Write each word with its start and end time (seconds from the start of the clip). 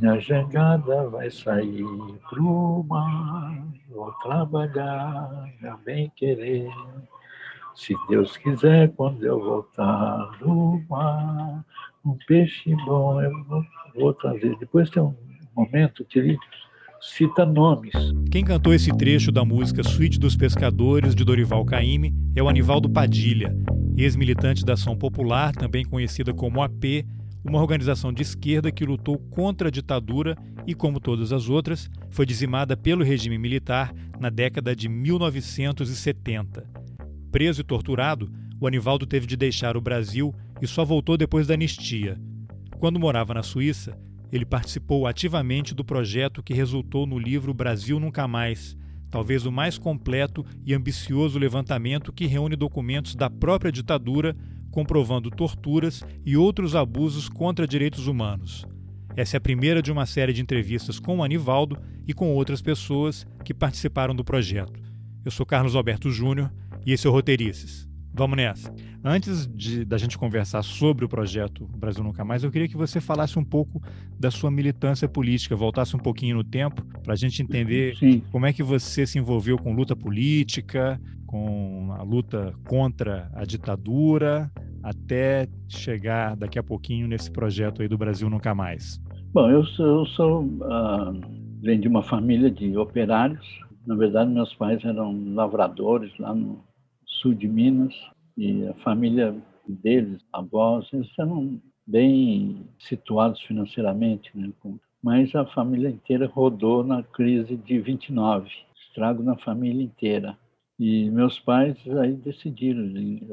minha 0.00 0.18
jangada 0.20 1.08
vai 1.08 1.30
sair 1.30 1.84
pro 2.30 2.84
mar, 2.88 3.64
vou 3.90 4.12
trabalhar, 4.22 5.52
meu 5.60 5.76
bem 5.78 6.10
querer. 6.16 6.70
Se 7.74 7.94
Deus 8.08 8.36
quiser, 8.36 8.92
quando 8.94 9.24
eu 9.24 9.38
voltar 9.40 10.30
do 10.40 10.80
mar, 10.88 11.64
um 12.04 12.16
peixe 12.26 12.74
bom 12.84 13.20
eu 13.20 13.44
vou, 13.44 13.64
vou 13.94 14.14
trazer. 14.14 14.56
Depois 14.58 14.90
tem 14.90 15.02
um 15.02 15.14
momento 15.54 16.04
que 16.04 16.18
ele 16.18 16.38
cita 17.00 17.46
nomes. 17.46 17.92
Quem 18.30 18.44
cantou 18.44 18.74
esse 18.74 18.96
trecho 18.96 19.30
da 19.30 19.44
música 19.44 19.82
Suíte 19.82 20.18
dos 20.18 20.36
Pescadores, 20.36 21.14
de 21.14 21.24
Dorival 21.24 21.64
Caymmi, 21.64 22.12
é 22.34 22.42
o 22.42 22.48
Anivaldo 22.48 22.90
Padilha, 22.90 23.54
ex-militante 23.96 24.64
da 24.64 24.74
Ação 24.74 24.96
Popular, 24.96 25.52
também 25.54 25.84
conhecida 25.84 26.32
como 26.34 26.62
AP, 26.62 27.04
uma 27.44 27.60
organização 27.60 28.12
de 28.12 28.22
esquerda 28.22 28.70
que 28.70 28.84
lutou 28.84 29.18
contra 29.18 29.68
a 29.68 29.70
ditadura 29.70 30.36
e, 30.66 30.74
como 30.74 31.00
todas 31.00 31.32
as 31.32 31.48
outras, 31.48 31.90
foi 32.10 32.26
dizimada 32.26 32.76
pelo 32.76 33.04
regime 33.04 33.38
militar 33.38 33.94
na 34.18 34.28
década 34.28 34.74
de 34.74 34.88
1970. 34.88 36.68
Preso 37.30 37.60
e 37.60 37.64
torturado, 37.64 38.30
o 38.60 38.66
Anivaldo 38.66 39.06
teve 39.06 39.26
de 39.26 39.36
deixar 39.36 39.76
o 39.76 39.80
Brasil 39.80 40.34
e 40.60 40.66
só 40.66 40.84
voltou 40.84 41.16
depois 41.16 41.46
da 41.46 41.54
anistia. 41.54 42.20
Quando 42.78 42.98
morava 42.98 43.34
na 43.34 43.42
Suíça, 43.42 43.96
ele 44.30 44.44
participou 44.44 45.06
ativamente 45.06 45.74
do 45.74 45.84
projeto 45.84 46.42
que 46.42 46.52
resultou 46.52 47.06
no 47.06 47.18
livro 47.18 47.54
Brasil 47.54 47.98
Nunca 47.98 48.28
Mais, 48.28 48.76
talvez 49.10 49.46
o 49.46 49.52
mais 49.52 49.78
completo 49.78 50.44
e 50.66 50.74
ambicioso 50.74 51.38
levantamento 51.38 52.12
que 52.12 52.26
reúne 52.26 52.56
documentos 52.56 53.14
da 53.14 53.30
própria 53.30 53.72
ditadura 53.72 54.36
comprovando 54.70 55.30
torturas 55.30 56.04
e 56.24 56.36
outros 56.36 56.74
abusos 56.74 57.28
contra 57.28 57.66
direitos 57.66 58.06
humanos. 58.06 58.66
Essa 59.16 59.36
é 59.36 59.38
a 59.38 59.40
primeira 59.40 59.82
de 59.82 59.90
uma 59.90 60.06
série 60.06 60.32
de 60.32 60.40
entrevistas 60.40 61.00
com 61.00 61.18
o 61.18 61.24
Anivaldo 61.24 61.76
e 62.06 62.14
com 62.14 62.32
outras 62.32 62.62
pessoas 62.62 63.26
que 63.44 63.52
participaram 63.52 64.14
do 64.14 64.24
projeto. 64.24 64.80
Eu 65.24 65.30
sou 65.30 65.44
Carlos 65.44 65.74
Alberto 65.74 66.10
Júnior 66.10 66.52
e 66.86 66.92
esse 66.92 67.06
é 67.06 67.10
o 67.10 67.12
Roteirices. 67.12 67.88
Vamos 68.14 68.36
nessa. 68.36 68.74
Antes 69.04 69.46
de, 69.46 69.84
da 69.84 69.96
gente 69.96 70.18
conversar 70.18 70.62
sobre 70.62 71.04
o 71.04 71.08
projeto 71.08 71.66
Brasil 71.66 72.02
Nunca 72.02 72.24
Mais, 72.24 72.42
eu 72.42 72.50
queria 72.50 72.66
que 72.66 72.76
você 72.76 73.00
falasse 73.00 73.38
um 73.38 73.44
pouco 73.44 73.80
da 74.18 74.30
sua 74.30 74.50
militância 74.50 75.08
política, 75.08 75.54
voltasse 75.54 75.94
um 75.94 76.00
pouquinho 76.00 76.36
no 76.36 76.42
tempo, 76.42 76.84
para 77.02 77.12
a 77.12 77.16
gente 77.16 77.40
entender 77.42 77.96
Sim. 77.96 78.22
como 78.32 78.46
é 78.46 78.52
que 78.52 78.62
você 78.62 79.06
se 79.06 79.18
envolveu 79.18 79.56
com 79.56 79.72
luta 79.72 79.94
política, 79.94 81.00
com 81.28 81.92
a 81.92 82.02
luta 82.02 82.54
contra 82.66 83.30
a 83.34 83.44
ditadura, 83.44 84.50
até 84.82 85.46
chegar 85.68 86.34
daqui 86.34 86.58
a 86.58 86.62
pouquinho 86.62 87.06
nesse 87.06 87.30
projeto 87.30 87.82
aí 87.82 87.88
do 87.88 87.98
Brasil 87.98 88.28
Nunca 88.30 88.54
Mais. 88.54 88.98
Bom, 89.32 89.50
eu 89.50 89.64
sou, 89.64 89.86
eu 89.86 90.06
sou 90.06 90.42
uh, 90.42 91.20
venho 91.60 91.80
de 91.82 91.86
uma 91.86 92.02
família 92.02 92.50
de 92.50 92.76
operários. 92.76 93.46
Na 93.86 93.94
verdade, 93.94 94.30
meus 94.30 94.54
pais 94.54 94.82
eram 94.84 95.34
lavradores 95.34 96.10
lá 96.18 96.34
no 96.34 96.64
sul 97.04 97.34
de 97.34 97.46
Minas, 97.46 97.94
e 98.36 98.66
a 98.66 98.74
família 98.84 99.34
deles, 99.68 100.22
avós, 100.32 100.88
eles 100.92 101.08
eram 101.18 101.60
bem 101.86 102.66
situados 102.78 103.40
financeiramente, 103.42 104.30
né? 104.34 104.50
mas 105.02 105.34
a 105.34 105.44
família 105.46 105.90
inteira 105.90 106.26
rodou 106.26 106.84
na 106.84 107.02
crise 107.02 107.56
de 107.56 107.80
29, 107.80 108.48
estrago 108.88 109.22
na 109.22 109.36
família 109.36 109.82
inteira. 109.82 110.38
E 110.78 111.10
meus 111.10 111.40
pais 111.40 111.76
aí 112.00 112.12
decidiram, 112.14 112.82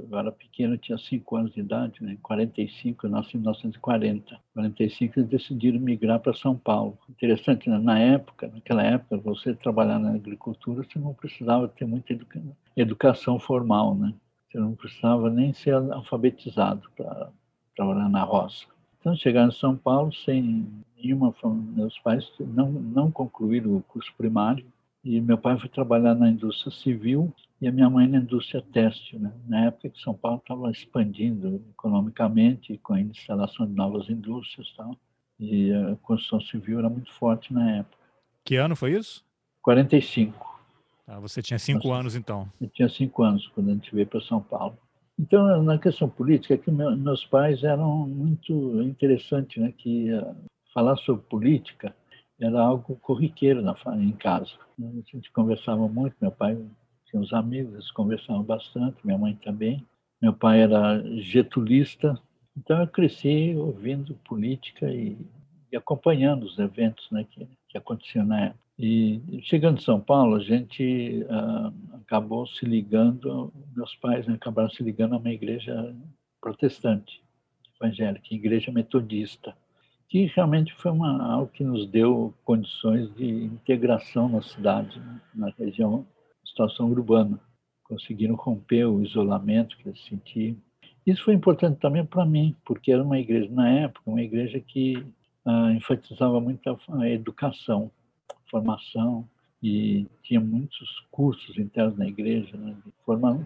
eu 0.09 0.17
era 0.17 0.31
pequeno, 0.31 0.79
tinha 0.79 0.97
5 0.97 1.35
anos 1.35 1.53
de 1.53 1.59
idade, 1.59 2.03
né? 2.03 2.17
45, 2.23 3.05
eu 3.05 3.09
nasci 3.11 3.38
em 3.38 3.39
1940. 3.39 4.39
45 4.51 5.19
eles 5.19 5.29
decidiram 5.29 5.79
migrar 5.79 6.19
para 6.19 6.33
São 6.33 6.57
Paulo. 6.57 6.97
Interessante, 7.07 7.69
né? 7.69 7.77
na 7.77 7.99
época, 7.99 8.47
naquela 8.47 8.81
época, 8.81 9.17
você 9.17 9.53
trabalhar 9.53 9.99
na 9.99 10.16
agricultura, 10.16 10.83
você 10.83 10.97
não 10.97 11.13
precisava 11.13 11.67
ter 11.67 11.85
muita 11.85 12.13
educa... 12.13 12.41
educação 12.75 13.38
formal, 13.38 13.94
né? 13.94 14.11
Você 14.50 14.57
não 14.57 14.73
precisava 14.73 15.29
nem 15.29 15.53
ser 15.53 15.75
alfabetizado 15.75 16.89
para 16.97 17.29
trabalhar 17.75 18.09
na 18.09 18.23
roça. 18.23 18.66
Então, 19.00 19.16
chegaram 19.16 19.50
em 19.50 19.51
São 19.51 19.78
Paulo 19.78 20.11
sem 20.11 20.67
nenhuma... 20.97 21.31
Meus 21.75 22.00
pais 22.00 22.28
não, 22.39 22.72
não 22.72 23.11
concluíram 23.11 23.75
o 23.75 23.84
curso 23.84 24.11
primário, 24.17 24.66
e 25.05 25.21
meu 25.21 25.38
pai 25.38 25.57
foi 25.59 25.69
trabalhar 25.69 26.16
na 26.16 26.27
indústria 26.27 26.71
civil 26.71 27.31
e 27.61 27.67
a 27.67 27.71
minha 27.71 27.88
mãe 27.88 28.07
na 28.07 28.17
indústria 28.17 28.59
têxtil, 28.73 29.19
né? 29.19 29.31
Na 29.47 29.66
época 29.66 29.89
que 29.91 30.01
São 30.01 30.16
Paulo 30.16 30.39
estava 30.39 30.71
expandindo 30.71 31.63
economicamente, 31.69 32.75
com 32.79 32.95
a 32.95 32.99
instalação 32.99 33.67
de 33.67 33.73
novas 33.73 34.09
indústrias 34.09 34.67
e 34.67 34.75
tal. 34.75 34.97
E 35.39 35.71
a 35.71 35.95
construção 35.97 36.41
civil 36.41 36.79
era 36.79 36.89
muito 36.89 37.13
forte 37.13 37.53
na 37.53 37.77
época. 37.77 37.97
Que 38.43 38.55
ano 38.55 38.75
foi 38.75 38.93
isso? 38.93 39.23
45. 39.61 40.59
Ah, 41.07 41.19
você 41.19 41.39
tinha 41.39 41.59
cinco 41.59 41.91
anos, 41.91 42.16
então. 42.16 42.51
Eu 42.59 42.67
tinha 42.69 42.89
cinco 42.89 43.22
anos 43.22 43.47
quando 43.49 43.69
a 43.69 43.73
gente 43.73 43.93
veio 43.93 44.07
para 44.07 44.22
São 44.22 44.41
Paulo. 44.41 44.75
Então, 45.19 45.61
na 45.61 45.77
questão 45.77 46.09
política, 46.09 46.55
é 46.55 46.57
que 46.57 46.72
meus 46.72 47.23
pais 47.25 47.63
eram 47.63 48.07
muito 48.07 48.81
interessante, 48.81 49.59
né? 49.59 49.72
Que 49.77 50.11
uh, 50.11 50.35
falar 50.73 50.97
sobre 50.97 51.23
política 51.27 51.95
era 52.40 52.59
algo 52.62 52.96
corriqueiro 52.97 53.62
na, 53.62 53.75
em 53.97 54.12
casa. 54.12 54.51
A 54.79 55.12
gente 55.12 55.31
conversava 55.31 55.88
muito, 55.88 56.16
meu 56.22 56.31
pai 56.31 56.57
tinha 57.06 57.22
uns 57.22 57.31
amigos, 57.34 57.73
eles 57.73 57.91
conversavam 57.91 58.44
bastante, 58.44 58.97
minha 59.03 59.18
mãe 59.18 59.35
também. 59.44 59.85
Meu 60.22 60.34
pai 60.34 60.62
era 60.62 61.01
getulista, 61.19 62.19
então 62.57 62.81
eu 62.81 62.88
cresci 62.88 63.53
ouvindo 63.56 64.16
política 64.28 64.90
e, 64.90 65.18
e 65.72 65.78
acompanhando 65.78 66.44
os 66.44 66.57
eventos 66.57 67.09
né, 67.12 67.25
que, 67.29 67.47
que 67.69 67.78
aconteciam 67.78 68.25
na 68.25 68.41
época. 68.46 68.66
E 68.78 69.22
chegando 69.44 69.78
em 69.78 69.84
São 69.84 70.02
Paulo, 70.02 70.35
a 70.35 70.40
gente 70.40 71.25
ah, 71.29 71.72
acabou 71.94 72.46
se 72.46 72.66
ligando, 72.66 73.53
meus 73.75 73.96
pais 73.96 74.28
né, 74.28 74.34
acabaram 74.34 74.69
se 74.69 74.84
ligando 74.84 75.16
a 75.16 75.17
uma 75.17 75.31
igreja 75.31 75.96
protestante, 76.41 77.23
evangélica, 77.79 78.34
igreja 78.34 78.72
metodista 78.72 79.56
que 80.07 80.25
realmente 80.35 80.73
foi 80.75 80.91
uma, 80.91 81.33
algo 81.33 81.51
que 81.51 81.63
nos 81.63 81.88
deu 81.88 82.33
condições 82.43 83.13
de 83.16 83.45
integração 83.45 84.29
na 84.29 84.41
cidade, 84.41 84.99
né? 84.99 85.21
na 85.33 85.49
região, 85.57 86.05
situação 86.45 86.89
urbana. 86.89 87.39
Conseguiram 87.83 88.35
romper 88.35 88.85
o 88.85 89.01
isolamento 89.01 89.77
que 89.77 89.89
eles 89.89 90.03
sentiam. 90.05 90.55
Isso 91.05 91.23
foi 91.23 91.33
importante 91.33 91.79
também 91.79 92.05
para 92.05 92.25
mim, 92.25 92.55
porque 92.66 92.91
era 92.91 93.03
uma 93.03 93.19
igreja, 93.19 93.49
na 93.51 93.69
época, 93.69 94.09
uma 94.09 94.21
igreja 94.21 94.59
que 94.59 95.05
ah, 95.45 95.71
enfatizava 95.71 96.39
muito 96.41 96.67
a, 96.67 96.77
a 97.01 97.09
educação, 97.09 97.91
a 98.31 98.49
formação, 98.49 99.27
e 99.61 100.07
tinha 100.22 100.39
muitos 100.39 101.03
cursos 101.11 101.57
internos 101.57 101.97
na 101.97 102.07
igreja, 102.07 102.55
né, 102.55 102.75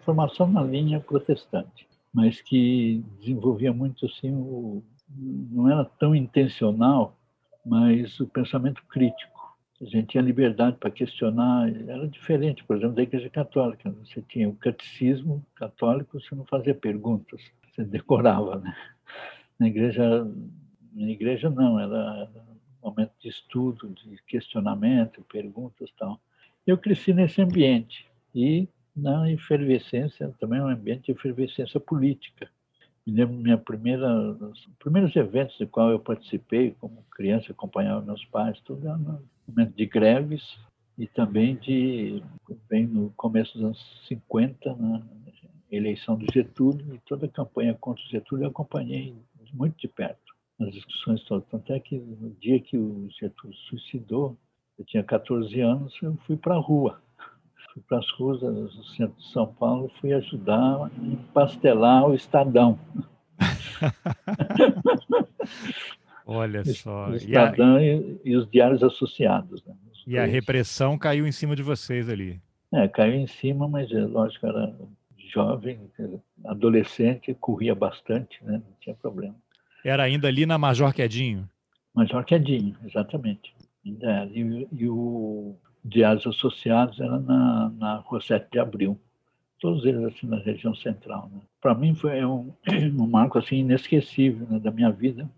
formação 0.03 0.47
na 0.51 0.61
linha 0.61 0.99
protestante, 0.99 1.87
mas 2.13 2.41
que 2.41 3.03
desenvolvia 3.19 3.71
muito 3.71 4.05
assim 4.05 4.33
o, 4.33 4.83
não 5.17 5.69
era 5.69 5.83
tão 5.83 6.15
intencional, 6.15 7.17
mas 7.65 8.19
o 8.19 8.27
pensamento 8.27 8.83
crítico. 8.87 9.39
A 9.81 9.85
gente 9.85 10.07
tinha 10.07 10.23
liberdade 10.23 10.75
para 10.77 10.91
questionar, 10.91 11.69
era 11.87 12.05
diferente, 12.07 12.63
por 12.65 12.75
exemplo, 12.75 12.95
da 12.95 13.03
Igreja 13.03 13.29
Católica. 13.29 13.89
Você 14.03 14.21
tinha 14.21 14.49
o 14.49 14.55
catecismo 14.55 15.45
católico, 15.55 16.19
você 16.19 16.35
não 16.35 16.45
fazia 16.45 16.75
perguntas, 16.75 17.41
você 17.63 17.85
decorava. 17.85 18.57
Né? 18.57 18.75
Na 19.57 19.67
igreja, 19.67 20.27
na 20.93 21.09
igreja 21.09 21.49
não, 21.49 21.79
era 21.79 22.29
um 22.83 22.89
momento 22.89 23.13
de 23.21 23.29
estudo, 23.29 23.89
de 23.89 24.21
questionamento, 24.27 25.23
perguntas 25.31 25.89
tal. 25.97 26.19
Eu 26.67 26.77
cresci 26.77 27.13
nesse 27.13 27.41
ambiente 27.41 28.05
e 28.35 28.67
na 28.95 29.31
efervescência, 29.31 30.33
também 30.39 30.59
um 30.61 30.67
ambiente 30.67 31.05
de 31.05 31.11
efervescência 31.11 31.79
política. 31.79 32.49
Me 33.09 33.15
lembro 33.15 33.35
minha 33.37 33.57
primeira, 33.57 34.07
os 34.07 34.67
primeiros 34.77 35.15
eventos 35.15 35.57
de 35.57 35.65
qual 35.65 35.89
eu 35.89 35.99
participei 35.99 36.75
como 36.79 37.03
criança, 37.09 37.51
acompanhava 37.51 38.05
meus 38.05 38.23
pais, 38.25 38.61
tudo 38.61 38.87
no 38.87 39.19
momento 39.47 39.75
de 39.75 39.85
greves 39.87 40.43
e 40.95 41.07
também 41.07 41.55
de 41.55 42.21
bem 42.69 42.85
no 42.85 43.09
começo 43.17 43.53
dos 43.53 43.63
anos 43.63 44.05
50, 44.07 44.75
na 44.75 45.01
eleição 45.71 46.17
do 46.17 46.31
Getúlio 46.31 46.93
e 46.93 46.99
toda 46.99 47.25
a 47.25 47.29
campanha 47.29 47.73
contra 47.73 48.03
o 48.03 48.09
Getúlio 48.09 48.43
eu 48.43 48.49
acompanhei 48.49 49.15
muito 49.53 49.75
de 49.79 49.87
perto 49.87 50.35
nas 50.59 50.71
discussões 50.71 51.23
todas. 51.23 51.49
Tanto 51.49 51.73
é 51.73 51.79
que 51.79 51.97
no 51.97 52.29
dia 52.39 52.59
que 52.59 52.77
o 52.77 53.09
Getúlio 53.19 53.57
suicidou, 53.69 54.37
eu 54.77 54.85
tinha 54.85 55.03
14 55.03 55.59
anos, 55.61 55.97
eu 56.03 56.15
fui 56.27 56.37
para 56.37 56.53
a 56.53 56.59
rua 56.59 57.01
fui 57.73 57.81
para 57.87 57.99
as 57.99 58.09
ruas 58.11 58.39
do 58.39 58.83
centro 58.95 59.15
de 59.17 59.31
São 59.31 59.47
Paulo, 59.47 59.91
fui 59.99 60.13
ajudar 60.13 60.85
a 60.85 60.91
empastelar 61.01 62.07
o 62.07 62.13
Estadão. 62.13 62.79
Olha 66.25 66.63
só. 66.65 67.09
O 67.09 67.15
Estadão 67.15 67.79
e, 67.79 67.89
a... 67.89 67.93
e, 67.93 68.21
e, 68.25 68.35
os 68.35 68.49
diários 68.49 68.83
associados. 68.83 69.63
Né? 69.65 69.73
E 70.05 70.17
a 70.17 70.25
repressão 70.25 70.97
caiu 70.97 71.27
em 71.27 71.31
cima 71.31 71.55
de 71.55 71.63
vocês 71.63 72.09
ali. 72.09 72.41
É, 72.73 72.87
caiu 72.87 73.15
em 73.15 73.27
cima, 73.27 73.67
mas 73.67 73.91
é, 73.91 74.01
lógico, 74.01 74.45
era 74.45 74.75
jovem, 75.31 75.79
adolescente, 76.45 77.33
corria 77.35 77.75
bastante, 77.75 78.43
né? 78.43 78.53
não 78.53 78.75
tinha 78.79 78.95
problema. 78.95 79.35
Era 79.83 80.03
ainda 80.03 80.27
ali 80.27 80.45
na 80.45 80.57
Major 80.57 80.93
Quedinho? 80.93 81.49
Major 81.95 82.23
Quedinho, 82.25 82.75
exatamente. 82.85 83.53
E, 83.83 83.97
e 84.71 84.89
o 84.89 85.55
Diários 85.83 86.25
Associados 86.27 86.99
era 86.99 87.19
na, 87.19 87.69
na 87.77 87.95
Rua 87.97 88.21
7 88.21 88.51
de 88.51 88.59
Abril. 88.59 88.99
Todos 89.59 89.85
eles 89.85 90.03
assim 90.03 90.27
na 90.27 90.37
região 90.37 90.73
central. 90.75 91.29
Né? 91.33 91.41
Para 91.61 91.75
mim 91.75 91.93
foi 91.93 92.23
um, 92.23 92.53
um 92.97 93.07
marco 93.07 93.37
assim 93.37 93.57
inesquecível 93.57 94.47
né, 94.49 94.59
da 94.59 94.71
minha 94.71 94.91
vida. 94.91 95.29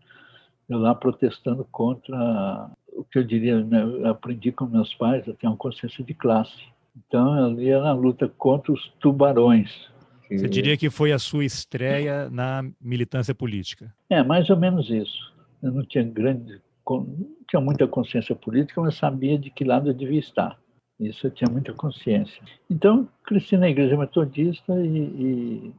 Eu 0.70 0.80
lá 0.80 0.96
protestando 0.96 1.66
contra 1.72 2.70
o 2.94 3.04
que 3.04 3.18
eu 3.18 3.24
diria, 3.24 3.64
né, 3.64 3.84
eu 3.84 4.08
aprendi 4.08 4.52
com 4.52 4.66
meus 4.66 4.94
pais 4.94 5.28
a 5.28 5.34
ter 5.34 5.48
uma 5.48 5.58
consciência 5.58 6.04
de 6.04 6.14
classe. 6.14 6.72
Então, 6.96 7.34
ali 7.34 7.70
era 7.70 7.90
a 7.90 7.94
luta 7.94 8.28
contra 8.28 8.72
os 8.72 8.90
tubarões. 9.00 9.90
Você 10.30 10.48
diria 10.48 10.78
que 10.78 10.90
foi 10.90 11.12
a 11.12 11.20
sua 11.20 11.44
estreia 11.44 12.30
na 12.30 12.64
militância 12.80 13.36
política? 13.36 13.94
É, 14.10 14.24
mais 14.24 14.50
ou 14.50 14.56
menos 14.56 14.90
isso. 14.90 15.32
Eu 15.62 15.72
não 15.72 15.84
tinha 15.84 16.04
grande, 16.04 16.62
não 16.90 17.28
tinha 17.48 17.62
muita 17.62 17.88
consciência 17.88 18.36
política, 18.36 18.82
mas 18.82 18.96
sabia 18.96 19.38
de 19.38 19.50
que 19.50 19.64
lado 19.64 19.90
eu 19.90 19.94
devia 19.94 20.20
estar. 20.20 20.60
Isso 21.00 21.26
eu 21.26 21.32
tinha 21.32 21.50
muita 21.50 21.74
consciência. 21.74 22.42
Então, 22.70 23.08
cresci 23.24 23.58
na 23.58 23.70
igreja 23.70 23.98
metodista 23.98 24.74
e, 24.80 24.98
e 24.98 25.74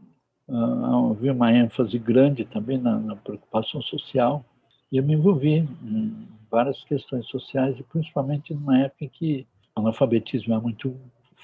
uh, 0.49 1.12
havia 1.12 1.32
uma 1.32 1.52
ênfase 1.52 1.99
grande 1.99 2.44
também 2.44 2.78
na, 2.78 2.99
na 2.99 3.16
preocupação 3.16 3.81
social. 3.82 4.44
E 4.90 4.96
eu 4.96 5.04
me 5.04 5.14
envolvi 5.14 5.69
em 5.84 6.28
várias 6.50 6.82
questões 6.84 7.26
sociais, 7.28 7.78
e 7.78 7.82
principalmente 7.84 8.52
numa 8.52 8.78
época 8.78 9.05
em 9.05 9.08
que 9.08 9.46
o 9.76 9.81
analfabetismo 9.81 10.55
é 10.55 10.58
muito 10.58 10.94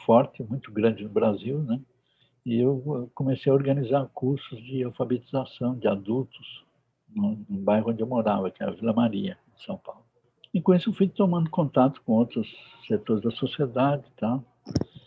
forte, 0.05 0.43
muito 0.43 0.71
grande 0.73 1.05
no 1.05 1.09
Brasil, 1.09 1.63
né? 1.63 1.81
E 2.45 2.59
eu 2.61 3.11
comecei 3.15 3.51
a 3.51 3.55
organizar 3.55 4.09
cursos 4.13 4.59
de 4.63 4.83
alfabetização 4.83 5.79
de 5.79 5.87
adultos 5.87 6.65
no, 7.15 7.39
no 7.49 7.59
bairro 7.61 7.91
onde 7.91 8.03
eu 8.03 8.07
morava, 8.07 8.51
que 8.51 8.63
é 8.63 8.67
a 8.67 8.71
Vila 8.71 8.93
Maria, 8.93 9.37
em 9.59 9.65
São 9.65 9.77
Paulo. 9.77 10.05
E 10.53 10.61
com 10.61 10.75
isso 10.75 10.93
fui 10.93 11.09
tomando 11.09 11.51
contato 11.51 12.01
com 12.05 12.13
outros 12.13 12.49
setores 12.87 13.23
da 13.23 13.31
sociedade 13.31 14.05
e 14.07 14.21
tal. 14.21 14.45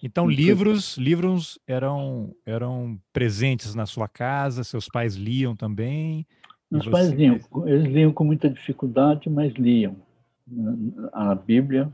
Então, 0.03 0.27
livros, 0.27 0.98
livros 0.98 1.59
eram, 1.68 2.33
eram 2.45 3.00
presentes 3.13 3.75
na 3.75 3.86
sua 3.86 4.07
casa, 4.07 4.63
seus 4.63 4.88
pais 4.88 5.15
liam 5.15 5.56
também? 5.56 6.25
Meus 6.71 6.86
você... 6.86 6.92
pais 6.92 7.12
liam, 7.12 7.39
eles 7.65 7.92
liam 7.92 8.12
com 8.12 8.24
muita 8.24 8.50
dificuldade, 8.50 9.30
mas 9.30 9.53
liam. 9.53 9.95
A 11.13 11.36
Bíblia, 11.36 11.92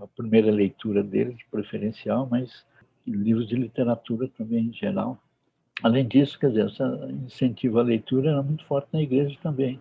a 0.00 0.06
primeira 0.16 0.50
leitura 0.50 1.02
deles, 1.02 1.36
preferencial, 1.50 2.28
mas 2.30 2.64
livros 3.06 3.48
de 3.48 3.54
literatura 3.54 4.28
também 4.36 4.66
em 4.66 4.72
geral. 4.72 5.20
Além 5.82 6.06
disso, 6.06 6.38
quer 6.38 6.48
dizer, 6.48 6.66
esse 6.66 6.82
incentivo 7.26 7.78
à 7.78 7.82
leitura 7.82 8.30
era 8.30 8.42
muito 8.42 8.64
forte 8.66 8.88
na 8.92 9.02
igreja 9.02 9.36
também. 9.42 9.80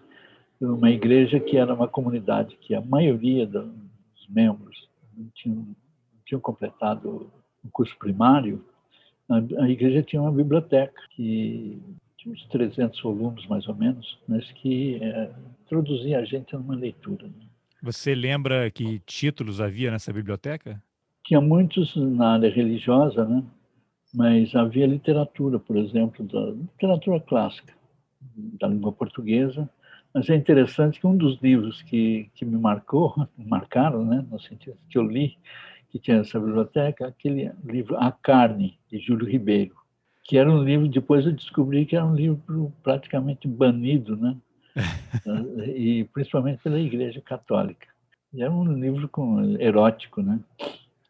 Uma 0.62 0.92
igreja 0.92 1.40
que 1.40 1.58
era 1.58 1.74
uma 1.74 1.88
comunidade 1.88 2.56
que 2.62 2.76
a 2.76 2.82
maioria 2.82 3.48
dos 3.48 4.28
membros 4.30 4.88
não 5.18 5.28
tinham, 5.34 5.58
não 5.58 6.22
tinham 6.26 6.40
completado 6.40 7.32
o 7.64 7.70
curso 7.72 7.98
primário, 7.98 8.64
a, 9.60 9.70
igreja 9.70 10.04
tinha 10.04 10.22
uma 10.22 10.32
biblioteca 10.32 11.02
que 11.12 11.82
tinha 12.18 12.34
uns 12.34 12.46
300 12.48 13.02
volumes 13.02 13.48
mais 13.48 13.66
ou 13.68 13.76
menos, 13.76 14.20
mas 14.28 14.52
que 14.52 14.96
é, 15.02 15.32
introduzia 15.64 16.20
a 16.20 16.26
gente 16.26 16.54
numa 16.54 16.76
leitura. 16.76 17.28
Né? 17.28 17.46
Você 17.82 18.14
lembra 18.14 18.70
que 18.70 19.00
títulos 19.06 19.62
havia 19.62 19.90
nessa 19.90 20.12
biblioteca? 20.12 20.82
Tinha 21.24 21.40
muitos 21.40 21.96
na 21.96 22.34
área 22.34 22.50
religiosa, 22.50 23.26
né? 23.26 23.42
mas 24.14 24.54
havia 24.54 24.86
literatura, 24.86 25.58
por 25.58 25.78
exemplo, 25.78 26.26
da 26.26 26.52
literatura 26.52 27.20
clássica, 27.22 27.74
da 28.60 28.68
língua 28.68 28.92
portuguesa. 28.92 29.70
Mas 30.14 30.30
é 30.30 30.36
interessante 30.36 31.00
que 31.00 31.08
um 31.08 31.16
dos 31.16 31.40
livros 31.42 31.82
que, 31.84 32.30
que 32.34 32.46
me 32.46 32.58
marcou, 32.58 33.16
marcaram, 33.38 34.06
né, 34.06 34.26
no 34.30 34.40
sentido 34.40 34.78
que 34.90 34.98
eu 34.98 35.04
li, 35.04 35.38
que 35.90 36.00
tinha 36.00 36.18
nessa 36.18 36.40
biblioteca, 36.40 37.08
aquele 37.08 37.52
livro 37.64 37.98
A 37.98 38.12
Carne, 38.12 38.78
de 38.90 39.00
Júlio 39.00 39.28
Ribeiro, 39.28 39.76
que 40.24 40.38
era 40.38 40.50
um 40.50 40.64
livro, 40.64 40.88
depois 40.88 41.26
eu 41.26 41.32
descobri 41.32 41.86
que 41.86 41.96
era 41.96 42.06
um 42.06 42.16
livro 42.16 42.74
praticamente 42.84 43.48
banido, 43.48 44.16
né? 44.16 44.38
e 45.76 46.06
principalmente 46.14 46.62
pela 46.64 46.80
Igreja 46.80 47.20
Católica. 47.22 47.88
E 48.34 48.42
era 48.42 48.52
um 48.52 48.72
livro 48.74 49.10
com, 49.10 49.42
erótico, 49.60 50.22
né? 50.22 50.40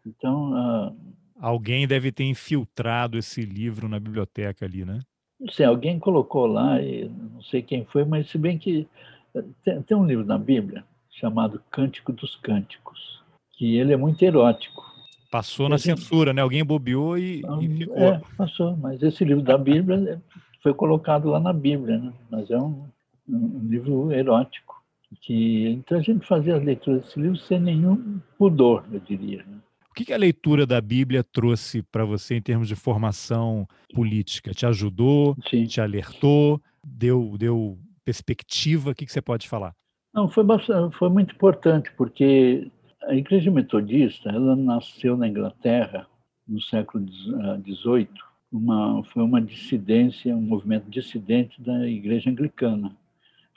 Então, 0.05 0.53
uh, 0.53 0.95
alguém 1.39 1.87
deve 1.87 2.11
ter 2.11 2.23
infiltrado 2.23 3.17
esse 3.17 3.41
livro 3.41 3.87
na 3.87 3.99
biblioteca 3.99 4.65
ali, 4.65 4.83
né? 4.83 4.99
Não 5.41 5.51
sei, 5.51 5.65
alguém 5.65 5.97
colocou 5.97 6.45
lá, 6.45 6.79
e 6.79 7.09
não 7.33 7.41
sei 7.41 7.63
quem 7.63 7.83
foi, 7.85 8.05
mas 8.05 8.29
se 8.29 8.37
bem 8.37 8.59
que 8.59 8.87
eh, 9.33 9.43
tem, 9.65 9.81
tem 9.81 9.97
um 9.97 10.05
livro 10.05 10.23
na 10.23 10.37
Bíblia 10.37 10.83
chamado 11.09 11.59
Cântico 11.71 12.13
dos 12.13 12.35
Cânticos, 12.35 13.23
que 13.53 13.75
ele 13.75 13.91
é 13.91 13.97
muito 13.97 14.21
erótico. 14.21 14.83
Passou 15.31 15.67
na 15.67 15.79
censura, 15.79 16.31
né? 16.31 16.41
Alguém 16.41 16.63
bobeou 16.63 17.17
e, 17.17 17.41
e 17.61 17.77
ficou. 17.77 17.97
É, 17.97 18.21
passou, 18.37 18.77
mas 18.77 19.01
esse 19.01 19.23
livro 19.25 19.41
da 19.41 19.57
Bíblia 19.57 20.21
foi 20.61 20.73
colocado 20.73 21.29
lá 21.29 21.39
na 21.39 21.53
Bíblia, 21.53 21.97
né? 21.97 22.13
Mas 22.29 22.51
é 22.51 22.57
um, 22.57 22.85
um 23.27 23.61
livro 23.63 24.11
erótico. 24.11 24.79
Que, 25.21 25.69
então 25.69 25.97
a 25.97 26.01
gente 26.01 26.25
fazia 26.25 26.55
as 26.55 26.63
leituras 26.63 27.03
desse 27.03 27.19
livro 27.19 27.37
sem 27.37 27.59
nenhum 27.59 28.19
pudor, 28.37 28.83
eu 28.91 28.99
diria. 28.99 29.39
Né? 29.39 29.57
O 29.91 29.93
que 29.93 30.13
a 30.13 30.17
leitura 30.17 30.65
da 30.65 30.79
Bíblia 30.79 31.21
trouxe 31.21 31.83
para 31.83 32.05
você 32.05 32.35
em 32.35 32.41
termos 32.41 32.67
de 32.69 32.75
formação 32.75 33.67
política? 33.93 34.51
Te 34.51 34.65
ajudou? 34.65 35.35
Sim. 35.49 35.65
Te 35.65 35.81
alertou? 35.81 36.61
Deu, 36.81 37.35
deu 37.37 37.77
perspectiva? 38.05 38.91
O 38.91 38.95
que 38.95 39.05
você 39.05 39.21
pode 39.21 39.49
falar? 39.49 39.75
Não, 40.13 40.29
foi, 40.29 40.45
bastante, 40.45 40.97
foi 40.97 41.09
muito 41.09 41.35
importante, 41.35 41.91
porque 41.97 42.71
a 43.03 43.13
Igreja 43.13 43.51
Metodista 43.51 44.29
ela 44.29 44.55
nasceu 44.55 45.17
na 45.17 45.27
Inglaterra 45.27 46.07
no 46.47 46.61
século 46.61 47.05
XVIII. 47.07 48.07
Ah, 48.17 48.31
uma, 48.49 49.03
foi 49.03 49.23
uma 49.23 49.41
dissidência, 49.41 50.35
um 50.35 50.41
movimento 50.41 50.89
dissidente 50.89 51.61
da 51.61 51.85
Igreja 51.87 52.29
Anglicana 52.29 52.95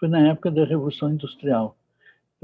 foi 0.05 0.09
na 0.09 0.29
época 0.29 0.51
da 0.51 0.65
Revolução 0.65 1.11
Industrial. 1.11 1.77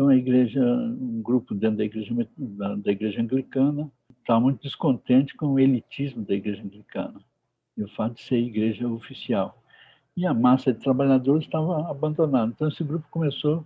Então 0.01 0.09
a 0.09 0.17
igreja, 0.17 0.65
um 0.65 1.21
grupo 1.21 1.55
dentro 1.55 1.77
da 1.77 1.85
igreja 1.85 2.27
da, 2.39 2.91
igreja 2.91 3.21
anglicana 3.21 3.93
estava 4.19 4.41
muito 4.41 4.63
descontente 4.63 5.37
com 5.37 5.49
o 5.49 5.61
elitismo 5.61 6.25
da 6.25 6.33
igreja 6.33 6.63
anglicana 6.63 7.21
e 7.77 7.83
o 7.83 7.89
fato 7.89 8.15
de 8.15 8.23
ser 8.23 8.39
igreja 8.39 8.89
oficial. 8.89 9.63
E 10.17 10.25
a 10.25 10.33
massa 10.33 10.73
de 10.73 10.81
trabalhadores 10.81 11.45
estava 11.45 11.91
abandonada. 11.91 12.51
Então 12.51 12.69
esse 12.69 12.83
grupo 12.83 13.07
começou 13.11 13.63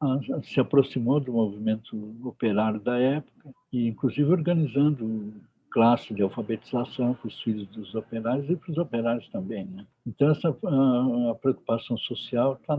a, 0.00 0.14
a, 0.14 0.42
se 0.44 0.60
aproximou 0.60 1.18
do 1.18 1.32
movimento 1.32 2.14
operário 2.22 2.78
da 2.78 2.96
época 2.96 3.50
e 3.72 3.88
inclusive 3.88 4.30
organizando 4.30 5.34
classe 5.72 6.14
de 6.14 6.22
alfabetização 6.22 7.14
para 7.14 7.26
os 7.26 7.42
filhos 7.42 7.66
dos 7.66 7.96
operários 7.96 8.48
e 8.48 8.54
para 8.54 8.70
os 8.70 8.78
operários 8.78 9.28
também. 9.30 9.64
Né? 9.64 9.84
Então, 10.06 10.30
essa 10.30 10.50
a, 10.50 11.30
a 11.32 11.34
preocupação 11.34 11.98
social 11.98 12.52
está 12.62 12.78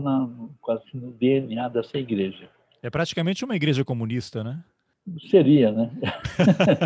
quase 0.62 0.84
no 0.94 1.12
DNA 1.12 1.68
dessa 1.68 1.98
igreja. 1.98 2.48
É 2.82 2.90
praticamente 2.90 3.44
uma 3.44 3.56
igreja 3.56 3.84
comunista, 3.84 4.44
né? 4.44 4.62
Seria, 5.30 5.70
né? 5.70 5.90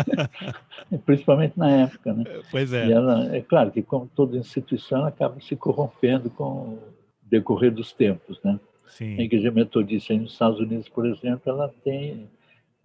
Principalmente 1.05 1.57
na 1.57 1.71
época, 1.71 2.13
né? 2.13 2.23
Pois 2.51 2.71
é. 2.71 2.91
Ela, 2.91 3.35
é 3.35 3.41
claro 3.41 3.71
que, 3.71 3.81
como 3.81 4.09
toda 4.15 4.37
instituição, 4.37 5.05
acaba 5.05 5.39
se 5.41 5.55
corrompendo 5.55 6.29
com 6.29 6.43
o 6.43 6.79
decorrer 7.23 7.71
dos 7.71 7.91
tempos, 7.91 8.39
né? 8.43 8.59
Sim. 8.87 9.17
A 9.17 9.23
igreja 9.23 9.49
metodista 9.49 10.13
nos 10.13 10.33
Estados 10.33 10.59
Unidos, 10.59 10.87
por 10.89 11.07
exemplo, 11.07 11.41
ela 11.45 11.73
tem, 11.83 12.29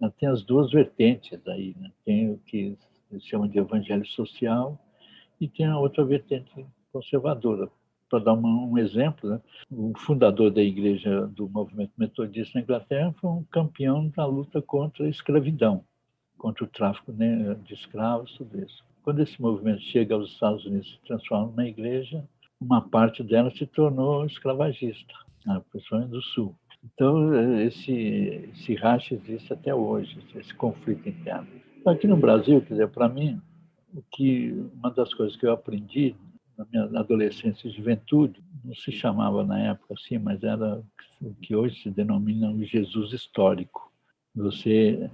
ela 0.01 0.11
tem 0.11 0.27
as 0.27 0.41
duas 0.41 0.71
vertentes 0.71 1.39
aí, 1.47 1.75
né? 1.79 1.91
Tem 2.03 2.31
o 2.31 2.39
que 2.45 2.75
eles 3.11 3.25
chamam 3.25 3.47
de 3.47 3.59
evangelho 3.59 4.05
social, 4.07 4.79
e 5.39 5.47
tem 5.47 5.65
a 5.65 5.77
outra 5.77 6.03
vertente 6.03 6.65
conservadora. 6.91 7.69
Para 8.09 8.19
dar 8.19 8.33
uma, 8.33 8.47
um 8.47 8.77
exemplo, 8.77 9.29
né? 9.29 9.41
o 9.69 9.93
fundador 9.97 10.51
da 10.51 10.61
igreja 10.61 11.27
do 11.27 11.49
movimento 11.49 11.91
metodista 11.97 12.57
na 12.57 12.63
Inglaterra 12.63 13.13
foi 13.19 13.29
um 13.29 13.43
campeão 13.51 14.07
da 14.15 14.25
luta 14.25 14.61
contra 14.61 15.05
a 15.05 15.09
escravidão, 15.09 15.83
contra 16.37 16.63
o 16.63 16.67
tráfico 16.67 17.11
né, 17.11 17.55
de 17.63 17.73
escravos, 17.73 18.33
tudo 18.37 18.63
isso. 18.63 18.83
Quando 19.03 19.21
esse 19.21 19.41
movimento 19.41 19.81
chega 19.81 20.15
aos 20.15 20.31
Estados 20.31 20.65
Unidos 20.65 20.87
e 20.87 20.91
se 20.91 20.99
transforma 21.05 21.47
numa 21.47 21.67
igreja, 21.67 22.23
uma 22.59 22.81
parte 22.81 23.23
dela 23.23 23.51
se 23.51 23.65
tornou 23.65 24.25
escravagista, 24.25 25.13
né, 25.45 25.61
principalmente 25.71 26.09
do 26.09 26.21
Sul. 26.21 26.55
Então, 26.83 27.59
esse, 27.61 27.91
esse 27.91 28.75
racha 28.75 29.15
existe 29.15 29.51
até 29.51 29.73
hoje, 29.73 30.19
esse 30.35 30.53
conflito 30.53 31.07
interno. 31.09 31.47
Aqui 31.85 32.07
no 32.07 32.17
Brasil, 32.17 32.61
quer 32.61 32.73
dizer, 32.73 32.89
para 32.89 33.09
mim, 33.09 33.41
o 33.93 34.01
que 34.11 34.51
uma 34.73 34.91
das 34.91 35.13
coisas 35.13 35.35
que 35.35 35.45
eu 35.45 35.51
aprendi 35.51 36.15
na 36.57 36.65
minha 36.71 36.99
adolescência 36.99 37.67
e 37.67 37.71
juventude, 37.71 38.41
não 38.63 38.73
se 38.73 38.91
chamava 38.91 39.43
na 39.45 39.59
época 39.59 39.93
assim, 39.93 40.17
mas 40.17 40.43
era 40.43 40.83
o 41.21 41.33
que 41.35 41.55
hoje 41.55 41.81
se 41.81 41.89
denomina 41.89 42.51
o 42.51 42.63
Jesus 42.63 43.13
histórico. 43.13 43.91
Você 44.35 45.09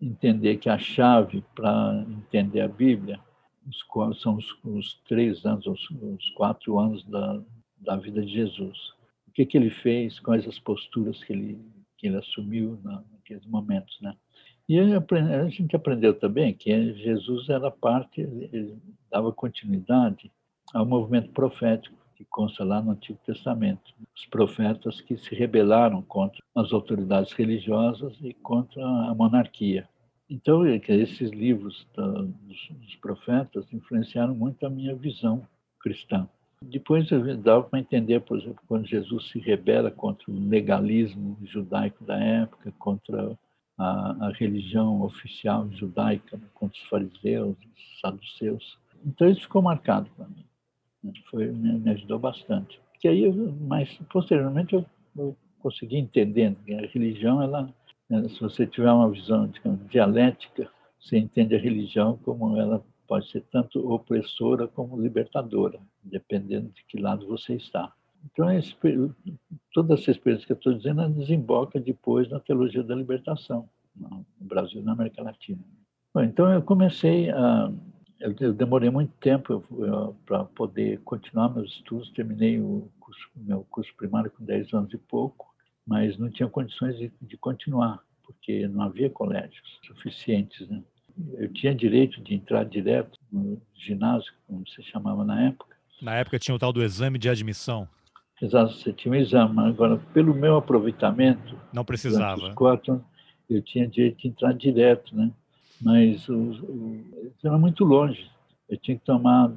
entender 0.00 0.58
que 0.58 0.68
a 0.68 0.78
chave 0.78 1.42
para 1.54 2.04
entender 2.08 2.60
a 2.60 2.68
Bíblia 2.68 3.18
os, 3.66 4.20
são 4.20 4.36
os, 4.36 4.58
os 4.64 4.94
três 5.06 5.44
anos, 5.46 5.66
os, 5.66 5.90
os, 5.90 6.30
quatro 6.30 6.78
anos 6.78 7.04
da, 7.04 7.40
da 7.78 7.96
vida 7.96 8.24
de 8.24 8.32
Jesus. 8.32 8.90
O 9.28 9.32
que, 9.32 9.46
que 9.46 9.56
ele 9.56 9.70
fez, 9.70 10.18
quais 10.18 10.46
as 10.46 10.58
posturas 10.58 11.22
que 11.24 11.32
ele, 11.32 11.58
que 11.96 12.08
ele 12.08 12.16
assumiu 12.16 12.78
naqueles 12.82 13.46
momentos, 13.46 13.98
né? 14.00 14.14
E 14.68 14.78
a 14.78 15.48
gente 15.48 15.74
aprendeu 15.74 16.14
também 16.14 16.54
que 16.54 16.94
Jesus 16.94 17.48
era 17.48 17.70
parte, 17.70 18.20
ele 18.20 18.76
dava 19.10 19.32
continuidade 19.32 20.30
ao 20.72 20.86
movimento 20.86 21.30
profético 21.30 21.96
que 22.14 22.24
consta 22.24 22.64
lá 22.64 22.80
no 22.80 22.92
Antigo 22.92 23.18
Testamento. 23.24 23.92
Os 24.14 24.26
profetas 24.26 25.00
que 25.00 25.16
se 25.16 25.34
rebelaram 25.34 26.02
contra 26.02 26.42
as 26.54 26.72
autoridades 26.72 27.32
religiosas 27.32 28.16
e 28.22 28.32
contra 28.32 28.84
a 28.84 29.14
monarquia. 29.14 29.88
Então, 30.30 30.64
é 30.64 30.80
esses 30.88 31.30
livros 31.30 31.86
dos 31.94 32.94
profetas 33.00 33.70
influenciaram 33.72 34.34
muito 34.34 34.64
a 34.64 34.70
minha 34.70 34.94
visão 34.94 35.46
cristã. 35.80 36.28
Depois 36.62 37.08
dava 37.42 37.64
para 37.64 37.80
entender, 37.80 38.20
por 38.20 38.38
exemplo, 38.38 38.62
quando 38.68 38.86
Jesus 38.86 39.28
se 39.28 39.38
rebela 39.40 39.90
contra 39.90 40.30
o 40.30 40.48
legalismo 40.48 41.36
judaico 41.42 42.04
da 42.04 42.16
época, 42.18 42.72
contra 42.78 43.36
a, 43.76 44.26
a 44.26 44.32
religião 44.32 45.02
oficial 45.02 45.68
judaica, 45.72 46.40
contra 46.54 46.78
os 46.80 46.88
fariseus, 46.88 47.56
os 47.58 48.00
saduceus. 48.00 48.78
Então 49.04 49.28
isso 49.28 49.42
ficou 49.42 49.60
marcado 49.60 50.08
para 50.16 50.28
mim. 50.28 50.44
Né? 51.02 51.12
Foi, 51.30 51.50
me, 51.50 51.78
me, 51.78 51.90
ajudou 51.90 52.18
bastante. 52.18 52.80
Que 53.00 53.08
aí, 53.08 53.32
mas 53.60 53.92
posteriormente 54.10 54.74
eu, 54.74 54.84
eu 55.16 55.36
consegui 55.60 55.96
entender 55.96 56.54
que 56.64 56.74
a 56.74 56.86
religião, 56.86 57.42
ela, 57.42 57.72
né, 58.08 58.28
se 58.28 58.40
você 58.40 58.66
tiver 58.66 58.92
uma 58.92 59.10
visão 59.10 59.46
digamos, 59.46 59.88
dialética, 59.88 60.70
você 61.00 61.18
entende 61.18 61.54
a 61.54 61.58
religião 61.58 62.18
como 62.24 62.56
ela 62.56 62.84
pode 63.06 63.28
ser 63.30 63.42
tanto 63.50 63.92
opressora 63.92 64.68
como 64.68 65.00
libertadora, 65.00 65.78
dependendo 66.02 66.70
de 66.70 66.84
que 66.84 67.00
lado 67.00 67.26
você 67.26 67.54
está. 67.54 67.92
Então, 68.24 68.46
toda 69.72 69.94
essa 69.94 70.10
experiência 70.10 70.46
que 70.46 70.52
eu 70.52 70.56
estou 70.56 70.74
dizendo 70.74 71.08
desemboca 71.10 71.80
depois 71.80 72.28
na 72.30 72.38
teologia 72.38 72.82
da 72.82 72.94
libertação, 72.94 73.68
no 73.96 74.24
Brasil 74.40 74.80
e 74.80 74.84
na 74.84 74.92
América 74.92 75.22
Latina. 75.22 75.60
Bom, 76.14 76.22
então, 76.22 76.50
eu 76.50 76.62
comecei 76.62 77.30
a. 77.30 77.72
Eu 78.22 78.52
demorei 78.52 78.88
muito 78.88 79.12
tempo 79.20 79.64
para 80.24 80.44
poder 80.44 81.00
continuar 81.00 81.52
meus 81.52 81.72
estudos, 81.72 82.08
terminei 82.10 82.60
o 82.60 82.88
curso, 83.00 83.28
meu 83.34 83.66
curso 83.68 83.92
primário 83.96 84.30
com 84.30 84.44
10 84.44 84.72
anos 84.72 84.92
e 84.94 84.98
pouco, 84.98 85.52
mas 85.84 86.16
não 86.18 86.30
tinha 86.30 86.48
condições 86.48 86.96
de, 86.96 87.12
de 87.20 87.36
continuar, 87.36 87.98
porque 88.22 88.68
não 88.68 88.82
havia 88.82 89.10
colégios 89.10 89.80
suficientes. 89.84 90.68
Né? 90.68 90.80
Eu 91.34 91.52
tinha 91.52 91.74
direito 91.74 92.22
de 92.22 92.34
entrar 92.34 92.64
direto 92.64 93.18
no 93.30 93.60
ginásio, 93.74 94.32
como 94.46 94.66
se 94.68 94.80
chamava 94.84 95.24
na 95.24 95.48
época. 95.48 95.76
Na 96.00 96.14
época 96.14 96.38
tinha 96.38 96.54
o 96.54 96.58
tal 96.60 96.72
do 96.72 96.82
exame 96.82 97.18
de 97.18 97.28
admissão. 97.28 97.88
Exato, 98.40 98.74
você 98.74 98.92
tinha 98.92 99.12
um 99.12 99.16
exame. 99.16 99.58
Agora, 99.60 99.98
pelo 100.14 100.32
meu 100.32 100.56
aproveitamento... 100.56 101.58
Não 101.72 101.84
precisava. 101.84 102.54
Quatro, 102.54 103.04
eu 103.50 103.60
tinha 103.62 103.86
direito 103.88 104.18
de 104.18 104.28
entrar 104.28 104.52
direto, 104.52 105.14
né? 105.16 105.32
Mas 105.82 106.28
o, 106.28 106.34
o, 106.34 107.32
era 107.44 107.58
muito 107.58 107.84
longe. 107.84 108.30
Eu 108.68 108.78
tinha 108.78 108.96
que 108.96 109.04
tomar 109.04 109.52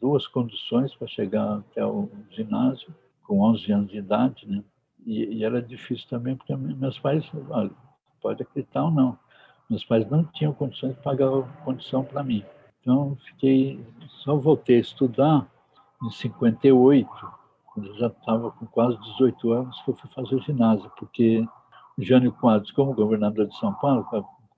duas 0.00 0.26
conduções 0.26 0.94
para 0.94 1.06
chegar 1.06 1.58
até 1.58 1.84
o 1.84 2.08
ginásio, 2.30 2.94
com 3.22 3.40
11 3.40 3.72
anos 3.72 3.90
de 3.90 3.98
idade, 3.98 4.46
né? 4.46 4.62
E, 5.06 5.36
e 5.36 5.44
era 5.44 5.62
difícil 5.62 6.08
também, 6.08 6.36
porque 6.36 6.54
meus 6.56 6.98
pais, 6.98 7.24
olha, 7.48 7.70
pode 8.20 8.42
acreditar 8.42 8.84
ou 8.84 8.90
não, 8.90 9.18
meus 9.70 9.84
pais 9.84 10.08
não 10.10 10.24
tinham 10.24 10.52
condições 10.52 10.94
de 10.94 11.02
pagar 11.02 11.30
condição 11.64 12.02
para 12.02 12.22
mim. 12.22 12.44
Então, 12.80 13.16
fiquei, 13.26 13.84
só 14.22 14.36
voltei 14.36 14.78
a 14.78 14.80
estudar 14.80 15.46
em 16.02 16.10
58, 16.10 17.08
quando 17.66 17.88
eu 17.88 17.94
já 17.96 18.06
estava 18.06 18.50
com 18.50 18.66
quase 18.66 18.98
18 18.98 19.52
anos, 19.52 19.82
que 19.82 19.90
eu 19.90 19.96
fui 19.96 20.10
fazer 20.10 20.40
ginásio, 20.42 20.90
porque 20.98 21.46
Jânio 21.98 22.32
Quadros, 22.32 22.70
como 22.70 22.94
governador 22.94 23.46
de 23.46 23.56
São 23.58 23.74
Paulo, 23.74 24.06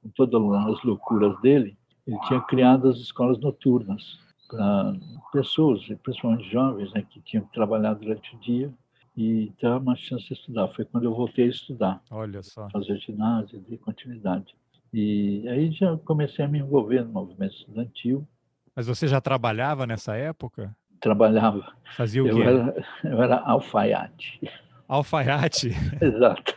com 0.03 0.09
todas 0.11 0.41
as 0.67 0.83
loucuras 0.83 1.41
dele, 1.41 1.77
ele 2.07 2.19
tinha 2.27 2.41
criado 2.41 2.89
as 2.89 2.97
escolas 2.99 3.39
noturnas 3.39 4.19
para 4.49 4.95
pessoas, 5.33 5.87
principalmente 6.03 6.51
jovens, 6.51 6.93
né, 6.93 7.05
que 7.09 7.21
tinham 7.21 7.45
que 7.45 7.53
trabalhar 7.53 7.95
durante 7.95 8.35
o 8.35 8.39
dia 8.41 8.73
e 9.17 9.53
ter 9.61 9.69
uma 9.69 9.97
chance 9.97 10.27
de 10.27 10.35
estudar. 10.35 10.69
Foi 10.69 10.85
quando 10.85 11.05
eu 11.05 11.15
voltei 11.15 11.47
a 11.47 11.51
estudar. 11.51 12.03
Olha 12.11 12.43
só. 12.43 12.69
Fazer 12.71 12.97
ginásio 12.99 13.61
de 13.61 13.77
continuidade. 13.79 14.55
E 14.93 15.49
aí 15.49 15.71
já 15.71 15.97
comecei 15.99 16.45
a 16.45 16.49
me 16.49 16.59
envolver 16.59 17.05
no 17.05 17.13
movimento 17.13 17.55
estudantil. 17.55 18.27
Mas 18.75 18.87
você 18.87 19.07
já 19.07 19.21
trabalhava 19.21 19.87
nessa 19.87 20.17
época? 20.17 20.75
Trabalhava. 21.01 21.73
Fazia 21.97 22.23
o 22.25 22.29
eu 22.29 22.37
quê? 22.37 22.43
Era, 22.43 22.87
eu 23.05 23.23
era 23.23 23.39
alfaiate. 23.41 24.41
Alfaiate? 24.89 25.71
Exato. 26.03 26.55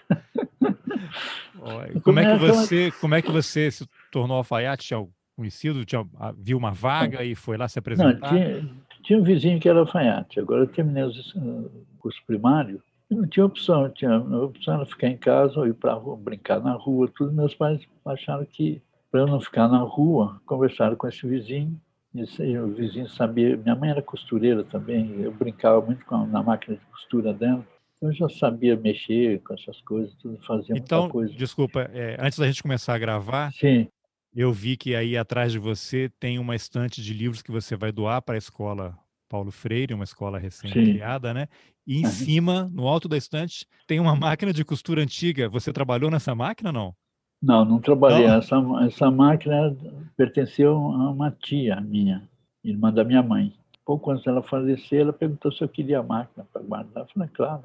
Como 2.04 2.20
é 2.20 2.34
que 2.34 2.40
você, 2.40 2.92
como 3.00 3.16
é 3.16 3.22
que 3.22 3.32
você 3.32 3.72
se 3.72 3.88
tornou 4.12 4.38
alfaiate? 4.38 4.88
Tinha 4.88 5.08
conhecido, 5.36 5.86
tinha, 5.86 6.06
ah, 6.20 6.34
viu 6.38 6.58
uma 6.58 6.72
vaga 6.72 7.24
e 7.24 7.36
foi 7.36 7.58
lá 7.58 7.68
se 7.68 7.80
apresentar? 7.80 8.32
Não, 8.32 8.38
tinha, 8.38 8.70
tinha 9.04 9.20
um 9.20 9.24
vizinho 9.24 9.60
que 9.60 9.68
era 9.68 9.80
alfaiate. 9.80 10.40
Agora 10.40 10.62
eu 10.62 10.68
terminei 10.68 11.04
o 11.04 11.72
curso 12.00 12.22
primário 12.26 12.82
não 13.14 13.28
tinha 13.28 13.46
opção, 13.46 13.90
tinha 13.90 14.18
opção 14.18 14.76
era 14.76 14.86
ficar 14.86 15.08
em 15.08 15.18
casa 15.18 15.60
ou 15.60 15.68
ir 15.68 15.74
para 15.74 16.00
brincar 16.18 16.60
na 16.60 16.74
rua, 16.74 17.10
tudo. 17.16 17.32
Meus 17.32 17.54
pais 17.54 17.82
acharam 18.06 18.46
que 18.46 18.82
para 19.12 19.22
eu 19.22 19.28
não 19.28 19.40
ficar 19.40 19.68
na 19.68 19.80
rua, 19.80 20.42
conversaram 20.46 20.96
com 20.96 21.08
esse 21.08 21.26
vizinho. 21.28 21.80
Esse, 22.16 22.58
o 22.58 22.68
vizinho 22.68 23.08
sabia, 23.10 23.58
minha 23.58 23.76
mãe 23.76 23.90
era 23.90 24.02
costureira 24.02 24.64
também, 24.64 25.22
eu 25.22 25.32
brincava 25.32 25.82
muito 25.82 26.06
com 26.06 26.16
a, 26.16 26.26
na 26.28 26.44
máquina 26.44 26.78
de 26.78 26.86
costura 26.86 27.34
dela. 27.34 27.66
Eu 28.04 28.12
já 28.12 28.28
sabia 28.28 28.76
mexer 28.76 29.42
com 29.44 29.54
essas 29.54 29.80
coisas, 29.80 30.14
tudo 30.16 30.38
fazia 30.46 30.76
então, 30.78 31.04
muita 31.04 31.14
coisa. 31.14 31.34
Desculpa, 31.36 31.90
é, 31.94 32.18
antes 32.20 32.38
da 32.38 32.46
gente 32.46 32.62
começar 32.62 32.96
a 32.96 33.00
gravar, 33.00 33.54
Sim. 33.54 33.88
eu 34.36 34.52
vi 34.52 34.76
que 34.76 34.94
aí 34.94 35.16
atrás 35.16 35.54
de 35.54 35.58
você 35.58 36.12
tem 36.20 36.38
uma 36.38 36.54
estante 36.54 37.02
de 37.02 37.14
livros 37.14 37.42
que 37.42 37.50
você 37.50 37.78
vai 37.78 37.94
doar 37.94 38.22
para 38.22 38.36
a 38.36 38.38
escola 38.38 38.94
Paulo 39.30 39.52
Freire, 39.52 39.94
uma 39.94 40.04
escola 40.04 40.38
recém-criada, 40.38 41.34
né? 41.34 41.48
E 41.88 42.02
em 42.02 42.04
uhum. 42.04 42.12
cima, 42.12 42.70
no 42.74 42.90
alto 42.90 43.08
da 43.08 43.16
estante, 43.16 43.66
tem 43.88 44.02
uma 44.02 44.16
máquina 44.18 44.52
de 44.52 44.66
costura 44.66 45.02
antiga. 45.02 45.48
Você 45.48 45.72
trabalhou 45.72 46.12
nessa 46.12 46.36
máquina 46.36 46.74
não? 46.74 46.94
Não, 47.42 47.64
não 47.64 47.80
trabalhei. 47.80 48.28
Não? 48.28 48.36
Essa, 48.36 48.56
essa 48.86 49.10
máquina 49.10 49.76
pertenceu 50.18 50.76
a 50.76 51.10
uma 51.10 51.32
tia 51.32 51.80
minha, 51.80 52.28
irmã 52.64 52.92
da 52.92 53.06
minha 53.06 53.24
mãe. 53.24 53.54
Pouco 53.86 54.12
antes 54.12 54.26
dela 54.26 54.44
falecer, 54.44 55.02
ela 55.02 55.14
perguntou 55.14 55.52
se 55.54 55.64
eu 55.64 55.70
queria 55.70 56.00
a 56.00 56.04
máquina 56.04 56.46
para 56.52 56.62
guardar. 56.62 57.04
Eu 57.04 57.08
falei, 57.14 57.30
claro, 57.34 57.64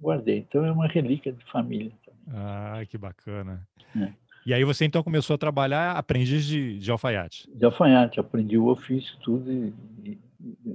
guardei. 0.00 0.38
Então 0.38 0.64
é 0.64 0.72
uma 0.72 0.86
relíquia 0.86 1.32
de 1.32 1.44
família. 1.50 1.92
Também. 2.04 2.20
Ah, 2.32 2.82
que 2.88 2.96
bacana. 2.96 3.66
É. 3.96 4.12
E 4.46 4.54
aí 4.54 4.64
você 4.64 4.84
então 4.84 5.02
começou 5.02 5.34
a 5.34 5.38
trabalhar 5.38 5.92
aprendiz 5.92 6.44
de, 6.46 6.78
de 6.78 6.90
alfaiate? 6.90 7.48
De 7.54 7.64
alfaiate, 7.64 8.18
aprendi 8.18 8.56
o 8.56 8.68
ofício, 8.68 9.16
tudo, 9.22 9.52
e, 9.52 9.72
e 10.04 10.18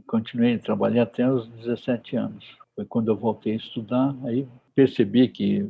continuei, 0.05 0.58
trabalhei 0.60 1.01
até 1.01 1.29
os 1.29 1.48
17 1.48 2.15
anos. 2.15 2.46
Foi 2.75 2.86
quando 2.86 3.08
eu 3.08 3.15
voltei 3.15 3.53
a 3.53 3.58
estudar, 3.58 4.15
aí 4.24 4.48
percebi 4.75 5.27
que 5.29 5.62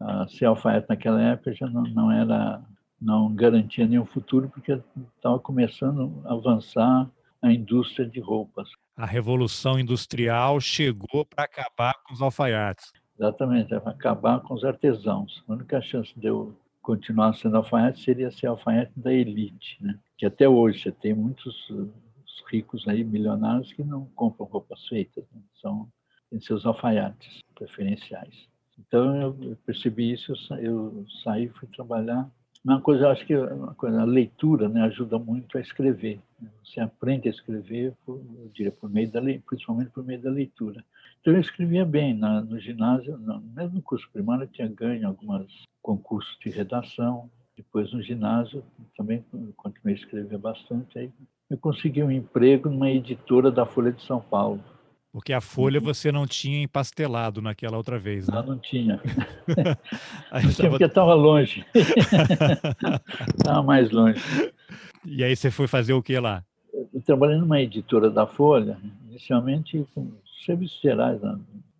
uh, 0.00 0.28
ser 0.28 0.44
alfaiate 0.44 0.86
naquela 0.88 1.22
época 1.22 1.54
já 1.54 1.66
não, 1.66 1.82
não 1.84 2.12
era, 2.12 2.60
não 3.00 3.34
garantia 3.34 3.86
nenhum 3.86 4.04
futuro, 4.04 4.50
porque 4.50 4.78
estava 5.16 5.38
começando 5.38 6.22
a 6.26 6.34
avançar 6.34 7.08
a 7.40 7.52
indústria 7.52 8.06
de 8.06 8.20
roupas. 8.20 8.68
A 8.96 9.06
revolução 9.06 9.78
industrial 9.78 10.60
chegou 10.60 11.24
para 11.24 11.44
acabar 11.44 11.94
com 12.04 12.14
os 12.14 12.22
alfaiates. 12.22 12.92
Exatamente, 13.18 13.68
para 13.68 13.90
acabar 13.90 14.40
com 14.40 14.54
os 14.54 14.64
artesãos. 14.64 15.42
A 15.48 15.52
única 15.52 15.80
chance 15.80 16.12
de 16.18 16.26
eu 16.26 16.56
continuar 16.80 17.34
sendo 17.34 17.56
alfaiate 17.56 18.00
seria 18.00 18.30
ser 18.30 18.46
alfaiate 18.46 18.92
da 18.96 19.12
elite, 19.12 19.78
né? 19.80 19.98
Que 20.16 20.26
até 20.26 20.48
hoje 20.48 20.82
você 20.82 20.92
tem 20.92 21.14
muitos 21.14 21.68
ricos 22.50 22.86
aí, 22.86 23.02
milionários, 23.02 23.72
que 23.72 23.82
não 23.82 24.06
compram 24.14 24.46
roupas 24.46 24.86
feitas, 24.86 25.24
né? 25.32 25.40
são 25.60 25.88
em 26.30 26.40
seus 26.40 26.66
alfaiates 26.66 27.40
preferenciais. 27.54 28.48
Então 28.78 29.20
eu 29.20 29.56
percebi 29.64 30.12
isso, 30.12 30.32
eu 30.60 31.06
saí, 31.22 31.48
fui 31.48 31.68
trabalhar. 31.68 32.30
Uma 32.64 32.80
coisa, 32.80 33.10
acho 33.10 33.26
que 33.26 33.36
uma 33.36 33.74
coisa, 33.74 34.00
a 34.00 34.04
leitura 34.04 34.70
né, 34.70 34.80
ajuda 34.82 35.18
muito 35.18 35.58
a 35.58 35.60
escrever. 35.60 36.18
Né? 36.40 36.48
Você 36.64 36.80
aprende 36.80 37.28
a 37.28 37.30
escrever, 37.30 37.92
por, 38.06 38.16
eu 38.16 38.50
diria, 38.54 38.72
por 38.72 38.88
meio 38.88 39.10
da 39.10 39.20
principalmente 39.46 39.90
por 39.90 40.02
meio 40.02 40.22
da 40.22 40.30
leitura. 40.30 40.82
Então 41.20 41.34
eu 41.34 41.40
escrevia 41.40 41.84
bem 41.84 42.14
na, 42.14 42.40
no 42.40 42.58
ginásio, 42.58 43.18
no, 43.18 43.40
mesmo 43.54 43.76
no 43.76 43.82
curso 43.82 44.08
primário 44.10 44.44
eu 44.44 44.48
tinha 44.48 44.66
ganho 44.66 45.06
alguns 45.06 45.64
concursos 45.82 46.38
de 46.38 46.48
redação. 46.48 47.30
Depois 47.54 47.92
no 47.92 48.02
ginásio 48.02 48.64
também 48.96 49.22
continuei 49.56 49.94
a 49.94 49.98
escrever 49.98 50.38
bastante. 50.38 50.98
Aí 50.98 51.10
eu 51.50 51.58
consegui 51.58 52.02
um 52.02 52.10
emprego 52.10 52.70
numa 52.70 52.90
editora 52.90 53.50
da 53.50 53.66
Folha 53.66 53.92
de 53.92 54.02
São 54.02 54.20
Paulo. 54.20 54.64
Porque 55.14 55.32
a 55.32 55.40
Folha 55.40 55.78
uhum. 55.78 55.84
você 55.84 56.10
não 56.10 56.26
tinha 56.26 56.60
empastelado 56.60 57.40
naquela 57.40 57.76
outra 57.76 58.00
vez, 58.00 58.26
né? 58.26 58.34
Não, 58.34 58.42
não 58.42 58.58
tinha. 58.58 58.98
tinha 59.46 60.54
tava... 60.56 60.70
porque 60.70 60.84
estava 60.86 61.14
longe. 61.14 61.64
Estava 63.38 63.62
mais 63.62 63.92
longe. 63.92 64.20
E 65.04 65.22
aí 65.22 65.36
você 65.36 65.52
foi 65.52 65.68
fazer 65.68 65.92
o 65.92 66.02
que 66.02 66.18
lá? 66.18 66.44
Eu 66.92 67.00
trabalhei 67.00 67.38
numa 67.38 67.60
editora 67.60 68.10
da 68.10 68.26
Folha, 68.26 68.76
inicialmente 69.08 69.86
com 69.94 70.10
serviços 70.44 70.80
gerais 70.80 71.22
lá, 71.22 71.38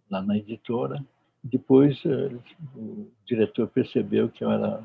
lá 0.08 0.22
na 0.22 0.38
editora, 0.38 1.04
Depois, 1.42 2.00
o 2.04 3.10
diretor 3.26 3.66
percebeu 3.66 4.28
que 4.28 4.44
eu 4.44 4.52
era, 4.52 4.80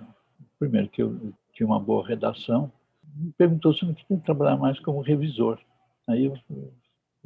primeiro, 0.58 0.90
que 0.90 1.04
eu 1.04 1.32
tinha 1.54 1.68
uma 1.68 1.80
boa 1.80 2.04
redação, 2.08 2.72
me 3.16 3.32
perguntou 3.38 3.76
se 3.76 3.84
eu 3.84 3.90
não 3.90 3.94
queria 3.94 4.24
trabalhar 4.24 4.58
mais 4.58 4.80
como 4.80 5.02
revisor. 5.02 5.60
Aí 6.08 6.26
eu 6.26 6.36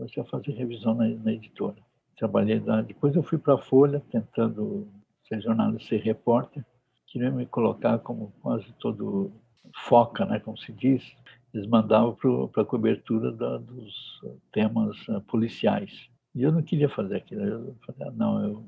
comecei 0.03 0.22
a 0.22 0.25
fazer 0.25 0.51
revisão 0.51 0.93
na, 0.93 1.07
na 1.07 1.31
editora. 1.31 1.75
Trabalhei 2.17 2.60
lá. 2.60 2.81
Depois 2.81 3.15
eu 3.15 3.24
fui 3.24 3.38
para 3.38 3.55
a 3.55 3.57
Folha, 3.57 4.01
tentando 4.12 4.88
ser 5.27 5.41
jornalista, 5.41 5.89
ser 5.89 6.01
repórter. 6.01 6.65
Queria 7.07 7.31
me 7.31 7.45
colocar 7.45 8.00
como 8.00 8.33
quase 8.41 8.72
todo 8.79 9.31
foca, 9.88 10.25
né, 10.25 10.39
como 10.39 10.57
se 10.57 10.72
diz. 10.74 11.03
Eles 11.53 11.67
mandavam 11.67 12.15
para 12.51 12.63
a 12.63 12.65
cobertura 12.65 13.31
da, 13.31 13.57
dos 13.57 14.22
temas 14.51 14.98
uh, 15.07 15.22
policiais. 15.22 16.10
E 16.36 16.41
eu 16.41 16.51
não 16.51 16.63
queria 16.63 16.89
fazer 16.89 17.17
aquilo. 17.17 17.43
Eu 17.43 17.75
falei, 17.86 18.07
ah, 18.07 18.12
não, 18.12 18.43
eu 18.43 18.65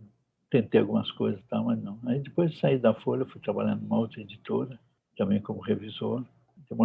tentei 0.52 0.80
algumas 0.80 1.12
coisas, 1.12 1.44
tá, 1.50 1.62
mas 1.62 1.82
não. 1.82 2.00
Aí 2.06 2.20
depois 2.20 2.58
saí 2.60 2.78
da 2.78 2.94
Folha, 2.94 3.26
fui 3.26 3.42
trabalhar 3.42 3.76
numa 3.76 3.98
outra 3.98 4.22
editora, 4.22 4.80
também 5.18 5.42
como 5.42 5.60
revisor. 5.62 6.24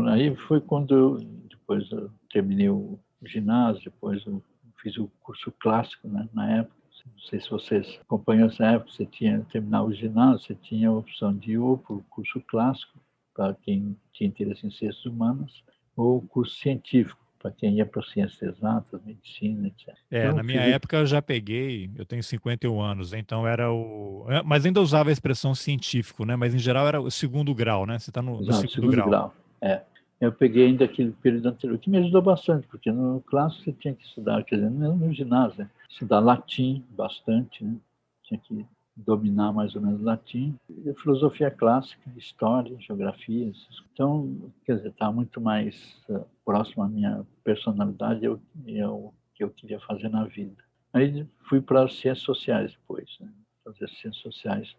Aí 0.09 0.35
foi 0.37 0.61
quando 0.61 0.97
eu, 0.97 1.16
depois 1.49 1.90
eu 1.92 2.11
terminei 2.30 2.71
o 2.71 2.99
ginásio, 3.27 3.85
depois 3.85 4.25
eu 4.27 4.43
fiz 4.83 4.97
o 4.97 5.11
curso 5.21 5.53
clássico, 5.61 6.09
né, 6.09 6.29
na 6.33 6.59
época. 6.59 6.77
Não 7.07 7.19
sei 7.19 7.41
se 7.41 7.50
vocês 7.50 7.99
acompanham 8.03 8.49
essa 8.49 8.65
época, 8.65 8.93
você 8.93 9.07
tinha 9.07 9.41
terminar 9.50 9.85
o 9.85 9.93
ginásio, 9.93 10.47
você 10.47 10.55
tinha 10.55 10.89
a 10.89 10.93
opção 10.93 11.35
de 11.35 11.53
ir 11.53 11.79
para 11.79 11.95
o 11.95 12.05
curso 12.11 12.41
clássico, 12.43 12.99
para 13.35 13.55
quem 13.55 13.97
tinha 14.12 14.29
interesse 14.29 14.67
em 14.67 14.71
ciências 14.71 15.05
humanas, 15.07 15.62
ou 15.97 16.19
o 16.19 16.23
curso 16.23 16.57
científico, 16.57 17.19
para 17.41 17.50
quem 17.50 17.77
ia 17.77 17.87
para 17.87 18.03
ciências 18.03 18.43
exatas, 18.43 19.00
medicina, 19.03 19.69
etc. 19.69 19.97
É, 20.11 20.25
então, 20.25 20.37
na 20.37 20.43
minha 20.43 20.62
fiz... 20.62 20.75
época 20.75 20.97
eu 20.99 21.07
já 21.07 21.23
peguei, 21.23 21.91
eu 21.97 22.05
tenho 22.05 22.23
51 22.23 22.81
anos, 22.81 23.15
então 23.15 23.49
era 23.49 23.73
o. 23.73 24.27
Mas 24.45 24.67
ainda 24.67 24.81
usava 24.81 25.09
a 25.09 25.12
expressão 25.12 25.55
científico, 25.55 26.27
né? 26.27 26.37
Mas 26.37 26.55
em 26.55 26.59
geral 26.59 26.87
era 26.87 27.00
o 27.00 27.11
segundo 27.11 27.55
grau, 27.55 27.87
né? 27.87 27.99
Você 27.99 28.11
está 28.11 28.21
no, 28.21 28.43
no, 28.43 28.53
segundo, 28.53 28.71
segundo 28.71 28.91
grau. 28.93 29.09
grau. 29.09 29.35
É. 29.62 29.83
Eu 30.21 30.33
peguei 30.33 30.67
ainda 30.67 30.85
aquele 30.85 31.12
período 31.12 31.49
anterior, 31.49 31.79
que 31.79 31.89
me 31.89 31.99
ajudou 31.99 32.21
bastante, 32.21 32.67
porque 32.67 32.93
no 32.93 33.23
clássico 33.23 33.65
você 33.65 33.73
tinha 33.73 33.95
que 33.95 34.05
estudar, 34.05 34.45
quer 34.45 34.57
dizer, 34.57 34.71
no 34.71 35.12
ginásio, 35.12 35.61
né? 35.61 35.71
estudar 35.89 36.21
latim 36.21 36.85
bastante, 36.91 37.65
né? 37.65 37.77
Tinha 38.25 38.39
que 38.39 38.67
dominar 38.95 39.53
mais 39.53 39.75
ou 39.75 39.81
menos 39.81 40.03
latim, 40.03 40.59
filosofia 41.03 41.50
clássica, 41.50 42.11
história, 42.17 42.77
geografia. 42.81 43.50
Então, 43.93 44.53
quer 44.65 44.77
dizer, 44.77 44.89
está 44.91 45.11
muito 45.11 45.41
mais 45.41 45.97
uh, 46.09 46.25
próximo 46.45 46.83
à 46.83 46.89
minha 46.89 47.27
personalidade 47.43 48.27
e 48.67 48.81
ao 48.81 49.15
que 49.35 49.43
eu 49.43 49.50
queria 49.50 49.81
fazer 49.81 50.09
na 50.09 50.25
vida. 50.25 50.62
Aí 50.93 51.27
fui 51.49 51.61
para 51.61 51.85
as 51.85 51.95
ciências 51.95 52.25
sociais 52.25 52.73
depois, 52.73 53.17
né? 53.21 53.33
fazer 53.65 53.89
ciências 53.89 54.17
sociais 54.17 54.77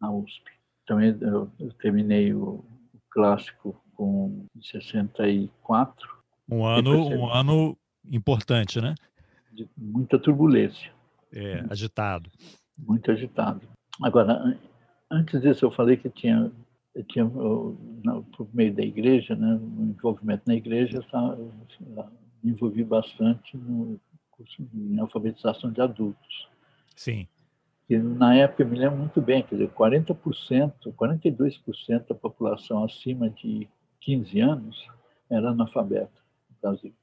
na 0.00 0.10
USP. 0.10 0.50
Também 0.86 1.16
eu, 1.20 1.50
eu 1.60 1.72
terminei 1.74 2.34
o, 2.34 2.64
o, 2.94 3.00
clássico 3.10 3.80
com 3.96 4.46
64. 4.60 6.08
Um 6.50 6.64
ano, 6.64 7.08
um 7.08 7.30
ano 7.30 7.78
importante, 8.10 8.80
né? 8.80 8.94
De 9.52 9.68
muita 9.76 10.18
turbulência. 10.18 10.92
É, 11.32 11.64
agitado 11.70 12.30
muito 12.78 13.10
agitado. 13.10 13.60
Agora, 14.02 14.58
antes 15.10 15.40
disso, 15.40 15.64
eu 15.64 15.70
falei 15.70 15.96
que 15.96 16.08
tinha, 16.10 16.50
eu 16.94 17.04
tinha 17.04 17.24
por 17.26 18.48
meio 18.52 18.74
da 18.74 18.82
igreja, 18.82 19.34
né, 19.34 19.58
no 19.60 19.90
envolvimento 19.90 20.42
na 20.46 20.54
igreja, 20.54 21.02
tá, 21.10 21.36
me 22.42 22.52
envolvi 22.52 22.82
bastante 22.84 23.56
no 23.56 24.00
curso 24.30 24.62
de 24.72 25.00
alfabetização 25.00 25.70
de 25.70 25.80
adultos. 25.80 26.48
Sim. 26.96 27.26
E 27.88 27.98
na 27.98 28.34
época, 28.34 28.62
eu 28.62 28.68
me 28.68 28.78
lembro 28.78 28.98
muito 28.98 29.20
bem, 29.20 29.42
quer 29.42 29.56
dizer, 29.56 29.70
40%, 29.70 30.72
42% 30.86 32.08
da 32.08 32.14
população 32.14 32.84
acima 32.84 33.28
de 33.28 33.68
15 34.02 34.40
anos 34.40 34.86
era 35.30 35.50
analfabeta 35.50 36.12
no 36.50 36.56
Brasil. 36.60 36.94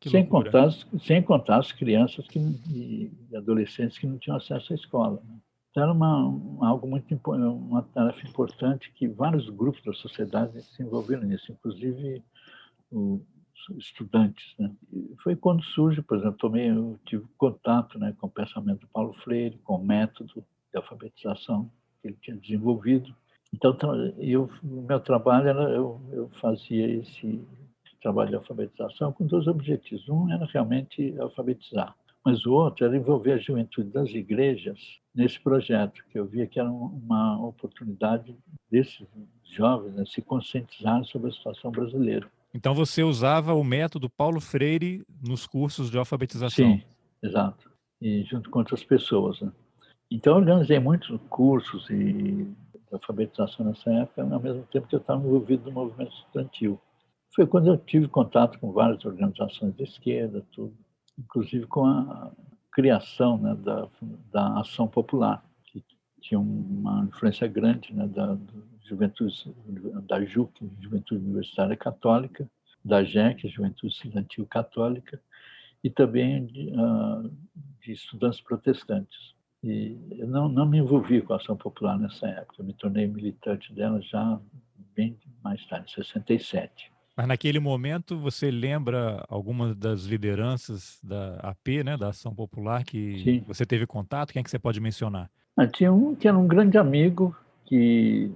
Que 0.00 0.10
sem 0.10 0.26
contar, 0.26 0.70
sem 1.00 1.22
contar 1.22 1.58
as 1.58 1.72
crianças 1.72 2.26
que, 2.26 2.38
e 2.38 3.10
adolescentes 3.34 3.98
que 3.98 4.06
não 4.06 4.18
tinham 4.18 4.36
acesso 4.36 4.72
à 4.72 4.76
escola. 4.76 5.22
Né? 5.24 5.38
Então, 5.70 5.82
era 5.82 5.92
uma, 5.92 6.68
algo 6.68 6.86
muito 6.86 7.18
uma 7.26 7.82
tarefa 7.82 8.26
importante 8.28 8.92
que 8.92 9.08
vários 9.08 9.48
grupos 9.50 9.82
da 9.82 9.92
sociedade 9.92 10.62
se 10.62 10.82
envolveram 10.82 11.24
nisso, 11.24 11.50
inclusive 11.50 12.22
os 12.92 13.20
estudantes. 13.78 14.54
Né? 14.58 14.70
foi 15.22 15.34
quando 15.34 15.64
surge, 15.64 16.02
por 16.02 16.18
exemplo, 16.18 16.36
tomei, 16.38 16.70
eu 16.70 16.98
tive 17.04 17.24
contato 17.36 17.98
né, 17.98 18.14
com 18.18 18.26
o 18.26 18.30
pensamento 18.30 18.80
do 18.80 18.88
Paulo 18.88 19.14
Freire, 19.14 19.58
com 19.64 19.76
o 19.76 19.84
método 19.84 20.44
de 20.70 20.76
alfabetização 20.76 21.70
que 22.00 22.08
ele 22.08 22.18
tinha 22.20 22.36
desenvolvido. 22.36 23.14
Então, 23.54 23.76
eu, 24.18 24.50
o 24.64 24.82
meu 24.82 24.98
trabalho 24.98 25.48
era 25.48 25.70
eu, 25.70 26.00
eu 26.10 26.28
fazia 26.40 26.86
esse 26.98 27.40
trabalho 28.02 28.30
de 28.30 28.36
alfabetização 28.36 29.12
com 29.12 29.26
dois 29.26 29.46
objetivos. 29.46 30.08
Um 30.08 30.28
era 30.32 30.44
realmente 30.46 31.14
alfabetizar, 31.20 31.94
mas 32.24 32.44
o 32.44 32.52
outro 32.52 32.84
era 32.84 32.96
envolver 32.96 33.32
a 33.32 33.38
juventude 33.38 33.90
das 33.90 34.10
igrejas 34.10 34.78
nesse 35.14 35.38
projeto, 35.40 36.04
que 36.10 36.18
eu 36.18 36.26
via 36.26 36.48
que 36.48 36.58
era 36.58 36.68
uma 36.68 37.40
oportunidade 37.46 38.36
desses 38.68 39.06
jovens 39.44 39.94
né, 39.94 40.04
se 40.04 40.20
conscientizarem 40.20 41.04
sobre 41.04 41.30
a 41.30 41.32
situação 41.32 41.70
brasileira. 41.70 42.28
Então 42.52 42.74
você 42.74 43.04
usava 43.04 43.54
o 43.54 43.62
método 43.62 44.10
Paulo 44.10 44.40
Freire 44.40 45.04
nos 45.24 45.46
cursos 45.46 45.92
de 45.92 45.96
alfabetização? 45.96 46.72
Sim, 46.72 46.82
exato. 47.22 47.70
E 48.02 48.24
junto 48.24 48.50
com 48.50 48.58
outras 48.58 48.82
pessoas. 48.82 49.40
Né? 49.40 49.52
Então 50.10 50.32
eu 50.32 50.40
organizei 50.40 50.80
muitos 50.80 51.16
cursos 51.28 51.88
e 51.88 52.52
alfabetização 52.96 53.66
nessa 53.66 53.90
época, 53.92 54.22
ao 54.22 54.40
mesmo 54.40 54.62
tempo 54.64 54.86
que 54.86 54.94
eu 54.94 55.00
estava 55.00 55.20
envolvido 55.20 55.64
no 55.64 55.72
movimento 55.72 56.12
estudantil 56.12 56.80
foi 57.34 57.46
quando 57.46 57.66
eu 57.66 57.76
tive 57.76 58.06
contato 58.06 58.58
com 58.60 58.72
várias 58.72 59.04
organizações 59.04 59.74
de 59.74 59.82
esquerda, 59.82 60.44
tudo, 60.52 60.72
inclusive 61.18 61.66
com 61.66 61.84
a 61.84 62.30
criação 62.70 63.38
né, 63.38 63.54
da, 63.56 63.88
da 64.32 64.60
Ação 64.60 64.86
Popular, 64.86 65.44
que 65.64 65.82
tinha 66.20 66.38
uma 66.38 67.04
influência 67.04 67.48
grande 67.48 67.92
né, 67.92 68.06
da, 68.06 68.38
juventude, 68.84 69.52
da 70.06 70.24
JUC, 70.24 70.70
Juventude 70.80 71.24
Universitária 71.24 71.76
Católica, 71.76 72.48
da 72.84 73.02
JEC, 73.02 73.48
Juventude 73.48 73.92
Estudantil 73.92 74.46
Católica, 74.46 75.20
e 75.82 75.90
também 75.90 76.46
de, 76.46 76.68
uh, 76.68 77.30
de 77.80 77.92
estudantes 77.92 78.40
protestantes. 78.40 79.34
E 79.64 79.96
eu 80.18 80.26
não, 80.26 80.46
não 80.46 80.66
me 80.66 80.76
envolvi 80.76 81.22
com 81.22 81.32
a 81.32 81.36
Ação 81.36 81.56
Popular 81.56 81.98
nessa 81.98 82.26
época, 82.26 82.56
eu 82.58 82.66
me 82.66 82.74
tornei 82.74 83.06
militante 83.06 83.72
dela 83.72 83.98
já 84.02 84.38
bem 84.94 85.16
mais 85.42 85.64
tarde, 85.66 85.90
em 85.90 85.94
67. 85.94 86.92
Mas 87.16 87.26
naquele 87.26 87.58
momento 87.58 88.18
você 88.18 88.50
lembra 88.50 89.24
algumas 89.26 89.74
das 89.74 90.04
lideranças 90.04 90.98
da 91.02 91.36
AP, 91.36 91.82
né, 91.82 91.96
da 91.96 92.08
Ação 92.08 92.34
Popular, 92.34 92.84
que 92.84 93.22
Sim. 93.24 93.44
você 93.46 93.64
teve 93.64 93.86
contato? 93.86 94.32
Quem 94.32 94.40
é 94.40 94.42
que 94.42 94.50
você 94.50 94.58
pode 94.58 94.80
mencionar? 94.80 95.30
Ah, 95.56 95.66
tinha 95.66 95.90
um 95.90 96.14
que 96.14 96.28
era 96.28 96.36
um 96.36 96.46
grande 96.46 96.76
amigo, 96.76 97.34
que, 97.64 98.30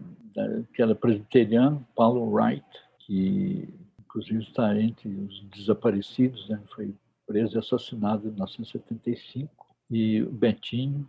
que 0.73 0.81
era 0.81 0.95
presbiteriano, 0.95 1.87
Paulo 1.95 2.33
Wright, 2.33 2.65
que 3.01 3.69
inclusive 4.01 4.43
está 4.45 4.81
entre 4.81 5.09
os 5.11 5.45
desaparecidos, 5.51 6.49
né? 6.49 6.59
foi 6.75 6.95
preso 7.27 7.57
e 7.57 7.59
assassinado 7.59 8.27
em 8.27 8.31
1975. 8.31 9.67
E 9.91 10.23
o 10.23 10.31
Betinho, 10.31 11.09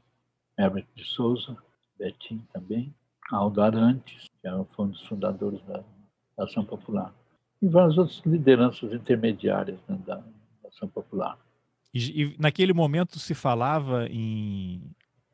Herbert 0.60 0.86
de 0.95 1.06
Souza, 1.06 1.56
Betinho 1.98 2.45
também, 2.54 2.93
Aldo 3.32 3.62
Arantes, 3.62 4.26
que 4.41 4.50
foi 4.76 4.86
um 4.86 4.89
dos 4.89 5.02
fundadores 5.08 5.62
da, 5.63 5.84
da 6.38 6.43
Ação 6.43 6.65
Popular 6.65 7.13
e 7.62 7.67
várias 7.67 7.98
outras 7.98 8.22
lideranças 8.26 8.93
intermediárias 8.93 9.80
né, 9.88 10.00
da, 10.06 10.15
da 10.15 10.69
ação 10.69 10.88
popular. 10.88 11.38
E, 11.93 12.24
e, 12.24 12.36
naquele 12.39 12.74
momento 12.74 13.19
se 13.19 13.34
falava 13.34 14.08
em. 14.10 14.82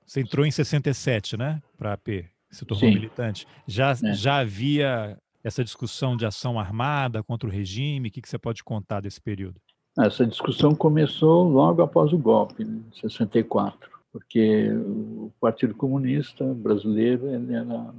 Você 0.06 0.22
entrou 0.22 0.46
em 0.46 0.52
67, 0.52 1.36
né? 1.36 1.62
Para 1.78 1.92
a 1.92 1.94
AP, 1.94 2.26
se 2.52 2.64
tornou 2.66 2.88
Sim. 2.90 2.96
militante. 2.96 3.48
Já, 3.68 3.92
é. 3.92 4.14
já 4.14 4.38
havia 4.38 5.18
essa 5.44 5.64
discussão 5.64 6.16
de 6.16 6.26
ação 6.26 6.60
armada 6.60 7.24
contra 7.24 7.50
o 7.50 7.52
regime? 7.52 8.10
O 8.10 8.12
que, 8.12 8.22
que 8.22 8.30
você 8.30 8.38
pode 8.38 8.64
contar 8.64 9.02
desse 9.02 9.20
período? 9.20 9.60
Essa 9.98 10.26
discussão 10.26 10.76
começou 10.76 11.48
logo 11.48 11.82
após 11.82 12.14
o 12.14 12.18
golpe, 12.18 12.64
em 12.64 12.84
64, 12.94 13.90
porque 14.16 14.70
o 14.72 15.30
Partido 15.42 15.76
Comunista 15.76 16.46
Brasileiro 16.46 17.28
era, 17.28 17.94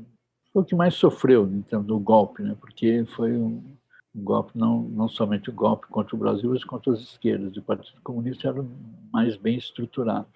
foi 0.51 0.63
o 0.63 0.65
que 0.65 0.75
mais 0.75 0.95
sofreu 0.95 1.47
então, 1.53 1.83
do 1.83 1.99
golpe, 1.99 2.43
né? 2.43 2.57
porque 2.59 3.05
foi 3.15 3.37
um, 3.37 3.63
um 4.15 4.25
golpe, 4.25 4.53
não, 4.55 4.81
não 4.81 5.11
somente 5.11 5.51
o 5.51 5.53
um 5.53 5.57
golpe 5.57 5.87
contra 5.89 6.17
o 6.17 6.19
Brasil, 6.19 6.49
mas 6.49 6.65
contra 6.65 6.95
as 6.95 7.01
esquerdas. 7.01 7.55
O 7.59 7.63
Partido 7.63 8.01
Comunista 8.03 8.49
era 8.49 8.65
mais 9.13 9.37
bem 9.37 9.59
estruturado. 9.59 10.27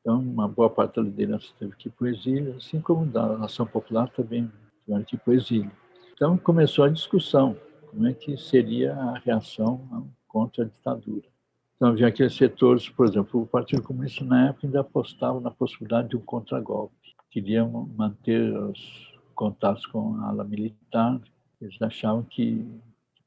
Então, 0.00 0.18
uma 0.18 0.48
boa 0.48 0.68
parte 0.68 0.96
da 0.96 1.02
liderança 1.02 1.46
teve 1.56 1.76
que 1.76 1.86
ir 1.86 1.92
para 1.92 2.06
o 2.06 2.08
exílio, 2.08 2.56
assim 2.56 2.80
como 2.80 3.06
da 3.06 3.38
Nação 3.38 3.64
Popular 3.64 4.10
também 4.10 4.50
tiveram 4.84 5.04
que 5.04 5.14
ir 5.14 5.20
para 5.20 5.30
o 5.30 5.34
exílio. 5.34 5.70
Então, 6.14 6.36
começou 6.36 6.84
a 6.84 6.88
discussão, 6.88 7.56
como 7.86 8.08
é 8.08 8.12
que 8.12 8.36
seria 8.36 8.92
a 8.92 9.18
reação 9.20 10.10
contra 10.26 10.64
a 10.64 10.66
ditadura. 10.66 11.28
Então, 11.78 11.90
havia 11.90 12.08
aqueles 12.08 12.34
setores, 12.34 12.88
por 12.88 13.06
exemplo, 13.06 13.40
o 13.40 13.46
Partido 13.46 13.82
Comunista 13.82 14.24
na 14.24 14.48
época 14.48 14.66
ainda 14.66 14.80
apostava 14.80 15.40
na 15.40 15.52
possibilidade 15.52 16.08
de 16.08 16.16
um 16.16 16.20
contragolpe. 16.20 16.94
Queriam 17.30 17.88
manter 17.96 18.52
os 18.52 19.16
contatos 19.32 19.86
com 19.86 20.16
a 20.16 20.26
ala 20.28 20.42
militar, 20.42 21.20
eles 21.62 21.80
achavam 21.80 22.24
que 22.24 22.66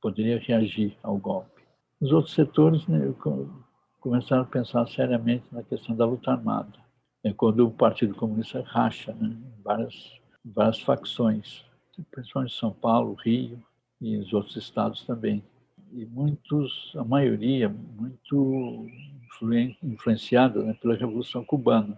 poderia 0.01 0.37
reagir 0.37 0.97
ao 1.01 1.15
golpe. 1.15 1.61
Os 2.01 2.11
outros 2.11 2.33
setores 2.33 2.85
né, 2.87 2.99
começaram 4.01 4.41
a 4.41 4.45
pensar 4.45 4.85
seriamente 4.87 5.45
na 5.49 5.63
questão 5.63 5.95
da 5.95 6.05
luta 6.05 6.31
armada. 6.31 6.73
É 7.23 7.31
quando 7.31 7.65
o 7.65 7.71
Partido 7.71 8.15
Comunista 8.15 8.61
racha 8.65 9.13
né, 9.13 9.29
em 9.29 9.61
várias, 9.63 10.19
várias 10.43 10.81
facções, 10.81 11.63
principalmente 12.11 12.53
São 12.53 12.73
Paulo, 12.73 13.13
Rio 13.13 13.63
e 14.01 14.17
os 14.17 14.33
outros 14.33 14.57
estados 14.57 15.05
também. 15.05 15.41
E 15.93 16.05
muitos, 16.05 16.93
a 16.95 17.03
maioria, 17.03 17.69
muito 17.69 18.87
influenciada 19.83 20.63
né, 20.63 20.75
pela 20.79 20.95
Revolução 20.95 21.43
Cubana. 21.43 21.97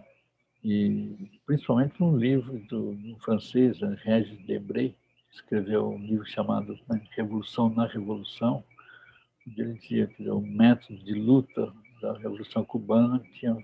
E 0.64 1.30
principalmente 1.44 2.02
um 2.02 2.16
livro 2.16 2.58
do, 2.70 2.94
do 2.94 3.16
francês, 3.18 3.78
Regis 4.02 4.38
Debray, 4.46 4.94
escreveu 5.30 5.90
um 5.90 5.98
livro 5.98 6.24
chamado 6.26 6.78
né, 6.88 7.02
Revolução 7.10 7.68
na 7.68 7.86
Revolução, 7.86 8.64
onde 9.46 9.60
ele 9.60 9.74
dizia 9.74 10.06
que 10.06 10.28
o 10.28 10.40
método 10.40 10.98
de 11.04 11.12
luta 11.14 11.72
da 12.00 12.14
Revolução 12.14 12.64
Cubana 12.64 13.20
tinha 13.34 13.56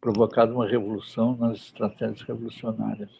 provocado 0.00 0.54
uma 0.54 0.66
revolução 0.66 1.36
nas 1.36 1.58
estratégias 1.58 2.22
revolucionárias. 2.22 3.10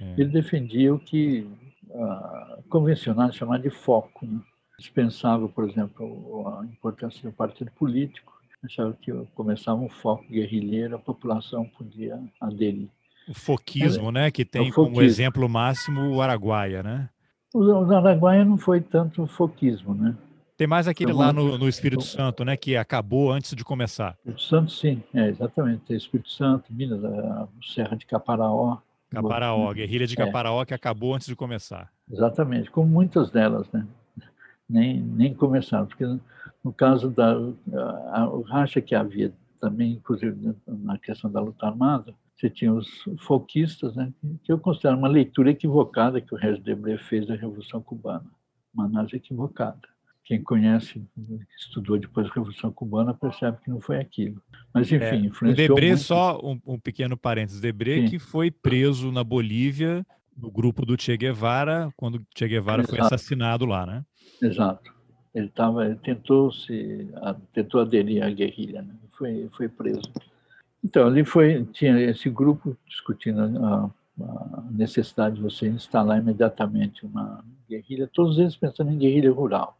É. 0.00 0.14
Ele 0.20 0.30
defendia 0.30 0.94
o 0.94 0.98
que 0.98 1.46
a 1.94 2.58
convencionais 2.68 3.36
chamar 3.36 3.58
de 3.58 3.70
foco. 3.70 4.26
Né? 4.26 4.40
Dispensava, 4.78 5.48
por 5.48 5.68
exemplo, 5.68 6.46
a 6.48 6.64
importância 6.64 7.22
do 7.22 7.32
partido 7.34 7.70
político, 7.72 8.32
achava 8.64 8.96
que 9.00 9.12
começava 9.34 9.80
um 9.80 9.88
foco 9.88 10.24
guerrilheiro, 10.28 10.96
a 10.96 10.98
população 10.98 11.64
podia 11.64 12.18
aderir. 12.40 12.88
O 13.28 13.34
foquismo, 13.34 14.08
é, 14.08 14.12
né, 14.12 14.30
que 14.30 14.44
tem 14.44 14.70
como 14.70 15.00
exemplo 15.02 15.48
máximo 15.48 16.10
o 16.10 16.20
Araguaia, 16.20 16.82
né? 16.82 17.08
O 17.54 17.92
Araguaia 17.92 18.44
não 18.44 18.56
foi 18.56 18.80
tanto 18.80 19.26
foquismo, 19.26 19.94
né? 19.94 20.16
Tem 20.56 20.66
mais 20.66 20.86
aquele 20.86 21.12
lá 21.12 21.32
no, 21.32 21.58
no, 21.58 21.68
Espírito 21.68 22.04
Santo, 22.04 22.44
né? 22.44 22.56
Que 22.56 22.76
acabou 22.76 23.32
antes 23.32 23.54
de 23.54 23.64
começar. 23.64 24.16
Espírito 24.18 24.42
Santo, 24.42 24.70
sim, 24.70 25.02
é, 25.12 25.28
exatamente. 25.28 25.82
Tem 25.86 25.96
Espírito 25.96 26.30
Santo, 26.30 26.72
Minas, 26.72 27.04
a 27.04 27.48
Serra 27.74 27.96
de 27.96 28.06
Caparaó. 28.06 28.78
Caparaó, 29.10 29.72
guerrilha 29.72 30.06
de 30.06 30.14
é. 30.14 30.16
Caparaó 30.24 30.62
é. 30.62 30.66
que 30.66 30.74
acabou 30.74 31.14
antes 31.14 31.26
de 31.26 31.34
começar. 31.34 31.90
Exatamente, 32.10 32.70
como 32.70 32.88
muitas 32.88 33.30
delas, 33.30 33.66
né? 33.72 33.86
Nem, 34.72 35.00
nem 35.00 35.34
começaram, 35.34 35.86
porque 35.86 36.04
no 36.64 36.72
caso 36.72 37.10
da 37.10 37.36
a, 38.12 38.28
o 38.28 38.40
racha 38.40 38.80
que 38.80 38.94
havia 38.94 39.32
também, 39.60 39.92
inclusive 39.92 40.54
na 40.66 40.98
questão 40.98 41.30
da 41.30 41.40
luta 41.40 41.66
armada, 41.66 42.14
você 42.34 42.50
tinha 42.50 42.72
os 42.72 42.88
folquistas, 43.20 43.94
né, 43.94 44.12
que 44.42 44.50
eu 44.50 44.58
considero 44.58 44.96
uma 44.96 45.08
leitura 45.08 45.50
equivocada 45.50 46.20
que 46.20 46.34
o 46.34 46.36
Regis 46.36 46.62
Debray 46.62 46.98
fez 46.98 47.26
da 47.26 47.36
Revolução 47.36 47.80
Cubana, 47.80 48.24
uma 48.74 48.86
análise 48.86 49.14
equivocada. 49.14 49.80
Quem 50.24 50.42
conhece, 50.42 51.04
estudou 51.58 51.98
depois 51.98 52.26
da 52.26 52.34
Revolução 52.34 52.72
Cubana, 52.72 53.12
percebe 53.12 53.58
que 53.62 53.70
não 53.70 53.80
foi 53.80 53.98
aquilo. 53.98 54.40
Mas, 54.72 54.90
enfim, 54.90 55.04
é, 55.04 55.16
influenciou 55.16 55.52
O 55.52 55.74
Debré, 55.74 55.88
muito... 55.88 56.02
só 56.02 56.40
um, 56.42 56.60
um, 56.66 56.78
pequeno 56.78 57.16
parênteses, 57.16 57.60
Debré, 57.60 58.02
Sim. 58.02 58.06
que 58.06 58.18
foi 58.18 58.50
preso 58.50 59.12
na 59.12 59.22
Bolívia, 59.22 60.06
no 60.36 60.50
grupo 60.50 60.84
do 60.84 61.00
Che 61.00 61.16
Guevara, 61.16 61.92
quando 61.96 62.22
Che 62.34 62.48
Guevara 62.48 62.82
Exato. 62.82 62.96
foi 62.96 63.04
assassinado 63.04 63.64
lá, 63.64 63.86
né? 63.86 64.04
Exato. 64.40 64.92
Ele, 65.34 65.48
tava, 65.48 65.86
ele 65.86 65.96
tentou, 65.96 66.52
se, 66.52 67.08
tentou 67.52 67.80
aderir 67.80 68.22
à 68.22 68.30
guerrilha, 68.30 68.82
né? 68.82 68.94
foi, 69.12 69.48
foi 69.56 69.68
preso. 69.68 70.12
Então, 70.84 71.06
ali 71.06 71.24
foi, 71.24 71.64
tinha 71.66 71.98
esse 72.00 72.28
grupo 72.28 72.76
discutindo 72.86 73.40
a, 73.40 73.90
a, 74.20 74.62
necessidade 74.70 75.36
de 75.36 75.42
você 75.42 75.68
instalar 75.68 76.18
imediatamente 76.18 77.06
uma 77.06 77.44
guerrilha, 77.68 78.10
todos 78.12 78.38
eles 78.38 78.56
pensando 78.56 78.90
em 78.90 78.98
guerrilha 78.98 79.30
rural. 79.30 79.78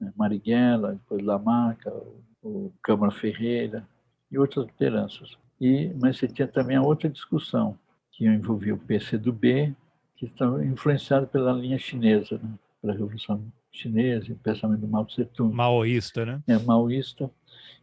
Né? 0.00 0.12
Marighella, 0.16 0.92
depois 0.92 1.22
Lamarca, 1.22 1.90
o, 1.90 2.22
o 2.42 2.72
Câmara 2.82 3.12
Ferreira 3.12 3.86
e 4.30 4.38
outras 4.38 4.66
lideranças. 4.66 5.38
E, 5.60 5.92
mas 6.00 6.18
você 6.18 6.26
tinha 6.26 6.48
também 6.48 6.76
a 6.76 6.82
outra 6.82 7.08
discussão, 7.08 7.78
que 8.10 8.26
envolvia 8.26 8.74
o 8.74 8.78
PCdoB, 8.78 9.74
que 10.22 10.26
estava 10.26 10.64
influenciado 10.64 11.26
pela 11.26 11.52
linha 11.52 11.76
chinesa, 11.76 12.38
né? 12.40 12.54
pela 12.80 12.92
Revolução 12.92 13.42
Chinesa, 13.72 14.32
o 14.32 14.36
pensamento 14.36 14.80
do 14.82 14.86
Mao 14.86 15.04
Tse 15.04 15.24
Tung. 15.24 15.52
Maoísta, 15.52 16.24
né? 16.24 16.40
É, 16.46 16.56
maoísta, 16.58 17.28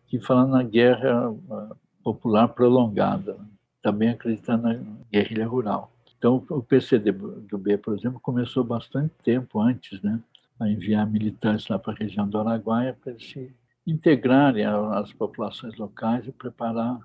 que 0.08 0.21
falando 0.21 0.52
na 0.52 0.63
guerra 0.63 1.36
popular 2.02 2.47
prolongada, 2.47 3.38
também 3.82 4.10
acreditando 4.10 4.63
na 4.63 4.80
guerrilha 5.12 5.45
rural. 5.45 5.91
Então, 6.17 6.45
o 6.49 6.63
PCdoB, 6.63 7.78
por 7.78 7.97
exemplo, 7.97 8.21
começou 8.21 8.63
bastante 8.63 9.13
tempo 9.21 9.60
antes, 9.60 10.02
né, 10.02 10.17
a 10.60 10.69
enviar 10.69 11.10
militantes 11.10 11.67
lá 11.67 11.78
para 11.78 11.91
a 11.91 11.97
região 11.97 12.28
do 12.28 12.38
Araguaia 12.38 12.93
para 13.02 13.12
eles 13.12 13.30
se 13.30 13.54
integrarem 13.86 14.65
às 14.65 15.12
populações 15.12 15.75
locais 15.75 16.25
e 16.25 16.32
preparar 16.32 16.99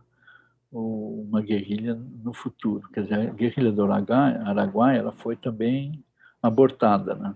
uma 0.79 1.41
guerrilha 1.41 1.95
no 1.95 2.33
futuro. 2.33 2.89
Quer 2.93 3.05
dizer, 3.05 3.15
a 3.15 3.33
guerrilha 3.33 3.73
do 3.73 3.85
Araguaia, 3.85 4.99
ela 4.99 5.13
foi 5.13 5.37
também 5.37 6.05
abortada, 6.43 7.15
né? 7.15 7.35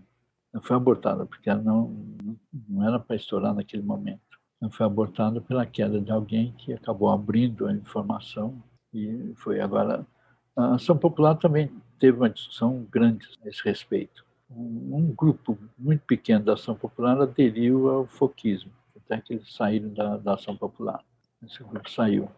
Ela 0.52 0.62
foi 0.62 0.76
abortada 0.76 1.24
porque 1.26 1.48
ela 1.48 1.62
não, 1.62 1.94
não 2.68 2.86
era 2.86 2.98
para 2.98 3.16
estourar 3.16 3.54
naquele 3.54 3.82
momento 3.82 4.28
foi 4.70 4.84
abortado 4.84 5.40
pela 5.40 5.64
queda 5.64 6.00
de 6.00 6.10
alguém 6.10 6.52
que 6.58 6.72
acabou 6.72 7.10
abrindo 7.10 7.66
a 7.66 7.72
informação 7.72 8.60
e 8.92 9.32
foi 9.36 9.60
agora 9.60 10.04
a 10.56 10.74
ação 10.74 10.98
popular 10.98 11.36
também 11.36 11.70
teve 12.00 12.16
uma 12.16 12.28
discussão 12.30 12.84
grande 12.90 13.28
a 13.44 13.48
esse 13.48 13.62
respeito. 13.62 14.24
Um, 14.50 15.12
grupo 15.16 15.58
muito 15.78 16.00
pequeno 16.04 16.44
da 16.44 16.54
ação 16.54 16.74
popular 16.74 17.20
aderiu 17.20 17.88
ao 17.88 18.06
foquismo, 18.06 18.72
até 18.96 19.20
que 19.20 19.34
eles 19.34 19.54
saíram 19.54 19.90
da, 19.90 20.16
da 20.16 20.34
ação 20.34 20.56
popular. 20.56 21.04
Esse 21.44 21.62
grupo 21.62 21.88
saiu. 21.88 22.28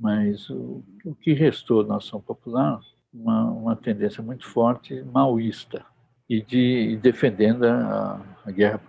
Mas 0.00 0.48
o, 0.48 0.82
o 1.04 1.14
que 1.14 1.34
restou 1.34 1.86
na 1.86 1.98
ação 1.98 2.20
popular, 2.20 2.80
uma, 3.12 3.50
uma 3.50 3.76
tendência 3.76 4.22
muito 4.22 4.46
forte 4.46 5.02
maoísta 5.02 5.84
e 6.28 6.40
de 6.40 6.96
defendendo 7.02 7.64
a, 7.64 8.20
a 8.46 8.50
guerra 8.50 8.80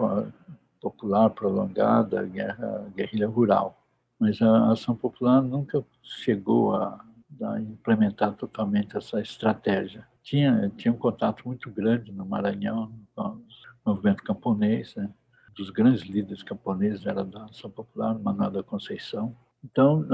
popular 0.79 1.29
prolongada, 1.31 2.23
guerra, 2.23 2.87
guerrilha 2.95 3.27
rural. 3.27 3.77
Mas 4.17 4.41
a 4.41 4.71
ação 4.71 4.95
popular 4.95 5.41
nunca 5.41 5.83
chegou 6.01 6.75
a, 6.75 7.03
a 7.43 7.59
implementar 7.59 8.33
totalmente 8.35 8.95
essa 8.95 9.19
estratégia. 9.19 10.07
Tinha, 10.23 10.71
tinha 10.77 10.93
um 10.93 10.97
contato 10.97 11.43
muito 11.45 11.69
grande 11.71 12.11
no 12.11 12.25
Maranhão 12.25 12.91
com 13.15 13.23
o 13.23 13.41
movimento 13.85 14.23
camponês, 14.23 14.95
né? 14.95 15.09
dos 15.55 15.69
grandes 15.69 16.03
líderes 16.03 16.43
camponeses 16.43 17.05
era 17.05 17.23
da 17.23 17.45
ação 17.45 17.69
popular, 17.69 18.17
Manuel 18.17 18.51
da 18.51 18.63
Conceição. 18.63 19.35
Então, 19.63 20.05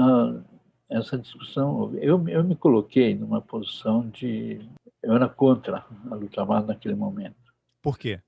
essa 0.90 1.18
discussão, 1.18 1.94
eu, 1.96 2.26
eu 2.28 2.42
me 2.44 2.56
coloquei 2.56 3.14
numa 3.14 3.40
posição 3.40 4.08
de. 4.08 4.60
Eu 5.02 5.14
era 5.14 5.28
contra 5.28 5.84
a 6.10 6.14
luta 6.14 6.40
armada 6.40 6.68
naquele 6.68 6.94
momento. 6.94 7.36
Por 7.82 7.98
quê? 7.98 8.20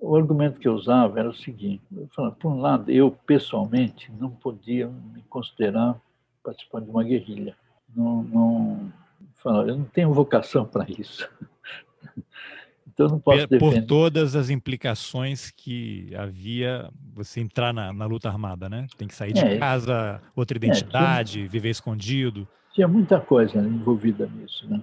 o 0.00 0.16
argumento 0.16 0.58
que 0.58 0.66
eu 0.66 0.74
usava 0.74 1.20
era 1.20 1.28
o 1.28 1.34
seguinte: 1.34 1.82
eu 1.94 2.08
falava, 2.08 2.34
por 2.34 2.50
um 2.50 2.60
lado, 2.60 2.90
eu 2.90 3.10
pessoalmente 3.26 4.10
não 4.12 4.30
podia 4.30 4.88
me 4.88 5.22
considerar 5.28 6.00
participante 6.42 6.86
de 6.86 6.90
uma 6.90 7.04
guerrilha. 7.04 7.56
Não, 7.94 8.22
não, 8.22 8.92
falava, 9.34 9.68
eu 9.68 9.76
não 9.76 9.84
tenho 9.84 10.12
vocação 10.12 10.64
para 10.64 10.86
isso. 10.88 11.28
Então 13.00 13.08
não 13.08 13.20
posso 13.20 13.46
defender. 13.46 13.80
Por 13.80 13.86
todas 13.86 14.36
as 14.36 14.50
implicações 14.50 15.50
que 15.50 16.14
havia 16.14 16.90
você 17.14 17.40
entrar 17.40 17.72
na, 17.72 17.92
na 17.92 18.04
luta 18.04 18.28
armada, 18.28 18.68
né? 18.68 18.86
Tem 18.98 19.08
que 19.08 19.14
sair 19.14 19.32
de 19.32 19.40
é, 19.40 19.58
casa, 19.58 20.20
outra 20.36 20.56
identidade, 20.58 21.30
é, 21.30 21.40
tinha, 21.40 21.48
viver 21.48 21.70
escondido. 21.70 22.46
Tinha 22.74 22.86
muita 22.86 23.18
coisa 23.18 23.58
envolvida 23.58 24.26
nisso, 24.26 24.68
né? 24.68 24.82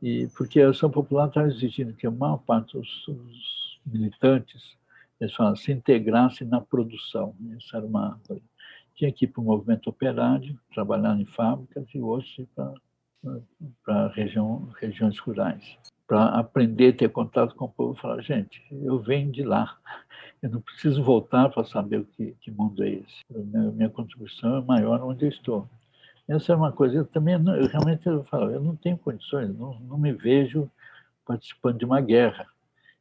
E 0.00 0.28
porque 0.36 0.60
a 0.60 0.70
ação 0.70 0.90
popular 0.90 1.26
estava 1.26 1.48
exigindo 1.48 1.92
que 1.92 2.06
a 2.06 2.10
maior 2.10 2.38
parte 2.38 2.78
dos, 2.78 3.04
dos 3.06 3.80
militantes, 3.84 4.76
eles 5.20 5.34
falam, 5.34 5.56
se 5.56 5.72
integrassem 5.72 6.46
na 6.46 6.60
produção. 6.60 7.34
Isso 7.58 7.76
era 7.76 7.84
uma 7.84 8.18
Tinha 8.94 9.12
que 9.12 9.24
ir 9.24 9.28
para 9.28 9.42
o 9.42 9.44
movimento 9.44 9.90
operário, 9.90 10.58
trabalhar 10.72 11.20
em 11.20 11.26
fábricas 11.26 11.84
e 11.92 11.98
ir 11.98 12.48
para, 12.54 12.74
para 13.84 14.08
região, 14.08 14.68
regiões 14.80 15.18
rurais. 15.18 15.76
Para 16.10 16.40
aprender, 16.40 16.94
ter 16.94 17.08
contato 17.08 17.54
com 17.54 17.66
o 17.66 17.68
povo 17.68 17.94
e 17.96 18.00
falar, 18.00 18.20
gente, 18.20 18.60
eu 18.70 18.98
venho 18.98 19.30
de 19.30 19.44
lá, 19.44 19.78
eu 20.42 20.50
não 20.50 20.60
preciso 20.60 21.04
voltar 21.04 21.48
para 21.50 21.64
saber 21.64 22.00
o 22.00 22.04
que, 22.04 22.34
que 22.40 22.50
mundo 22.50 22.82
é 22.82 22.90
esse. 22.90 23.22
Minha, 23.30 23.70
minha 23.70 23.88
contribuição 23.90 24.56
é 24.56 24.60
maior 24.60 25.00
onde 25.04 25.26
eu 25.26 25.28
estou. 25.28 25.68
Essa 26.26 26.52
é 26.52 26.56
uma 26.56 26.72
coisa, 26.72 26.96
eu 26.96 27.04
também, 27.04 27.34
eu 27.34 27.68
realmente 27.68 28.06
eu 28.06 28.24
falo, 28.24 28.50
eu 28.50 28.60
não 28.60 28.74
tenho 28.74 28.98
condições, 28.98 29.56
não, 29.56 29.78
não 29.80 29.98
me 29.98 30.12
vejo 30.12 30.68
participando 31.24 31.78
de 31.78 31.84
uma 31.84 32.00
guerra 32.00 32.46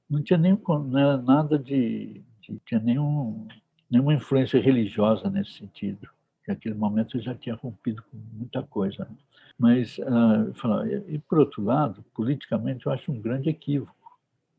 não 0.10 0.24
tinha 0.24 0.38
nem 0.38 0.60
não 0.68 1.22
nada 1.22 1.60
de, 1.60 2.22
de 2.42 2.60
tinha 2.66 2.80
nenhum, 2.80 3.48
nenhuma 3.90 4.14
influência 4.14 4.60
religiosa 4.60 5.30
nesse 5.30 5.54
sentido. 5.54 6.10
Naquele 6.50 6.76
momento 6.76 7.18
eu 7.18 7.22
já 7.22 7.34
tinha 7.36 7.56
rompido 7.56 8.04
com 8.12 8.18
muita 8.34 8.62
coisa. 8.64 9.06
Né? 9.06 9.16
Mas, 9.58 9.98
uh, 10.00 10.86
e 11.08 11.20
por 11.20 11.40
outro 11.40 11.64
lado, 11.64 12.04
politicamente 12.14 12.86
eu 12.86 12.92
acho 12.92 13.12
um 13.12 13.20
grande 13.20 13.50
equívoco. 13.50 13.94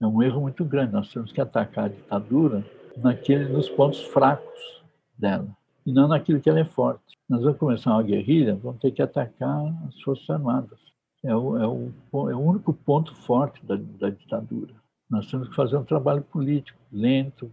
É 0.00 0.06
um 0.06 0.22
erro 0.22 0.40
muito 0.40 0.64
grande. 0.64 0.92
Nós 0.92 1.12
temos 1.12 1.32
que 1.32 1.40
atacar 1.40 1.86
a 1.86 1.88
ditadura 1.88 2.64
naquele, 2.96 3.46
nos 3.46 3.68
pontos 3.68 4.00
fracos 4.04 4.82
dela 5.18 5.48
e 5.84 5.92
não 5.92 6.08
naquilo 6.08 6.40
que 6.40 6.48
ela 6.48 6.60
é 6.60 6.64
forte. 6.64 7.18
Nós 7.28 7.42
vamos 7.42 7.58
começar 7.58 7.92
uma 7.92 8.02
guerrilha, 8.02 8.54
vamos 8.54 8.80
ter 8.80 8.90
que 8.90 9.02
atacar 9.02 9.66
as 9.86 10.00
Forças 10.02 10.28
Armadas. 10.30 10.78
É 11.22 11.34
o, 11.34 11.56
é 11.56 11.66
o, 11.66 12.30
é 12.30 12.34
o 12.34 12.40
único 12.40 12.72
ponto 12.72 13.14
forte 13.14 13.64
da, 13.64 13.76
da 13.76 14.10
ditadura. 14.10 14.74
Nós 15.08 15.30
temos 15.30 15.48
que 15.48 15.54
fazer 15.54 15.76
um 15.76 15.84
trabalho 15.84 16.22
político 16.22 16.78
lento, 16.92 17.50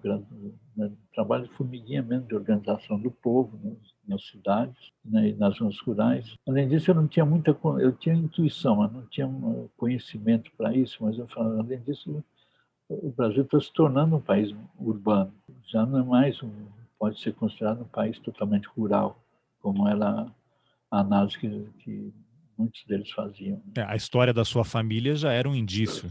né, 0.76 0.92
trabalho 1.14 1.48
de 1.48 1.54
formiguinha 1.54 2.02
mesmo, 2.02 2.28
de 2.28 2.36
organização 2.36 3.00
do 3.00 3.12
povo 3.12 3.60
nas, 3.64 3.78
nas 4.08 4.26
cidades 4.28 4.92
né, 5.04 5.30
e 5.30 5.34
nas 5.34 5.58
zonas 5.58 5.80
rurais. 5.80 6.36
Além 6.48 6.68
disso, 6.68 6.92
eu 6.92 6.96
não 6.96 7.08
tinha 7.08 7.26
muita, 7.26 7.58
eu 7.80 7.92
tinha 7.94 8.16
intuição, 8.16 8.78
mas 8.78 8.92
não 8.92 9.06
tinha 9.08 9.30
conhecimento 9.76 10.52
para 10.58 10.74
isso. 10.76 10.98
Mas 11.02 11.18
eu 11.18 11.28
falava, 11.28 11.60
além 11.60 11.80
disso, 11.82 12.24
o 12.90 13.12
Brasil 13.12 13.44
está 13.44 13.60
se 13.60 13.72
tornando 13.74 14.16
um 14.16 14.22
país 14.22 14.56
urbano. 14.80 15.34
Já 15.68 15.86
não 15.86 16.00
é 16.00 16.04
mais 16.04 16.42
um, 16.42 16.52
pode 16.98 17.20
ser 17.20 17.34
considerado 17.34 17.82
um 17.82 17.88
país 17.88 18.18
totalmente 18.20 18.68
rural, 18.70 19.22
como 19.62 19.88
era 19.88 20.28
a 20.90 21.00
análise 21.00 21.38
que, 21.38 21.50
que 21.80 22.14
muitos 22.58 22.84
deles 22.86 23.12
faziam. 23.12 23.62
É, 23.76 23.84
a 23.84 23.96
história 23.96 24.34
da 24.34 24.46
sua 24.46 24.64
família 24.64 25.16
já 25.16 25.32
era 25.32 25.48
um 25.50 25.56
indício. 25.56 26.10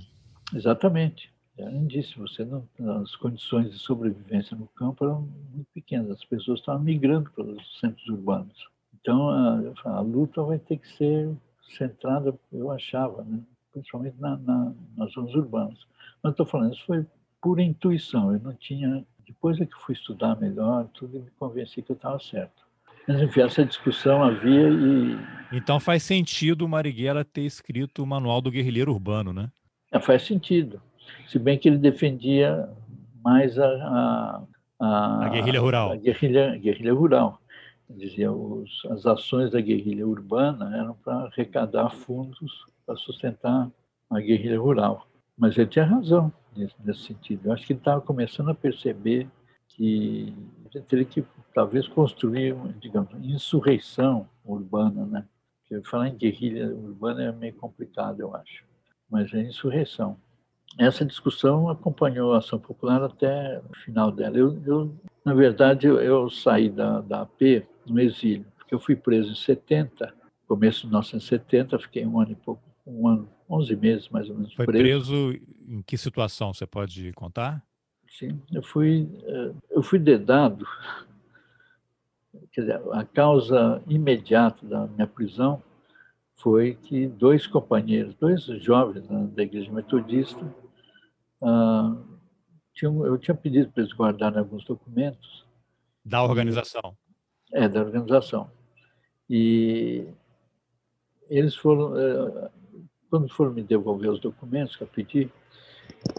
Exatamente. 0.54 1.34
Um 1.58 1.82
indício. 1.82 2.20
Você 2.20 2.44
não, 2.44 2.66
as 3.02 3.16
condições 3.16 3.70
de 3.70 3.78
sobrevivência 3.78 4.56
no 4.56 4.66
campo 4.68 5.04
eram 5.04 5.28
muito 5.52 5.68
pequenas. 5.72 6.10
As 6.10 6.24
pessoas 6.24 6.60
estavam 6.60 6.82
migrando 6.82 7.30
para 7.30 7.44
os 7.44 7.80
centros 7.80 8.06
urbanos. 8.08 8.68
Então, 9.00 9.28
a, 9.28 9.72
a 9.84 10.00
luta 10.00 10.42
vai 10.42 10.58
ter 10.58 10.78
que 10.78 10.88
ser 10.96 11.30
centrada, 11.76 12.34
eu 12.52 12.70
achava, 12.70 13.22
né? 13.24 13.40
principalmente 13.72 14.16
na, 14.18 14.36
na, 14.38 14.72
nas 14.96 15.12
zonas 15.12 15.34
urbanas. 15.34 15.78
Mas 16.22 16.32
estou 16.32 16.46
falando, 16.46 16.74
isso 16.74 16.84
foi 16.86 17.06
pura 17.40 17.62
intuição. 17.62 18.32
Eu 18.32 18.40
não 18.40 18.54
tinha. 18.54 19.04
Depois 19.26 19.60
é 19.60 19.66
que 19.66 19.76
fui 19.84 19.94
estudar 19.94 20.38
melhor, 20.40 20.88
tudo 20.94 21.16
e 21.16 21.20
me 21.20 21.30
convenci 21.38 21.82
que 21.82 21.92
eu 21.92 21.96
estava 21.96 22.18
certo. 22.18 22.64
Mas, 23.06 23.20
enfim, 23.22 23.40
essa 23.40 23.64
discussão 23.64 24.22
havia 24.22 24.68
e. 24.68 25.16
Então 25.52 25.78
faz 25.78 26.02
sentido 26.02 26.64
o 26.64 26.68
Marighella 26.68 27.24
ter 27.24 27.42
escrito 27.42 28.02
o 28.02 28.06
Manual 28.06 28.40
do 28.40 28.50
Guerrilheiro 28.50 28.92
Urbano, 28.92 29.32
né? 29.32 29.50
É, 29.92 30.00
faz 30.00 30.22
sentido. 30.22 30.80
Se 31.28 31.38
bem 31.38 31.58
que 31.58 31.68
ele 31.68 31.78
defendia 31.78 32.68
mais 33.22 33.58
a. 33.58 33.66
A, 33.66 34.42
a, 34.78 35.26
a 35.26 35.28
guerrilha 35.28 35.60
rural. 35.60 35.92
A 35.92 35.96
guerrilha, 35.96 36.56
guerrilha 36.56 36.94
rural. 36.94 37.40
Dizia, 37.88 38.32
os, 38.32 38.84
as 38.90 39.06
ações 39.06 39.50
da 39.50 39.60
guerrilha 39.60 40.06
urbana 40.06 40.76
eram 40.76 40.94
para 41.04 41.26
arrecadar 41.26 41.90
fundos 41.90 42.64
para 42.84 42.96
sustentar 42.96 43.70
a 44.10 44.20
guerrilha 44.20 44.58
rural. 44.58 45.06
Mas 45.36 45.56
ele 45.56 45.68
tinha 45.68 45.84
razão 45.84 46.32
nesse, 46.56 46.74
nesse 46.84 47.02
sentido. 47.02 47.46
Eu 47.46 47.52
acho 47.52 47.66
que 47.66 47.72
ele 47.72 47.80
estava 47.80 48.00
começando 48.00 48.50
a 48.50 48.54
perceber 48.54 49.28
que 49.68 50.34
teria 50.88 51.04
que 51.04 51.24
talvez 51.54 51.86
construir, 51.88 52.54
digamos, 52.80 53.12
insurreição 53.22 54.28
urbana, 54.44 55.04
né? 55.06 55.26
Porque 55.60 55.88
falar 55.88 56.08
em 56.08 56.16
guerrilha 56.16 56.68
urbana 56.68 57.24
é 57.24 57.32
meio 57.32 57.54
complicado, 57.54 58.20
eu 58.20 58.34
acho. 58.34 58.64
Mas 59.10 59.32
é 59.34 59.42
insurreição. 59.42 60.16
Essa 60.78 61.04
discussão 61.04 61.70
acompanhou 61.70 62.34
a 62.34 62.38
ação 62.38 62.58
popular 62.58 63.02
até 63.02 63.60
o 63.70 63.74
final 63.76 64.12
dela. 64.12 64.36
Eu, 64.36 64.62
eu 64.66 64.94
na 65.24 65.34
verdade, 65.34 65.86
eu, 65.86 65.98
eu 66.00 66.30
saí 66.30 66.68
da, 66.68 67.00
da 67.00 67.22
AP 67.22 67.66
no 67.86 67.98
exílio, 68.00 68.46
porque 68.56 68.74
eu 68.74 68.78
fui 68.78 68.94
preso 68.94 69.32
em 69.32 69.34
70, 69.34 70.14
começo 70.46 70.82
de 70.82 70.86
1970, 70.86 71.78
fiquei 71.78 72.06
um 72.06 72.20
ano 72.20 72.32
e 72.32 72.36
pouco, 72.36 72.62
um 72.86 73.08
ano 73.08 73.28
11 73.48 73.74
meses 73.76 74.08
mais 74.08 74.28
ou 74.28 74.36
menos 74.36 74.52
Foi 74.54 74.66
preso. 74.66 74.82
preso 74.84 75.40
em 75.66 75.82
que 75.82 75.96
situação 75.96 76.52
você 76.52 76.66
pode 76.66 77.12
contar? 77.12 77.64
Sim, 78.08 78.40
eu 78.52 78.62
fui 78.62 79.08
eh, 79.24 79.52
eu 79.70 79.82
fui 79.82 79.98
dedado. 79.98 80.66
Quer 82.52 82.60
dizer, 82.60 82.80
a 82.92 83.04
causa 83.04 83.82
imediata 83.88 84.64
da 84.66 84.86
minha 84.86 85.06
prisão 85.06 85.62
foi 86.36 86.74
que 86.74 87.06
dois 87.08 87.46
companheiros, 87.46 88.14
dois 88.14 88.44
jovens 88.62 89.08
né, 89.08 89.28
da 89.34 89.42
igreja 89.42 89.72
metodista, 89.72 90.40
ah, 91.46 91.96
tinham, 92.74 93.06
eu 93.06 93.16
tinha 93.16 93.34
pedido 93.34 93.70
para 93.70 93.84
eles 93.84 93.94
guardarem 93.94 94.38
alguns 94.38 94.64
documentos. 94.64 95.46
Da 96.04 96.22
organização? 96.22 96.96
É, 97.52 97.68
da 97.68 97.80
organização. 97.80 98.50
E 99.30 100.06
eles 101.28 101.54
foram, 101.54 101.96
eh, 101.96 102.50
quando 103.08 103.28
foram 103.28 103.52
me 103.52 103.62
devolver 103.62 104.10
os 104.10 104.20
documentos 104.20 104.76
que 104.76 104.82
eu 104.82 104.88
pedi, 104.88 105.30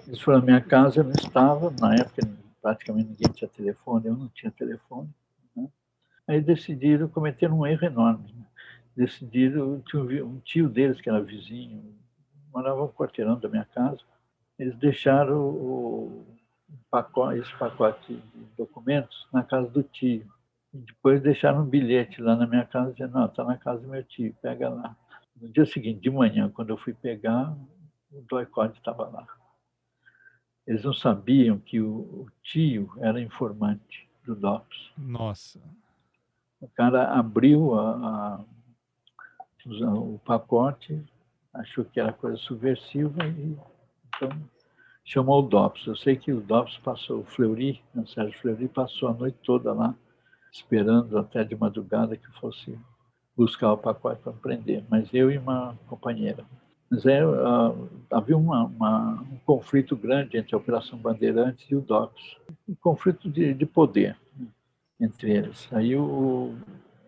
eles 0.07 0.19
foram 0.21 0.39
à 0.39 0.41
minha 0.41 0.61
casa, 0.61 0.99
eu 0.99 1.03
não 1.03 1.11
estava, 1.11 1.73
na 1.79 1.95
época 1.95 2.27
praticamente 2.61 3.09
ninguém 3.09 3.31
tinha 3.33 3.49
telefone, 3.49 4.07
eu 4.07 4.15
não 4.15 4.29
tinha 4.29 4.51
telefone. 4.51 5.09
Né? 5.55 5.69
Aí 6.27 6.41
decidiram, 6.41 7.07
cometer 7.07 7.51
um 7.51 7.65
erro 7.65 7.85
enorme. 7.85 8.33
Né? 8.33 8.45
Decidiram, 8.95 9.81
tinha 9.81 10.25
um 10.25 10.39
tio 10.39 10.67
deles 10.67 10.99
que 10.99 11.09
era 11.09 11.21
vizinho, 11.21 11.95
morava 12.51 12.83
um 12.83 12.89
quarteirão 12.89 13.39
da 13.39 13.47
minha 13.47 13.65
casa, 13.65 13.99
eles 14.58 14.76
deixaram 14.78 15.50
o 15.50 16.26
pacote, 16.89 17.39
esse 17.39 17.56
pacote 17.58 18.13
de 18.13 18.46
documentos 18.58 19.28
na 19.32 19.43
casa 19.43 19.67
do 19.67 19.84
tio. 19.84 20.26
E 20.74 20.78
depois 20.80 21.22
deixaram 21.22 21.62
um 21.62 21.65
bilhete 21.65 22.22
lá 22.22 22.36
na 22.36 22.48
minha 22.48 22.65
casa, 22.65 22.91
dizendo, 22.91 23.13
não, 23.13 23.26
está 23.26 23.43
na 23.43 23.58
casa 23.58 23.82
do 23.82 23.88
meu 23.88 24.04
tio, 24.04 24.36
pega 24.41 24.70
lá. 24.70 24.96
No 25.39 25.50
dia 25.50 25.65
seguinte, 25.65 26.02
de 26.02 26.10
manhã, 26.10 26.50
quando 26.50 26.70
eu 26.70 26.78
fui 26.78 26.93
pegar, 26.93 27.56
o 28.12 28.22
doicode 28.22 28.78
estava 28.78 29.08
lá. 29.08 29.28
Eles 30.65 30.84
não 30.84 30.93
sabiam 30.93 31.60
que 31.60 31.80
o, 31.80 32.28
tio 32.43 32.91
era 32.98 33.22
informante 33.22 34.10
do 34.26 34.36
DOPS. 34.36 34.91
Nossa. 34.98 35.62
O 36.60 36.67
cara 36.67 37.13
abriu 37.13 37.76
a, 37.76 38.43
a, 39.65 39.93
o 39.93 40.20
pacote, 40.26 41.02
achou 41.54 41.86
que 41.86 42.00
era 42.00 42.12
coisa 42.12 42.38
subversiva 42.38 43.24
e 43.26 43.56
então 44.17 44.30
chamou 45.08 45.39
o 45.39 45.47
DOPS. 45.47 45.88
Eu 45.88 45.95
sei 45.95 46.17
que 46.17 46.34
o 46.34 46.41
DOPS 46.41 46.77
passou, 46.80 47.21
o 47.21 47.25
Fleury, 47.25 47.82
o 47.95 48.06
Sérgio 48.06 48.38
Fleury, 48.39 48.67
passou 48.67 49.10
a 49.10 49.13
noite 49.13 49.38
toda 49.43 49.73
lá, 49.73 49.95
esperando 50.51 51.17
até 51.17 51.43
de 51.43 51.56
madrugada 51.56 52.17
que 52.17 52.27
fosse 52.39 52.77
buscar 53.36 53.71
o 53.71 53.77
pacote 53.77 54.21
para 54.21 54.34
prender, 54.34 54.84
mas 54.89 55.13
eu 55.13 55.32
e 55.32 55.38
uma 55.38 55.77
companheira. 55.88 56.43
Mas 56.89 57.06
é, 57.06 57.25
uh, 57.25 57.89
havia 58.12 58.38
uma, 58.38 58.65
uma, 58.65 59.21
um 59.21 59.38
conflito 59.45 59.95
grande 59.95 60.38
entre 60.38 60.56
a 60.56 60.58
Operação 60.58 60.97
Bandeirantes 60.97 61.69
e 61.69 61.75
o 61.75 61.82
DOPS, 61.82 62.38
um 62.67 62.75
conflito 62.75 63.30
de, 63.30 63.53
de 63.53 63.65
poder 63.65 64.17
né, 64.36 64.47
entre 64.99 65.32
eles. 65.32 65.69
Aí 65.71 65.95
o, 65.95 66.56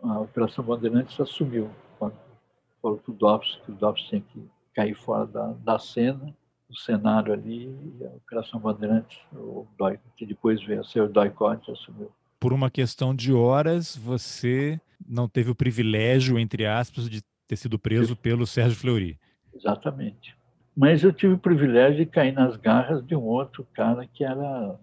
a 0.03 0.19
Operação 0.19 0.63
Bandeirantes 0.63 1.19
assumiu, 1.19 1.69
falou 1.97 2.97
para 2.97 3.11
o 3.11 3.13
DOPS 3.13 3.59
que 3.65 3.71
o 3.71 3.75
DOPS 3.75 4.03
tinha 4.03 4.21
que 4.21 4.49
cair 4.73 4.95
fora 4.95 5.25
da, 5.25 5.53
da 5.63 5.79
cena, 5.79 6.33
do 6.69 6.77
cenário 6.77 7.33
ali, 7.33 7.65
e 7.99 8.05
a 8.05 8.09
Operação 8.09 8.59
Bandeirantes, 8.59 9.17
o 9.33 9.65
DOI, 9.77 9.99
que 10.15 10.25
depois 10.25 10.63
veio 10.63 10.81
a 10.81 10.83
ser 10.83 11.01
o 11.01 11.09
DOI-COD, 11.09 11.71
assumiu 11.71 12.11
por 12.39 12.53
uma 12.53 12.71
questão 12.71 13.13
de 13.13 13.33
horas, 13.33 13.95
você 13.95 14.79
não 15.07 15.27
teve 15.27 15.51
o 15.51 15.55
privilégio, 15.55 16.39
entre 16.39 16.65
aspas, 16.65 17.09
de 17.09 17.21
ter 17.47 17.57
sido 17.57 17.77
preso 17.77 18.15
pelo 18.15 18.47
Sérgio 18.47 18.77
Fleury. 18.77 19.19
Exatamente. 19.53 20.35
Mas 20.75 21.03
eu 21.03 21.11
tive 21.11 21.33
o 21.33 21.39
privilégio 21.39 21.97
de 21.97 22.05
cair 22.05 22.31
nas 22.31 22.55
garras 22.55 23.05
de 23.05 23.15
um 23.15 23.23
outro 23.23 23.67
cara 23.73 24.07
que 24.07 24.23
era 24.23 24.79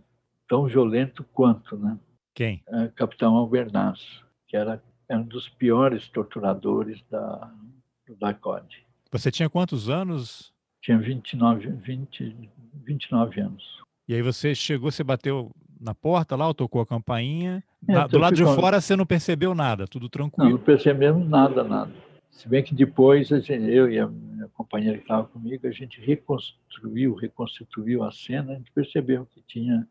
tão 0.46 0.66
violento 0.66 1.24
quanto, 1.32 1.78
né? 1.78 1.98
Quem? 2.34 2.62
É, 2.68 2.88
Capitão 2.88 3.34
Albernaz, 3.34 4.00
que 4.46 4.56
era, 4.56 4.82
era, 5.08 5.20
um 5.20 5.24
dos 5.24 5.48
piores 5.48 6.08
torturadores 6.08 7.02
da, 7.10 7.50
do 8.06 8.14
DACOD. 8.16 8.84
Você 9.10 9.30
tinha 9.30 9.48
quantos 9.48 9.88
anos? 9.88 10.52
Tinha 10.86 10.98
29, 10.98 11.68
20, 11.82 12.50
29 12.84 13.40
anos. 13.40 13.64
E 14.06 14.14
aí 14.14 14.22
você 14.22 14.54
chegou, 14.54 14.88
você 14.88 15.02
bateu 15.02 15.50
na 15.80 15.92
porta 15.92 16.36
lá, 16.36 16.46
ou 16.46 16.54
tocou 16.54 16.80
a 16.80 16.86
campainha. 16.86 17.60
É, 17.88 17.92
na, 17.92 18.06
do 18.06 18.18
lado 18.18 18.36
de 18.36 18.44
fora 18.44 18.80
você 18.80 18.94
não 18.94 19.04
percebeu 19.04 19.52
nada, 19.52 19.88
tudo 19.88 20.08
tranquilo. 20.08 20.48
Não, 20.48 20.56
não 20.56 20.64
percebemos 20.64 21.28
nada, 21.28 21.64
nada. 21.64 21.90
Se 22.30 22.48
bem 22.48 22.62
que 22.62 22.72
depois 22.72 23.26
gente, 23.26 23.50
eu 23.50 23.90
e 23.90 23.98
a 23.98 24.06
minha 24.06 24.46
companheira 24.54 24.96
que 24.96 25.02
estava 25.02 25.26
comigo, 25.26 25.66
a 25.66 25.72
gente 25.72 26.00
reconstruiu, 26.00 27.16
reconstituiu 27.16 28.04
a 28.04 28.12
cena, 28.12 28.52
a 28.52 28.54
gente 28.54 28.70
percebeu 28.70 29.26
que 29.26 29.42
tinha, 29.42 29.88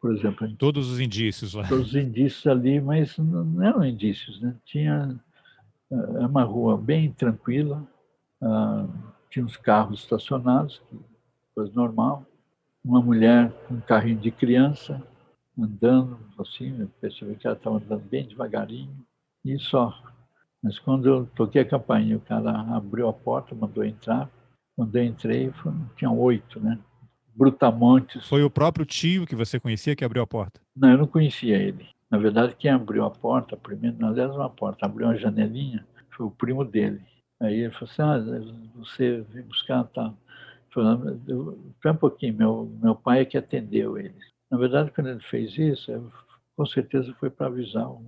por 0.00 0.16
exemplo... 0.16 0.46
Gente, 0.46 0.56
todos 0.56 0.90
os 0.90 1.00
indícios 1.00 1.52
lá. 1.52 1.68
Todos 1.68 1.88
os 1.88 1.96
indícios 1.96 2.46
ali, 2.46 2.80
mas 2.80 3.18
não 3.18 3.62
eram 3.62 3.84
indícios, 3.84 4.40
né? 4.40 4.56
Tinha 4.64 5.20
é 5.92 6.26
uma 6.26 6.44
rua 6.44 6.78
bem 6.78 7.12
tranquila, 7.12 7.86
uh, 8.40 8.88
tinha 9.30 9.44
uns 9.44 9.56
carros 9.56 10.00
estacionados, 10.00 10.82
coisa 11.54 11.72
normal, 11.74 12.26
uma 12.84 13.00
mulher 13.00 13.52
com 13.66 13.74
um 13.74 13.80
carrinho 13.80 14.18
de 14.18 14.30
criança, 14.30 15.02
andando 15.58 16.18
assim, 16.38 16.80
eu 16.80 16.88
percebi 17.00 17.36
que 17.36 17.46
ela 17.46 17.56
estava 17.56 17.76
andando 17.76 18.02
bem 18.08 18.26
devagarinho. 18.26 19.06
e 19.44 19.58
só. 19.58 19.94
Mas 20.62 20.78
quando 20.78 21.06
eu 21.06 21.26
toquei 21.34 21.62
a 21.62 21.68
campainha, 21.68 22.16
o 22.16 22.20
cara 22.20 22.50
abriu 22.74 23.08
a 23.08 23.12
porta, 23.12 23.54
mandou 23.54 23.84
entrar. 23.84 24.30
Quando 24.76 24.94
eu 24.96 25.04
entrei, 25.04 25.52
tinha 25.96 26.10
oito, 26.10 26.60
né? 26.60 26.78
Brutamontes. 27.34 28.26
Foi 28.28 28.42
o 28.42 28.50
próprio 28.50 28.84
tio 28.84 29.26
que 29.26 29.36
você 29.36 29.58
conhecia 29.58 29.96
que 29.96 30.04
abriu 30.04 30.22
a 30.22 30.26
porta? 30.26 30.60
Não, 30.76 30.90
eu 30.90 30.98
não 30.98 31.06
conhecia 31.06 31.56
ele. 31.56 31.88
Na 32.10 32.18
verdade, 32.18 32.56
quem 32.58 32.70
abriu 32.70 33.04
a 33.04 33.10
porta, 33.10 33.56
primeiro, 33.56 33.96
não 33.98 34.10
era 34.10 34.32
uma 34.32 34.50
porta, 34.50 34.84
abriu 34.84 35.06
uma 35.06 35.16
janelinha, 35.16 35.86
foi 36.10 36.26
o 36.26 36.30
primo 36.30 36.64
dele. 36.64 37.00
Aí 37.40 37.60
ele 37.60 37.72
falou 37.72 37.90
assim, 37.90 38.02
ah, 38.02 38.54
você 38.76 39.24
veio 39.30 39.46
buscar, 39.46 39.84
tá. 39.84 40.12
Falando, 40.72 41.18
um 41.84 41.94
pouquinho, 41.96 42.34
meu, 42.34 42.78
meu 42.80 42.94
pai 42.94 43.20
é 43.20 43.24
que 43.24 43.36
atendeu 43.36 43.98
ele. 43.98 44.14
Na 44.50 44.58
verdade, 44.58 44.90
quando 44.92 45.08
ele 45.08 45.20
fez 45.20 45.56
isso, 45.58 46.12
com 46.56 46.66
certeza 46.66 47.14
foi 47.18 47.30
para 47.30 47.46
avisar 47.46 47.88
o 47.88 48.04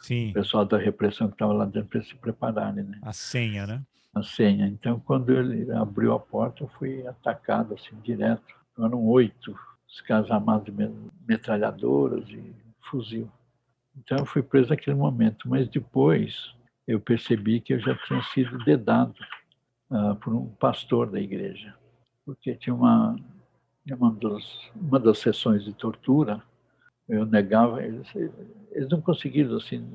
Sim. 0.00 0.32
pessoal 0.32 0.64
da 0.64 0.76
repressão 0.76 1.28
que 1.28 1.34
estava 1.34 1.52
lá 1.52 1.64
dentro 1.64 1.88
para 1.88 2.02
se 2.02 2.14
prepararem, 2.16 2.84
né? 2.84 2.98
A 3.02 3.12
senha, 3.12 3.66
né? 3.66 3.82
A 4.14 4.22
senha. 4.22 4.66
Então, 4.66 5.00
quando 5.00 5.32
ele 5.32 5.70
abriu 5.72 6.12
a 6.12 6.20
porta, 6.20 6.62
eu 6.62 6.68
fui 6.78 7.06
atacado 7.06 7.74
assim 7.74 7.96
direto. 8.02 8.54
Eram 8.78 9.04
oito 9.06 9.58
os 9.88 10.00
caras 10.02 10.30
armados 10.30 10.66
de 10.66 10.90
metralhadoras 11.26 12.28
e 12.28 12.54
fuzil. 12.90 13.28
Então, 13.96 14.18
eu 14.18 14.26
fui 14.26 14.42
preso 14.42 14.68
naquele 14.68 14.96
momento. 14.96 15.48
Mas 15.48 15.68
depois, 15.68 16.54
eu 16.86 17.00
percebi 17.00 17.60
que 17.60 17.74
eu 17.74 17.80
já 17.80 17.94
tinha 18.06 18.22
sido 18.34 18.58
dedado 18.64 19.14
uh, 19.90 20.14
por 20.16 20.34
um 20.34 20.46
pastor 20.46 21.10
da 21.10 21.20
igreja, 21.20 21.74
porque 22.24 22.54
tinha 22.54 22.74
uma 22.74 23.16
uma 23.94 24.12
das, 24.12 24.70
uma 24.74 24.98
das 24.98 25.18
sessões 25.18 25.64
de 25.64 25.72
tortura, 25.72 26.42
eu 27.08 27.24
negava, 27.24 27.84
eles, 27.84 28.08
eles 28.72 28.88
não 28.88 29.00
conseguiram 29.00 29.56
assim, 29.56 29.86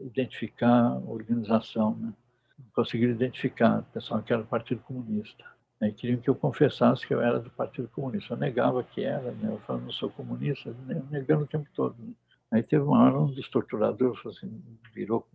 identificar 0.00 0.92
a 0.92 0.98
organização, 0.98 1.94
né? 1.96 2.14
não 2.58 2.66
conseguiram 2.74 3.12
identificar, 3.12 3.82
pessoal 3.92 4.22
que 4.22 4.32
era 4.32 4.42
do 4.42 4.48
Partido 4.48 4.80
Comunista. 4.82 5.44
Aí 5.82 5.92
queriam 5.92 6.20
que 6.20 6.28
eu 6.28 6.34
confessasse 6.34 7.06
que 7.06 7.14
eu 7.14 7.20
era 7.20 7.38
do 7.38 7.50
Partido 7.50 7.88
Comunista. 7.88 8.34
Eu 8.34 8.38
negava 8.38 8.82
que 8.84 9.02
era, 9.02 9.32
né? 9.32 9.50
eu 9.50 9.58
falava, 9.60 9.84
não 9.84 9.92
sou 9.92 10.10
comunista, 10.10 10.74
negando 11.10 11.44
o 11.44 11.46
tempo 11.46 11.66
todo. 11.74 11.96
Né? 11.98 12.12
Aí 12.50 12.62
teve 12.62 12.82
uma 12.82 13.02
hora 13.02 13.18
um 13.18 13.32
dos 13.32 13.48
torturadores 13.48 14.18
assim, 14.26 14.62
virou, 14.94 15.26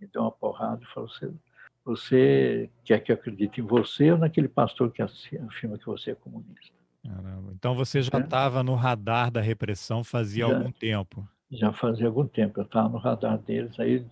me 0.00 0.06
deu 0.06 0.22
uma 0.22 0.32
porrada 0.32 0.82
e 0.82 0.94
falou 0.94 1.08
assim, 1.08 1.38
você 1.84 2.70
quer 2.84 3.00
que 3.00 3.12
eu 3.12 3.16
acredite 3.16 3.60
em 3.60 3.64
você 3.64 4.12
ou 4.12 4.18
naquele 4.18 4.48
pastor 4.48 4.92
que 4.92 5.02
afirma 5.02 5.78
que 5.78 5.86
você 5.86 6.12
é 6.12 6.14
comunista? 6.14 6.74
Caramba. 7.02 7.52
Então 7.54 7.74
você 7.74 8.02
já 8.02 8.18
estava 8.18 8.60
é. 8.60 8.62
no 8.62 8.74
radar 8.74 9.30
da 9.30 9.40
repressão 9.40 10.04
fazia 10.04 10.46
já, 10.46 10.54
algum 10.54 10.70
tempo? 10.72 11.28
Já 11.50 11.72
fazia 11.72 12.06
algum 12.06 12.26
tempo. 12.26 12.60
Eu 12.60 12.64
estava 12.64 12.88
no 12.88 12.98
radar 12.98 13.38
deles. 13.38 13.78
Aí, 13.80 14.06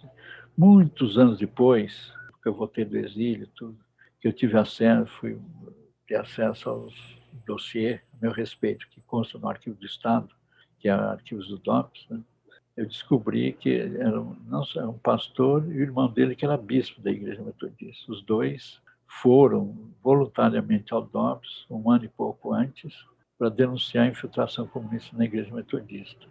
muitos 0.57 1.19
anos 1.19 1.39
depois, 1.39 2.13
que 2.43 2.49
eu 2.49 2.55
voltei 2.55 2.85
do 2.85 2.97
exílio, 2.97 3.47
tudo, 3.55 3.79
que 4.21 4.27
eu 4.27 4.33
tive 4.33 4.57
acesso, 4.57 5.07
fui 5.21 5.39
ter 6.07 6.17
acesso 6.17 6.71
aos 6.71 7.19
dossiês, 7.47 8.01
a 8.15 8.17
meu 8.23 8.33
respeito, 8.33 8.89
que 8.91 9.01
consta 9.03 9.39
no 9.39 9.49
Arquivo 9.49 9.77
do 9.77 9.87
Estado, 9.87 10.29
que 10.79 10.89
é 10.89 10.93
Arquivos 10.93 11.49
do 11.49 11.59
DOPS, 11.59 12.07
né? 12.09 12.21
Eu 12.79 12.87
descobri 12.87 13.53
que 13.55 13.71
era 13.71 14.21
um, 14.21 14.37
não 14.47 14.63
só 14.63 14.89
um 14.89 14.97
pastor 14.99 15.65
e 15.67 15.79
o 15.79 15.83
irmão 15.83 16.09
dele 16.09 16.37
que 16.37 16.45
era 16.45 16.57
bispo 16.57 17.01
da 17.01 17.11
Igreja 17.11 17.43
Metodista. 17.43 18.13
Os 18.13 18.23
dois 18.23 18.81
foram 19.05 19.77
voluntariamente 20.01 20.95
ao 20.95 21.03
DOPS 21.03 21.67
um 21.69 21.91
ano 21.91 22.05
e 22.05 22.09
pouco 22.09 22.55
antes 22.55 22.95
para 23.37 23.49
denunciar 23.49 24.07
a 24.07 24.09
infiltração 24.09 24.65
comunista 24.69 25.17
na 25.17 25.25
Igreja 25.25 25.53
Metodista. 25.53 26.25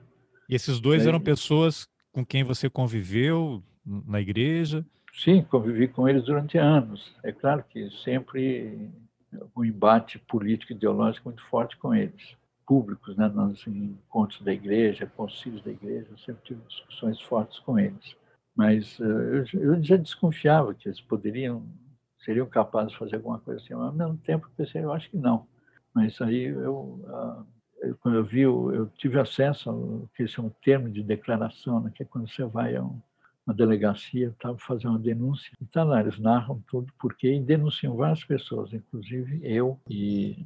E 0.47 0.55
esses 0.55 0.79
dois 0.79 1.05
eram 1.05 1.19
pessoas 1.19 1.85
com 2.13 2.25
quem 2.25 2.45
você 2.45 2.69
conviveu 2.69 3.61
na 3.85 4.21
igreja? 4.21 4.85
Sim, 5.13 5.41
convivi 5.41 5.89
com 5.89 6.07
eles 6.07 6.23
durante 6.23 6.57
anos. 6.57 7.13
É 7.23 7.33
claro 7.33 7.61
que 7.69 7.89
sempre 8.05 8.89
um 9.53 9.65
embate 9.65 10.17
político 10.17 10.71
e 10.71 10.75
ideológico 10.75 11.27
muito 11.27 11.43
forte 11.49 11.75
com 11.75 11.93
eles, 11.93 12.37
públicos, 12.67 13.15
né, 13.15 13.27
nos 13.29 13.65
encontros 13.65 14.41
da 14.41 14.53
igreja, 14.53 15.09
concílios 15.15 15.63
da 15.63 15.71
igreja, 15.71 16.07
eu 16.11 16.17
sempre 16.17 16.43
tive 16.43 16.61
discussões 16.67 17.19
fortes 17.21 17.57
com 17.59 17.79
eles. 17.79 18.15
Mas 18.55 18.99
uh, 18.99 19.03
eu, 19.53 19.81
já 19.81 19.95
desconfiava 19.95 20.73
que 20.73 20.89
eles 20.89 20.99
poderiam 20.99 21.63
seriam 22.27 22.45
capazes 22.45 22.91
de 22.91 22.97
fazer 22.97 23.15
alguma 23.15 23.39
coisa 23.39 23.61
assim. 23.61 23.73
Mas, 23.73 23.85
ao 23.85 23.93
mesmo 23.93 24.17
tempo, 24.17 24.51
pensei, 24.57 24.83
eu 24.83 24.91
acho 24.91 25.09
que 25.09 25.17
não. 25.17 25.47
Mas 25.93 26.19
aí 26.19 26.43
eu, 26.43 26.99
ah, 27.07 27.43
quando 28.01 28.17
eu 28.17 28.25
vi, 28.25 28.41
eu 28.41 28.87
tive 28.97 29.19
acesso 29.19 29.69
ao 29.69 30.09
que 30.13 30.23
é 30.23 30.41
um 30.41 30.49
termo 30.61 30.89
de 30.89 31.01
declaração, 31.01 31.79
né, 31.79 31.91
que 31.95 32.03
é 32.03 32.05
quando 32.05 32.29
você 32.29 32.43
vai 32.43 32.75
a 32.75 32.83
um, 32.83 33.01
uma 33.47 33.53
delegacia, 33.53 34.27
estava 34.27 34.57
fazendo 34.57 34.91
uma 34.91 34.99
denúncia, 34.99 35.49
e 35.61 35.65
tá 35.65 35.83
lá, 35.83 36.01
eles 36.01 36.19
narram 36.19 36.61
tudo 36.67 36.91
porque 36.99 37.33
e 37.33 37.39
denunciam 37.39 37.95
várias 37.95 38.23
pessoas, 38.23 38.73
inclusive 38.73 39.39
eu 39.41 39.79
e 39.89 40.45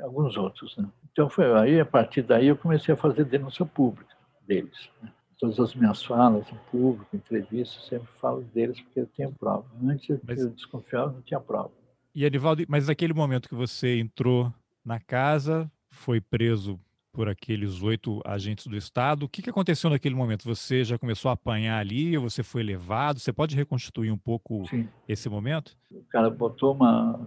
alguns 0.00 0.36
outros. 0.36 0.76
Né? 0.78 0.88
Então 1.12 1.28
foi 1.28 1.52
aí 1.52 1.78
a 1.78 1.84
partir 1.84 2.22
daí 2.22 2.46
eu 2.46 2.56
comecei 2.56 2.94
a 2.94 2.96
fazer 2.96 3.24
denúncia 3.24 3.66
pública 3.66 4.16
deles. 4.46 4.88
Né? 5.02 5.12
todas 5.38 5.58
as 5.60 5.74
minhas 5.74 6.02
falas 6.02 6.50
em 6.50 6.58
público, 6.70 7.16
entrevistas, 7.16 7.86
sempre 7.86 8.08
falo 8.20 8.42
deles 8.52 8.80
porque 8.80 9.00
eu 9.00 9.06
tenho 9.06 9.32
prova. 9.32 9.64
Antes 9.82 10.18
mas, 10.26 10.40
eu 10.40 10.50
desconfiava, 10.50 11.12
não 11.12 11.22
tinha 11.22 11.40
prova. 11.40 11.70
E 12.14 12.24
Edivaldo, 12.24 12.64
mas 12.68 12.88
naquele 12.88 13.14
momento 13.14 13.48
que 13.48 13.54
você 13.54 13.98
entrou 14.00 14.52
na 14.84 14.98
casa, 14.98 15.70
foi 15.90 16.20
preso 16.20 16.78
por 17.18 17.28
aqueles 17.28 17.82
oito 17.82 18.22
agentes 18.24 18.68
do 18.68 18.76
Estado, 18.76 19.24
o 19.24 19.28
que, 19.28 19.42
que 19.42 19.50
aconteceu 19.50 19.90
naquele 19.90 20.14
momento? 20.14 20.44
Você 20.44 20.84
já 20.84 20.96
começou 20.96 21.30
a 21.30 21.32
apanhar 21.32 21.76
ali, 21.76 22.16
você 22.16 22.44
foi 22.44 22.62
levado? 22.62 23.18
Você 23.18 23.32
pode 23.32 23.56
reconstituir 23.56 24.12
um 24.12 24.16
pouco 24.16 24.64
Sim. 24.68 24.88
esse 25.08 25.28
momento? 25.28 25.76
O 25.90 26.04
cara 26.04 26.30
botou 26.30 26.72
uma 26.72 27.26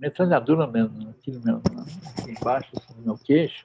metralhadora 0.00 0.66
mesmo 0.66 1.08
aqui, 1.10 1.40
meu, 1.44 1.58
aqui 1.58 2.32
embaixo, 2.32 2.72
assim, 2.76 2.98
no 2.98 3.04
meu 3.04 3.16
queixo, 3.16 3.64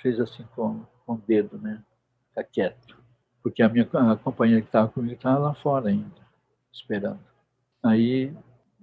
fez 0.00 0.20
assim 0.20 0.44
com, 0.54 0.86
com 1.04 1.14
o 1.14 1.22
dedo, 1.26 1.58
né? 1.58 1.82
ficar 2.28 2.44
quieto. 2.44 2.96
Porque 3.42 3.60
a 3.60 3.68
minha 3.68 3.88
a 3.92 4.14
companheira 4.14 4.60
que 4.60 4.68
estava 4.68 4.86
comigo 4.86 5.14
estava 5.14 5.36
lá 5.40 5.54
fora 5.54 5.88
ainda, 5.88 6.28
esperando. 6.72 7.18
Aí 7.82 8.32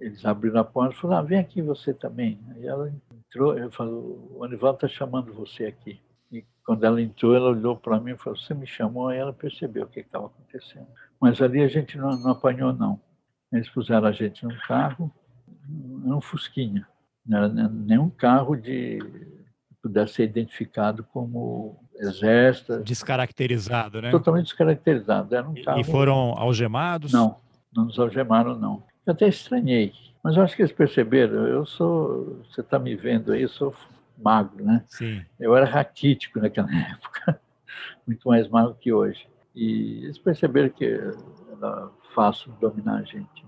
eles 0.02 0.24
abriram 0.24 0.60
a 0.60 0.64
porta 0.64 0.94
e 0.94 0.98
falaram, 0.98 1.22
ah, 1.22 1.28
vem 1.28 1.38
aqui 1.38 1.62
você 1.62 1.94
também. 1.94 2.40
Aí 2.50 2.66
ela 2.66 2.92
entrou, 3.26 3.56
eu 3.56 3.70
falei, 3.70 3.94
o 3.94 4.42
Anivaldo 4.42 4.76
está 4.76 4.88
chamando 4.88 5.32
você 5.32 5.66
aqui. 5.66 6.00
E 6.30 6.44
quando 6.66 6.84
ela 6.84 7.00
entrou, 7.00 7.36
ela 7.36 7.50
olhou 7.50 7.76
para 7.76 8.00
mim 8.00 8.12
e 8.12 8.16
falou, 8.16 8.38
você 8.38 8.52
me 8.52 8.66
chamou? 8.66 9.08
Aí 9.08 9.18
ela 9.18 9.32
percebeu 9.32 9.84
o 9.84 9.88
que 9.88 10.00
estava 10.00 10.26
acontecendo. 10.26 10.88
Mas 11.20 11.40
ali 11.40 11.62
a 11.62 11.68
gente 11.68 11.96
não, 11.96 12.10
não 12.18 12.32
apanhou, 12.32 12.72
não. 12.72 13.00
Eles 13.52 13.68
puseram 13.68 14.08
a 14.08 14.12
gente 14.12 14.44
num 14.44 14.56
carro, 14.66 15.12
num 15.68 16.20
fusquinha. 16.20 16.86
Não 17.24 17.38
era 17.38 17.48
nenhum 17.48 18.10
carro 18.10 18.56
de 18.56 18.98
pudesse 19.80 20.14
ser 20.14 20.24
identificado 20.24 21.04
como 21.12 21.76
exército. 21.96 22.82
Descaracterizado, 22.82 24.00
né? 24.00 24.10
Totalmente 24.10 24.46
descaracterizado. 24.46 25.34
Era 25.34 25.48
um 25.48 25.54
carro... 25.62 25.80
E 25.80 25.84
foram 25.84 26.34
algemados? 26.36 27.12
Não, 27.12 27.36
não 27.74 27.84
nos 27.84 27.98
algemaram, 27.98 28.58
não. 28.58 28.82
Eu 29.06 29.12
até 29.12 29.28
estranhei, 29.28 29.92
mas 30.22 30.36
eu 30.36 30.42
acho 30.42 30.54
que 30.54 30.62
eles 30.62 30.72
perceberam. 30.72 31.46
Eu 31.46 31.66
sou, 31.66 32.42
você 32.44 32.60
está 32.60 32.78
me 32.78 32.94
vendo 32.94 33.32
aí, 33.32 33.42
eu 33.42 33.48
sou 33.48 33.74
magro, 34.16 34.64
né? 34.64 34.84
Sim. 34.88 35.24
Eu 35.38 35.56
era 35.56 35.66
raquítico 35.66 36.40
naquela 36.40 36.68
época, 36.74 37.40
muito 38.06 38.28
mais 38.28 38.48
magro 38.48 38.74
que 38.74 38.92
hoje. 38.92 39.26
E 39.54 40.04
eles 40.04 40.18
perceberam 40.18 40.70
que 40.70 40.84
era 40.84 41.90
fácil 42.14 42.52
dominar 42.60 43.00
a 43.00 43.02
gente. 43.02 43.44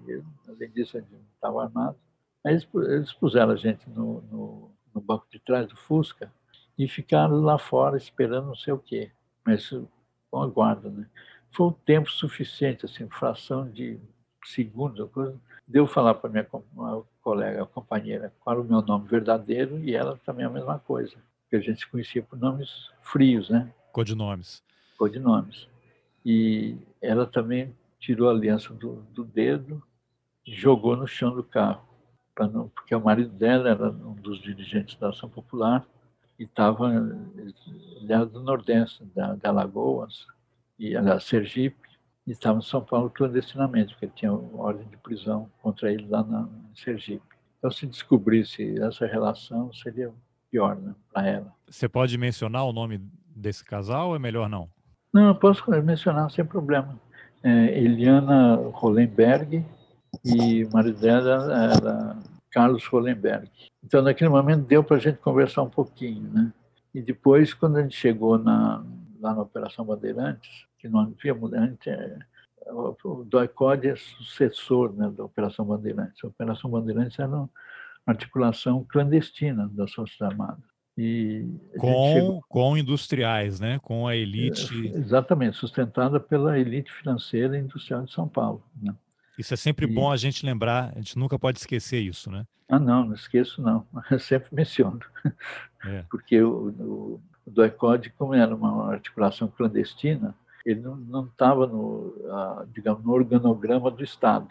Além 0.49 0.71
disso, 0.71 0.97
a 0.97 1.01
gente 1.01 1.13
não 1.13 1.21
estava 1.35 1.63
armado. 1.63 1.97
Aí 2.45 2.53
eles, 2.53 2.69
eles 2.75 3.13
puseram 3.13 3.53
a 3.53 3.57
gente 3.57 3.89
no, 3.89 4.21
no 4.31 4.75
no 4.95 5.01
banco 5.01 5.27
de 5.31 5.41
trás 5.41 5.67
do 5.67 5.77
Fusca 5.77 6.33
e 6.79 6.87
ficaram 6.89 7.41
lá 7.41 7.59
fora 7.59 7.97
esperando 7.97 8.47
não 8.47 8.55
sei 8.55 8.73
o 8.73 8.79
quê, 8.79 9.11
mas 9.45 9.69
com 10.31 10.41
a 10.41 10.47
guarda, 10.47 10.89
né? 10.89 11.07
Foi 11.51 11.67
um 11.67 11.73
tempo 11.73 12.11
suficiente, 12.11 12.85
assim, 12.85 13.09
fração 13.09 13.69
de 13.69 13.99
segundos, 14.45 15.09
coisa, 15.11 15.39
deu 15.67 15.87
falar 15.87 16.15
para 16.15 16.31
minha 16.31 16.47
colega, 17.21 17.63
a 17.63 17.67
companheira, 17.67 18.33
qual 18.41 18.57
era 18.57 18.65
o 18.65 18.69
meu 18.69 18.83
nome 18.83 19.09
verdadeiro 19.09 19.79
e 19.79 19.95
ela 19.95 20.19
também 20.25 20.45
a 20.45 20.51
mesma 20.51 20.79
coisa, 20.79 21.17
que 21.49 21.57
a 21.57 21.61
gente 21.61 21.81
se 21.81 21.87
conhecia 21.89 22.23
por 22.23 22.39
nomes 22.39 22.91
frios, 23.03 23.49
né? 23.49 23.73
Codinomes. 23.93 24.63
Codinomes. 24.99 25.69
E 26.25 26.77
ela 27.01 27.27
também 27.27 27.75
tirou 27.99 28.29
a 28.29 28.33
aliança 28.33 28.73
do, 28.75 29.03
do 29.13 29.25
dedo 29.25 29.83
e 30.47 30.55
jogou 30.55 30.97
no 30.97 31.07
chão 31.07 31.35
do 31.35 31.43
carro 31.43 31.95
não, 32.43 32.69
porque 32.69 32.95
o 32.95 33.01
marido 33.01 33.31
dela 33.31 33.71
era 33.71 33.91
um 33.91 34.15
dos 34.15 34.41
dirigentes 34.43 34.97
da 34.97 35.11
Ação 35.11 35.29
Popular 35.29 35.87
e 36.39 36.43
estava, 36.43 36.93
era 38.09 38.27
do 38.27 38.41
Nordeste, 38.43 39.05
da, 39.15 39.35
da 39.37 39.51
Alagoas, 39.51 40.27
e, 40.77 40.97
aliás, 40.97 41.23
Sergipe, 41.23 41.89
e 42.27 42.33
estava 42.33 42.59
em 42.59 42.63
São 42.63 42.83
Paulo 42.83 43.11
clandestinamente, 43.11 43.95
porque 43.95 44.09
tinha 44.15 44.33
ordem 44.33 44.87
de 44.89 44.97
prisão 44.97 45.51
contra 45.63 45.93
ele 45.93 46.07
lá 46.09 46.23
na, 46.23 46.49
Sergipe. 46.75 47.23
Então, 47.59 47.71
se 47.71 47.87
descobrisse 47.87 48.79
essa 48.81 49.07
relação, 49.07 49.73
seria 49.73 50.13
pior 50.51 50.77
né, 50.77 50.95
para 51.13 51.27
ela. 51.27 51.53
Você 51.69 51.89
pode 51.89 52.17
mencionar 52.19 52.65
o 52.65 52.73
nome 52.73 53.01
desse 53.35 53.65
casal 53.65 54.11
ou 54.11 54.17
é 54.17 54.19
melhor 54.19 54.49
não? 54.49 54.69
Não, 55.13 55.29
eu 55.29 55.35
posso 55.35 55.63
mencionar 55.83 56.31
sem 56.31 56.45
problema. 56.45 56.99
é, 57.43 57.79
Eliana 57.79 58.57
Hollenberg 58.73 59.65
e 60.25 60.65
o 60.65 60.73
marido 60.73 60.99
dela 60.99 61.73
era 61.73 62.17
Carlos 62.51 62.87
Hollenberg. 62.87 63.51
Então, 63.83 64.03
naquele 64.03 64.31
momento, 64.31 64.67
deu 64.67 64.83
para 64.83 64.97
a 64.97 65.01
gente 65.01 65.19
conversar 65.19 65.63
um 65.63 65.69
pouquinho, 65.69 66.23
né? 66.33 66.53
E 66.95 67.03
depois, 67.03 67.53
quando 67.53 67.77
a 67.77 67.83
gente 67.83 67.97
chegou 67.97 68.39
na, 68.39 68.85
lá 69.25 69.35
na 69.35 69.43
Operação 69.43 69.85
Bandeirantes, 69.87 70.67
que 70.79 70.89
não 70.89 71.01
havia 71.01 71.35
antes, 71.59 71.87
é, 71.87 72.19
o 72.67 73.25
DOI-CODE 73.25 73.89
é 73.89 73.97
sucessor 73.97 74.93
né, 74.95 75.11
da 75.11 75.25
Operação 75.25 75.65
Bandeirantes. 75.65 76.23
A 76.23 76.29
Operação 76.29 76.71
Bandeirantes 76.71 77.19
era 77.19 77.29
uma 77.29 77.51
articulação 78.07 78.85
clandestina 78.85 79.69
das 79.73 79.93
Forças 79.93 80.21
Armadas. 80.21 80.63
E 80.97 81.45
com, 81.77 82.13
chegou... 82.13 82.45
com 82.49 82.77
industriais, 82.77 83.59
né? 83.59 83.81
com 83.83 84.07
a 84.07 84.15
elite. 84.15 84.89
É, 84.89 84.99
exatamente, 84.99 85.57
sustentada 85.57 86.21
pela 86.21 86.59
elite 86.59 86.93
financeira 86.93 87.57
e 87.57 87.61
industrial 87.61 88.05
de 88.05 88.13
São 88.13 88.29
Paulo. 88.29 88.63
Né? 88.81 88.95
Isso 89.37 89.53
é 89.53 89.57
sempre 89.57 89.87
e... 89.87 89.93
bom 89.93 90.13
a 90.13 90.17
gente 90.17 90.47
lembrar, 90.47 90.93
a 90.95 90.99
gente 90.99 91.19
nunca 91.19 91.39
pode 91.39 91.59
esquecer 91.59 92.01
isso, 92.01 92.31
né? 92.31 92.47
Ah, 92.69 92.79
não, 92.79 93.07
não 93.07 93.15
esqueço, 93.15 93.61
não. 93.61 93.87
Eu 94.11 94.19
sempre 94.19 94.49
menciono. 94.53 95.01
É. 95.85 96.05
Porque 96.09 96.41
o, 96.41 96.69
o, 96.69 97.21
o 97.47 97.51
DOI-CODE, 97.51 98.11
como 98.11 98.35
era 98.35 98.55
uma 98.55 98.93
articulação 98.93 99.49
clandestina, 99.49 100.35
ele 100.65 100.81
não 100.81 101.27
estava 101.27 101.67
no, 101.67 102.15
digamos, 102.73 103.05
no 103.05 103.13
organograma 103.13 103.91
do 103.91 104.03
Estado 104.03 104.49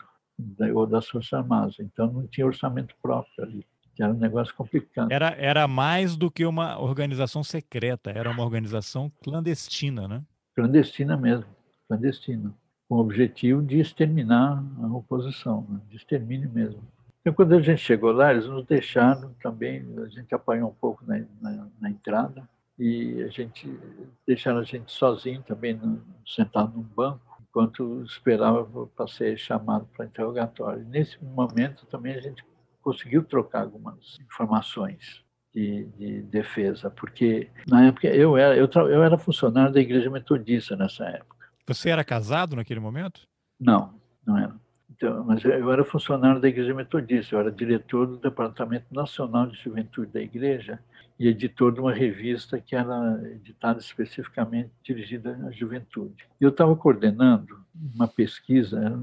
ou 0.73 0.85
das 0.85 1.07
Forças 1.07 1.33
Armadas, 1.33 1.75
então 1.79 2.11
não 2.11 2.27
tinha 2.27 2.45
orçamento 2.45 2.95
próprio 3.01 3.43
ali. 3.43 3.65
Era 3.99 4.11
um 4.11 4.17
negócio 4.17 4.53
complicado. 4.55 5.11
Era, 5.11 5.29
era 5.37 5.67
mais 5.67 6.15
do 6.15 6.31
que 6.31 6.45
uma 6.45 6.79
organização 6.79 7.43
secreta, 7.43 8.09
era 8.09 8.29
uma 8.31 8.43
organização 8.43 9.11
clandestina, 9.21 10.07
né? 10.07 10.23
Clandestina 10.55 11.15
mesmo, 11.15 11.45
clandestina, 11.87 12.53
com 12.89 12.95
o 12.95 12.99
objetivo 12.99 13.61
de 13.61 13.79
exterminar 13.79 14.63
a 14.81 14.87
oposição, 14.87 15.65
né? 15.69 15.79
de 15.89 15.97
extermínio 15.97 16.49
mesmo. 16.51 16.81
Então, 17.21 17.33
quando 17.33 17.53
a 17.53 17.61
gente 17.61 17.81
chegou 17.81 18.11
lá, 18.11 18.33
eles 18.33 18.47
nos 18.47 18.65
deixaram 18.65 19.33
também, 19.41 19.85
a 20.03 20.07
gente 20.07 20.33
apanhou 20.33 20.69
um 20.69 20.73
pouco 20.73 21.05
na, 21.05 21.23
na, 21.39 21.67
na 21.79 21.89
entrada, 21.89 22.47
e 22.77 23.21
a 23.23 23.27
gente 23.27 23.67
deixaram 24.25 24.59
a 24.59 24.63
gente 24.63 24.91
sozinho 24.91 25.41
também, 25.43 25.79
sentado 26.25 26.75
num 26.75 26.83
banco, 26.83 27.21
enquanto 27.41 28.03
esperava 28.03 28.87
para 28.87 29.07
ser 29.07 29.37
chamado 29.37 29.87
para 29.95 30.05
interrogatório. 30.05 30.83
Nesse 30.85 31.23
momento 31.23 31.85
também 31.85 32.15
a 32.15 32.21
gente 32.21 32.43
conseguiu 32.81 33.23
trocar 33.23 33.61
algumas 33.61 34.19
informações 34.19 35.23
de, 35.53 35.85
de, 35.97 36.21
defesa, 36.23 36.89
porque 36.89 37.49
na 37.67 37.85
época 37.85 38.07
eu 38.07 38.35
era, 38.35 38.57
eu, 38.57 38.67
eu 38.89 39.03
era 39.03 39.17
funcionário 39.17 39.71
da 39.71 39.79
Igreja 39.79 40.09
Metodista 40.09 40.75
nessa 40.75 41.05
época. 41.05 41.47
Você 41.67 41.89
era 41.89 42.03
casado 42.03 42.55
naquele 42.55 42.79
momento? 42.79 43.21
Não, 43.59 43.93
não 44.25 44.37
era. 44.37 44.55
Então, 44.89 45.23
mas 45.23 45.43
eu 45.43 45.71
era 45.71 45.85
funcionário 45.85 46.41
da 46.41 46.47
Igreja 46.47 46.73
Metodista, 46.73 47.35
eu 47.35 47.39
era 47.39 47.51
diretor 47.51 48.07
do 48.07 48.17
Departamento 48.17 48.85
Nacional 48.91 49.47
de 49.47 49.57
Juventude 49.57 50.11
da 50.11 50.21
Igreja 50.21 50.79
e 51.23 51.27
editor 51.29 51.71
de 51.71 51.79
uma 51.79 51.93
revista 51.93 52.59
que 52.59 52.75
era 52.75 53.17
editada 53.33 53.79
especificamente 53.79 54.69
dirigida 54.83 55.39
à 55.47 55.51
juventude. 55.51 56.27
Eu 56.39 56.49
estava 56.49 56.75
coordenando 56.75 57.63
uma 57.95 58.09
pesquisa, 58.09 58.99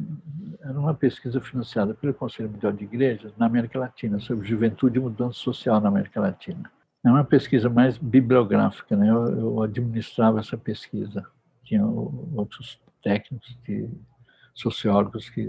era 0.61 0.79
uma 0.79 0.93
pesquisa 0.93 1.41
financiada 1.41 1.95
pelo 1.95 2.13
Conselho 2.13 2.51
Mundial 2.51 2.75
de 2.75 2.85
Igrejas 2.85 3.33
na 3.39 3.47
América 3.47 3.79
Latina, 3.79 4.21
sobre 4.21 4.47
juventude 4.47 4.99
e 4.99 5.01
mudança 5.01 5.39
social 5.39 5.81
na 5.81 5.89
América 5.89 6.21
Latina. 6.21 6.71
É 7.03 7.09
uma 7.09 7.25
pesquisa 7.25 7.71
mais 7.71 7.97
bibliográfica, 7.97 8.95
né? 8.95 9.09
eu, 9.09 9.25
eu 9.39 9.63
administrava 9.63 10.41
essa 10.41 10.59
pesquisa. 10.59 11.27
Tinha 11.65 11.87
outros 11.87 12.79
técnicos, 13.03 13.57
sociólogos 14.53 15.31
que 15.31 15.41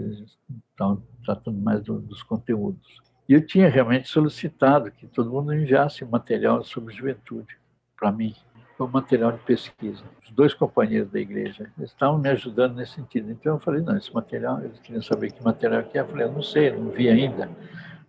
estavam 0.70 1.02
tratando 1.22 1.60
mais 1.60 1.82
do, 1.82 2.00
dos 2.00 2.22
conteúdos. 2.22 3.02
E 3.28 3.34
eu 3.34 3.46
tinha 3.46 3.68
realmente 3.68 4.08
solicitado 4.08 4.90
que 4.90 5.06
todo 5.06 5.30
mundo 5.30 5.54
enviasse 5.54 6.04
material 6.04 6.64
sobre 6.64 6.94
juventude 6.94 7.56
para 7.96 8.10
mim, 8.10 8.34
foi 8.76 8.86
um 8.86 8.90
material 8.90 9.32
de 9.32 9.38
pesquisa. 9.44 10.02
Os 10.24 10.30
dois 10.32 10.54
companheiros 10.54 11.10
da 11.10 11.20
igreja 11.20 11.70
estavam 11.80 12.18
me 12.18 12.28
ajudando 12.28 12.74
nesse 12.74 12.94
sentido. 12.94 13.30
Então 13.30 13.54
eu 13.54 13.60
falei, 13.60 13.80
não, 13.80 13.96
esse 13.96 14.12
material, 14.12 14.62
eles 14.64 14.78
queriam 14.80 15.02
saber 15.02 15.30
que 15.30 15.42
material 15.42 15.84
que 15.84 15.96
é. 15.96 16.00
Eu 16.00 16.08
falei, 16.08 16.26
eu 16.26 16.32
não 16.32 16.42
sei, 16.42 16.72
não 16.72 16.90
vi 16.90 17.08
ainda, 17.08 17.48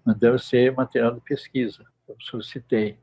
mas 0.03 0.17
deve 0.17 0.39
ser 0.39 0.73
material 0.73 1.13
de 1.13 1.21
pesquisa. 1.21 1.85
Eu 2.07 2.15
solicitei. 2.19 2.97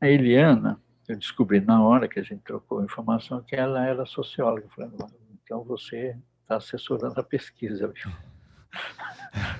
A 0.00 0.08
Eliana, 0.08 0.80
eu 1.08 1.16
descobri 1.16 1.60
na 1.60 1.82
hora 1.82 2.06
que 2.06 2.20
a 2.20 2.22
gente 2.22 2.42
trocou 2.42 2.80
a 2.80 2.84
informação 2.84 3.42
que 3.42 3.56
ela 3.56 3.84
era 3.84 4.04
socióloga. 4.04 4.66
Eu 4.66 4.70
falei, 4.70 4.90
então 5.42 5.64
você 5.64 6.16
está 6.42 6.56
assessorando 6.56 7.18
a 7.18 7.24
pesquisa, 7.24 7.88
viu? 7.88 8.12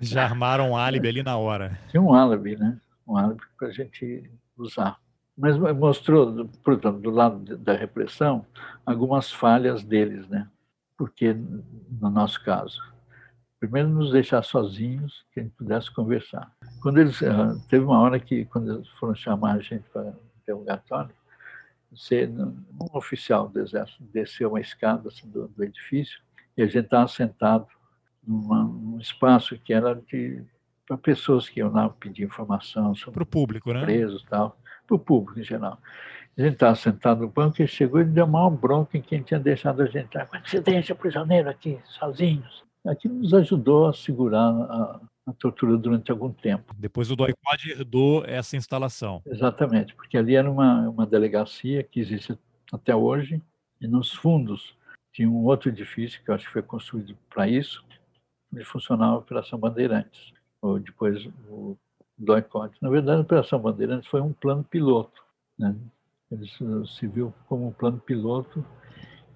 Já 0.00 0.24
armaram 0.24 0.70
um 0.70 0.76
álibi 0.76 1.08
ali 1.08 1.22
na 1.22 1.36
hora. 1.36 1.78
Tinha 1.88 2.02
um 2.02 2.12
álibi, 2.12 2.56
né? 2.56 2.78
Um 3.06 3.16
álibi 3.16 3.42
para 3.58 3.68
a 3.68 3.72
gente 3.72 4.30
usar. 4.56 4.98
Mas 5.36 5.56
mostrou, 5.58 6.48
portanto, 6.62 7.00
do 7.00 7.10
lado 7.10 7.56
da 7.58 7.74
repressão, 7.74 8.46
algumas 8.86 9.32
falhas 9.32 9.82
deles, 9.82 10.28
né? 10.28 10.48
Porque, 10.96 11.34
no 12.00 12.08
nosso 12.08 12.42
caso, 12.44 12.80
primeiro 13.58 13.88
nos 13.88 14.12
deixar 14.12 14.42
sozinhos, 14.42 15.24
que 15.32 15.40
a 15.40 15.42
gente 15.42 15.54
pudesse 15.56 15.92
conversar. 15.92 16.52
Quando 16.80 17.00
eles, 17.00 17.20
ah, 17.22 17.56
teve 17.68 17.84
uma 17.84 17.98
hora 18.00 18.20
que, 18.20 18.44
quando 18.44 18.74
eles 18.74 18.88
foram 18.90 19.14
chamar 19.14 19.56
a 19.56 19.60
gente 19.60 19.84
para 19.92 20.12
interrogatório, 20.42 21.14
um 21.90 22.96
oficial 22.96 23.48
do 23.48 23.60
exército 23.60 24.02
desceu 24.12 24.50
uma 24.50 24.60
escada 24.60 25.08
assim, 25.08 25.28
do, 25.30 25.48
do 25.48 25.64
edifício 25.64 26.20
e 26.56 26.62
a 26.62 26.66
gente 26.66 26.84
estava 26.84 27.08
sentado 27.08 27.66
numa, 28.26 28.64
num 28.64 28.98
espaço 28.98 29.58
que 29.58 29.72
era 29.72 30.00
para 30.86 30.96
pessoas 30.98 31.48
que 31.48 31.60
iam 31.60 31.72
lá 31.72 31.88
pedir 31.88 32.24
informação 32.24 32.94
sobre 32.94 33.22
o 33.22 33.26
público, 33.26 33.72
né? 33.72 33.82
presos 33.82 34.22
e 34.22 34.26
tal, 34.26 34.58
para 34.86 34.96
o 34.96 34.98
público 34.98 35.40
em 35.40 35.44
geral. 35.44 35.78
A 36.36 36.42
gente 36.42 36.54
estava 36.54 36.74
sentado 36.74 37.20
no 37.20 37.28
banco 37.28 37.62
e 37.62 37.66
chegou 37.66 38.00
e 38.00 38.04
deu 38.04 38.26
maior 38.26 38.50
bronca 38.50 38.98
em 38.98 39.02
quem 39.02 39.22
tinha 39.22 39.38
deixado 39.38 39.82
a 39.82 39.86
gente 39.86 39.98
entrar. 39.98 40.28
Mas 40.32 40.50
você 40.50 40.60
deixa 40.60 40.94
prisioneiro 40.94 41.48
aqui, 41.48 41.78
sozinhos. 41.84 42.64
Aquilo 42.84 43.14
nos 43.14 43.32
ajudou 43.32 43.86
a 43.86 43.94
segurar 43.94 44.50
a, 44.50 45.00
a 45.26 45.32
tortura 45.32 45.76
durante 45.76 46.10
algum 46.10 46.32
tempo. 46.32 46.74
Depois 46.76 47.10
o 47.10 47.16
DOI-COD 47.16 47.70
herdou 47.70 48.24
essa 48.26 48.56
instalação. 48.56 49.22
Exatamente, 49.26 49.94
porque 49.94 50.18
ali 50.18 50.34
era 50.34 50.50
uma, 50.50 50.88
uma 50.88 51.06
delegacia 51.06 51.82
que 51.82 52.00
existe 52.00 52.36
até 52.72 52.94
hoje, 52.94 53.40
e 53.80 53.86
nos 53.86 54.12
fundos 54.12 54.76
tinha 55.12 55.30
um 55.30 55.44
outro 55.44 55.68
edifício 55.68 56.20
que 56.24 56.30
eu 56.30 56.34
acho 56.34 56.46
que 56.46 56.52
foi 56.52 56.62
construído 56.62 57.16
para 57.30 57.48
isso, 57.48 57.84
onde 58.54 58.64
funcionava 58.64 59.14
a 59.14 59.18
Operação 59.18 59.58
Bandeirantes, 59.58 60.32
ou 60.62 60.78
depois 60.78 61.26
o 61.48 61.76
DOI-COD. 62.16 62.76
Na 62.80 62.88
verdade, 62.88 63.18
a 63.18 63.22
Operação 63.22 63.58
Bandeirantes 63.58 64.08
foi 64.08 64.20
um 64.20 64.32
plano 64.32 64.64
piloto. 64.64 65.22
Né? 65.58 65.74
Ele 66.30 66.46
se 66.86 67.06
viu 67.06 67.34
como 67.48 67.66
um 67.68 67.72
plano 67.72 67.98
piloto 67.98 68.64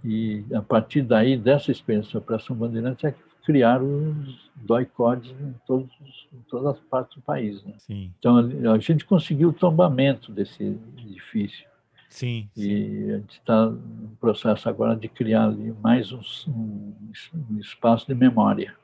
e, 0.05 0.45
a 0.55 0.63
partir 0.63 1.03
daí, 1.03 1.37
dessa 1.37 1.71
experiência 1.71 2.13
da 2.13 2.19
Operação 2.21 2.57
Bandeirantes, 2.57 3.05
é 3.05 3.13
que 3.13 3.19
criaram 3.45 3.87
os 3.87 4.51
DOI-CODs 4.57 5.31
em, 5.31 5.55
todos, 5.67 5.91
em 6.33 6.41
todas 6.49 6.77
as 6.77 6.81
partes 6.85 7.17
do 7.17 7.23
país. 7.23 7.63
Né? 7.65 7.75
Então, 7.89 8.37
a 8.73 8.79
gente 8.79 9.05
conseguiu 9.05 9.49
o 9.49 9.53
tombamento 9.53 10.31
desse 10.31 10.63
edifício. 10.99 11.67
Sim. 12.09 12.49
E 12.57 12.63
sim. 12.63 13.13
a 13.13 13.17
gente 13.19 13.33
está 13.33 13.67
no 13.67 14.17
processo 14.21 14.69
agora 14.69 14.97
de 14.97 15.09
criar 15.09 15.47
ali 15.47 15.75
mais 15.83 16.13
um, 16.13 16.21
um, 16.49 16.95
um 17.51 17.59
espaço 17.59 18.07
de 18.07 18.15
memória. 18.15 18.75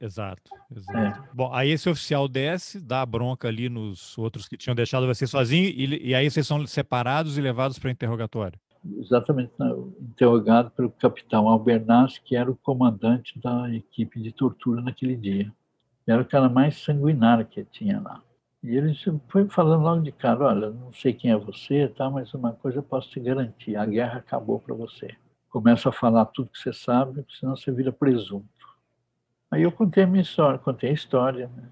Exato, 0.00 0.50
exato. 0.74 0.98
É. 0.98 1.28
Bom, 1.32 1.52
aí 1.52 1.70
esse 1.70 1.88
oficial 1.88 2.28
desce, 2.28 2.80
dá 2.80 3.02
a 3.02 3.06
bronca 3.06 3.48
ali 3.48 3.68
nos 3.68 4.16
outros 4.18 4.48
que 4.48 4.56
tinham 4.56 4.74
deixado 4.74 5.06
você 5.06 5.26
sozinho, 5.26 5.68
e, 5.68 6.08
e 6.08 6.14
aí 6.14 6.30
vocês 6.30 6.46
são 6.46 6.64
separados 6.66 7.38
e 7.38 7.40
levados 7.40 7.78
para 7.78 7.90
interrogatório. 7.90 8.58
Exatamente, 8.98 9.52
interrogado 10.00 10.70
pelo 10.72 10.90
capitão 10.90 11.48
Albernaz, 11.48 12.18
que 12.18 12.36
era 12.36 12.50
o 12.50 12.56
comandante 12.56 13.38
da 13.40 13.72
equipe 13.74 14.20
de 14.20 14.30
tortura 14.30 14.82
naquele 14.82 15.16
dia. 15.16 15.50
Era 16.06 16.20
o 16.20 16.26
cara 16.26 16.50
mais 16.50 16.76
sanguinário 16.76 17.46
que 17.46 17.64
tinha 17.64 17.98
lá. 18.00 18.22
E 18.62 18.76
ele 18.76 18.94
foi 19.28 19.48
falando 19.48 19.82
logo 19.82 20.02
de 20.02 20.12
cara, 20.12 20.44
olha, 20.46 20.70
não 20.70 20.92
sei 20.92 21.12
quem 21.12 21.30
é 21.30 21.36
você, 21.36 21.88
tá, 21.88 22.10
mas 22.10 22.32
uma 22.32 22.52
coisa 22.52 22.78
eu 22.78 22.82
posso 22.82 23.10
te 23.10 23.20
garantir, 23.20 23.76
a 23.76 23.84
guerra 23.84 24.18
acabou 24.18 24.58
para 24.58 24.74
você. 24.74 25.14
Começa 25.50 25.88
a 25.88 25.92
falar 25.92 26.24
tudo 26.26 26.50
que 26.50 26.58
você 26.58 26.72
sabe, 26.72 27.24
senão 27.38 27.56
você 27.56 27.70
vira 27.70 27.92
presunto. 27.92 28.48
Aí 29.54 29.62
eu 29.62 29.70
contei 29.70 30.02
a 30.02 30.06
minha 30.06 30.22
história, 30.22 30.58
contei 30.58 30.90
a 30.90 30.92
história, 30.92 31.48
né? 31.56 31.68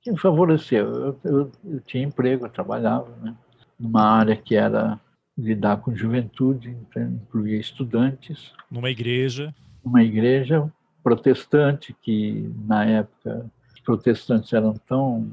que 0.00 0.10
me 0.10 0.18
favoreceu. 0.18 0.86
Eu, 0.86 1.20
eu, 1.22 1.52
eu, 1.62 1.80
tinha 1.80 2.02
emprego, 2.02 2.46
eu 2.46 2.50
trabalhava, 2.50 3.14
né? 3.16 3.36
numa 3.78 4.02
área 4.02 4.34
que 4.34 4.56
era 4.56 4.98
lidar 5.36 5.76
com 5.76 5.94
juventude, 5.94 6.70
então 6.70 7.02
incluía 7.02 7.60
estudantes. 7.60 8.54
Numa 8.70 8.88
igreja? 8.88 9.54
Uma 9.84 10.02
igreja 10.02 10.72
protestante, 11.02 11.94
que 12.00 12.50
na 12.66 12.86
época 12.86 13.50
os 13.74 13.80
protestantes 13.80 14.50
eram 14.54 14.72
tão. 14.88 15.30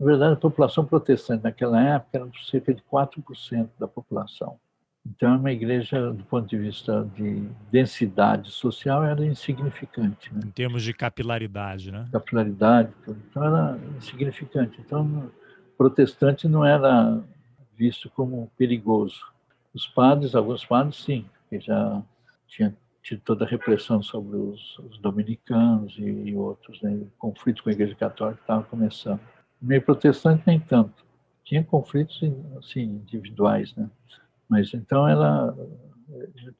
Na 0.00 0.04
verdade, 0.04 0.32
a 0.32 0.36
população 0.36 0.84
protestante 0.84 1.44
naquela 1.44 1.80
época 1.80 2.18
era 2.18 2.28
cerca 2.50 2.74
de 2.74 2.82
4% 2.82 3.68
da 3.78 3.86
população. 3.86 4.58
Então, 5.10 5.34
é 5.34 5.36
uma 5.36 5.52
igreja, 5.52 6.12
do 6.12 6.24
ponto 6.24 6.48
de 6.48 6.58
vista 6.58 7.08
de 7.14 7.48
densidade 7.70 8.50
social, 8.50 9.04
era 9.04 9.24
insignificante. 9.24 10.34
Né? 10.34 10.40
Em 10.44 10.50
termos 10.50 10.82
de 10.82 10.92
capilaridade, 10.92 11.92
né? 11.92 12.08
Capilaridade, 12.10 12.92
então 13.06 13.44
era 13.44 13.78
insignificante. 13.96 14.80
Então, 14.80 15.30
protestante 15.78 16.48
não 16.48 16.64
era 16.64 17.22
visto 17.76 18.10
como 18.10 18.50
perigoso. 18.56 19.20
Os 19.72 19.86
padres, 19.86 20.34
alguns 20.34 20.64
padres, 20.64 20.96
sim, 20.96 21.24
que 21.48 21.60
já 21.60 22.02
tinha 22.48 22.74
tido 23.02 23.20
toda 23.20 23.44
a 23.44 23.48
repressão 23.48 24.02
sobre 24.02 24.36
os, 24.36 24.78
os 24.78 24.98
dominicanos 24.98 25.96
e, 25.98 26.02
e 26.02 26.34
outros, 26.34 26.82
né? 26.82 26.92
o 26.92 27.10
conflito 27.18 27.62
com 27.62 27.68
a 27.68 27.72
Igreja 27.72 27.94
Católica 27.94 28.40
estava 28.40 28.64
começando. 28.64 29.20
Meio 29.62 29.82
protestante 29.82 30.42
nem 30.46 30.58
tanto. 30.58 31.04
Tinha 31.44 31.62
conflitos 31.62 32.20
assim 32.58 32.82
individuais, 32.82 33.74
né? 33.76 33.88
Mas 34.48 34.72
então 34.72 35.08
ela 35.08 35.56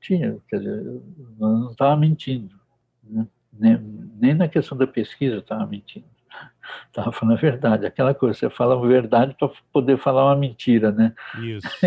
tinha, 0.00 0.38
quer 0.48 0.58
dizer, 0.58 1.02
não 1.38 1.70
estava 1.70 1.96
mentindo, 1.96 2.54
né? 3.02 3.26
nem, 3.58 3.78
nem 4.18 4.34
na 4.34 4.48
questão 4.48 4.76
da 4.76 4.86
pesquisa 4.86 5.38
estava 5.38 5.66
mentindo. 5.66 6.06
Estava 6.88 7.12
falando 7.12 7.36
a 7.36 7.40
verdade, 7.40 7.86
aquela 7.86 8.12
coisa, 8.12 8.38
você 8.38 8.50
fala 8.50 8.74
a 8.74 8.86
verdade 8.86 9.34
para 9.38 9.48
poder 9.72 9.96
falar 9.96 10.26
uma 10.26 10.36
mentira, 10.36 10.90
né? 10.90 11.14
Isso. 11.38 11.68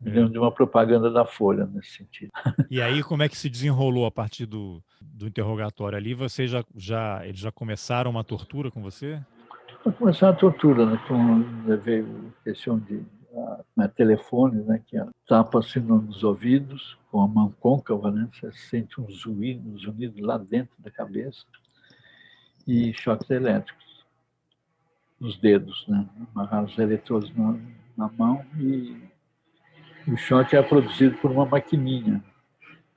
então, 0.00 0.24
é. 0.24 0.28
de 0.28 0.38
uma 0.38 0.50
propaganda 0.50 1.10
da 1.10 1.26
Folha 1.26 1.66
nesse 1.66 1.98
sentido. 1.98 2.30
E 2.70 2.80
aí, 2.80 3.02
como 3.02 3.22
é 3.22 3.28
que 3.28 3.36
se 3.36 3.50
desenrolou 3.50 4.06
a 4.06 4.10
partir 4.10 4.46
do, 4.46 4.82
do 5.00 5.26
interrogatório 5.26 5.98
ali? 5.98 6.14
Você 6.14 6.46
já, 6.46 6.64
já, 6.74 7.26
eles 7.26 7.40
já 7.40 7.52
começaram 7.52 8.10
uma 8.10 8.24
tortura 8.24 8.70
com 8.70 8.80
você? 8.80 9.20
Começaram 9.98 10.32
a 10.32 10.36
tortura, 10.36 10.86
né? 10.86 10.98
Com, 11.08 11.44
levei 11.66 12.06
questão 12.44 12.78
de 12.78 13.02
a, 13.76 13.84
a 13.84 13.88
telefone, 13.88 14.62
né? 14.62 14.82
Que 14.86 14.96
tapa 15.26 15.58
assim 15.58 15.80
nos 15.80 16.22
ouvidos, 16.22 16.98
com 17.10 17.20
a 17.22 17.28
mão 17.28 17.54
côncava, 17.60 18.10
né? 18.10 18.28
Você 18.32 18.52
sente 18.52 19.00
um 19.00 19.10
zunido, 19.10 19.68
um 19.68 19.78
zunido 19.78 20.24
lá 20.24 20.38
dentro 20.38 20.74
da 20.78 20.90
cabeça 20.90 21.44
e 22.66 22.92
choques 22.92 23.28
elétricos 23.30 24.04
nos 25.18 25.38
dedos, 25.38 25.86
né? 25.86 26.08
amarrar 26.34 26.64
os 26.64 26.76
eletrodos 26.78 27.32
na, 27.36 27.56
na 27.96 28.08
mão 28.08 28.44
e 28.58 29.00
o 30.08 30.16
choque 30.16 30.56
é 30.56 30.62
produzido 30.62 31.16
por 31.18 31.30
uma 31.30 31.46
maquininha, 31.46 32.22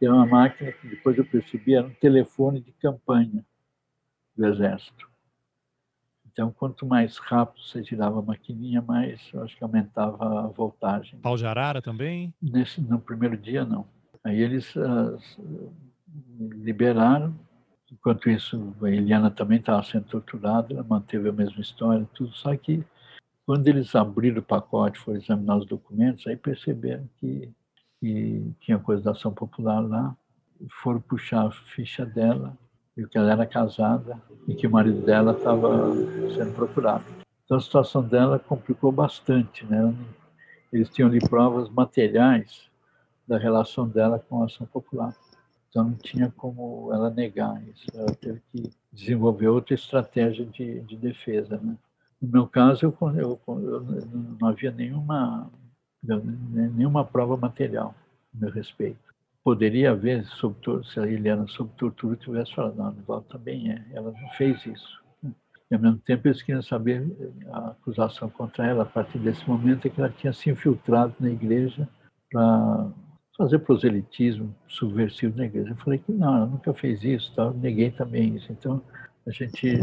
é 0.02 0.10
uma 0.10 0.26
máquina 0.26 0.72
que 0.72 0.88
depois 0.88 1.18
eu 1.18 1.26
percebi 1.26 1.76
era 1.76 1.86
um 1.86 1.94
telefone 1.94 2.62
de 2.62 2.72
campanha 2.74 3.46
do 4.36 4.46
Exército. 4.48 5.08
Então, 6.36 6.52
quanto 6.52 6.86
mais 6.86 7.18
rápido 7.18 7.64
você 7.64 7.82
girava 7.82 8.20
a 8.20 8.22
maquininha, 8.22 8.82
mais 8.82 9.22
eu 9.34 9.42
acho 9.42 9.56
que 9.56 9.64
aumentava 9.64 10.42
a 10.42 10.48
voltagem. 10.48 11.18
Pau 11.20 11.38
de 11.38 11.46
arara 11.46 11.82
também? 11.82 12.34
Nesse, 12.42 12.82
no 12.82 13.00
primeiro 13.00 13.38
dia, 13.38 13.64
não. 13.64 13.88
Aí 14.22 14.42
eles 14.42 14.76
uh, 14.76 15.18
liberaram 16.38 17.34
Enquanto 17.92 18.30
isso, 18.30 18.76
a 18.82 18.90
Eliana 18.90 19.30
também 19.32 19.60
estava 19.60 19.84
sendo 19.84 20.06
torturada, 20.06 20.74
ela 20.74 20.84
manteve 20.84 21.30
a 21.30 21.32
mesma 21.32 21.62
história, 21.62 22.08
tudo, 22.14 22.34
só 22.34 22.56
que 22.56 22.84
quando 23.46 23.68
eles 23.68 23.96
abriram 23.96 24.40
o 24.40 24.44
pacote, 24.44 25.00
foram 25.00 25.20
examinar 25.20 25.58
os 25.58 25.66
documentos, 25.66 26.26
aí 26.26 26.36
perceberam 26.36 27.08
que, 27.20 27.52
que 28.00 28.54
tinha 28.60 28.80
coisa 28.80 29.04
da 29.04 29.12
ação 29.12 29.34
popular 29.34 29.80
lá, 29.80 30.16
foram 30.82 31.00
puxar 31.00 31.46
a 31.46 31.52
ficha 31.52 32.06
dela, 32.06 32.58
viu 32.96 33.08
que 33.10 33.18
ela 33.18 33.32
era 33.32 33.46
casada 33.46 34.22
e 34.48 34.56
que 34.56 34.68
o 34.68 34.72
marido 34.72 35.02
dela 35.02 35.34
estava 35.34 35.94
sendo 36.36 36.54
procurado. 36.56 37.04
Então 37.44 37.58
a 37.58 37.62
situação 37.62 38.02
dela 38.02 38.40
complicou 38.40 38.92
bastante, 38.92 39.66
né? 39.66 39.94
Eles 40.72 40.90
tinham 40.90 41.10
ali 41.10 41.20
provas 41.20 41.70
materiais 41.70 42.70
da 43.28 43.38
relação 43.38 43.88
dela 43.88 44.20
com 44.20 44.42
a 44.42 44.46
ação 44.46 44.66
popular. 44.68 45.16
Então 45.70 45.84
não 45.84 45.96
tinha 45.96 46.32
como 46.38 46.92
ela 46.94 47.10
negar 47.10 47.62
isso. 47.68 47.86
Ela 47.94 48.14
teve 48.16 48.42
que 48.52 48.72
desenvolver 48.92 49.48
outra 49.48 49.76
estratégia 49.76 50.46
de, 50.46 50.80
de 50.82 50.96
defesa. 50.96 51.58
Né? 51.58 51.76
No 52.22 52.30
meu 52.30 52.48
caso, 52.48 52.86
eu, 52.86 52.98
eu, 53.18 53.40
eu, 53.48 53.82
não 54.40 54.48
havia 54.48 54.72
nenhuma, 54.72 55.52
nenhuma 56.02 57.04
prova 57.04 57.36
material 57.36 57.94
a 58.34 58.38
meu 58.40 58.52
respeito. 58.52 59.05
Poderia 59.46 59.92
haver, 59.92 60.26
sob, 60.26 60.58
se 60.92 61.00
a 61.00 61.06
Eliana 61.06 61.46
sob 61.48 61.70
tortura 61.78 62.16
tivesse 62.16 62.56
falado, 62.56 62.78
não, 62.78 62.92
Nival 62.92 63.22
também 63.22 63.72
é, 63.72 63.86
ela 63.94 64.12
não 64.12 64.30
fez 64.32 64.66
isso. 64.66 65.06
E 65.70 65.76
ao 65.76 65.80
mesmo 65.80 66.00
tempo 66.00 66.28
eles 66.28 66.42
queriam 66.42 66.64
saber 66.64 67.06
a 67.52 67.70
acusação 67.70 68.28
contra 68.28 68.66
ela 68.66 68.82
a 68.82 68.88
partir 68.88 69.20
desse 69.20 69.48
momento 69.48 69.86
é 69.86 69.90
que 69.92 70.02
ela 70.02 70.10
tinha 70.10 70.34
se 70.34 70.50
infiltrado 70.50 71.14
na 71.20 71.30
igreja 71.30 71.88
para 72.32 72.92
fazer 73.38 73.60
proselitismo 73.60 74.56
subversivo 74.68 75.38
na 75.38 75.46
igreja. 75.46 75.70
Eu 75.70 75.76
falei 75.76 76.00
que 76.00 76.12
não, 76.12 76.38
ela 76.38 76.48
nunca 76.48 76.74
fez 76.74 77.04
isso, 77.04 77.32
tá? 77.36 77.52
neguei 77.52 77.92
também 77.92 78.36
isso. 78.36 78.52
Então, 78.52 78.82
a 79.28 79.32
gente 79.32 79.78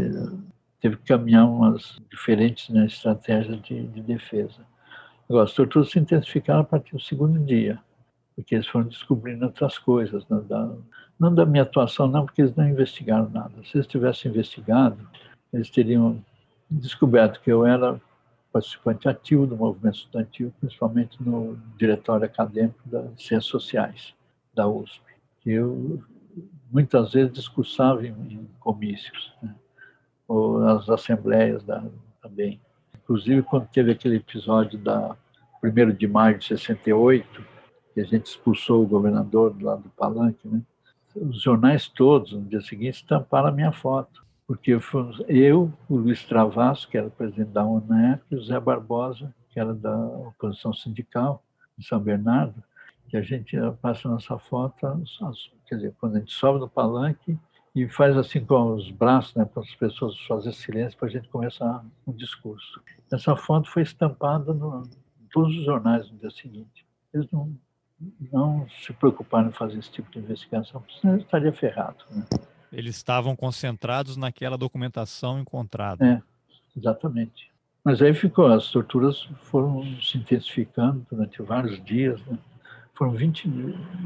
teve 0.81 0.97
que 0.97 1.05
caminhar 1.05 1.49
umas 1.49 2.01
diferentes 2.11 2.67
né, 2.67 2.85
estratégias 2.85 3.61
de, 3.61 3.87
de 3.87 4.01
defesa. 4.01 4.65
Agora, 5.29 5.45
as 5.45 5.53
torturas 5.53 5.89
se 5.89 5.99
intensificaram 5.99 6.59
a 6.59 6.65
partir 6.65 6.91
do 6.91 7.01
segundo 7.01 7.39
dia, 7.39 7.79
porque 8.35 8.55
eles 8.55 8.67
foram 8.67 8.87
descobrindo 8.87 9.45
outras 9.45 9.77
coisas. 9.77 10.25
Da, 10.25 10.71
não 11.19 11.33
da 11.33 11.45
minha 11.45 11.63
atuação, 11.63 12.07
não, 12.07 12.25
porque 12.25 12.41
eles 12.41 12.55
não 12.55 12.67
investigaram 12.67 13.29
nada. 13.29 13.53
Se 13.65 13.77
eles 13.77 13.87
tivessem 13.87 14.31
investigado, 14.31 14.97
eles 15.51 15.69
teriam 15.69 16.23
descoberto 16.69 17.39
que 17.41 17.51
eu 17.51 17.65
era 17.65 17.99
participante 18.51 19.07
ativo 19.07 19.47
do 19.47 19.55
movimento 19.55 19.95
estudantil, 19.95 20.53
principalmente 20.59 21.21
no 21.21 21.57
diretório 21.77 22.25
acadêmico 22.25 22.79
das 22.85 23.05
Ciências 23.17 23.45
Sociais 23.45 24.13
da 24.53 24.67
USP. 24.67 25.01
Eu 25.45 26.03
muitas 26.71 27.13
vezes 27.13 27.33
discursava 27.33 28.05
em, 28.05 28.11
em 28.11 28.49
comícios, 28.59 29.33
né? 29.41 29.53
ou 30.27 30.59
nas 30.59 30.89
assembleias 30.89 31.63
da, 31.63 31.83
também. 32.21 32.59
Inclusive, 32.95 33.41
quando 33.43 33.67
teve 33.67 33.91
aquele 33.91 34.17
episódio 34.17 34.79
da 34.79 35.15
1 35.63 35.91
de 35.95 36.07
maio 36.07 36.37
de 36.37 36.45
68, 36.45 37.52
que 37.93 38.01
a 38.01 38.05
gente 38.05 38.25
expulsou 38.25 38.83
o 38.83 38.87
governador 38.87 39.55
lá 39.61 39.75
do 39.75 39.89
Palanque, 39.89 40.47
né? 40.47 40.61
os 41.15 41.41
jornais 41.41 41.87
todos, 41.87 42.33
no 42.33 42.41
dia 42.41 42.61
seguinte, 42.61 42.95
estamparam 42.95 43.49
a 43.49 43.51
minha 43.51 43.71
foto 43.71 44.23
porque 44.45 44.79
fomos 44.79 45.21
eu, 45.27 45.71
o 45.89 45.95
Luiz 45.95 46.23
Travasso, 46.25 46.87
que 46.87 46.97
era 46.97 47.09
presidente 47.09 47.51
da 47.51 47.63
ONU 47.63 48.19
e 48.29 48.35
o 48.35 48.43
Zé 48.43 48.59
Barbosa, 48.59 49.33
que 49.49 49.59
era 49.59 49.73
da 49.73 49.95
oposição 49.97 50.73
sindical 50.73 51.43
de 51.77 51.87
São 51.87 51.99
Bernardo, 51.99 52.61
que 53.07 53.17
a 53.17 53.21
gente 53.21 53.55
passa 53.81 54.09
nossa 54.09 54.37
foto, 54.37 54.75
quer 55.65 55.75
dizer, 55.75 55.95
quando 55.99 56.17
a 56.17 56.19
gente 56.19 56.33
sobe 56.33 56.59
no 56.59 56.69
palanque 56.69 57.37
e 57.75 57.87
faz 57.87 58.17
assim 58.17 58.43
com 58.43 58.75
os 58.75 58.91
braços, 58.91 59.33
né, 59.35 59.45
para 59.45 59.63
as 59.63 59.73
pessoas 59.75 60.19
fazerem 60.27 60.53
silêncio 60.53 60.97
para 60.97 61.07
a 61.07 61.11
gente 61.11 61.27
começar 61.29 61.83
um 62.05 62.11
discurso. 62.11 62.81
Essa 63.11 63.35
foto 63.35 63.69
foi 63.69 63.83
estampada 63.83 64.53
no, 64.53 64.83
em 65.21 65.27
todos 65.31 65.55
os 65.57 65.63
jornais 65.63 66.09
no 66.11 66.17
dia 66.17 66.31
seguinte. 66.31 66.85
Eles 67.13 67.29
não, 67.31 67.55
não 68.31 68.67
se 68.83 68.91
preocuparam 68.93 69.49
em 69.49 69.51
fazer 69.51 69.79
esse 69.79 69.91
tipo 69.91 70.11
de 70.11 70.19
investigação, 70.19 70.83
senão 70.99 71.17
estaria 71.17 71.53
ferrado. 71.53 72.03
Né? 72.09 72.25
Eles 72.71 72.95
estavam 72.95 73.35
concentrados 73.35 74.17
naquela 74.17 74.57
documentação 74.57 75.39
encontrada. 75.39 76.05
É, 76.05 76.21
exatamente. 76.77 77.51
Mas 77.83 78.01
aí 78.01 78.13
ficou, 78.13 78.47
as 78.47 78.71
torturas 78.71 79.27
foram 79.43 79.83
se 80.01 80.17
intensificando 80.17 81.05
durante 81.09 81.41
vários 81.41 81.83
dias, 81.83 82.23
né? 82.25 82.37
foram 82.95 83.11
20, 83.11 83.49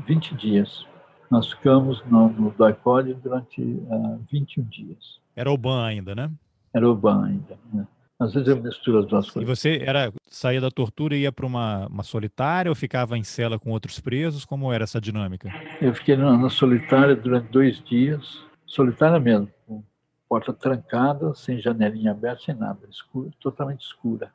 20 0.05 0.35
dias. 0.35 0.85
Nós 1.29 1.51
ficamos 1.51 2.03
no, 2.05 2.29
no 2.29 2.51
DOICOD 2.51 3.13
durante 3.15 3.61
uh, 3.61 4.15
ah, 4.15 4.19
21 4.31 4.63
dias. 4.63 5.19
Era 5.35 5.51
o 5.51 5.57
BAN 5.57 5.85
ainda, 5.85 6.15
né? 6.15 6.31
Era 6.73 6.89
o 6.89 6.95
BAN 6.95 7.25
ainda. 7.25 7.59
Né? 7.71 7.85
Às 8.19 8.33
vezes 8.33 8.47
eu 8.47 8.61
misturo 8.61 8.99
as 8.99 9.05
duas 9.05 9.29
coisas. 9.29 9.49
E 9.49 9.55
você 9.55 9.83
era 9.85 10.11
saía 10.29 10.59
da 10.59 10.71
tortura 10.71 11.15
e 11.15 11.21
ia 11.21 11.31
para 11.31 11.45
uma, 11.45 11.87
uma 11.87 12.03
solitária 12.03 12.69
ou 12.69 12.75
ficava 12.75 13.17
em 13.17 13.23
cela 13.23 13.59
com 13.59 13.71
outros 13.71 13.99
presos? 13.99 14.43
Como 14.43 14.73
era 14.73 14.83
essa 14.83 14.99
dinâmica? 14.99 15.49
Eu 15.79 15.93
fiquei 15.93 16.15
na, 16.15 16.35
na 16.37 16.49
solitária 16.49 17.15
durante 17.15 17.51
dois 17.51 17.81
dias 17.83 18.47
solitária 18.67 19.19
mesmo, 19.19 19.49
com 19.65 19.83
porta 20.27 20.53
trancada, 20.53 21.33
sem 21.33 21.59
janelinha 21.59 22.11
aberta, 22.11 22.43
sem 22.43 22.55
nada, 22.55 22.79
escura, 22.89 23.31
totalmente 23.39 23.81
escura. 23.81 24.31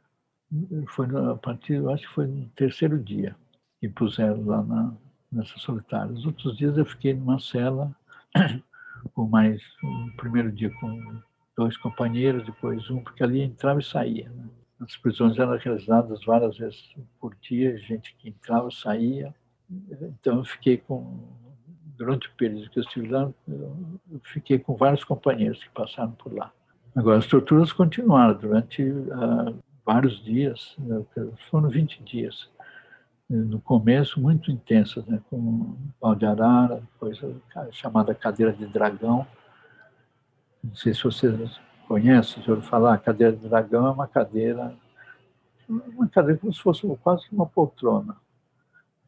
Foi 0.89 1.07
a 1.31 1.37
partir, 1.37 1.87
acho 1.89 2.09
que 2.09 2.15
foi 2.15 2.27
no 2.27 2.49
terceiro 2.51 2.99
dia 2.99 3.37
que 3.81 3.89
puseram 3.89 4.45
lá 4.45 4.63
na, 4.63 4.95
nessa 5.31 5.59
solitária. 5.59 6.13
Os 6.13 6.27
outros 6.27 6.57
dias 6.57 6.77
eu 6.77 6.85
fiquei 6.85 7.15
numa 7.15 7.39
cela 7.39 7.95
com 9.15 9.29
mais, 9.29 9.63
um 9.85 10.11
primeiro 10.17 10.51
dia 10.51 10.71
com 10.81 11.21
dois 11.57 11.77
companheiros, 11.77 12.45
depois 12.45 12.89
um, 12.91 13.03
porque 13.03 13.23
ali 13.23 13.43
entrava 13.43 13.81
e 13.81 13.85
saía. 13.85 14.29
Né? 14.31 14.45
As 14.81 14.97
prisões 14.97 15.39
eram 15.39 15.57
realizadas 15.57 16.25
várias 16.25 16.57
vezes 16.57 16.95
por 17.21 17.35
dia, 17.41 17.79
gente 17.79 18.15
que 18.17 18.29
entrava 18.29 18.69
e 18.69 18.75
saía. 18.75 19.35
Então 19.71 20.39
eu 20.39 20.45
fiquei 20.45 20.77
com 20.77 21.29
durante 21.97 22.29
o 22.29 22.33
período 22.33 22.69
que 22.71 22.79
eu 22.79 22.83
estive 22.83 23.09
lá, 23.09 23.31
eu 23.49 24.21
fiquei 24.25 24.59
com 24.59 24.75
vários 24.75 25.05
companheiros 25.05 25.63
que 25.63 25.71
passaram 25.71 26.13
por 26.13 26.35
lá. 26.35 26.53
Agora, 26.97 27.19
as 27.19 27.27
torturas 27.27 27.73
continuaram 27.73 28.37
durante 28.37 28.83
uh, 28.83 29.57
vários 29.85 30.23
dias, 30.25 30.75
né, 30.79 31.03
foram 31.49 31.69
20 31.69 32.03
dias. 32.03 32.51
no 33.29 33.61
começo 33.61 34.21
muito 34.21 34.51
intensas, 34.51 35.07
né? 35.07 35.21
com 35.31 35.77
pau 36.01 36.15
de 36.15 36.27
arara, 36.27 36.83
coisa 36.99 37.35
chamada 37.71 38.15
cadeira 38.15 38.53
de 38.53 38.67
dragão. 38.67 39.27
Não 40.63 40.77
sei 40.77 40.95
se 40.95 41.03
vocês 41.03 41.61
conhecem, 41.89 42.43
já 42.43 42.53
ouviram 42.53 42.69
falar, 42.69 42.95
a 42.95 42.99
cadeira 42.99 43.37
de 43.37 43.49
dragão 43.49 43.87
é 43.87 43.91
uma 43.91 44.07
cadeira, 44.07 44.77
uma 45.69 46.09
cadeira 46.09 46.39
como 46.39 46.53
se 46.53 46.61
fosse 46.61 46.87
quase 47.03 47.27
uma 47.33 47.47
poltrona 47.47 48.17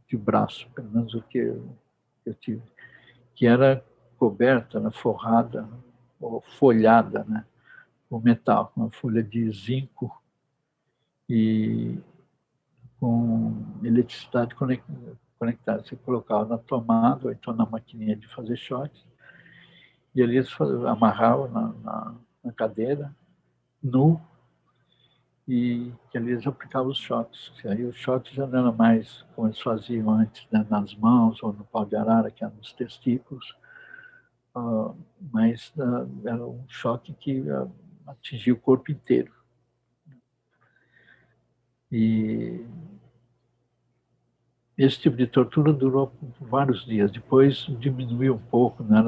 de 0.09 0.17
braço, 0.17 0.69
pelo 0.75 0.91
menos 0.91 1.15
o 1.15 1.23
que 1.23 1.39
eu, 1.39 1.65
eu 2.27 2.35
tive, 2.35 2.63
que 3.35 3.47
era 3.47 3.85
coberta, 4.19 4.81
né, 4.81 4.91
forrada, 4.91 5.69
ou 6.21 6.41
folhada, 6.41 7.25
né, 7.25 7.45
com 8.09 8.19
metal, 8.19 8.73
com 8.75 8.83
uma 8.83 8.91
folha 8.91 9.23
de 9.23 9.51
zinco 9.53 10.23
e 11.29 11.99
com 12.99 13.65
eletricidade 13.83 14.55
conectada. 14.55 15.85
Você 15.85 15.97
colocava 15.97 16.47
na 16.47 16.59
tomada 16.59 17.27
ou 17.27 17.33
então 17.33 17.55
na 17.55 17.65
maquininha 17.65 18.17
de 18.17 18.27
fazer 18.29 18.57
choques 18.57 19.05
e 20.15 20.21
eles 20.21 20.49
amarravam 20.87 21.49
na, 21.49 21.69
na, 21.83 22.15
na 22.45 22.53
cadeira, 22.53 23.15
nu, 23.83 24.21
e 25.47 25.93
que 26.11 26.17
eles 26.17 26.47
aplicavam 26.47 26.91
os 26.91 26.99
choques. 26.99 27.53
Aí 27.67 27.85
os 27.85 27.97
choques 27.97 28.33
já 28.33 28.47
não 28.47 28.59
eram 28.61 28.73
mais 28.73 29.23
como 29.35 29.49
eles 29.49 29.61
faziam 29.61 30.11
antes, 30.11 30.47
né, 30.51 30.67
nas 30.71 30.95
mãos 30.95 31.43
ou 31.43 31.53
no 31.53 31.65
pau 31.65 31.85
de 31.85 31.97
arara, 31.97 32.31
que 32.31 32.45
eram 32.45 32.55
nos 32.57 32.73
testículos, 32.73 33.55
uh, 34.57 34.97
mas 35.33 35.73
uh, 35.77 36.09
era 36.25 36.45
um 36.45 36.65
choque 36.69 37.13
que 37.15 37.41
uh, 37.41 37.71
atingia 38.07 38.55
o 38.55 38.59
corpo 38.59 38.91
inteiro. 38.91 39.33
E 41.93 42.65
esse 44.77 44.99
tipo 44.99 45.17
de 45.17 45.27
tortura 45.27 45.73
durou 45.73 46.13
vários 46.41 46.85
dias. 46.85 47.13
Depois 47.13 47.67
diminuiu 47.79 48.35
um 48.35 48.39
pouco, 48.39 48.83
né? 48.83 49.01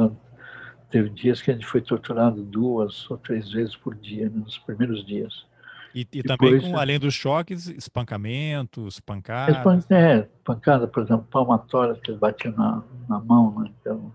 Teve 0.91 1.11
dias 1.11 1.43
que 1.43 1.51
a 1.51 1.55
gente 1.55 1.67
foi 1.67 1.81
torturado 1.81 2.43
duas 2.43 3.11
ou 3.11 3.17
três 3.19 3.51
vezes 3.51 3.77
por 3.77 3.95
dia, 3.95 4.29
né? 4.29 4.43
nos 4.45 4.59
primeiros 4.59 5.05
dias. 5.05 5.47
E, 5.95 6.01
e 6.13 6.23
Depois, 6.23 6.39
também, 6.39 6.73
com, 6.73 6.79
além 6.79 6.99
dos 6.99 7.15
choques, 7.15 7.69
espancamentos, 7.69 9.01
pancadas? 9.01 9.91
É, 9.91 10.29
pancada, 10.45 10.87
por 10.87 11.03
exemplo, 11.03 11.27
palmatória, 11.31 11.95
que 11.95 12.11
eles 12.11 12.21
batiam 12.21 12.55
na, 12.55 12.83
na 13.09 13.19
mão, 13.19 13.61
né? 13.61 13.71
então 13.81 14.13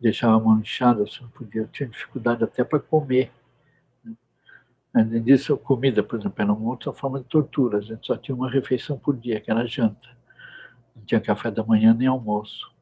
deixava 0.00 0.36
a 0.36 0.40
mão 0.40 0.58
inchada, 0.60 1.06
você 1.06 1.22
não 1.22 1.28
podia, 1.30 1.62
eu 1.62 1.68
tinha 1.68 1.88
dificuldade 1.88 2.42
até 2.42 2.64
para 2.64 2.80
comer. 2.80 3.30
Né? 4.04 4.14
Além 4.92 5.22
disso, 5.22 5.56
comida, 5.56 6.02
por 6.02 6.18
exemplo, 6.18 6.42
era 6.42 6.52
uma 6.52 6.70
outra 6.70 6.92
forma 6.92 7.20
de 7.20 7.26
tortura, 7.26 7.78
a 7.78 7.82
gente 7.82 8.06
só 8.06 8.16
tinha 8.16 8.34
uma 8.34 8.50
refeição 8.50 8.98
por 8.98 9.16
dia, 9.16 9.40
que 9.40 9.50
era 9.50 9.66
janta 9.66 10.16
não 10.96 11.04
tinha 11.04 11.20
café 11.20 11.50
da 11.50 11.62
manhã 11.62 11.92
nem 11.92 12.08
almoço. 12.08 12.72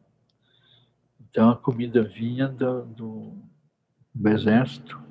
Então 1.35 1.51
a 1.51 1.57
comida 1.57 2.01
vinha 2.01 2.47
do, 2.47 2.83
do, 2.85 3.33
do 4.15 4.29
exército, 4.29 5.03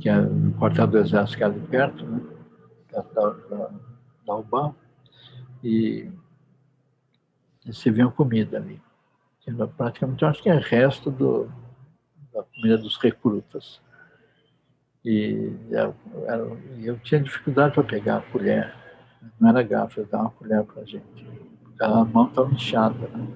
que 0.00 0.08
é 0.08 0.18
o 0.18 0.52
quartel 0.58 0.88
do 0.88 0.98
exército 0.98 1.38
que 1.38 1.44
é 1.44 1.46
ali 1.46 1.60
perto, 1.60 2.04
né? 2.04 2.20
da, 2.90 3.00
da, 3.00 3.70
da 4.26 4.34
UBAM, 4.34 4.74
e, 5.62 6.10
e 7.64 7.90
vinha 7.92 8.10
comida 8.10 8.56
ali. 8.56 8.82
Era 9.46 9.68
praticamente, 9.68 10.24
eu 10.24 10.28
acho 10.28 10.42
que 10.42 10.50
é 10.50 10.58
resto 10.58 11.12
do, 11.12 11.48
da 12.32 12.42
comida 12.42 12.76
dos 12.76 12.96
recrutas. 12.96 13.80
E 15.04 15.52
eu, 15.70 15.94
eu 16.82 16.98
tinha 16.98 17.20
dificuldade 17.20 17.74
para 17.74 17.84
pegar 17.84 18.16
a 18.16 18.22
colher, 18.32 18.74
não 19.38 19.50
era 19.50 19.62
garfo, 19.62 20.00
eu 20.00 20.06
dava 20.06 20.24
uma 20.24 20.30
colher 20.32 20.64
para 20.64 20.82
a 20.82 20.84
gente 20.84 21.24
a 21.80 22.04
mão 22.04 22.26
estava 22.26 22.52
inchada. 22.52 23.08
Né? 23.08 23.28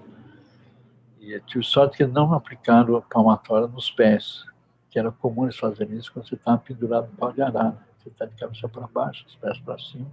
E 1.28 1.32
eu 1.32 1.40
tive 1.42 1.62
sorte 1.62 1.98
que 1.98 2.06
não 2.06 2.32
aplicaram 2.32 2.96
a 2.96 3.02
palmatória 3.02 3.68
nos 3.68 3.90
pés, 3.90 4.46
que 4.90 4.98
era 4.98 5.12
comum 5.12 5.44
eles 5.44 5.58
fazerem 5.58 5.98
isso 5.98 6.10
quando 6.10 6.26
você 6.26 6.36
estava 6.36 6.56
pendurado 6.56 7.06
no 7.10 7.16
pau 7.18 7.30
de 7.30 7.42
arara. 7.42 7.78
Você 7.98 8.08
está 8.08 8.24
de 8.24 8.34
cabeça 8.34 8.66
para 8.66 8.86
baixo, 8.86 9.26
os 9.26 9.36
pés 9.36 9.58
para 9.58 9.78
cima. 9.78 10.10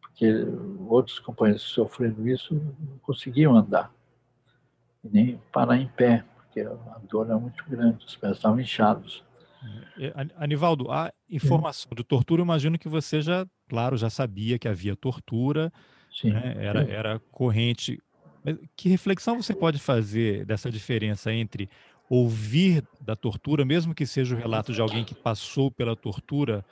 Porque 0.00 0.46
outros 0.86 1.18
companheiros 1.18 1.62
sofrendo 1.62 2.28
isso 2.28 2.54
não 2.54 2.96
conseguiam 2.98 3.56
andar, 3.56 3.92
e 5.02 5.08
nem 5.08 5.40
parar 5.52 5.76
em 5.76 5.88
pé, 5.88 6.24
porque 6.36 6.60
a 6.60 7.00
dor 7.10 7.26
era 7.26 7.36
muito 7.36 7.64
grande, 7.68 8.06
os 8.06 8.14
pés 8.14 8.36
estavam 8.36 8.60
inchados. 8.60 9.24
É, 9.98 10.12
Anivaldo, 10.36 10.92
a 10.92 11.12
informação 11.28 11.90
de 11.92 12.04
tortura, 12.04 12.40
eu 12.40 12.44
imagino 12.44 12.78
que 12.78 12.88
você 12.88 13.20
já, 13.20 13.44
claro, 13.68 13.96
já 13.96 14.08
sabia 14.08 14.60
que 14.60 14.68
havia 14.68 14.94
tortura. 14.94 15.72
Né? 16.22 16.54
Era, 16.58 16.82
era 16.84 17.18
corrente. 17.32 17.98
Mas 18.44 18.56
que 18.76 18.88
reflexão 18.88 19.40
você 19.40 19.54
pode 19.54 19.78
fazer 19.78 20.44
dessa 20.44 20.70
diferença 20.70 21.32
entre 21.32 21.68
ouvir 22.08 22.86
da 23.00 23.16
tortura, 23.16 23.64
mesmo 23.64 23.94
que 23.94 24.06
seja 24.06 24.34
o 24.34 24.38
relato 24.38 24.72
de 24.72 24.80
alguém 24.80 25.04
que 25.04 25.14
passou 25.14 25.70
pela 25.70 25.96
tortura, 25.96 26.64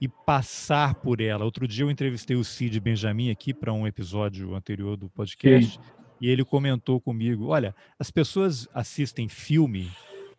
e 0.00 0.08
passar 0.08 0.94
por 0.94 1.20
ela? 1.20 1.44
Outro 1.44 1.66
dia 1.66 1.84
eu 1.84 1.90
entrevistei 1.90 2.36
o 2.36 2.44
Cid 2.44 2.78
Benjamin 2.80 3.30
aqui 3.30 3.52
para 3.52 3.72
um 3.72 3.86
episódio 3.86 4.54
anterior 4.54 4.96
do 4.96 5.08
podcast. 5.08 5.72
Sim. 5.72 5.80
E 6.20 6.28
ele 6.28 6.44
comentou 6.44 7.00
comigo: 7.00 7.46
olha, 7.46 7.74
as 7.98 8.10
pessoas 8.10 8.68
assistem 8.72 9.28
filme 9.28 9.90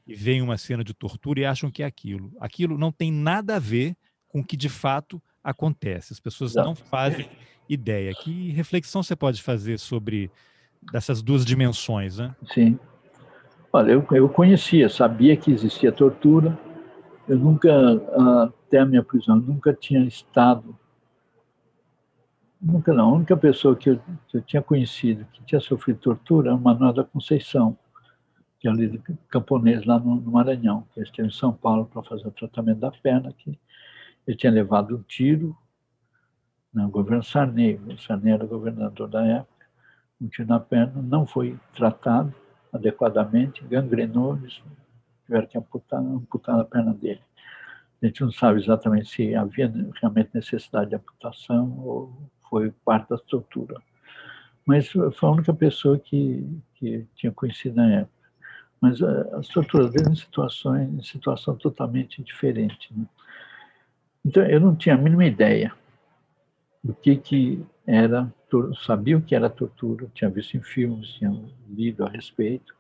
e 0.07 0.16
veem 0.16 0.41
uma 0.41 0.57
cena 0.57 0.84
de 0.84 0.93
tortura 0.93 1.41
e 1.41 1.45
acham 1.45 1.70
que 1.70 1.84
é 1.84 1.86
aquilo. 1.86 2.32
Aquilo 2.39 2.78
não 2.78 2.91
tem 2.91 3.12
nada 3.12 3.55
a 3.55 3.60
ver 3.60 3.95
com 4.28 4.39
o 4.39 4.45
que 4.45 4.57
de 4.57 4.70
fato 4.70 5.22
acontece. 5.44 6.14
As 6.14 6.20
pessoas 6.20 6.56
não 6.56 6.76
fazem 6.76 7.30
ideia. 7.68 8.14
Que 8.14 8.52
reflexão 8.52 9.04
você 9.04 9.16
pode 9.16 9.42
fazer 9.42 9.78
sobre 9.78 10.32
dessas 10.92 11.22
duas 11.22 11.46
dimensões, 11.46 12.18
né? 12.18 12.36
Sim. 12.54 12.80
Olha, 13.72 13.92
eu, 13.92 14.06
eu 14.12 14.30
conhecia, 14.30 14.90
sabia 14.90 15.38
que 15.38 15.52
existia 15.52 15.92
tortura. 15.92 16.58
Eu 17.28 17.38
nunca, 17.38 17.72
até 18.44 18.80
a 18.80 18.86
minha 18.86 19.04
prisão, 19.04 19.36
nunca 19.36 19.72
tinha 19.74 20.04
estado. 20.06 20.76
Nunca 22.60 22.92
não. 22.92 23.10
A 23.10 23.14
única 23.14 23.38
pessoa 23.38 23.76
que 23.76 23.92
eu, 23.92 24.02
que 24.28 24.38
eu 24.38 24.42
tinha 24.42 24.62
conhecido 24.62 25.26
que 25.32 25.44
tinha 25.44 25.62
sofrido 25.62 26.00
tortura 26.00 26.50
era 26.50 26.56
o 26.56 26.60
Manuel 26.60 26.94
da 26.94 27.04
Conceição, 27.04 27.78
que 28.60 28.68
é 28.68 28.72
ali 28.72 29.02
camponês 29.30 29.86
lá 29.86 30.00
no, 30.00 30.16
no 30.16 30.32
Maranhão, 30.32 30.84
que 30.94 31.02
esteve 31.02 31.28
em 31.28 31.32
São 31.32 31.54
Paulo 31.54 31.86
para 31.86 32.02
fazer 32.04 32.28
o 32.28 32.32
tratamento 32.32 32.80
da 32.80 32.92
perna, 32.92 33.32
que 33.32 33.58
ele 34.30 34.38
tinha 34.38 34.51
levado 34.51 34.95
um 34.95 35.01
tiro, 35.01 35.57
no 36.71 36.88
governo 36.88 37.23
Sarney, 37.23 37.77
o 37.77 37.97
Sarney 37.97 38.34
era 38.34 38.45
governador 38.45 39.07
da 39.07 39.25
época, 39.25 39.65
um 40.21 40.27
tiro 40.27 40.47
na 40.47 40.59
perna, 40.59 41.01
não 41.01 41.25
foi 41.25 41.57
tratado 41.73 42.32
adequadamente, 42.71 43.65
gangrenou, 43.65 44.38
eles 44.38 44.61
tiveram 45.25 45.47
que 45.47 45.57
amputar, 45.57 45.99
amputar 45.99 46.59
a 46.59 46.63
perna 46.63 46.93
dele. 46.93 47.21
A 48.03 48.05
gente 48.05 48.21
não 48.21 48.32
sabe 48.32 48.61
exatamente 48.61 49.09
se 49.09 49.34
havia 49.34 49.73
realmente 49.99 50.30
necessidade 50.32 50.91
de 50.91 50.95
amputação 50.95 51.80
ou 51.80 52.13
foi 52.51 52.71
parte 52.86 53.09
da 53.09 53.15
estrutura. 53.15 53.82
Mas 54.63 54.89
foi 54.89 55.11
a 55.23 55.32
única 55.32 55.55
pessoa 55.55 55.97
que, 55.97 56.47
que 56.75 57.07
tinha 57.15 57.32
conhecido 57.32 57.77
na 57.77 57.91
época. 58.01 58.30
Mas 58.80 59.01
as 59.01 59.47
torturas 59.47 59.91
dele 59.91 60.11
em 60.11 60.15
situações, 60.15 60.88
em 60.93 61.01
situação 61.01 61.55
totalmente 61.55 62.21
diferente. 62.21 62.93
Né? 62.95 63.05
Então, 64.30 64.43
eu 64.45 64.59
não 64.59 64.75
tinha 64.75 64.93
a 64.93 64.97
mínima 64.97 65.25
ideia 65.25 65.73
do 66.84 66.93
que, 66.93 67.15
que 67.15 67.65
era, 67.84 68.32
sabia 68.86 69.17
o 69.17 69.21
que 69.23 69.34
era 69.34 69.49
tortura, 69.49 70.05
tinha 70.13 70.30
visto 70.30 70.55
em 70.55 70.61
filmes, 70.61 71.13
tinha 71.13 71.32
lido 71.67 72.05
a 72.05 72.09
respeito, 72.09 72.75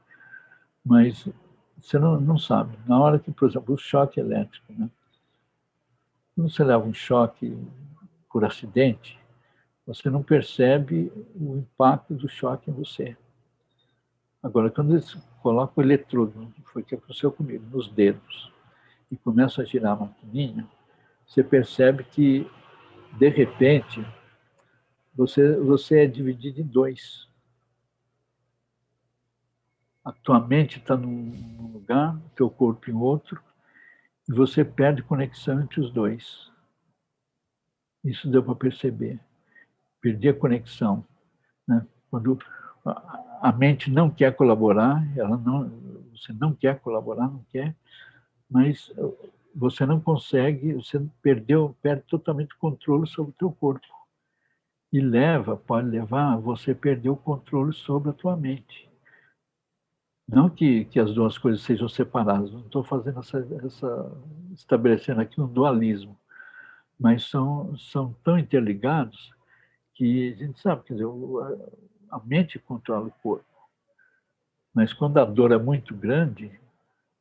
mas 0.85 1.27
você 1.75 1.97
não, 1.97 2.21
não 2.21 2.37
sabe. 2.37 2.77
Na 2.85 2.99
hora 2.99 3.17
que, 3.17 3.31
por 3.31 3.49
exemplo, 3.49 3.73
o 3.73 3.79
choque 3.79 4.19
elétrico, 4.19 4.71
né? 4.71 4.91
quando 6.35 6.51
você 6.51 6.63
leva 6.63 6.85
um 6.85 6.93
choque 6.93 7.57
por 8.31 8.45
acidente, 8.45 9.19
você 9.87 10.07
não 10.07 10.21
percebe 10.21 11.11
o 11.33 11.57
impacto 11.57 12.13
do 12.13 12.29
choque 12.29 12.69
em 12.69 12.73
você. 12.75 13.17
Agora, 14.43 14.69
quando 14.69 14.91
eles 14.91 15.15
colocam 15.41 15.83
o 15.83 15.87
eletrodo, 15.87 16.53
foi 16.65 16.83
o 16.83 16.85
que 16.85 16.93
aconteceu 16.93 17.31
comigo, 17.31 17.65
nos 17.71 17.89
dedos, 17.89 18.53
e 19.09 19.17
começa 19.17 19.63
a 19.63 19.65
girar 19.65 19.93
a 19.93 20.01
maquininha, 20.01 20.69
você 21.29 21.43
percebe 21.43 22.03
que 22.03 22.49
de 23.17 23.29
repente, 23.29 24.03
você, 25.15 25.55
você 25.57 26.03
é 26.03 26.07
dividido 26.07 26.59
em 26.59 26.65
dois. 26.65 27.27
A 30.03 30.11
tua 30.11 30.39
mente 30.39 30.79
está 30.79 30.97
num 30.97 31.71
lugar, 31.71 32.15
o 32.15 32.29
teu 32.35 32.49
corpo 32.49 32.89
em 32.89 32.95
outro, 32.95 33.39
e 34.27 34.33
você 34.33 34.65
perde 34.65 35.03
conexão 35.03 35.61
entre 35.61 35.79
os 35.79 35.91
dois. 35.91 36.51
Isso 38.03 38.29
deu 38.29 38.43
para 38.43 38.55
perceber. 38.55 39.19
Perdi 40.01 40.29
a 40.29 40.33
conexão. 40.33 41.05
Né? 41.67 41.85
Quando 42.09 42.39
a 43.41 43.51
mente 43.51 43.91
não 43.91 44.09
quer 44.09 44.35
colaborar, 44.35 45.05
ela 45.15 45.37
não, 45.37 45.69
você 46.11 46.33
não 46.33 46.55
quer 46.55 46.79
colaborar, 46.79 47.27
não 47.27 47.43
quer, 47.51 47.75
mas 48.49 48.91
você 49.55 49.85
não 49.85 49.99
consegue, 49.99 50.73
você 50.73 50.99
perdeu, 51.21 51.75
perde 51.81 52.03
totalmente 52.03 52.53
o 52.55 52.59
controle 52.59 53.07
sobre 53.07 53.31
o 53.31 53.35
teu 53.35 53.51
corpo. 53.51 53.85
e 54.91 54.99
leva, 54.99 55.55
pode 55.55 55.87
levar 55.87 56.37
você 56.37 56.73
perder 56.73 57.09
o 57.09 57.15
controle 57.15 57.73
sobre 57.73 58.09
a 58.09 58.13
tua 58.13 58.35
mente. 58.35 58.89
Não 60.27 60.49
que, 60.49 60.85
que 60.85 60.99
as 60.99 61.13
duas 61.13 61.37
coisas 61.37 61.61
sejam 61.61 61.89
separadas, 61.89 62.51
não 62.51 62.61
estou 62.61 62.83
fazendo 62.83 63.19
essa, 63.19 63.39
essa, 63.63 64.11
estabelecendo 64.51 65.21
aqui 65.21 65.41
um 65.41 65.47
dualismo, 65.47 66.17
mas 66.99 67.29
são, 67.29 67.75
são 67.77 68.13
tão 68.23 68.37
interligados 68.37 69.31
que 69.93 70.33
a 70.33 70.35
gente 70.37 70.59
sabe, 70.59 70.83
quer 70.83 70.93
dizer, 70.93 71.07
a 72.11 72.19
mente 72.19 72.59
controla 72.59 73.07
o 73.07 73.11
corpo. 73.23 73.45
Mas 74.73 74.93
quando 74.93 75.17
a 75.17 75.25
dor 75.25 75.51
é 75.51 75.57
muito 75.57 75.95
grande, 75.95 76.59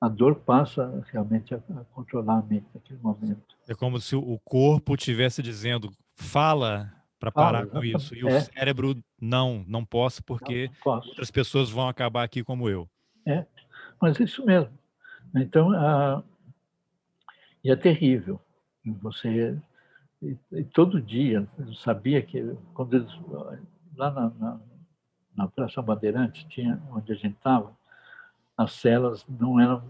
a 0.01 0.09
dor 0.09 0.37
passa 0.37 1.05
realmente 1.11 1.55
a, 1.55 1.59
a 1.59 1.85
controlar 1.93 2.39
a 2.39 2.43
mente 2.43 2.67
naquele 2.75 3.01
momento. 3.01 3.57
É 3.67 3.75
como 3.75 4.01
se 4.01 4.15
o 4.15 4.39
corpo 4.45 4.95
estivesse 4.95 5.43
dizendo, 5.43 5.91
fala 6.15 6.93
para 7.19 7.33
parar 7.33 7.67
com 7.67 7.83
isso. 7.83 8.15
E 8.15 8.21
é. 8.21 8.39
o 8.39 8.41
cérebro, 8.41 8.97
não, 9.21 9.65
não 9.67 9.85
posso, 9.85 10.23
porque 10.23 10.67
não, 10.67 10.73
não 10.73 10.81
posso. 10.83 11.09
outras 11.09 11.31
pessoas 11.31 11.71
vão 11.71 11.89
acabar 11.89 12.23
aqui 12.23 12.45
como 12.45 12.69
eu. 12.69 12.89
É, 13.27 13.45
mas 14.01 14.21
é 14.21 14.25
isso 14.25 14.45
mesmo. 14.45 14.71
Então, 15.35 15.73
a... 15.73 16.23
e 17.63 17.71
é 17.71 17.77
terrível. 17.77 18.41
Você, 19.03 19.59
e, 20.23 20.37
e 20.53 20.65
todo 20.65 21.03
dia, 21.03 21.47
eu 21.59 21.75
sabia 21.75 22.23
que, 22.23 22.57
quando 22.73 22.95
eles, 22.95 23.13
lá 23.97 24.11
na, 24.11 24.31
na, 24.31 24.61
na 25.37 25.49
Praça 25.49 25.83
Bandeirantes, 25.83 26.45
tinha, 26.45 26.81
onde 26.93 27.13
a 27.13 27.17
gente 27.17 27.37
estava, 27.37 27.77
as 28.59 28.73
celas 28.73 29.25
não 29.29 29.61
eram 29.61 29.85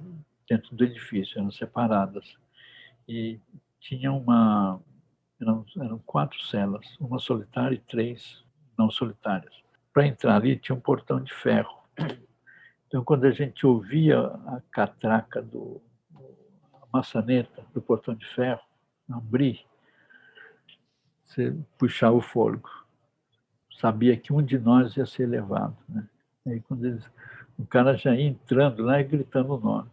dentro 0.47 0.77
do 0.77 0.85
edifício, 0.85 1.39
eram 1.39 1.51
separadas. 1.51 2.37
E 3.09 3.41
tinha 3.81 4.13
uma, 4.13 4.79
eram, 5.41 5.65
eram 5.81 5.99
quatro 6.01 6.39
celas, 6.45 6.85
uma 7.01 7.19
solitária 7.19 7.75
e 7.75 7.81
três 7.81 8.45
não 8.77 8.91
solitárias. 8.91 9.55
Para 9.93 10.07
entrar 10.07 10.37
ali 10.37 10.57
tinha 10.57 10.77
um 10.77 10.81
portão 10.81 11.19
de 11.19 11.33
ferro. 11.33 11.79
Então, 12.87 13.03
quando 13.03 13.25
a 13.25 13.31
gente 13.31 13.67
ouvia 13.67 14.19
a 14.19 14.63
catraca 14.71 15.43
do 15.43 15.81
a 16.73 16.87
maçaneta 16.93 17.65
do 17.75 17.83
portão 17.83 18.15
de 18.15 18.27
ferro 18.35 18.63
abrir, 19.11 19.65
você 21.25 21.55
puxava 21.77 22.17
o 22.17 22.21
fôlego. 22.21 22.69
Sabia 23.79 24.17
que 24.17 24.33
um 24.33 24.43
de 24.43 24.59
nós 24.59 24.97
ia 24.97 25.07
ser 25.07 25.27
levado. 25.27 25.77
Né? 25.89 26.07
Aí, 26.47 26.61
quando 26.61 26.87
eles, 26.87 27.05
o 27.59 27.67
cara 27.67 27.97
já 27.97 28.15
ia 28.15 28.29
entrando 28.29 28.83
lá 28.83 29.01
e 29.01 29.05
gritando 29.05 29.55
o 29.55 29.61
nome. 29.61 29.91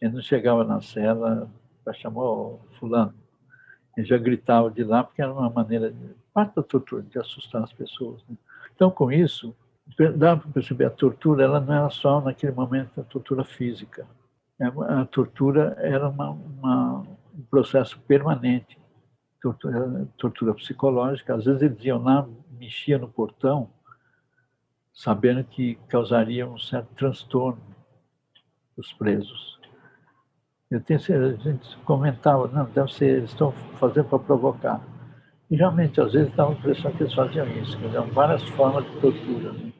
Ele 0.00 0.12
não 0.12 0.22
chegava 0.22 0.64
na 0.64 0.80
cela 0.80 1.50
para 1.82 1.94
chamar 1.94 2.22
o 2.22 2.60
fulano. 2.78 3.14
Ele 3.96 4.06
já 4.06 4.18
gritava 4.18 4.70
de 4.70 4.84
lá, 4.84 5.02
porque 5.02 5.22
era 5.22 5.32
uma 5.32 5.50
maneira, 5.50 5.90
de, 5.90 6.14
parte 6.32 6.54
da 6.54 6.62
tortura, 6.62 7.02
de 7.02 7.18
assustar 7.18 7.62
as 7.62 7.72
pessoas. 7.72 8.22
Né? 8.28 8.36
Então, 8.74 8.90
com 8.90 9.10
isso, 9.10 9.54
dá 10.16 10.36
para 10.36 10.50
perceber, 10.50 10.84
a 10.84 10.90
tortura 10.90 11.44
ela 11.44 11.60
não 11.60 11.74
era 11.74 11.90
só, 11.90 12.20
naquele 12.20 12.52
momento, 12.52 13.00
a 13.00 13.04
tortura 13.04 13.44
física. 13.44 14.06
É, 14.60 14.66
a 14.66 15.04
tortura 15.06 15.74
era 15.78 16.08
uma, 16.08 16.30
uma, 16.30 17.00
um 17.34 17.42
processo 17.50 17.98
permanente, 18.00 18.78
tortura, 19.42 20.08
tortura 20.16 20.54
psicológica. 20.54 21.34
Às 21.34 21.44
vezes 21.46 21.62
eles 21.62 21.84
iam 21.84 22.02
lá, 22.02 22.28
mexiam 22.58 23.00
no 23.00 23.08
portão, 23.08 23.70
sabendo 25.00 25.42
que 25.42 25.76
causaria 25.88 26.46
um 26.46 26.58
certo 26.58 26.94
transtorno 26.94 27.62
dos 28.76 28.92
presos. 28.92 29.58
Eu 30.70 30.78
tenho, 30.82 31.00
a 31.00 31.42
gente 31.42 31.76
comentava, 31.86 32.46
não, 32.48 32.66
deve 32.66 32.92
ser, 32.92 33.16
eles 33.16 33.30
estão 33.30 33.50
fazendo 33.78 34.10
para 34.10 34.18
provocar. 34.18 34.80
E 35.50 35.56
realmente, 35.56 35.98
às 36.02 36.12
vezes, 36.12 36.34
dá 36.36 36.46
a 36.46 36.52
impressão 36.52 36.92
que 36.92 37.02
eles 37.02 37.14
faziam 37.14 37.46
isso, 37.48 37.78
que 37.78 37.86
eram 37.86 38.08
várias 38.08 38.42
formas 38.50 38.84
de 38.84 39.00
tortura. 39.00 39.52
Né? 39.52 39.72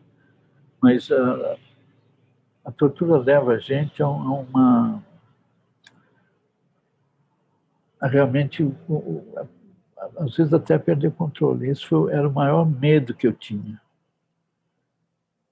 Mas 0.83 1.11
a, 1.12 1.57
a, 2.64 2.73
tortura 2.73 3.18
leva 3.18 3.53
a 3.53 3.59
gente 3.59 4.03
a, 4.03 4.09
uma. 4.09 5.03
A 8.01 8.09
realmente, 8.09 8.75
às 10.16 10.35
vezes, 10.35 10.55
até 10.55 10.79
perder 10.79 11.09
o 11.09 11.12
controle. 11.12 11.68
Isso 11.68 11.87
foi, 11.87 12.11
era 12.11 12.27
o 12.27 12.33
maior 12.33 12.64
medo 12.64 13.14
que 13.14 13.27
eu 13.27 13.35
tinha. 13.35 13.79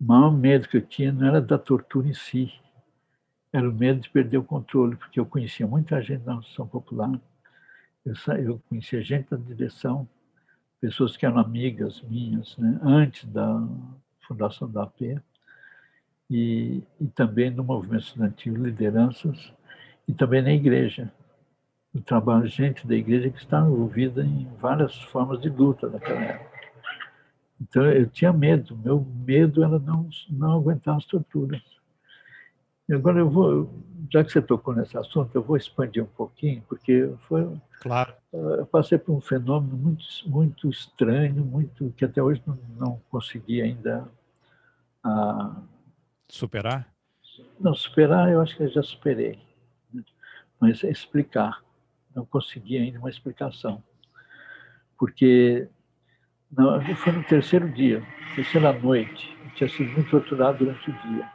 O 0.01 0.05
maior 0.05 0.31
medo 0.31 0.69
que 0.69 0.77
eu 0.77 0.87
tinha 0.87 1.13
não 1.13 1.27
era 1.27 1.41
da 1.41 1.59
tortura 1.59 2.09
em 2.09 2.15
si, 2.15 2.53
era 3.53 3.69
o 3.69 3.73
medo 3.73 4.01
de 4.01 4.11
perder 4.11 4.39
o 4.39 4.45
controle, 4.45 4.97
porque 4.97 5.19
eu 5.19 5.27
conhecia 5.27 5.67
muita 5.67 6.01
gente 6.03 6.23
da 6.23 6.35
Associação 6.35 6.69
Popular, 6.69 7.19
eu, 8.05 8.15
eu 8.37 8.63
conhecia 8.69 9.03
gente 9.03 9.31
da 9.31 9.37
direção, 9.37 10.09
pessoas 10.81 11.17
que 11.17 11.27
eram 11.27 11.39
amigas 11.39 12.01
minhas, 12.03 12.57
né, 12.57 12.79
antes 12.83 13.25
da 13.25 13.67
fundação 14.21 14.71
da 14.71 14.85
AP, 14.85 15.21
e, 16.31 16.83
e 17.01 17.07
também 17.09 17.51
no 17.51 17.65
movimento 17.65 18.05
estudantil, 18.05 18.55
lideranças, 18.55 19.53
e 20.07 20.13
também 20.13 20.43
na 20.43 20.53
igreja. 20.53 21.13
O 21.95 22.01
trabalho 22.01 22.47
de 22.47 22.55
gente 22.55 22.87
da 22.87 22.95
igreja 22.95 23.31
que 23.31 23.39
está 23.39 23.61
envolvida 23.61 24.23
em 24.23 24.47
várias 24.61 24.95
formas 25.05 25.41
de 25.41 25.49
luta 25.49 25.89
naquela 25.89 26.21
época. 26.21 26.48
Então 27.61 27.85
eu 27.85 28.09
tinha 28.09 28.33
medo, 28.33 28.77
meu 28.77 29.01
medo 29.01 29.65
era 29.65 29.79
não, 29.79 30.09
não 30.31 30.53
aguentar 30.53 30.97
as 30.97 31.05
torturas. 31.05 31.63
E 32.89 32.95
agora 32.95 33.19
eu 33.19 33.29
vou, 33.29 33.71
já 34.11 34.25
que 34.25 34.33
você 34.33 34.41
tocou 34.41 34.75
nesse 34.75 34.97
assunto, 34.97 35.35
eu 35.35 35.43
vou 35.43 35.57
expandir 35.57 36.03
um 36.03 36.07
pouquinho, 36.07 36.63
porque 36.69 37.13
foi. 37.29 37.47
Claro. 37.81 38.15
Eu 38.33 38.67
passei 38.67 38.97
por 38.97 39.15
um 39.15 39.21
fenômeno 39.21 39.77
muito, 39.77 40.05
muito 40.27 40.71
estranho, 40.71 41.45
muito 41.45 41.93
que 41.97 42.05
até 42.05 42.23
hoje 42.23 42.43
não, 42.47 42.59
não 42.79 43.01
consegui 43.11 43.61
ainda. 43.61 44.09
Ah, 45.03 45.61
superar? 46.29 46.93
Não, 47.61 47.75
superar 47.75 48.31
eu 48.31 48.41
acho 48.41 48.57
que 48.57 48.63
eu 48.63 48.71
já 48.71 48.83
superei. 48.83 49.39
Né? 49.93 50.03
Mas 50.59 50.83
é 50.83 50.91
explicar. 50.91 51.63
Não 52.15 52.25
consegui 52.25 52.79
ainda 52.79 52.99
uma 52.99 53.11
explicação. 53.11 53.83
Porque 54.99 55.69
não, 56.51 56.81
foi 56.97 57.13
no 57.13 57.25
terceiro 57.25 57.71
dia, 57.71 58.03
terceira 58.35 58.73
noite. 58.73 59.37
Eu 59.45 59.51
tinha 59.55 59.69
sido 59.69 59.91
muito 59.93 60.11
torturado 60.11 60.59
durante 60.59 60.91
o 60.91 60.93
dia. 60.93 61.31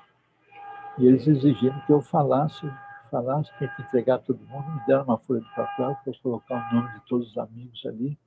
E 0.97 1.05
eles 1.05 1.28
exigiram 1.28 1.80
que 1.82 1.91
eu 1.91 2.01
falasse, 2.01 2.70
falasse, 3.11 3.51
tinha 3.57 3.70
que 3.70 3.82
entregar 3.82 4.20
todo 4.20 4.39
mundo, 4.45 4.72
me 4.72 4.86
deram 4.88 5.03
uma 5.03 5.18
folha 5.18 5.41
de 5.41 5.49
papel 5.55 5.95
para 5.95 6.14
eu 6.14 6.20
colocar 6.22 6.72
o 6.72 6.76
nome 6.76 6.93
de 6.93 7.05
todos 7.05 7.32
os 7.32 7.38
amigos 7.38 7.86
ali. 7.86 8.18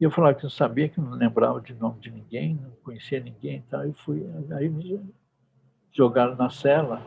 E 0.00 0.04
eu 0.04 0.10
falava 0.10 0.34
que 0.34 0.42
não 0.42 0.50
sabia, 0.50 0.88
que 0.88 1.00
não 1.00 1.12
lembrava 1.12 1.60
de 1.60 1.74
nome 1.74 2.00
de 2.00 2.10
ninguém, 2.10 2.56
não 2.56 2.70
conhecia 2.82 3.20
ninguém 3.20 3.58
e 3.58 3.62
tal. 3.62 3.84
Eu 3.84 3.94
fui, 3.94 4.24
aí 4.56 4.68
me 4.68 5.00
jogaram 5.92 6.34
na 6.34 6.50
cela 6.50 7.00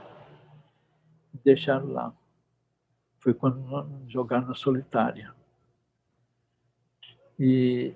e 1.34 1.38
deixaram 1.44 1.88
lá. 1.88 2.14
Foi 3.20 3.34
quando 3.34 3.60
me 3.60 4.10
jogaram 4.10 4.48
na 4.48 4.56
solitária. 4.56 5.34
E 7.38 7.94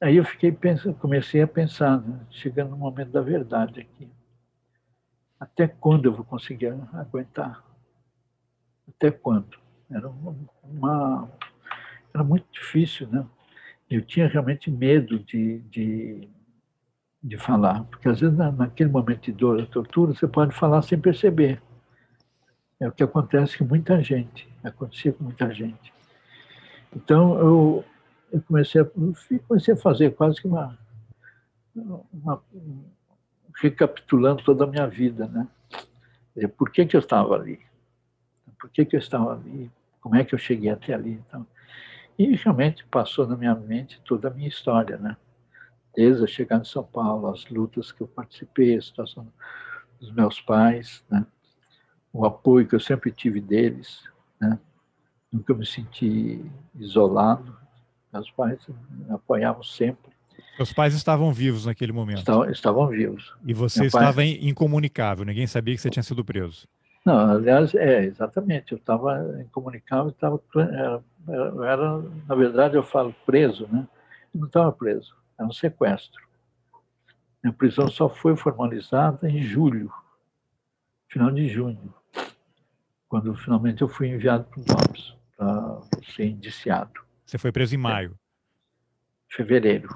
aí 0.00 0.16
eu 0.16 0.24
fiquei 0.24 0.52
pensando, 0.52 0.94
comecei 0.96 1.42
a 1.42 1.46
pensar, 1.48 2.00
né, 2.00 2.20
chegando 2.30 2.70
no 2.70 2.76
momento 2.76 3.10
da 3.10 3.20
verdade 3.20 3.80
aqui. 3.80 4.08
Até 5.38 5.68
quando 5.68 6.06
eu 6.06 6.14
vou 6.14 6.24
conseguir 6.24 6.74
aguentar? 6.92 7.62
Até 8.88 9.10
quando? 9.10 9.58
Era 9.90 10.08
uma, 10.64 11.30
era 12.12 12.24
muito 12.24 12.46
difícil, 12.50 13.06
né? 13.08 13.26
Eu 13.88 14.02
tinha 14.02 14.26
realmente 14.26 14.70
medo 14.70 15.18
de, 15.20 15.58
de, 15.70 16.28
de 17.22 17.36
falar, 17.36 17.84
porque 17.84 18.08
às 18.08 18.20
vezes 18.20 18.36
naquele 18.36 18.90
momento 18.90 19.20
de 19.20 19.32
dor, 19.32 19.60
de 19.60 19.68
tortura, 19.68 20.14
você 20.14 20.26
pode 20.26 20.54
falar 20.54 20.82
sem 20.82 20.98
perceber. 20.98 21.62
É 22.80 22.88
o 22.88 22.92
que 22.92 23.02
acontece 23.02 23.56
com 23.58 23.64
muita 23.64 24.02
gente, 24.02 24.48
acontecia 24.64 25.12
com 25.12 25.24
muita 25.24 25.52
gente. 25.52 25.92
Então 26.94 27.38
eu, 27.38 27.84
eu 28.32 28.42
comecei, 28.42 28.80
a, 28.80 28.84
comecei 29.46 29.74
a 29.74 29.76
fazer 29.76 30.14
quase 30.14 30.40
que 30.40 30.46
uma, 30.46 30.78
uma 31.74 32.42
recapitulando 33.60 34.42
toda 34.42 34.64
a 34.64 34.66
minha 34.66 34.86
vida, 34.86 35.26
né? 35.26 35.48
Por 36.56 36.70
que, 36.70 36.84
que 36.84 36.96
eu 36.96 37.00
estava 37.00 37.34
ali? 37.34 37.60
Por 38.60 38.70
que, 38.70 38.84
que 38.84 38.96
eu 38.96 39.00
estava 39.00 39.32
ali? 39.32 39.70
Como 40.00 40.16
é 40.16 40.24
que 40.24 40.34
eu 40.34 40.38
cheguei 40.38 40.70
até 40.70 40.92
ali? 40.92 41.22
Então, 41.26 41.46
e 42.18 42.34
realmente 42.36 42.84
passou 42.86 43.26
na 43.26 43.36
minha 43.36 43.54
mente 43.54 44.00
toda 44.04 44.28
a 44.28 44.30
minha 44.30 44.48
história, 44.48 44.96
né? 44.96 45.16
Desde 45.94 46.22
eu 46.22 46.26
chegar 46.26 46.60
em 46.60 46.64
São 46.64 46.84
Paulo, 46.84 47.28
as 47.28 47.46
lutas 47.48 47.90
que 47.90 48.02
eu 48.02 48.08
participei, 48.08 48.76
a 48.76 48.82
situação 48.82 49.26
dos 49.98 50.12
meus 50.12 50.40
pais, 50.40 51.02
né? 51.10 51.26
o 52.12 52.24
apoio 52.24 52.66
que 52.66 52.74
eu 52.74 52.80
sempre 52.80 53.10
tive 53.10 53.40
deles, 53.40 54.02
né? 54.40 54.58
Nunca 55.30 55.52
me 55.52 55.66
senti 55.66 56.42
isolado. 56.74 57.56
Meus 58.16 58.30
pais 58.30 58.58
me 58.68 59.14
apoiavam 59.14 59.62
sempre. 59.62 60.12
Seus 60.56 60.72
pais 60.72 60.94
estavam 60.94 61.32
vivos 61.32 61.66
naquele 61.66 61.92
momento? 61.92 62.18
Estavam, 62.18 62.50
estavam 62.50 62.88
vivos. 62.88 63.34
E 63.44 63.52
você 63.52 63.80
Meu 63.80 63.86
estava 63.88 64.14
pai... 64.14 64.38
incomunicável, 64.40 65.24
ninguém 65.24 65.46
sabia 65.46 65.74
que 65.74 65.80
você 65.80 65.90
tinha 65.90 66.02
sido 66.02 66.24
preso? 66.24 66.66
Não, 67.04 67.30
aliás, 67.30 67.74
é, 67.74 68.04
exatamente. 68.04 68.72
Eu 68.72 68.78
estava 68.78 69.40
incomunicável, 69.40 70.10
estava, 70.10 70.40
era, 70.56 71.02
era, 71.64 72.02
na 72.26 72.34
verdade, 72.34 72.74
eu 72.74 72.82
falo 72.82 73.14
preso, 73.24 73.68
né? 73.70 73.86
Eu 74.34 74.40
não 74.40 74.46
estava 74.48 74.72
preso. 74.72 75.14
era 75.38 75.46
um 75.46 75.52
sequestro. 75.52 76.26
A 77.44 77.52
prisão 77.52 77.88
só 77.88 78.08
foi 78.08 78.34
formalizada 78.36 79.30
em 79.30 79.40
julho, 79.40 79.92
final 81.08 81.30
de 81.30 81.46
junho, 81.46 81.94
quando 83.08 83.32
finalmente 83.36 83.82
eu 83.82 83.88
fui 83.88 84.08
enviado 84.08 84.44
para 84.44 84.60
o 84.60 84.64
DOPS 84.64 85.14
para 85.36 85.80
ser 86.12 86.26
indiciado. 86.26 87.05
Você 87.26 87.38
foi 87.38 87.50
preso 87.50 87.74
em 87.74 87.78
maio? 87.78 88.16
Fevereiro. 89.28 89.88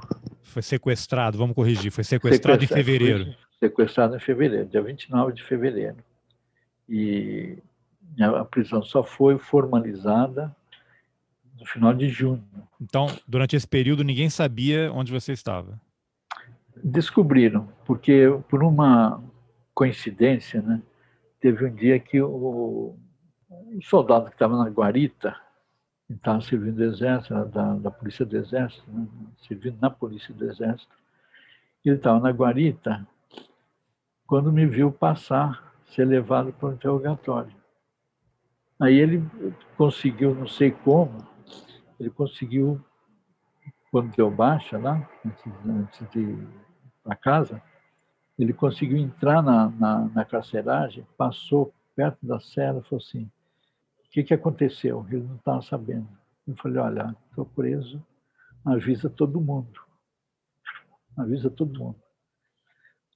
Foi 0.43 0.62
sequestrado, 0.62 1.39
vamos 1.39 1.55
corrigir, 1.55 1.93
foi 1.93 2.03
sequestrado, 2.03 2.61
sequestrado 2.61 2.64
em 2.64 2.66
fevereiro. 2.66 3.37
Sequestrado 3.61 4.16
em 4.16 4.20
fevereiro, 4.20 4.66
dia 4.66 4.83
29 4.83 5.33
de 5.33 5.45
fevereiro. 5.45 5.97
E 6.89 7.57
a 8.18 8.45
prisão 8.45 8.83
só 8.83 9.05
foi 9.05 9.39
formalizada 9.39 10.55
no 11.57 11.64
final 11.64 11.95
de 11.95 12.09
junho. 12.09 12.43
Então, 12.81 13.07
durante 13.28 13.55
esse 13.55 13.68
período, 13.68 14.03
ninguém 14.03 14.28
sabia 14.28 14.91
onde 14.93 15.12
você 15.12 15.33
estava? 15.33 15.81
Descobriram, 16.83 17.68
porque 17.85 18.26
por 18.49 18.64
uma 18.64 19.22
coincidência, 19.72 20.61
né, 20.62 20.83
teve 21.39 21.64
um 21.64 21.72
dia 21.72 22.01
que 22.01 22.20
o, 22.20 22.97
o 23.49 23.83
soldado 23.83 24.26
que 24.26 24.35
estava 24.35 24.57
na 24.57 24.68
guarita, 24.68 25.37
estava 26.16 26.40
servindo 26.40 26.76
do 26.76 26.84
exército, 26.84 27.34
da, 27.46 27.74
da 27.74 27.90
polícia 27.90 28.24
do 28.26 28.36
exército, 28.36 28.82
né, 28.90 29.06
servindo 29.46 29.78
na 29.80 29.90
polícia 29.90 30.34
do 30.34 30.44
exército, 30.44 30.94
ele 31.84 31.96
estava 31.96 32.20
na 32.20 32.30
guarita 32.30 33.06
quando 34.26 34.52
me 34.52 34.66
viu 34.66 34.92
passar, 34.92 35.74
ser 35.86 36.04
levado 36.04 36.52
para 36.52 36.68
o 36.68 36.72
interrogatório. 36.72 37.52
Aí 38.78 38.94
ele 38.94 39.22
conseguiu, 39.76 40.34
não 40.34 40.46
sei 40.46 40.70
como, 40.70 41.26
ele 41.98 42.11
conseguiu, 42.11 42.80
quando 43.90 44.14
deu 44.14 44.30
baixa 44.30 44.78
lá, 44.78 45.08
antes, 45.26 45.44
antes 45.66 46.11
de 46.11 46.20
ir 46.20 46.48
para 47.02 47.16
casa, 47.16 47.62
ele 48.38 48.52
conseguiu 48.52 48.98
entrar 48.98 49.42
na, 49.42 49.68
na, 49.68 49.98
na 50.14 50.24
carceragem, 50.24 51.06
passou 51.18 51.74
perto 51.94 52.24
da 52.24 52.40
cela 52.40 52.78
e 52.80 52.88
falou 52.88 53.04
assim, 53.04 53.30
o 54.11 54.12
que, 54.12 54.24
que 54.24 54.34
aconteceu? 54.34 55.06
Ele 55.08 55.22
não 55.22 55.36
estava 55.36 55.62
sabendo. 55.62 56.08
Eu 56.44 56.56
falei, 56.56 56.78
olha, 56.78 57.16
estou 57.28 57.46
preso, 57.46 58.04
avisa 58.64 59.08
todo 59.08 59.40
mundo. 59.40 59.80
Avisa 61.16 61.48
todo 61.48 61.78
mundo. 61.78 62.02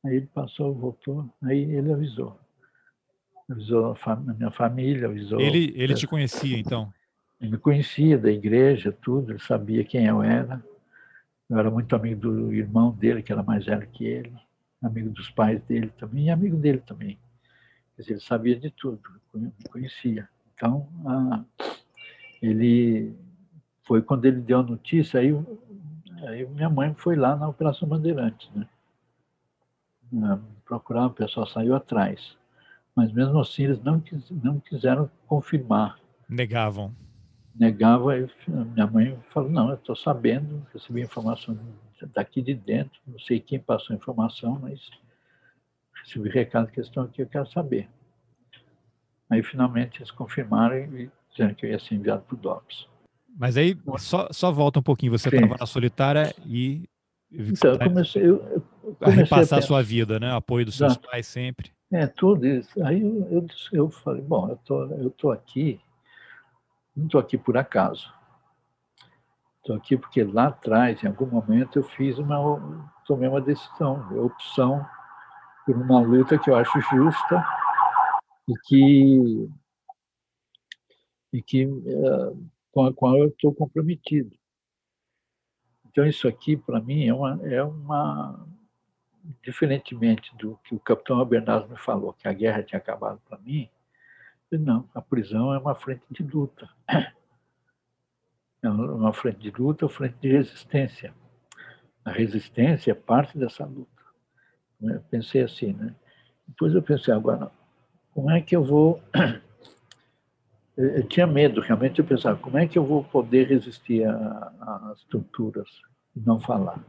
Aí 0.05 0.17
ele 0.17 0.27
passou, 0.27 0.73
voltou, 0.73 1.29
aí 1.43 1.63
ele 1.63 1.93
avisou. 1.93 2.39
Avisou 3.51 3.97
a 4.05 4.17
minha 4.17 4.53
família, 4.53 5.09
avisou... 5.09 5.41
Ele, 5.41 5.73
ele 5.75 5.95
te 5.95 6.07
conhecia, 6.07 6.57
então? 6.57 6.95
Ele 7.41 7.51
me 7.51 7.59
conhecia 7.59 8.17
da 8.17 8.31
igreja, 8.31 8.93
tudo, 8.93 9.33
ele 9.33 9.41
sabia 9.41 9.83
quem 9.83 10.07
eu 10.07 10.23
era. 10.23 10.65
Eu 11.51 11.59
era 11.59 11.73
muito 11.73 11.97
amigo 11.97 12.21
do 12.21 12.55
irmão 12.55 12.93
dele, 12.93 13.21
que 13.21 13.33
era 13.33 13.43
mais 13.43 13.67
velho 13.67 13.89
que 13.89 14.05
ele, 14.05 14.33
amigo 14.81 15.11
dos 15.11 15.29
pais 15.31 15.61
dele 15.65 15.91
também, 15.99 16.27
e 16.27 16.31
amigo 16.31 16.57
dele 16.57 16.79
também. 16.79 17.19
Quer 17.97 18.03
dizer, 18.03 18.13
ele 18.13 18.21
sabia 18.21 18.55
de 18.55 18.71
tudo, 18.71 19.03
me 19.35 19.53
conhecia. 19.69 20.29
Então, 20.55 20.89
ah, 21.07 21.45
ele 22.41 23.15
foi 23.83 24.03
quando 24.03 24.25
ele 24.25 24.41
deu 24.41 24.61
a 24.61 24.63
notícia, 24.63 25.21
aí, 25.21 25.35
aí 26.29 26.47
minha 26.47 26.71
mãe 26.71 26.95
foi 26.95 27.17
lá 27.17 27.37
na 27.37 27.49
Operação 27.49 27.89
Bandeirantes, 27.89 28.51
né? 28.55 28.69
Ah, 30.23 30.39
procurar, 30.65 31.07
o 31.07 31.11
pessoal 31.11 31.47
saiu 31.47 31.75
atrás. 31.75 32.37
Mas 32.95 33.13
mesmo 33.13 33.41
assim, 33.41 33.65
eles 33.65 33.83
não, 33.83 33.99
quis, 34.01 34.31
não 34.31 34.61
quiseram 34.61 35.11
confirmar. 35.27 35.99
Negavam 36.29 36.95
negava, 37.55 38.11
minha 38.49 38.87
mãe 38.87 39.19
falou, 39.33 39.51
não, 39.51 39.69
eu 39.69 39.77
estou 39.77 39.95
sabendo, 39.95 40.67
recebi 40.73 41.03
informação 41.03 41.57
daqui 42.15 42.43
de 42.43 42.55
dentro, 42.55 43.01
não 43.07 43.19
sei 43.19 43.39
quem 43.39 43.59
passou 43.59 43.95
a 43.95 43.97
informação, 43.97 44.59
mas 44.61 44.91
recebi 46.03 46.29
recado 46.29 46.71
que 46.71 46.81
estão 46.81 47.05
aqui, 47.05 47.23
eu 47.23 47.27
quero 47.27 47.49
saber. 47.51 47.89
Aí, 49.35 49.43
finalmente, 49.43 49.99
eles 49.99 50.13
confirmaram 50.13 50.77
e 50.77 51.11
disseram 51.29 51.55
que 51.55 51.67
eu 51.67 51.71
ia 51.71 51.79
ser 51.81 51.97
enviado 51.97 52.23
para 52.23 52.35
o 52.37 52.39
DOPS. 52.39 52.87
Mas 53.37 53.57
aí, 53.57 53.77
só, 53.99 54.29
só 54.31 54.53
volta 54.53 54.79
um 54.79 54.83
pouquinho, 54.83 55.11
você 55.11 55.29
estava 55.29 55.57
na 55.59 55.67
solitária 55.67 56.33
e... 56.47 56.89
Então, 57.33 57.73
eu 57.73 57.79
comecei, 57.81 58.23
eu, 58.23 58.37
eu 58.45 58.63
comecei 58.95 58.95
a 59.01 59.11
repassar 59.11 59.59
a, 59.59 59.63
sua 59.63 59.83
vida, 59.83 60.21
né? 60.21 60.33
Apoio 60.33 60.65
dos 60.65 60.77
seus 60.77 60.97
pais 60.97 61.27
sempre. 61.27 61.73
É, 61.93 62.07
tudo 62.07 62.47
isso. 62.47 62.81
Aí 62.85 63.03
eu, 63.03 63.27
eu, 63.29 63.47
eu 63.73 63.91
falei, 63.91 64.23
bom, 64.23 64.49
eu 64.49 64.57
tô, 64.59 64.85
eu 64.85 65.11
tô 65.11 65.33
aqui, 65.33 65.81
não 66.97 67.07
estou 67.07 67.21
aqui 67.21 67.37
por 67.37 67.57
acaso. 67.57 68.09
Estou 69.59 69.75
aqui 69.75 69.97
porque 69.97 70.23
lá 70.23 70.47
atrás, 70.47 71.03
em 71.03 71.09
algum 71.09 71.27
momento, 71.27 71.81
eu 71.81 71.83
fiz 71.83 72.19
uma, 72.19 72.89
tomei 73.05 73.29
uma 73.29 73.41
decisão, 73.41 73.95
uma 74.13 74.23
opção 74.23 74.87
por 75.67 75.77
uma 75.77 76.01
luta 76.01 76.39
que 76.39 76.51
eu 76.51 76.55
acho 76.55 76.81
justa 76.83 77.45
e 78.49 78.55
que, 78.65 79.49
e 81.33 81.43
que 81.43 81.67
uh, 81.67 82.51
com 82.73 82.87
a 82.87 82.93
qual 82.93 83.17
eu 83.19 83.29
estou 83.29 83.55
comprometido. 83.55 84.37
Então, 85.87 86.07
isso 86.07 86.27
aqui, 86.27 86.57
para 86.57 86.81
mim, 86.81 87.07
é 87.07 87.15
uma, 87.15 87.41
é 87.47 87.63
uma. 87.63 88.49
Diferentemente 89.43 90.37
do 90.37 90.59
que 90.65 90.75
o 90.75 90.81
capitão 90.81 91.19
Albernaz 91.19 91.67
me 91.69 91.79
falou, 91.79 92.13
que 92.13 92.29
a 92.29 92.33
guerra 92.33 92.63
tinha 92.63 92.79
acabado 92.79 93.21
para 93.27 93.39
mim, 93.39 93.71
não, 94.59 94.89
a 94.95 95.01
prisão 95.01 95.53
é 95.53 95.59
uma 95.59 95.75
frente 95.75 96.05
de 96.11 96.23
luta. 96.23 96.69
É 98.63 98.69
uma 98.69 99.13
frente 99.13 99.39
de 99.41 99.51
luta, 99.51 99.89
frente 99.89 100.17
de 100.23 100.29
resistência. 100.29 101.15
A 102.05 102.11
resistência 102.11 102.93
é 102.93 102.95
parte 102.95 103.37
dessa 103.37 103.65
luta. 103.65 104.03
Eu 104.81 105.01
pensei 105.11 105.43
assim, 105.43 105.73
né? 105.73 105.95
Depois 106.47 106.75
eu 106.75 106.83
pensei, 106.83 107.13
agora, 107.13 107.51
como 108.15 108.31
é 108.31 108.41
que 108.41 108.55
eu 108.55 108.65
vou. 108.65 109.03
Eu 110.77 111.07
tinha 111.07 111.25
medo, 111.25 111.61
realmente, 111.61 112.01
eu 112.01 112.05
pensava, 112.05 112.37
como 112.37 112.59
é 112.59 112.67
que 112.67 112.77
eu 112.77 112.85
vou 112.85 113.05
poder 113.05 113.47
resistir 113.47 114.05
às 114.61 115.05
torturas 115.05 115.69
e 116.17 116.21
não 116.27 116.41
falar? 116.41 116.81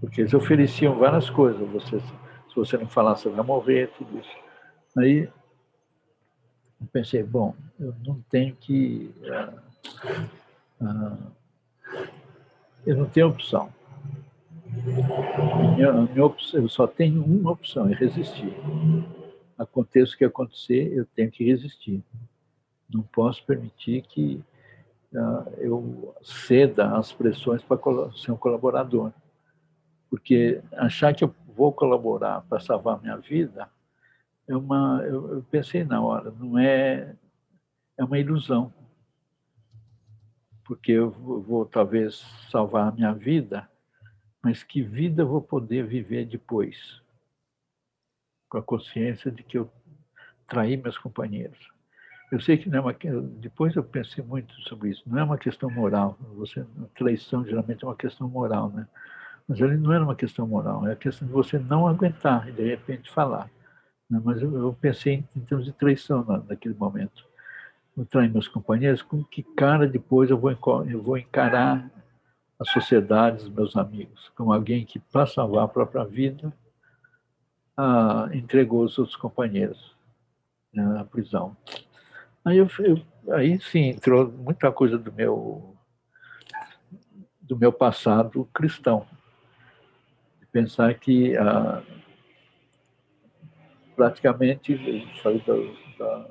Porque 0.00 0.20
eles 0.20 0.32
ofereciam 0.32 0.96
várias 0.96 1.28
coisas. 1.28 1.68
Você, 1.70 1.98
se 1.98 2.54
você 2.54 2.76
não 2.76 2.86
falar, 2.86 3.16
você 3.16 3.28
vai 3.28 3.44
morrer, 3.44 3.90
tudo 3.98 4.16
isso. 4.16 4.30
Aí 4.96 5.28
eu 6.80 6.86
pensei, 6.92 7.24
bom, 7.24 7.52
eu 7.80 7.92
não 8.04 8.22
tenho 8.30 8.54
que. 8.54 9.12
Uh, 9.24 10.84
uh, 10.84 11.32
eu 12.86 12.96
não 12.96 13.06
tenho 13.06 13.26
opção. 13.26 13.72
Minha, 15.74 15.92
minha 15.92 16.24
opção. 16.24 16.60
Eu 16.60 16.68
só 16.68 16.86
tenho 16.86 17.24
uma 17.24 17.52
opção, 17.52 17.88
é 17.88 17.94
resistir. 17.94 18.52
Aconteça 19.58 20.14
o 20.14 20.18
que 20.18 20.24
acontecer, 20.24 20.92
eu 20.92 21.06
tenho 21.06 21.30
que 21.30 21.44
resistir. 21.44 22.02
Não 22.92 23.02
posso 23.02 23.44
permitir 23.44 24.02
que 24.02 24.42
uh, 25.12 25.50
eu 25.58 26.14
ceda 26.22 26.96
às 26.96 27.12
pressões 27.12 27.62
para 27.62 27.78
ser 28.12 28.32
um 28.32 28.36
colaborador. 28.36 29.12
Porque 30.10 30.60
achar 30.72 31.14
que 31.14 31.24
eu 31.24 31.34
vou 31.56 31.72
colaborar 31.72 32.42
para 32.42 32.60
salvar 32.60 33.00
minha 33.00 33.16
vida 33.16 33.68
é 34.48 34.56
uma, 34.56 35.02
eu, 35.04 35.44
pensei 35.50 35.82
na 35.84 36.00
hora, 36.00 36.30
não 36.30 36.58
é, 36.58 37.16
é 37.98 38.04
uma 38.04 38.18
ilusão, 38.18 38.72
porque 40.64 40.92
eu 40.92 41.10
vou 41.10 41.64
talvez 41.64 42.24
salvar 42.50 42.88
a 42.88 42.92
minha 42.92 43.12
vida, 43.12 43.68
mas 44.46 44.62
que 44.62 44.80
vida 44.80 45.24
vou 45.24 45.42
poder 45.42 45.84
viver 45.84 46.24
depois, 46.24 47.02
com 48.48 48.58
a 48.58 48.62
consciência 48.62 49.28
de 49.28 49.42
que 49.42 49.58
eu 49.58 49.68
traí 50.46 50.76
meus 50.76 50.96
companheiros. 50.96 51.58
Eu 52.30 52.40
sei 52.40 52.56
que 52.56 52.70
não 52.70 52.78
é 52.78 52.80
uma 52.80 52.94
depois 53.40 53.74
eu 53.74 53.82
pensei 53.82 54.22
muito 54.22 54.54
sobre 54.60 54.90
isso. 54.90 55.02
Não 55.04 55.18
é 55.18 55.24
uma 55.24 55.36
questão 55.36 55.68
moral. 55.68 56.16
Você 56.36 56.64
traição 56.94 57.44
geralmente 57.44 57.82
é 57.82 57.88
uma 57.88 57.96
questão 57.96 58.28
moral, 58.28 58.70
né? 58.70 58.86
Mas 59.48 59.60
ali 59.60 59.76
não 59.76 59.92
era 59.92 60.04
uma 60.04 60.14
questão 60.14 60.46
moral. 60.46 60.86
É 60.86 60.92
a 60.92 60.96
questão 60.96 61.26
de 61.26 61.34
você 61.34 61.58
não 61.58 61.88
aguentar 61.88 62.48
e 62.48 62.52
de 62.52 62.68
repente 62.68 63.10
falar. 63.10 63.50
Né? 64.08 64.22
Mas 64.24 64.40
eu, 64.40 64.56
eu, 64.56 64.72
pensei 64.80 65.24
em, 65.34 65.40
termos 65.40 65.66
de 65.66 65.72
traição 65.72 66.24
na, 66.24 66.38
naquele 66.38 66.76
momento. 66.76 67.26
Eu 67.96 68.06
traí 68.06 68.28
meus 68.28 68.46
companheiros, 68.46 69.02
com 69.02 69.24
que 69.24 69.42
cara 69.42 69.88
depois 69.88 70.30
eu 70.30 70.38
vou, 70.38 70.52
eu 70.88 71.02
vou 71.02 71.18
encarar 71.18 71.90
a 72.58 72.64
sociedade, 72.64 73.44
os 73.44 73.48
meus 73.48 73.76
amigos, 73.76 74.30
como 74.34 74.52
alguém 74.52 74.84
que, 74.84 74.98
para 74.98 75.26
salvar 75.26 75.64
a 75.64 75.68
própria 75.68 76.04
vida, 76.04 76.52
ah, 77.76 78.28
entregou 78.32 78.82
os 78.84 78.98
outros 78.98 79.16
companheiros 79.16 79.94
né, 80.72 80.82
na 80.82 81.04
prisão. 81.04 81.56
Aí, 82.44 82.58
eu, 82.58 82.68
eu, 82.78 83.34
aí 83.34 83.60
sim 83.60 83.88
entrou 83.90 84.30
muita 84.30 84.70
coisa 84.72 84.96
do 84.96 85.12
meu 85.12 85.72
do 87.40 87.56
meu 87.56 87.72
passado 87.72 88.48
cristão. 88.52 89.06
Pensar 90.50 90.94
que 90.94 91.36
ah, 91.36 91.82
praticamente, 93.96 94.76
falei 95.22 95.40
da, 95.40 95.54
da, 95.98 96.28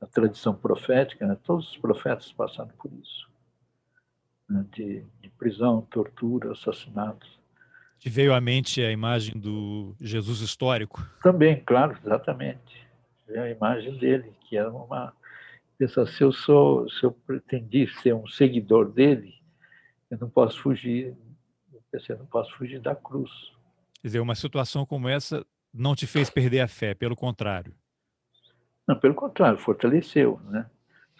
da, 0.00 0.06
tradição 0.06 0.54
profética, 0.54 1.26
né? 1.26 1.36
todos 1.44 1.70
os 1.70 1.76
profetas 1.76 2.32
passaram 2.32 2.70
por 2.78 2.90
isso. 2.92 3.29
Né, 4.50 4.64
de, 4.72 5.04
de 5.22 5.30
prisão, 5.30 5.82
tortura, 5.90 6.52
assassinatos. 6.52 7.38
Te 7.98 8.08
veio 8.08 8.34
à 8.34 8.40
mente 8.40 8.82
a 8.82 8.90
imagem 8.90 9.38
do 9.38 9.94
Jesus 10.00 10.40
histórico? 10.40 11.06
Também, 11.22 11.62
claro, 11.64 11.96
exatamente. 12.04 12.88
Veio 13.26 13.42
a 13.42 13.50
imagem 13.50 13.96
dele, 13.98 14.32
que 14.48 14.56
era 14.56 14.70
uma. 14.70 15.12
Pensa, 15.78 16.04
se 16.06 16.22
eu 16.22 16.32
sou, 16.32 16.88
se 16.88 17.04
eu 17.04 17.12
pretendi 17.12 17.86
ser 18.02 18.14
um 18.14 18.26
seguidor 18.26 18.90
dele, 18.90 19.34
eu 20.10 20.18
não 20.18 20.28
posso 20.28 20.60
fugir, 20.60 21.14
eu 21.72 21.82
pensei, 21.90 22.14
eu 22.14 22.18
não 22.18 22.26
posso 22.26 22.54
fugir 22.56 22.80
da 22.80 22.94
cruz. 22.94 23.30
Quer 24.00 24.08
dizer, 24.08 24.20
uma 24.20 24.34
situação 24.34 24.84
como 24.84 25.08
essa 25.08 25.46
não 25.72 25.94
te 25.94 26.06
fez 26.06 26.28
perder 26.28 26.60
a 26.60 26.68
fé, 26.68 26.94
pelo 26.94 27.14
contrário. 27.14 27.74
Não, 28.88 28.98
pelo 28.98 29.14
contrário, 29.14 29.58
fortaleceu, 29.58 30.40
né? 30.44 30.68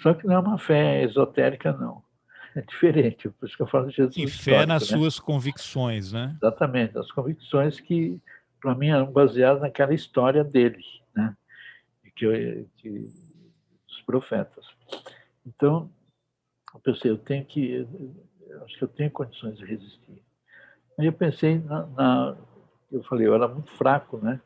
Só 0.03 0.15
que 0.15 0.27
não 0.27 0.35
é 0.35 0.39
uma 0.39 0.59
fé 0.59 1.03
esotérica, 1.03 1.73
não. 1.73 2.03
É 2.57 2.63
diferente, 2.63 3.29
por 3.29 3.47
isso 3.47 3.57
que 3.57 3.63
eu 3.63 3.67
falo 3.67 3.89
de 3.89 3.97
Jesus. 3.97 4.15
Sim, 4.15 4.27
fé 4.27 4.67
nas 4.67 4.91
né? 4.91 4.97
suas 4.97 5.21
convicções, 5.21 6.13
né? 6.13 6.37
Exatamente, 6.43 6.99
as 6.99 7.11
convicções 7.13 7.79
que, 7.79 8.21
para 8.61 8.75
mim, 8.75 8.89
eram 8.89 9.11
baseadas 9.13 9.63
naquela 9.63 9.95
história 9.95 10.43
dele, 10.43 10.85
né? 11.15 11.37
Que, 12.17 12.25
eu, 12.25 12.67
que, 12.77 12.91
dos 12.91 14.03
profetas. 14.05 14.67
Então, 15.47 15.89
eu 16.75 16.81
pensei, 16.81 17.11
eu 17.11 17.19
tenho 17.19 17.45
que, 17.45 17.87
eu 18.49 18.65
acho 18.65 18.77
que 18.77 18.85
eu 18.85 18.89
tenho 18.89 19.11
condições 19.11 19.57
de 19.57 19.65
resistir. 19.65 20.23
Aí 20.99 21.07
eu 21.07 21.13
pensei 21.13 21.59
na, 21.61 21.87
na 21.87 22.37
eu 22.91 23.03
falei, 23.05 23.27
eu 23.27 23.35
era 23.35 23.47
muito 23.47 23.71
fraco, 23.73 24.19
né? 24.19 24.41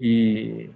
E 0.00 0.70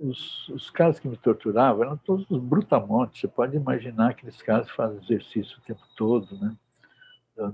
os, 0.00 0.48
os 0.48 0.70
caras 0.70 0.98
que 0.98 1.06
me 1.06 1.16
torturavam 1.16 1.84
eram 1.84 1.96
todos 1.98 2.26
brutamontes. 2.38 3.20
Você 3.20 3.28
pode 3.28 3.56
imaginar 3.56 4.14
que 4.14 4.20
aqueles 4.20 4.42
caras 4.42 4.70
fazem 4.70 4.98
exercício 5.02 5.58
o 5.58 5.62
tempo 5.62 5.82
todo, 5.96 6.38
né? 6.38 6.56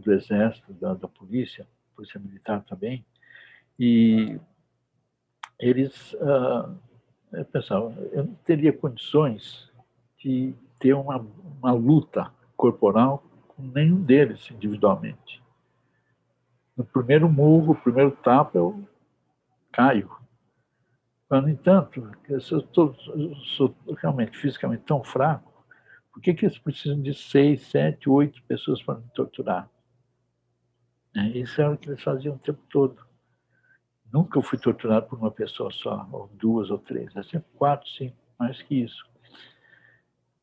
Do, 0.03 0.13
exército, 0.13 0.73
da, 0.75 0.95
da 0.95 1.07
polícia, 1.07 1.67
polícia 1.95 2.19
militar 2.19 2.65
também. 2.65 3.05
E 3.79 4.41
eles, 5.61 6.13
uh, 6.15 6.77
eu 7.33 7.45
pensava, 7.45 7.93
eu 8.13 8.25
não 8.25 8.35
teria 8.45 8.73
condições 8.73 9.71
de 10.19 10.55
ter 10.79 10.95
uma, 10.95 11.25
uma 11.61 11.73
luta 11.73 12.33
corporal 12.57 13.23
com 13.49 13.63
nenhum 13.63 14.03
deles 14.03 14.51
individualmente. 14.51 15.43
No 16.77 16.85
primeiro 16.85 17.29
murro, 17.29 17.73
o 17.73 17.81
primeiro 17.81 18.11
tapa, 18.11 18.59
eu 18.59 18.85
caio. 19.73 20.11
Mas, 21.29 21.43
no 21.43 21.49
entanto, 21.49 22.11
se 22.41 22.53
eu, 22.53 22.63
tô, 22.63 22.95
sou 23.57 23.77
realmente 23.99 24.37
fisicamente 24.39 24.85
tão 24.85 25.03
fraco, 25.03 25.67
por 26.13 26.23
que, 26.23 26.33
que 26.33 26.47
eles 26.47 26.59
precisam 26.59 27.01
de 27.03 27.13
seis, 27.13 27.63
sete, 27.67 28.09
oito 28.09 28.43
pessoas 28.45 28.83
para 28.83 29.01
me 29.01 29.09
torturar? 29.15 29.69
É, 31.17 31.27
isso 31.29 31.61
era 31.61 31.73
o 31.73 31.79
que 31.79 31.89
eles 31.89 32.03
faziam 32.03 32.37
o 32.37 32.39
tempo 32.39 32.63
todo. 32.71 33.05
Nunca 34.13 34.41
fui 34.41 34.59
torturado 34.59 35.07
por 35.07 35.19
uma 35.19 35.31
pessoa 35.31 35.71
só, 35.73 36.09
ou 36.13 36.29
duas 36.35 36.71
ou 36.71 36.79
três. 36.79 37.15
É 37.17 37.23
sempre 37.23 37.49
quatro, 37.57 37.89
cinco, 37.91 38.17
mais 38.39 38.63
que 38.63 38.83
isso. 38.83 39.05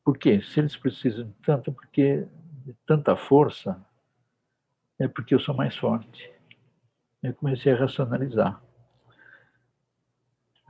Por 0.04 0.18
quê? 0.18 0.42
Se 0.42 0.60
eles 0.60 0.76
precisam 0.76 1.26
de 1.26 1.32
tanto, 1.44 1.72
porque 1.72 2.28
de 2.64 2.74
tanta 2.86 3.16
força, 3.16 3.80
é 4.98 5.08
porque 5.08 5.34
eu 5.34 5.40
sou 5.40 5.54
mais 5.54 5.76
forte. 5.76 6.30
Eu 7.22 7.34
comecei 7.34 7.72
a 7.72 7.76
racionalizar. 7.76 8.62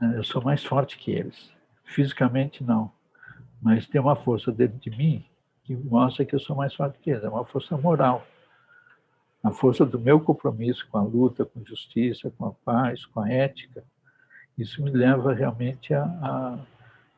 Eu 0.01 0.23
sou 0.23 0.41
mais 0.41 0.63
forte 0.63 0.97
que 0.97 1.11
eles. 1.11 1.51
Fisicamente, 1.85 2.63
não. 2.63 2.91
Mas 3.61 3.87
tem 3.87 4.01
uma 4.01 4.15
força 4.15 4.51
dentro 4.51 4.77
de 4.77 4.89
mim 4.89 5.25
que 5.63 5.75
mostra 5.75 6.25
que 6.25 6.35
eu 6.35 6.39
sou 6.39 6.55
mais 6.55 6.73
forte 6.73 6.99
que 6.99 7.09
eles. 7.09 7.23
É 7.23 7.29
uma 7.29 7.45
força 7.45 7.77
moral. 7.77 8.25
A 9.43 9.51
força 9.51 9.85
do 9.85 9.99
meu 9.99 10.19
compromisso 10.19 10.87
com 10.89 10.97
a 10.97 11.03
luta, 11.03 11.45
com 11.45 11.59
a 11.59 11.63
justiça, 11.63 12.31
com 12.31 12.45
a 12.45 12.51
paz, 12.51 13.05
com 13.05 13.21
a 13.21 13.29
ética. 13.29 13.83
Isso 14.57 14.83
me 14.83 14.91
leva 14.91 15.33
realmente 15.33 15.93
a, 15.93 16.03
a, 16.03 16.59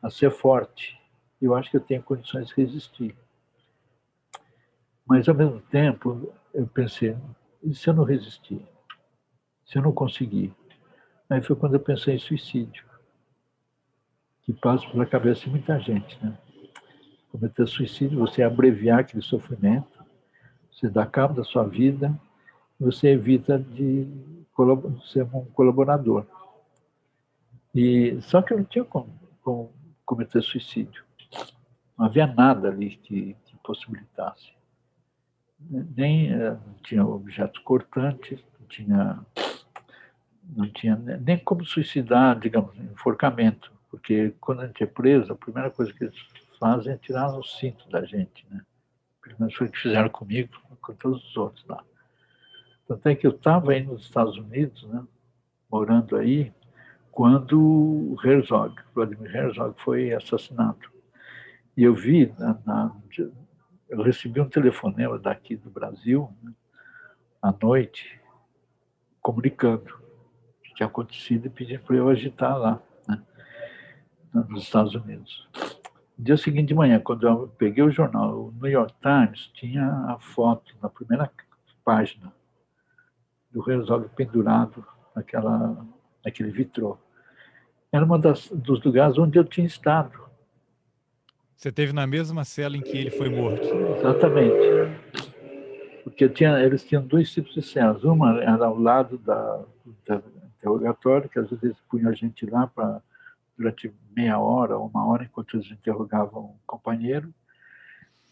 a 0.02 0.10
ser 0.10 0.30
forte. 0.30 0.98
Eu 1.40 1.54
acho 1.54 1.70
que 1.70 1.76
eu 1.76 1.80
tenho 1.80 2.02
condições 2.02 2.48
de 2.48 2.54
resistir. 2.54 3.16
Mas, 5.06 5.28
ao 5.28 5.34
mesmo 5.34 5.60
tempo, 5.60 6.32
eu 6.52 6.66
pensei, 6.66 7.16
e 7.62 7.74
se 7.74 7.88
eu 7.88 7.94
não 7.94 8.04
resistir? 8.04 8.60
Se 9.64 9.78
eu 9.78 9.82
não 9.82 9.92
conseguir? 9.92 10.54
Aí 11.30 11.42
foi 11.42 11.54
quando 11.56 11.74
eu 11.74 11.80
pensei 11.80 12.14
em 12.14 12.18
suicídio, 12.18 12.84
que 14.42 14.52
passa 14.52 14.88
pela 14.88 15.04
cabeça 15.04 15.42
de 15.42 15.50
muita 15.50 15.78
gente, 15.78 16.18
né? 16.24 16.38
Cometer 17.30 17.66
suicídio, 17.66 18.18
você 18.18 18.42
abreviar 18.42 19.00
aquele 19.00 19.22
sofrimento, 19.22 20.02
você 20.72 20.88
dá 20.88 21.04
cabo 21.04 21.34
da 21.34 21.44
sua 21.44 21.64
vida, 21.64 22.18
você 22.80 23.08
evita 23.08 23.58
de 23.58 24.06
ser 25.12 25.24
um 25.24 25.44
colaborador. 25.46 26.24
E 27.74 28.18
só 28.22 28.40
que 28.40 28.54
eu 28.54 28.58
não 28.58 28.64
tinha 28.64 28.84
como, 28.84 29.08
como 29.42 29.70
cometer 30.06 30.42
suicídio. 30.42 31.04
Não 31.98 32.06
havia 32.06 32.26
nada 32.26 32.68
ali 32.68 32.96
que, 32.96 33.36
que 33.44 33.56
possibilitasse. 33.62 34.52
Nem 35.60 36.32
eh, 36.32 36.56
tinha 36.84 37.04
objetos 37.04 37.60
cortantes, 37.62 38.42
não 38.58 38.66
tinha 38.68 39.26
não 40.56 40.68
tinha 40.70 40.96
nem 40.96 41.38
como 41.38 41.64
suicidar, 41.64 42.38
digamos, 42.38 42.76
enforcamento, 42.78 43.72
porque 43.90 44.34
quando 44.40 44.60
a 44.60 44.66
gente 44.66 44.82
é 44.82 44.86
preso, 44.86 45.32
a 45.32 45.36
primeira 45.36 45.70
coisa 45.70 45.92
que 45.92 46.04
eles 46.04 46.16
fazem 46.58 46.92
é 46.92 46.96
tirar 46.96 47.36
o 47.36 47.42
cinto 47.42 47.88
da 47.90 48.04
gente, 48.04 48.46
né? 48.50 48.62
Pelo 49.22 49.36
menos 49.38 49.54
foi 49.54 49.66
o 49.66 49.70
que 49.70 49.78
fizeram 49.78 50.08
comigo, 50.08 50.50
com 50.80 50.94
todos 50.94 51.24
os 51.24 51.36
outros 51.36 51.64
lá. 51.66 51.84
Tanto 52.86 53.06
é 53.06 53.14
que 53.14 53.26
eu 53.26 53.32
estava 53.32 53.72
aí 53.72 53.84
nos 53.84 54.02
Estados 54.02 54.36
Unidos, 54.38 54.82
né, 54.84 55.04
morando 55.70 56.16
aí, 56.16 56.52
quando 57.12 57.60
o 57.60 58.16
Herzog, 58.24 58.74
Vladimir 58.94 59.34
Herzog, 59.34 59.74
foi 59.82 60.12
assassinado. 60.12 60.78
E 61.76 61.82
eu 61.82 61.94
vi, 61.94 62.32
na, 62.38 62.58
na, 62.64 62.96
eu 63.88 64.02
recebi 64.02 64.40
um 64.40 64.48
telefonema 64.48 65.18
daqui 65.18 65.56
do 65.56 65.68
Brasil, 65.68 66.32
né, 66.42 66.52
à 67.42 67.52
noite, 67.52 68.18
comunicando 69.20 70.07
tinha 70.78 70.86
acontecido 70.86 71.46
e 71.46 71.50
pedindo 71.50 71.80
para 71.80 71.96
eu 71.96 72.08
agitar 72.08 72.56
lá, 72.56 72.80
né, 73.08 73.20
nos 74.48 74.62
Estados 74.62 74.94
Unidos. 74.94 75.48
No 76.16 76.24
dia 76.24 76.36
seguinte 76.36 76.68
de 76.68 76.74
manhã, 76.74 77.00
quando 77.00 77.26
eu 77.26 77.48
peguei 77.58 77.82
o 77.82 77.90
jornal, 77.90 78.46
o 78.46 78.54
New 78.62 78.70
York 78.70 78.94
Times 79.02 79.50
tinha 79.54 79.84
a 80.08 80.18
foto 80.20 80.72
na 80.80 80.88
primeira 80.88 81.28
página 81.84 82.32
do 83.50 83.68
Herzog 83.68 84.08
pendurado 84.14 84.86
naquela, 85.16 85.84
naquele 86.24 86.50
vitrô. 86.52 86.96
Era 87.90 88.04
um 88.04 88.20
dos 88.20 88.82
lugares 88.84 89.18
onde 89.18 89.36
eu 89.36 89.44
tinha 89.44 89.66
estado. 89.66 90.28
Você 91.56 91.72
teve 91.72 91.92
na 91.92 92.06
mesma 92.06 92.44
cela 92.44 92.76
em 92.76 92.82
que 92.82 92.96
ele 92.96 93.10
foi 93.10 93.28
morto? 93.28 93.66
Exatamente. 93.98 94.54
Porque 96.04 96.28
tinha, 96.28 96.60
eles 96.60 96.84
tinham 96.84 97.04
dois 97.04 97.32
tipos 97.32 97.52
de 97.52 97.62
celas. 97.62 98.04
Uma 98.04 98.40
era 98.40 98.66
ao 98.66 98.78
lado 98.78 99.18
da, 99.18 99.64
da 100.06 100.22
interrogatório, 100.58 101.28
que 101.28 101.38
às 101.38 101.50
vezes 101.50 101.76
punham 101.88 102.10
a 102.10 102.14
gente 102.14 102.44
lá 102.46 102.66
para 102.66 103.00
durante 103.56 103.92
meia 104.14 104.38
hora, 104.38 104.78
uma 104.78 105.04
hora, 105.06 105.24
enquanto 105.24 105.56
eles 105.56 105.70
interrogavam 105.70 106.44
um 106.44 106.58
companheiro, 106.64 107.34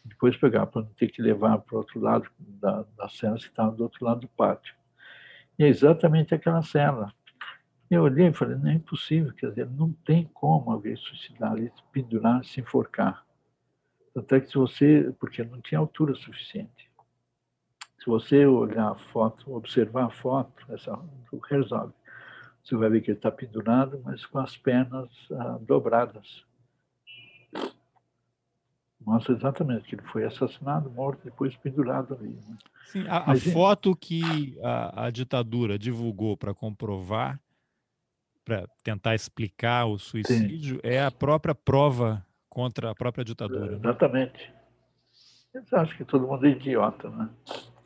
depois 0.05 0.37
pegar 0.37 0.67
para 0.67 0.83
não 0.83 0.91
ter 0.91 1.09
que 1.09 1.21
levar 1.21 1.59
para 1.59 1.75
o 1.75 1.79
outro 1.79 2.01
lado 2.01 2.31
da, 2.39 2.85
da 2.97 3.09
cela, 3.09 3.37
que 3.37 3.47
estava 3.47 3.75
do 3.75 3.83
outro 3.83 4.05
lado 4.05 4.21
do 4.21 4.29
pátio. 4.29 4.75
E 5.59 5.65
é 5.65 5.69
exatamente 5.69 6.33
aquela 6.33 6.63
cela. 6.63 7.13
Eu 7.91 8.03
olhei 8.03 8.29
e 8.29 8.33
falei, 8.33 8.57
não 8.57 8.71
é 8.71 8.75
impossível, 8.75 9.33
quer 9.33 9.49
dizer, 9.51 9.69
não 9.69 9.93
tem 9.93 10.25
como 10.33 10.71
alguém 10.71 10.97
suicidar 10.97 11.53
ali, 11.53 11.73
pendurar, 11.93 12.45
se 12.45 12.61
enforcar. 12.61 13.25
Até 14.17 14.41
que 14.41 14.49
se 14.49 14.55
você, 14.55 15.13
porque 15.19 15.43
não 15.43 15.61
tinha 15.61 15.79
altura 15.79 16.15
suficiente. 16.15 16.91
Se 17.99 18.07
você 18.07 18.47
olhar 18.47 18.91
a 18.91 18.95
foto, 18.95 19.53
observar 19.53 20.07
a 20.07 20.11
foto, 20.11 20.65
essa 20.73 20.93
do 21.31 21.41
Herzog, 21.51 21.93
você 22.67 22.77
vai 22.77 22.91
ver 22.91 23.01
que 23.01 23.11
ele 23.11 23.19
está 23.19 23.31
pendurado, 23.31 24.01
mas 24.05 24.27
com 24.27 24.39
as 24.39 24.57
pernas 24.57 25.09
ah, 25.33 25.59
dobradas. 25.61 26.45
Mostra 29.01 29.35
exatamente 29.35 29.85
que 29.89 29.95
ele 29.95 30.03
foi 30.11 30.25
assassinado, 30.25 30.91
morto, 30.91 31.21
depois 31.25 31.55
pendurado 31.57 32.15
ali. 32.15 32.31
Né? 32.31 32.59
Sim, 32.87 33.07
a, 33.07 33.31
a 33.31 33.37
foto 33.37 33.95
que 33.95 34.59
a, 34.61 35.07
a 35.07 35.11
ditadura 35.11 35.79
divulgou 35.79 36.37
para 36.37 36.53
comprovar, 36.53 37.41
para 38.45 38.67
tentar 38.83 39.15
explicar 39.15 39.87
o 39.87 39.97
suicídio, 39.97 40.77
Sim. 40.77 40.81
é 40.83 41.01
a 41.01 41.11
própria 41.11 41.55
prova 41.55 42.25
contra 42.49 42.91
a 42.91 42.95
própria 42.97 43.25
ditadura. 43.25 43.75
É, 43.75 43.77
exatamente. 43.77 44.53
Eles 45.55 45.73
acham 45.73 45.97
que 45.97 46.05
todo 46.05 46.27
mundo 46.27 46.45
é 46.47 46.51
idiota, 46.51 47.09
né? 47.11 47.29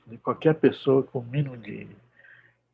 De 0.07 0.17
qualquer 0.17 0.55
pessoa 0.55 1.03
com 1.03 1.19
o 1.19 1.23
mínimo 1.25 1.57
de 1.59 1.87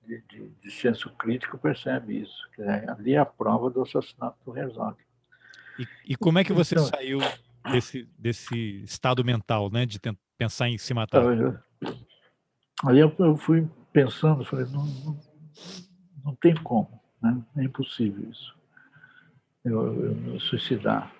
de, 0.07 0.22
de, 0.28 0.48
de 0.62 0.70
senso 0.70 1.11
crítico 1.11 1.59
percebe 1.59 2.20
isso. 2.20 2.48
Que 2.54 2.62
é, 2.62 2.90
ali 2.90 3.14
é 3.14 3.18
a 3.18 3.26
prova 3.26 3.70
do 3.70 3.82
assassinato 3.82 4.36
do 4.44 4.57
Herzog. 4.57 4.96
E, 5.78 6.12
e 6.12 6.16
como 6.16 6.38
é 6.38 6.44
que 6.44 6.52
você 6.52 6.74
então, 6.74 6.86
saiu 6.86 7.18
desse, 7.70 8.09
desse 8.18 8.82
estado 8.82 9.24
mental, 9.24 9.70
né, 9.70 9.84
de 9.84 10.00
pensar 10.38 10.68
em 10.68 10.78
se 10.78 10.94
matar? 10.94 11.22
Aí 12.84 12.98
eu 12.98 13.36
fui 13.36 13.68
pensando, 13.92 14.44
falei, 14.44 14.66
não, 14.66 14.84
não, 14.86 15.20
não 16.24 16.34
tem 16.34 16.54
como, 16.54 17.00
né? 17.22 17.42
é 17.57 17.64
impossível 17.64 18.28
isso, 18.30 18.54
eu, 19.64 20.04
eu 20.04 20.14
me 20.14 20.40
suicidar. 20.40 21.11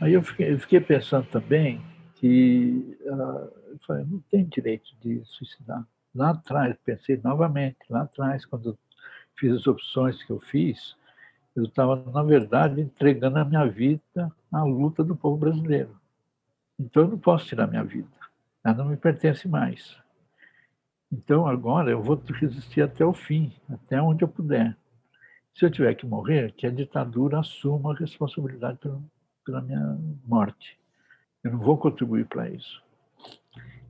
Aí 0.00 0.14
eu 0.14 0.22
fiquei, 0.22 0.52
eu 0.52 0.58
fiquei 0.58 0.80
pensando 0.80 1.26
também 1.28 1.80
que 2.16 2.98
uh, 3.02 3.70
eu 3.70 3.78
falei, 3.86 4.04
não 4.04 4.18
tem 4.30 4.44
direito 4.44 4.90
de 5.00 5.22
suicidar. 5.24 5.86
Lá 6.14 6.30
atrás, 6.30 6.76
pensei 6.84 7.20
novamente, 7.22 7.78
lá 7.88 8.02
atrás, 8.02 8.44
quando 8.44 8.78
fiz 9.36 9.52
as 9.54 9.66
opções 9.66 10.22
que 10.22 10.30
eu 10.30 10.40
fiz, 10.40 10.96
eu 11.54 11.64
estava, 11.64 11.96
na 12.10 12.22
verdade, 12.22 12.80
entregando 12.80 13.38
a 13.38 13.44
minha 13.44 13.66
vida 13.66 14.30
à 14.50 14.62
luta 14.62 15.02
do 15.02 15.16
povo 15.16 15.36
brasileiro. 15.36 15.96
Então, 16.78 17.04
eu 17.04 17.08
não 17.08 17.18
posso 17.18 17.46
tirar 17.46 17.66
minha 17.66 17.84
vida. 17.84 18.08
Ela 18.64 18.76
não 18.76 18.86
me 18.86 18.96
pertence 18.96 19.48
mais. 19.48 19.96
Então, 21.10 21.46
agora, 21.46 21.90
eu 21.90 22.02
vou 22.02 22.20
resistir 22.40 22.82
até 22.82 23.04
o 23.04 23.12
fim, 23.12 23.52
até 23.68 24.00
onde 24.00 24.24
eu 24.24 24.28
puder. 24.28 24.76
Se 25.54 25.64
eu 25.64 25.70
tiver 25.70 25.94
que 25.94 26.06
morrer, 26.06 26.52
que 26.52 26.66
a 26.66 26.70
ditadura 26.70 27.40
assuma 27.40 27.92
a 27.92 27.96
responsabilidade 27.96 28.78
pela, 28.78 29.02
pela 29.44 29.60
minha 29.60 29.98
morte. 30.24 30.78
Eu 31.44 31.52
não 31.52 31.58
vou 31.58 31.76
contribuir 31.76 32.26
para 32.26 32.48
isso. 32.48 32.82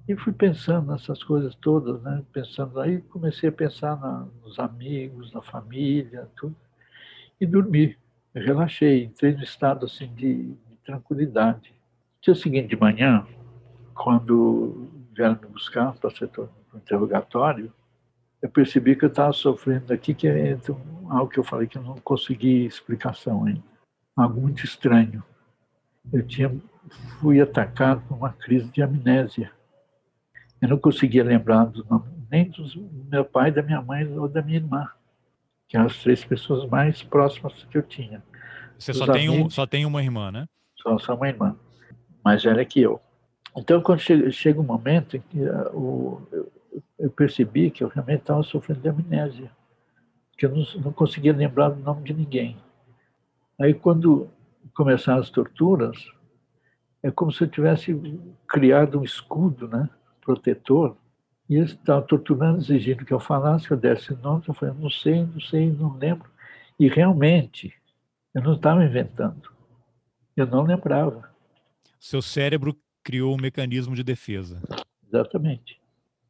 E 0.09 0.17
fui 0.17 0.33
pensando 0.33 0.91
nessas 0.91 1.23
coisas 1.23 1.55
todas, 1.55 2.03
né? 2.03 2.23
Pensando 2.33 2.81
aí, 2.81 3.01
comecei 3.03 3.49
a 3.49 3.53
pensar 3.53 3.99
na, 4.01 4.27
nos 4.43 4.59
amigos, 4.59 5.33
na 5.33 5.41
família, 5.41 6.29
tudo, 6.37 6.57
e 7.41 7.47
dormi. 7.47 7.97
Relaxei, 8.35 9.05
entrei 9.05 9.35
no 9.35 9.43
estado 9.43 9.87
assim 9.87 10.13
de, 10.15 10.55
de 10.55 10.77
tranquilidade. 10.85 11.73
Dia 12.21 12.35
seguinte 12.35 12.69
de 12.69 12.77
manhã, 12.77 13.27
quando 13.95 14.91
vieram 15.15 15.39
me 15.41 15.49
buscar 15.49 15.93
para 15.93 16.11
o 16.11 16.49
interrogatório, 16.77 17.73
eu 18.41 18.49
percebi 18.49 18.97
que 18.97 19.05
eu 19.05 19.09
estava 19.09 19.33
sofrendo 19.33 19.93
aqui, 19.93 20.15
que 20.15 20.27
é 20.27 20.59
algo 21.09 21.29
que 21.29 21.39
eu 21.39 21.45
falei 21.45 21.69
que 21.69 21.79
eu 21.79 21.83
não 21.83 21.95
consegui 21.99 22.67
explicação 22.67 23.45
ainda. 23.45 23.63
Algo 24.17 24.41
muito 24.41 24.65
estranho. 24.65 25.23
Eu 26.13 26.27
tinha, 26.27 26.53
fui 27.21 27.41
atacado 27.41 28.03
por 28.09 28.17
uma 28.17 28.33
crise 28.33 28.69
de 28.71 28.83
amnésia 28.83 29.53
eu 30.63 30.69
não 30.69 30.79
conseguia 30.79 31.25
lembrar 31.25 31.65
do 31.65 31.85
nome, 31.85 32.05
nem 32.31 32.49
do 32.49 32.65
meu 33.11 33.25
pai, 33.25 33.51
da 33.51 33.63
minha 33.63 33.83
mãe 33.83 34.07
ou 34.17 34.29
da 34.29 34.41
minha 34.41 34.59
irmã, 34.59 34.89
que 35.69 35.77
eram 35.77 35.87
as 35.87 36.01
três 36.01 36.25
pessoas 36.25 36.71
mais 36.71 37.03
próximas 37.03 37.67
que 37.69 37.77
eu 37.77 37.83
tinha. 37.83 38.23
Você 38.79 38.95
só 38.95 39.13
tem, 39.13 39.29
um, 39.29 39.51
só 39.51 39.67
tem 39.67 39.85
uma 39.85 40.01
irmã, 40.01 40.31
né? 40.31 40.47
Só, 40.77 40.97
só 41.01 41.15
uma 41.17 41.29
irmã, 41.29 41.57
mais 42.25 42.45
velha 42.45 42.65
que 42.65 42.81
eu. 42.81 43.01
Então, 43.57 43.83
quando 43.83 43.99
chega, 43.99 44.31
chega 44.31 44.61
um 44.61 44.65
momento 44.65 45.17
em 45.17 45.21
que 45.21 45.41
uh, 45.41 45.77
o, 45.77 46.23
eu, 46.31 46.53
eu, 47.01 47.11
percebi 47.11 47.69
que 47.69 47.83
eu 47.83 47.89
realmente 47.89 48.21
estava 48.21 48.43
sofrendo 48.45 48.81
de 48.81 48.89
amnésia, 48.89 49.51
que 50.39 50.47
eu 50.47 50.51
não, 50.51 50.65
não 50.81 50.93
conseguia 50.93 51.33
lembrar 51.33 51.71
do 51.71 51.83
nome 51.83 52.05
de 52.05 52.15
ninguém. 52.15 52.57
Aí, 53.61 53.75
quando 53.75 54.31
começaram 54.75 55.21
as 55.21 55.29
torturas, 55.29 55.97
é 57.03 57.11
como 57.11 57.33
se 57.33 57.43
eu 57.43 57.49
tivesse 57.49 58.01
criado 58.47 59.01
um 59.01 59.05
escudo, 59.05 59.67
né? 59.67 59.91
Protetor, 60.25 60.97
e 61.49 61.57
eles 61.57 61.73
estavam 61.73 62.07
torturando, 62.07 62.59
exigindo 62.59 63.05
que 63.05 63.13
eu 63.13 63.21
falasse, 63.21 63.67
que 63.67 63.73
eu 63.73 63.77
desse 63.77 64.15
nomes. 64.15 64.47
Eu 64.47 64.55
falei, 64.55 64.75
não 64.79 64.89
sei, 64.89 65.27
não 65.27 65.41
sei, 65.41 65.71
não 65.71 65.97
lembro. 65.99 66.31
E 66.79 66.89
realmente, 66.89 67.75
eu 68.35 68.43
não 68.43 68.55
estava 68.55 68.85
inventando. 68.85 69.51
Eu 70.37 70.47
não 70.47 70.63
lembrava. 70.63 71.31
Seu 72.01 72.23
cérebro 72.23 72.75
criou 73.05 73.35
um 73.35 73.41
mecanismo 73.41 73.95
de 73.95 74.03
defesa. 74.03 74.63
Exatamente. 75.07 75.79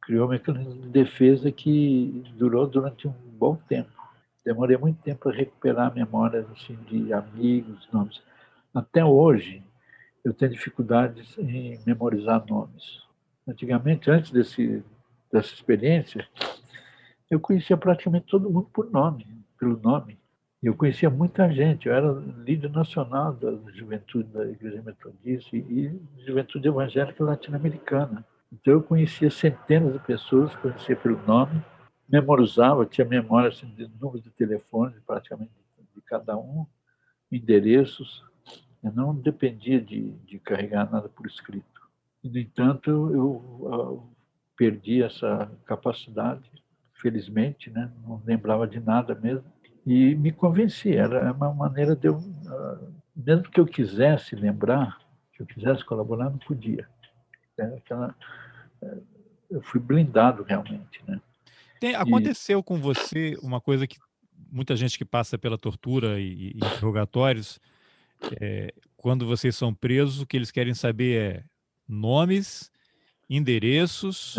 Criou 0.01 0.27
um 0.27 0.31
mecanismo 0.31 0.81
de 0.81 0.89
defesa 0.89 1.51
que 1.51 2.23
durou 2.35 2.67
durante 2.67 3.07
um 3.07 3.13
bom 3.37 3.55
tempo. 3.55 3.91
Demorei 4.43 4.75
muito 4.75 5.01
tempo 5.01 5.21
para 5.21 5.37
recuperar 5.37 5.89
a 5.89 5.95
memória 5.95 6.45
assim, 6.51 6.77
de 6.89 7.13
amigos, 7.13 7.87
nomes. 7.93 8.21
Até 8.73 9.05
hoje, 9.05 9.63
eu 10.25 10.33
tenho 10.33 10.51
dificuldades 10.51 11.37
em 11.37 11.79
memorizar 11.85 12.45
nomes. 12.45 13.02
Antigamente, 13.47 14.09
antes 14.09 14.31
desse, 14.31 14.83
dessa 15.31 15.53
experiência, 15.53 16.27
eu 17.29 17.39
conhecia 17.39 17.75
praticamente 17.75 18.27
todo 18.27 18.49
mundo 18.49 18.69
por 18.73 18.89
nome, 18.91 19.27
pelo 19.59 19.79
nome. 19.81 20.17
Eu 20.61 20.73
conhecia 20.75 21.09
muita 21.09 21.51
gente, 21.51 21.87
eu 21.87 21.93
era 21.93 22.09
líder 22.45 22.71
nacional 22.71 23.33
da 23.33 23.51
juventude 23.73 24.29
da 24.29 24.45
Igreja 24.45 24.81
Metodista 24.81 25.57
e 25.57 25.99
juventude 26.25 26.67
evangélica 26.67 27.21
latino-americana. 27.21 28.25
Então 28.51 28.73
eu 28.73 28.81
conhecia 28.81 29.29
centenas 29.29 29.91
de 29.91 29.99
pessoas, 29.99 30.55
conhecia 30.55 30.95
pelo 30.95 31.21
nome, 31.25 31.61
memorizava, 32.07 32.85
tinha 32.85 33.05
memória 33.05 33.49
assim, 33.49 33.67
de 33.75 33.89
números 33.99 34.23
de 34.23 34.29
telefone 34.29 34.95
praticamente 35.05 35.51
de 35.93 36.01
cada 36.01 36.37
um, 36.37 36.65
endereços. 37.31 38.23
Eu 38.81 38.91
não 38.93 39.13
dependia 39.15 39.81
de, 39.81 40.11
de 40.25 40.39
carregar 40.39 40.89
nada 40.89 41.09
por 41.09 41.25
escrito. 41.25 41.72
No 42.23 42.39
entanto, 42.39 42.89
eu 42.89 44.09
perdi 44.55 45.03
essa 45.03 45.51
capacidade, 45.65 46.49
felizmente, 46.93 47.69
né? 47.69 47.91
não 48.07 48.21
lembrava 48.25 48.65
de 48.67 48.79
nada 48.79 49.13
mesmo, 49.13 49.43
e 49.85 50.15
me 50.15 50.31
convenci. 50.31 50.95
Era 50.95 51.31
uma 51.33 51.53
maneira 51.53 51.95
de 51.95 52.07
eu, 52.07 52.19
ah, 52.47 52.79
mesmo 53.15 53.49
que 53.49 53.59
eu 53.59 53.65
quisesse 53.65 54.35
lembrar, 54.35 54.99
que 55.33 55.41
eu 55.41 55.45
quisesse 55.45 55.83
colaborar, 55.83 56.29
não 56.29 56.37
podia. 56.37 56.87
Aquela, 57.59 58.15
é, 58.81 58.97
eu 59.51 59.61
fui 59.61 59.79
blindado 59.79 60.43
realmente, 60.43 61.01
né? 61.07 61.19
Tem, 61.79 61.95
aconteceu 61.95 62.59
e... 62.59 62.63
com 62.63 62.79
você 62.79 63.37
uma 63.41 63.59
coisa 63.59 63.85
que 63.85 63.97
muita 64.49 64.75
gente 64.75 64.97
que 64.97 65.05
passa 65.05 65.37
pela 65.37 65.57
tortura 65.57 66.19
e, 66.19 66.53
e 66.53 66.57
interrogatórios, 66.57 67.59
é, 68.39 68.73
quando 68.95 69.27
vocês 69.27 69.55
são 69.55 69.73
presos, 69.73 70.21
o 70.21 70.25
que 70.25 70.37
eles 70.37 70.51
querem 70.51 70.73
saber 70.73 71.19
é 71.19 71.43
nomes, 71.87 72.71
endereços, 73.29 74.35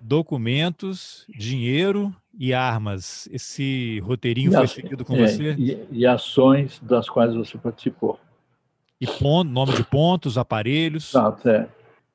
documentos, 0.00 1.26
dinheiro 1.28 2.14
e 2.38 2.52
armas. 2.52 3.28
Esse 3.32 4.00
roteirinho 4.00 4.52
e 4.52 4.54
foi 4.54 4.68
seguido 4.68 5.04
com 5.04 5.16
é, 5.16 5.26
você? 5.26 5.54
E, 5.54 5.86
e, 5.90 6.06
ações 6.06 6.78
das 6.80 7.08
quais 7.08 7.34
você 7.34 7.56
participou. 7.58 8.18
E 9.00 9.06
ponto, 9.06 9.50
nome 9.50 9.74
de 9.74 9.84
pontos, 9.84 10.38
aparelhos. 10.38 11.10
Exato, 11.10 11.48
é. 11.48 11.68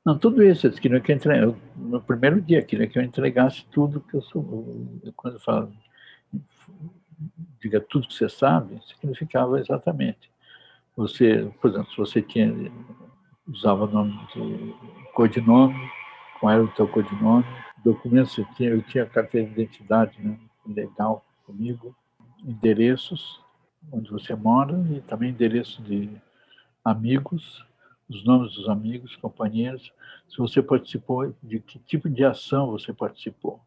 Não, 0.04 0.18
tudo 0.18 0.42
isso, 0.42 0.66
eles 0.66 0.80
queriam 0.80 1.00
que 1.00 1.12
eu 1.12 1.58
no 1.76 2.02
primeiro 2.02 2.42
dia, 2.42 2.64
queria 2.64 2.88
que 2.88 2.98
eu 2.98 3.04
entregasse 3.04 3.64
tudo 3.72 4.02
que 4.02 4.16
eu 4.16 4.22
sou. 4.22 5.00
Quando 5.16 5.36
eu 5.36 5.40
falo, 5.40 5.72
diga 7.62 7.80
tudo 7.80 8.08
que 8.08 8.14
você 8.14 8.28
sabe, 8.28 8.80
significava 8.88 9.60
exatamente. 9.60 10.32
Você, 10.98 11.48
por 11.62 11.70
exemplo, 11.70 11.92
se 11.92 11.98
você 11.98 12.22
tinha 12.22 12.72
usava 13.48 13.88
nome 13.88 14.18
de 14.34 14.76
codinome, 15.14 15.90
qual 16.40 16.54
era 16.54 16.64
o 16.64 16.68
teu 16.70 16.88
codinome, 16.88 17.46
documentos 17.84 18.38
eu 18.38 18.46
tinha, 18.56 18.70
eu 18.70 18.82
tinha 18.82 19.06
carteira 19.06 19.48
de 19.48 19.54
identidade 19.54 20.22
né, 20.22 20.38
legal 20.66 21.26
comigo, 21.46 21.96
endereços 22.44 23.42
onde 23.92 24.12
você 24.12 24.36
mora 24.36 24.78
e 24.92 25.02
também 25.02 25.32
endereço 25.32 25.82
de 25.82 26.10
amigos, 26.84 27.66
os 28.08 28.24
nomes 28.26 28.54
dos 28.54 28.68
amigos, 28.68 29.16
companheiros, 29.16 29.92
se 30.28 30.38
você 30.38 30.62
participou, 30.62 31.34
de 31.42 31.60
que 31.60 31.80
tipo 31.80 32.10
de 32.10 32.24
ação 32.24 32.68
você 32.68 32.94
participou. 32.94 33.62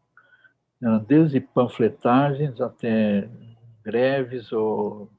Desde 1.07 1.39
panfletagens 1.39 2.61
até 2.61 3.27
greves 3.83 4.51
ou 4.51 5.09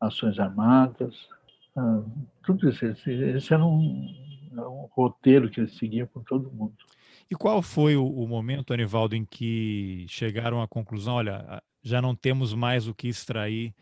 ações 0.00 0.38
armadas, 0.38 1.28
ah, 1.76 2.02
tudo 2.42 2.68
isso. 2.68 2.84
Esse 2.86 3.54
era 3.54 3.64
um, 3.64 4.14
um 4.52 4.88
roteiro 4.92 5.50
que 5.50 5.60
eles 5.60 5.76
seguiam 5.76 6.06
com 6.06 6.20
todo 6.20 6.50
mundo. 6.50 6.74
E 7.30 7.34
qual 7.34 7.60
foi 7.60 7.96
o, 7.96 8.06
o, 8.06 8.26
momento, 8.26 8.72
Anivaldo, 8.72 9.14
em 9.14 9.24
que 9.24 10.06
chegaram 10.08 10.62
à 10.62 10.68
conclusão, 10.68 11.14
olha, 11.14 11.62
já 11.82 12.00
não 12.00 12.14
temos 12.14 12.54
mais 12.54 12.88
o 12.88 12.94
que 12.94 13.08
extrair 13.08 13.74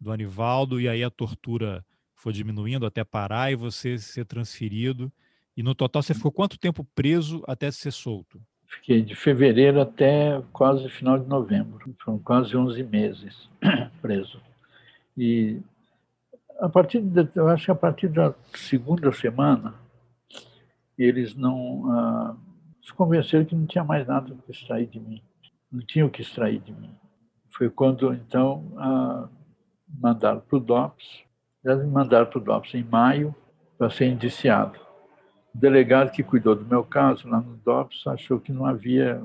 do 0.00 0.12
Anivaldo, 0.12 0.80
e 0.80 0.88
aí 0.88 1.02
a 1.02 1.10
tortura 1.10 1.84
foi 2.14 2.32
diminuindo 2.32 2.86
até 2.86 3.02
parar 3.02 3.50
e 3.50 3.56
você 3.56 3.98
ser 3.98 4.24
transferido. 4.24 5.12
E 5.56 5.62
no 5.62 5.74
total 5.74 6.02
você 6.02 6.14
ficou 6.14 6.32
quanto 6.32 6.58
tempo 6.58 6.84
preso 6.94 7.42
até 7.46 7.70
ser 7.70 7.90
solto? 7.90 8.40
Fiquei 8.66 9.02
de 9.02 9.14
fevereiro 9.14 9.80
até 9.80 10.42
quase 10.52 10.88
final 10.88 11.18
de 11.18 11.28
novembro. 11.28 11.94
Foram 12.04 12.18
quase 12.18 12.56
11 12.56 12.82
meses 12.82 13.48
preso. 14.02 14.40
E 15.16 15.60
a 16.60 16.68
partir 16.68 17.00
de, 17.00 17.28
eu 17.34 17.48
acho 17.48 17.66
que 17.66 17.70
a 17.70 17.74
partir 17.74 18.08
da 18.08 18.34
segunda 18.54 19.12
semana 19.12 19.74
eles 20.96 21.34
não 21.34 21.90
ah, 21.90 22.36
se 22.82 22.92
convenceram 22.92 23.44
que 23.44 23.54
não 23.54 23.66
tinha 23.66 23.84
mais 23.84 24.06
nada 24.06 24.34
que 24.44 24.52
extrair 24.52 24.86
de 24.86 25.00
mim, 25.00 25.22
não 25.70 25.80
tinha 25.80 26.06
o 26.06 26.10
que 26.10 26.22
extrair 26.22 26.60
de 26.60 26.72
mim. 26.72 26.94
Foi 27.50 27.68
quando 27.68 28.12
então 28.12 28.64
ah, 28.76 29.28
mandaram 29.88 30.40
para 30.40 30.56
o 30.56 30.60
DOPS, 30.60 31.24
eles 31.64 31.84
me 31.84 31.90
mandaram 31.90 32.26
para 32.26 32.38
o 32.38 32.44
DOPS 32.44 32.74
em 32.74 32.84
maio 32.84 33.34
para 33.76 33.90
ser 33.90 34.06
indiciado. 34.06 34.78
O 35.54 35.58
delegado 35.58 36.10
que 36.10 36.22
cuidou 36.22 36.54
do 36.54 36.64
meu 36.64 36.84
caso 36.84 37.28
lá 37.28 37.40
no 37.40 37.56
DOPS 37.56 38.06
achou 38.06 38.40
que 38.40 38.52
não 38.52 38.66
havia, 38.66 39.22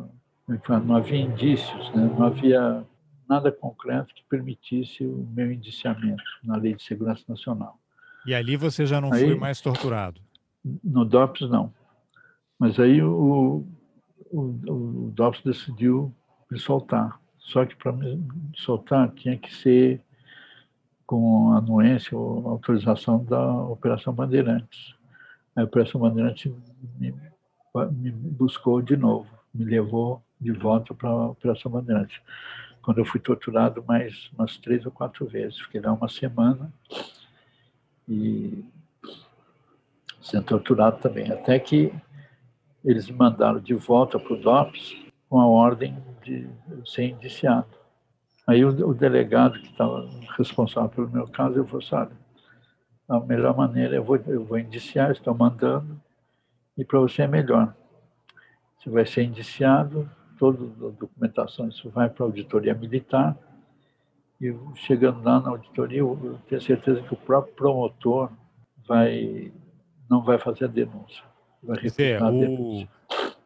não 0.85 0.95
havia 0.95 1.19
indícios, 1.19 1.91
né? 1.93 2.09
não 2.17 2.25
havia 2.25 2.83
nada 3.29 3.51
concreto 3.51 4.13
que 4.13 4.23
permitisse 4.27 5.05
o 5.05 5.27
meu 5.31 5.51
indiciamento 5.51 6.23
na 6.43 6.57
Lei 6.57 6.73
de 6.73 6.83
Segurança 6.83 7.23
Nacional. 7.29 7.79
E 8.25 8.33
ali 8.33 8.57
você 8.57 8.85
já 8.85 8.99
não 8.99 9.13
aí, 9.13 9.25
foi 9.25 9.35
mais 9.35 9.61
torturado? 9.61 10.19
No 10.83 11.05
DOPS, 11.05 11.49
não. 11.49 11.71
Mas 12.57 12.79
aí 12.79 13.01
o, 13.01 13.65
o, 14.31 14.39
o 14.39 15.11
DOPS 15.15 15.41
decidiu 15.43 16.13
me 16.51 16.59
soltar. 16.59 17.19
Só 17.37 17.65
que 17.65 17.75
para 17.75 17.91
me 17.91 18.21
soltar 18.55 19.09
tinha 19.11 19.37
que 19.37 19.53
ser 19.55 20.01
com 21.05 21.53
anuência 21.53 22.17
ou 22.17 22.47
autorização 22.49 23.23
da 23.23 23.63
Operação 23.63 24.13
Bandeirantes. 24.13 24.95
A 25.55 25.63
Operação 25.63 26.01
Bandeirantes 26.01 26.51
me, 26.99 27.13
me 27.91 28.11
buscou 28.11 28.81
de 28.81 28.95
novo, 28.95 29.27
me 29.53 29.65
levou 29.65 30.21
de 30.39 30.51
volta 30.51 30.93
para 30.93 31.09
a 31.09 31.27
Operação 31.29 31.71
Bandeirantes. 31.71 32.19
Quando 32.89 32.97
eu 32.97 33.05
fui 33.05 33.19
torturado 33.19 33.83
mais 33.87 34.31
umas 34.35 34.57
três 34.57 34.83
ou 34.83 34.91
quatro 34.91 35.23
vezes, 35.23 35.59
fiquei 35.59 35.79
lá 35.79 35.93
uma 35.93 36.09
semana 36.09 36.73
e 38.07 38.65
sendo 40.19 40.45
torturado 40.45 40.97
também, 40.97 41.31
até 41.31 41.59
que 41.59 41.93
eles 42.83 43.07
me 43.07 43.15
mandaram 43.15 43.59
de 43.59 43.75
volta 43.75 44.17
para 44.17 44.33
o 44.33 44.41
DOPS 44.41 44.95
com 45.29 45.39
a 45.39 45.45
ordem 45.45 46.03
de 46.23 46.49
ser 46.83 47.09
indiciado. 47.09 47.67
Aí 48.47 48.65
o, 48.65 48.69
o 48.69 48.95
delegado 48.95 49.59
que 49.59 49.67
estava 49.67 50.09
responsável 50.35 50.89
pelo 50.89 51.11
meu 51.11 51.27
caso, 51.27 51.59
eu 51.59 51.67
falei, 51.67 51.85
sabe, 51.85 52.15
a 53.07 53.19
melhor 53.19 53.55
maneira 53.55 53.97
eu 53.97 54.03
vou, 54.03 54.15
eu 54.15 54.43
vou 54.43 54.57
indiciar, 54.57 55.11
estou 55.11 55.35
mandando, 55.35 56.01
e 56.75 56.83
para 56.83 56.97
você 56.97 57.21
é 57.21 57.27
melhor. 57.27 57.71
Você 58.79 58.89
vai 58.89 59.05
ser 59.05 59.21
indiciado, 59.21 60.09
toda 60.39 60.63
a 60.63 60.91
documentação, 60.91 61.67
isso 61.67 61.89
vai 61.89 62.09
para 62.09 62.23
a 62.23 62.27
auditoria 62.27 62.73
militar, 62.73 63.37
e 64.41 64.55
chegando 64.75 65.21
lá 65.21 65.39
na 65.39 65.49
auditoria, 65.49 65.99
eu 65.99 66.39
tenho 66.47 66.61
certeza 66.61 67.01
que 67.01 67.13
o 67.13 67.17
próprio 67.17 67.53
promotor 67.53 68.31
vai, 68.87 69.51
não 70.09 70.23
vai 70.23 70.39
fazer 70.39 70.65
a 70.65 70.67
denúncia. 70.67 71.23
Vai 71.61 71.75
repetir 71.75 72.23
a 72.23 72.31
denúncia 72.31 72.89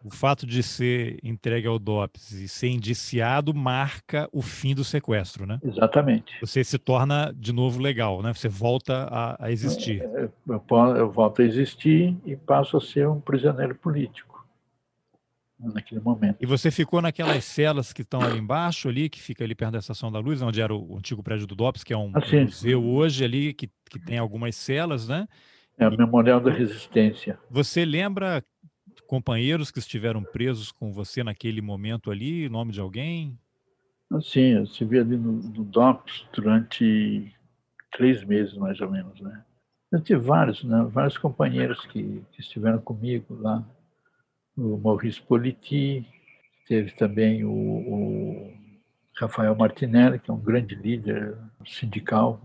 o 0.03 0.11
fato 0.11 0.45
de 0.45 0.61
ser 0.61 1.17
entregue 1.23 1.65
ao 1.65 1.79
DOPS 1.79 2.33
e 2.33 2.47
ser 2.47 2.67
indiciado 2.67 3.53
marca 3.53 4.27
o 4.33 4.41
fim 4.41 4.75
do 4.75 4.83
sequestro, 4.83 5.45
né? 5.45 5.59
Exatamente. 5.63 6.37
Você 6.41 6.63
se 6.63 6.77
torna 6.77 7.33
de 7.33 7.53
novo 7.53 7.81
legal, 7.81 8.21
né? 8.21 8.33
Você 8.33 8.49
volta 8.49 9.07
a, 9.09 9.45
a 9.45 9.51
existir. 9.51 10.01
É, 10.01 10.29
eu, 10.47 10.61
eu, 10.97 11.09
volto 11.09 11.41
a 11.41 11.45
existir 11.45 12.17
e 12.25 12.35
passo 12.35 12.75
a 12.75 12.81
ser 12.81 13.07
um 13.07 13.21
prisioneiro 13.21 13.75
político 13.75 14.32
naquele 15.71 16.01
momento. 16.01 16.37
E 16.41 16.45
você 16.45 16.71
ficou 16.71 17.01
naquelas 17.01 17.43
celas 17.43 17.93
que 17.93 18.01
estão 18.01 18.21
ali 18.21 18.39
embaixo, 18.39 18.89
ali, 18.89 19.09
que 19.09 19.21
fica 19.21 19.43
ali 19.43 19.55
perto 19.55 19.73
da 19.73 19.79
Estação 19.79 20.11
da 20.11 20.19
Luz, 20.19 20.41
onde 20.41 20.61
era 20.61 20.73
o 20.73 20.97
antigo 20.97 21.21
prédio 21.21 21.47
do 21.47 21.55
DOPS, 21.55 21.83
que 21.83 21.93
é 21.93 21.97
um, 21.97 22.11
assim, 22.15 22.41
museu 22.41 22.83
hoje 22.83 23.23
ali, 23.23 23.53
que, 23.53 23.69
que 23.89 23.99
tem 23.99 24.17
algumas 24.17 24.55
celas, 24.55 25.07
né? 25.07 25.27
É 25.77 25.87
o 25.87 25.97
Memorial 25.97 26.39
da 26.39 26.51
Resistência. 26.51 27.39
Você 27.49 27.83
lembra 27.83 28.43
companheiros 29.07 29.69
que 29.69 29.79
estiveram 29.79 30.23
presos 30.23 30.71
com 30.71 30.91
você 30.91 31.23
naquele 31.23 31.61
momento 31.61 32.09
ali, 32.09 32.49
nome 32.49 32.71
de 32.71 32.79
alguém? 32.79 33.37
Sim, 34.21 34.55
eu 34.55 34.63
estive 34.63 34.99
ali 34.99 35.17
no, 35.17 35.33
no 35.33 35.63
DOPS 35.63 36.25
durante 36.33 37.31
três 37.91 38.23
meses, 38.23 38.55
mais 38.55 38.79
ou 38.81 38.89
menos, 38.89 39.19
né? 39.21 39.43
Eu 39.91 40.01
tive 40.01 40.19
vários, 40.19 40.63
né? 40.63 40.83
Vários 40.91 41.17
companheiros 41.17 41.85
que, 41.85 42.23
que 42.31 42.41
estiveram 42.41 42.79
comigo 42.79 43.37
lá. 43.39 43.63
O 44.57 44.77
Maurice 44.77 45.21
Politi, 45.21 46.05
teve 46.67 46.91
também 46.91 47.43
o, 47.43 47.51
o 47.51 48.53
Rafael 49.15 49.55
Martinelli, 49.55 50.19
que 50.19 50.29
é 50.29 50.33
um 50.33 50.39
grande 50.39 50.75
líder 50.75 51.35
sindical, 51.65 52.41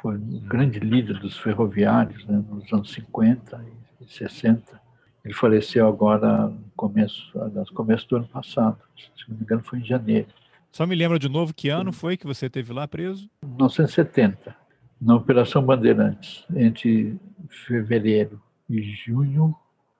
foi 0.00 0.16
um 0.16 0.40
grande 0.40 0.78
líder 0.78 1.18
dos 1.18 1.38
ferroviários 1.38 2.24
né, 2.26 2.42
nos 2.48 2.72
anos 2.72 2.90
50 2.92 3.64
e 4.00 4.12
60. 4.12 4.80
Ele 5.24 5.34
faleceu 5.34 5.86
agora 5.86 6.48
no 6.48 6.70
começo, 6.74 7.30
no 7.34 7.66
começo 7.74 8.08
do 8.08 8.16
ano 8.16 8.28
passado, 8.28 8.78
se 8.96 9.28
não 9.28 9.36
me 9.36 9.42
engano 9.42 9.62
foi 9.62 9.80
em 9.80 9.84
janeiro. 9.84 10.28
Só 10.72 10.86
me 10.86 10.94
lembra 10.94 11.18
de 11.18 11.28
novo 11.28 11.52
que 11.52 11.68
ano 11.68 11.92
foi 11.92 12.16
que 12.16 12.26
você 12.26 12.48
teve 12.48 12.72
lá 12.72 12.88
preso? 12.88 13.28
1970, 13.44 14.56
na 15.00 15.16
Operação 15.16 15.62
Bandeirantes, 15.62 16.44
entre 16.54 17.18
fevereiro 17.66 18.40
e 18.68 18.80
junho, 18.94 19.54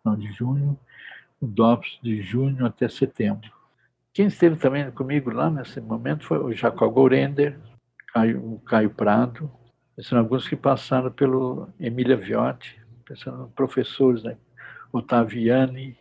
não, 0.05 0.17
de 0.17 0.33
junho, 0.33 0.79
DOPS 1.47 1.99
de 2.03 2.23
junho 2.23 2.67
até 2.67 2.89
setembro. 2.89 3.51
Quem 4.13 4.27
esteve 4.27 4.57
também 4.57 4.91
comigo 4.91 5.31
lá 5.31 5.49
nesse 5.51 5.81
momento 5.81 6.25
foi 6.25 6.39
o 6.39 6.53
Jacó 6.53 6.89
Gorender, 6.89 7.59
o 8.43 8.59
Caio 8.61 8.91
Prado, 8.91 9.51
são 10.03 10.19
alguns 10.19 10.49
que 10.49 10.57
passaram 10.57 11.11
pelo 11.11 11.69
Emília 11.79 12.17
Viotti, 12.17 12.81
pensando 13.05 13.49
professores, 13.55 14.23
né? 14.23 14.37
Ottaviani, 14.93 15.97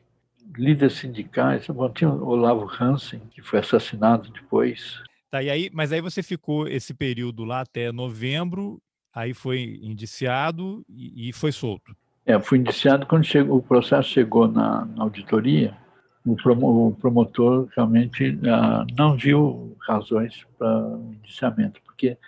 líderes 0.55 0.93
sindicais, 0.93 1.67
tinha 1.93 2.09
o 2.09 2.27
Olavo 2.27 2.67
Hansen, 2.79 3.19
que 3.31 3.41
foi 3.41 3.59
assassinado 3.59 4.31
depois. 4.31 5.01
Tá, 5.29 5.43
e 5.43 5.49
aí, 5.49 5.69
mas 5.71 5.91
aí 5.91 6.01
você 6.01 6.23
ficou 6.23 6.67
esse 6.67 6.93
período 6.93 7.43
lá 7.43 7.61
até 7.61 7.91
novembro, 7.91 8.81
aí 9.13 9.33
foi 9.33 9.79
indiciado 9.81 10.83
e, 10.89 11.29
e 11.29 11.33
foi 11.33 11.51
solto. 11.51 11.95
É, 12.29 12.39
fui 12.39 12.59
indiciado 12.59 13.07
quando 13.07 13.23
chegou, 13.23 13.57
o 13.57 13.63
processo 13.63 14.09
chegou 14.09 14.47
na, 14.47 14.85
na 14.85 15.01
auditoria, 15.01 15.75
o, 16.23 16.33
o, 16.33 16.95
promotor 16.95 17.67
realmente 17.75 18.39
ah, 18.47 18.85
não 18.95 19.17
viu 19.17 19.75
razões 19.79 20.45
para 20.55 20.99
indiciamento, 21.11 21.81
porque 21.81 22.19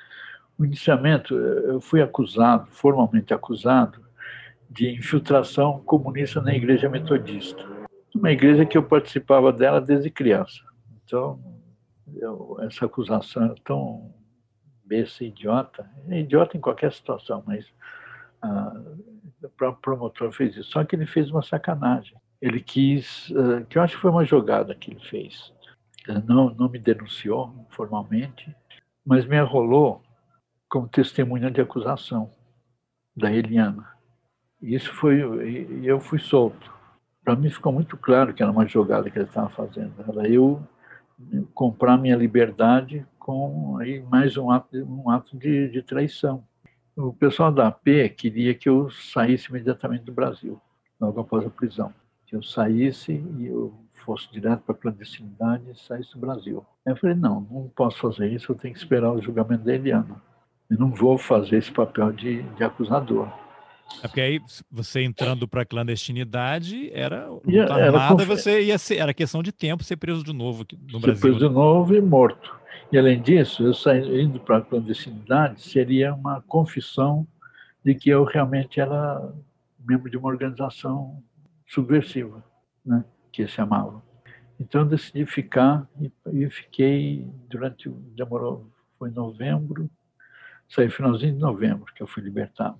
o 0.58 0.66
indiciamento, 0.66 1.36
eu 1.36 1.80
fui 1.80 2.02
acusado, 2.02 2.66
formalmente 2.72 3.32
acusado, 3.32 4.02
de 4.68 4.90
infiltração 4.90 5.80
comunista 5.82 6.42
na 6.42 6.56
igreja 6.56 6.90
metodista. 6.90 7.64
Uma 8.16 8.32
igreja 8.32 8.66
que 8.66 8.76
eu 8.76 8.82
participava 8.82 9.54
dela 9.54 9.80
desde 9.80 10.10
criança. 10.10 10.62
Então, 11.06 11.40
eu, 12.16 12.58
essa 12.62 12.88
acusação 12.88 13.52
é 13.52 13.56
tão 13.64 14.12
besta 14.84 15.24
idiota, 15.24 15.88
é 16.10 16.22
idiota 16.22 16.58
em 16.58 16.60
qualquer 16.60 16.92
situação, 16.92 17.44
mas 17.46 17.68
ah, 18.42 18.82
o 19.44 19.50
próprio 19.50 19.82
promotor 19.82 20.32
fez 20.32 20.56
isso. 20.56 20.72
Só 20.72 20.84
que 20.84 20.96
ele 20.96 21.06
fez 21.06 21.30
uma 21.32 21.42
sacanagem. 21.42 22.18
Ele 22.42 22.60
quis, 22.60 23.32
ah, 23.36 23.64
que 23.70 23.78
eu 23.78 23.82
acho 23.82 23.96
que 23.96 24.02
foi 24.02 24.12
uma 24.12 24.26
jogada 24.26 24.76
que 24.76 24.92
ele 24.92 25.00
fez. 25.02 25.54
Ele 26.08 26.22
não, 26.28 26.50
não 26.54 26.70
me 26.70 26.80
denunciou 26.80 27.54
formalmente, 27.70 28.56
mas 29.06 29.26
me 29.26 29.38
arrolou 29.38 30.02
como 30.70 30.88
testemunha 30.88 31.52
de 31.52 31.62
acusação 31.62 32.32
da 33.16 33.32
Eliana. 33.32 33.92
Isso 34.62 34.94
foi, 34.94 35.20
e 35.48 35.86
eu 35.86 36.00
fui 36.00 36.20
solto. 36.20 36.72
Para 37.24 37.36
mim 37.36 37.50
ficou 37.50 37.72
muito 37.72 37.98
claro 37.98 38.34
que 38.34 38.42
era 38.42 38.52
uma 38.52 38.68
jogada 38.68 39.10
que 39.10 39.18
ele 39.18 39.26
estava 39.26 39.50
fazendo. 39.50 39.94
Era 40.08 40.28
eu 40.28 40.66
comprar 41.54 41.98
minha 41.98 42.16
liberdade 42.16 43.06
com 43.20 43.78
aí 43.78 44.02
mais 44.04 44.38
um 44.38 44.50
ato, 44.50 44.76
um 44.78 45.10
ato 45.10 45.38
de, 45.38 45.70
de 45.70 45.82
traição. 45.82 46.44
O 46.96 47.14
pessoal 47.14 47.52
da 47.52 47.68
AP 47.68 47.86
queria 48.18 48.54
que 48.54 48.68
eu 48.68 48.90
saísse 48.90 49.50
imediatamente 49.50 50.04
do 50.04 50.12
Brasil, 50.12 50.60
logo 51.00 51.20
após 51.22 51.46
a 51.46 51.50
prisão. 51.50 51.94
Que 52.26 52.36
eu 52.36 52.44
saísse 52.44 53.14
e 53.40 53.48
eu 53.48 53.74
fosse 54.06 54.32
direto 54.32 54.62
para 54.62 54.76
a 54.76 54.78
clandestinidade 54.78 55.64
e 55.72 55.76
saísse 55.76 56.14
do 56.14 56.20
Brasil. 56.20 56.66
Eu 56.86 56.96
falei, 56.96 57.16
não, 57.16 57.42
não 57.50 57.72
posso 57.76 57.98
fazer 57.98 58.32
isso, 58.32 58.52
eu 58.52 58.56
tenho 58.56 58.74
que 58.74 58.80
esperar 58.80 59.12
o 59.12 59.22
julgamento 59.22 59.64
da 59.64 59.74
Eliana. 59.74 60.22
Eu 60.70 60.78
não 60.78 60.92
vou 60.92 61.18
fazer 61.18 61.58
esse 61.58 61.72
papel 61.72 62.12
de, 62.12 62.42
de 62.42 62.64
acusador. 62.64 63.28
É 64.04 64.08
porque 64.08 64.22
aí 64.22 64.42
você 64.72 65.02
entrando 65.02 65.48
para 65.48 65.64
a 65.64 65.66
clandestinidade 65.66 66.90
era 66.94 67.28
era 67.46 67.86
armada, 67.88 68.24
você 68.24 68.64
ia 68.64 68.78
ser, 68.78 68.98
era 68.98 69.14
questão 69.14 69.44
de 69.44 69.52
tempo 69.52 69.84
ser 69.84 69.98
preso 69.98 70.24
de 70.24 70.32
novo 70.32 70.66
no 70.90 71.00
ser 71.00 71.06
Brasil. 71.08 71.22
Preso 71.22 71.40
né? 71.40 71.48
de 71.48 71.54
novo 71.54 71.94
e 71.94 72.02
morto. 72.02 72.61
E 72.92 72.98
além 72.98 73.22
disso, 73.22 73.64
eu 73.64 73.74
saindo 73.74 74.40
para 74.40 74.58
a 74.58 74.62
clandestinidade 74.62 75.62
seria 75.62 76.14
uma 76.14 76.42
confissão 76.42 77.26
de 77.84 77.96
que 77.96 78.10
eu 78.10 78.24
realmente 78.24 78.80
era 78.80 79.34
membro 79.80 80.10
de 80.10 80.18
uma 80.18 80.28
organização 80.28 81.24
subversiva, 81.66 82.44
né, 82.86 83.04
que 83.32 83.48
se 83.48 83.54
chamava. 83.54 84.04
Então 84.60 84.82
eu 84.82 84.88
decidi 84.88 85.26
ficar 85.26 85.88
e, 86.00 86.12
e 86.34 86.50
fiquei 86.50 87.28
durante 87.50 87.90
demorou 87.90 88.70
foi 89.00 89.10
novembro, 89.10 89.90
saí 90.70 90.88
finalzinho 90.88 91.34
de 91.34 91.40
novembro 91.40 91.92
que 91.96 92.04
eu 92.04 92.08
fui 92.08 92.22
libertado. 92.22 92.80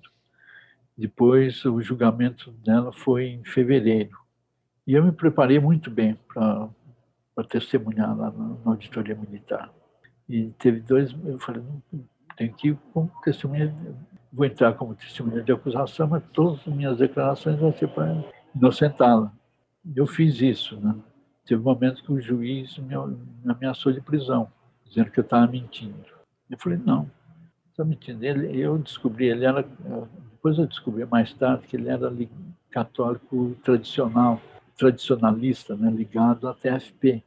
Depois, 0.96 1.64
o 1.64 1.80
julgamento 1.82 2.52
dela 2.52 2.92
foi 2.92 3.24
em 3.24 3.44
fevereiro. 3.44 4.16
E 4.86 4.94
eu 4.94 5.02
me 5.02 5.10
preparei 5.10 5.58
muito 5.58 5.90
bem 5.90 6.16
para 6.28 6.68
testemunhar 7.48 8.16
lá 8.16 8.30
na, 8.30 8.48
na, 8.64 8.70
auditoria 8.70 9.16
militar. 9.16 9.72
E 10.32 10.48
teve 10.58 10.80
dois, 10.80 11.14
eu 11.26 11.38
falei, 11.38 11.60
não, 11.60 12.02
tenho 12.38 12.54
que 12.54 12.68
ir 12.68 12.78
como 12.94 13.12
testemunha, 13.22 13.70
vou 14.32 14.46
entrar 14.46 14.72
como 14.72 14.94
testemunha 14.94 15.42
de 15.42 15.52
acusação, 15.52 16.08
mas 16.08 16.22
todas 16.32 16.66
as 16.66 16.74
minhas 16.74 16.96
declarações 16.96 17.60
vão 17.60 17.70
ser 17.74 17.88
para 17.88 18.24
inocentá-la. 18.56 19.30
Eu 19.94 20.06
fiz 20.06 20.40
isso, 20.40 20.80
né? 20.80 20.96
Teve 21.44 21.60
um 21.60 21.64
momento 21.64 22.02
que 22.02 22.10
o 22.10 22.18
juiz 22.18 22.78
me, 22.78 22.94
ameaçou 23.46 23.92
de 23.92 24.00
prisão, 24.00 24.50
dizendo 24.86 25.10
que 25.10 25.20
eu 25.20 25.22
estava 25.22 25.46
mentindo. 25.46 26.02
Eu 26.48 26.56
falei, 26.56 26.78
não, 26.82 27.10
está 27.68 27.84
mentindo. 27.84 28.24
Ele, 28.24 28.58
eu 28.58 28.78
descobri, 28.78 29.26
ele 29.26 29.44
era, 29.44 29.62
depois 30.30 30.56
eu 30.56 30.66
descobri 30.66 31.04
mais 31.04 31.34
tarde 31.34 31.66
que 31.66 31.76
ele 31.76 31.90
era 31.90 32.10
católico 32.70 33.54
tradicional, 33.62 34.40
tradicionalista, 34.78 35.76
né, 35.76 35.90
ligado 35.90 36.48
à 36.48 36.54
TFP. 36.54 37.22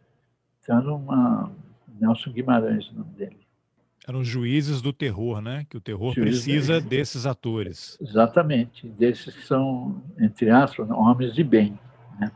Então 0.63 0.79
era 0.79 0.91
uma, 0.91 1.51
Nelson 1.99 2.31
Guimarães 2.31 2.89
o 2.89 2.95
nome 2.95 3.13
dele. 3.13 3.45
Eram 4.07 4.23
juízes 4.23 4.81
do 4.81 4.93
terror, 4.93 5.41
né? 5.41 5.65
Que 5.69 5.77
o 5.77 5.81
terror 5.81 6.13
juízes 6.13 6.43
precisa 6.43 6.79
desses 6.79 7.25
atores. 7.25 7.97
Exatamente, 7.99 8.87
desses 8.87 9.33
que 9.33 9.41
são, 9.43 10.03
entre 10.19 10.49
aspas, 10.51 10.87
homens 10.91 11.33
de 11.33 11.43
bem. 11.43 11.79
Né? 12.19 12.31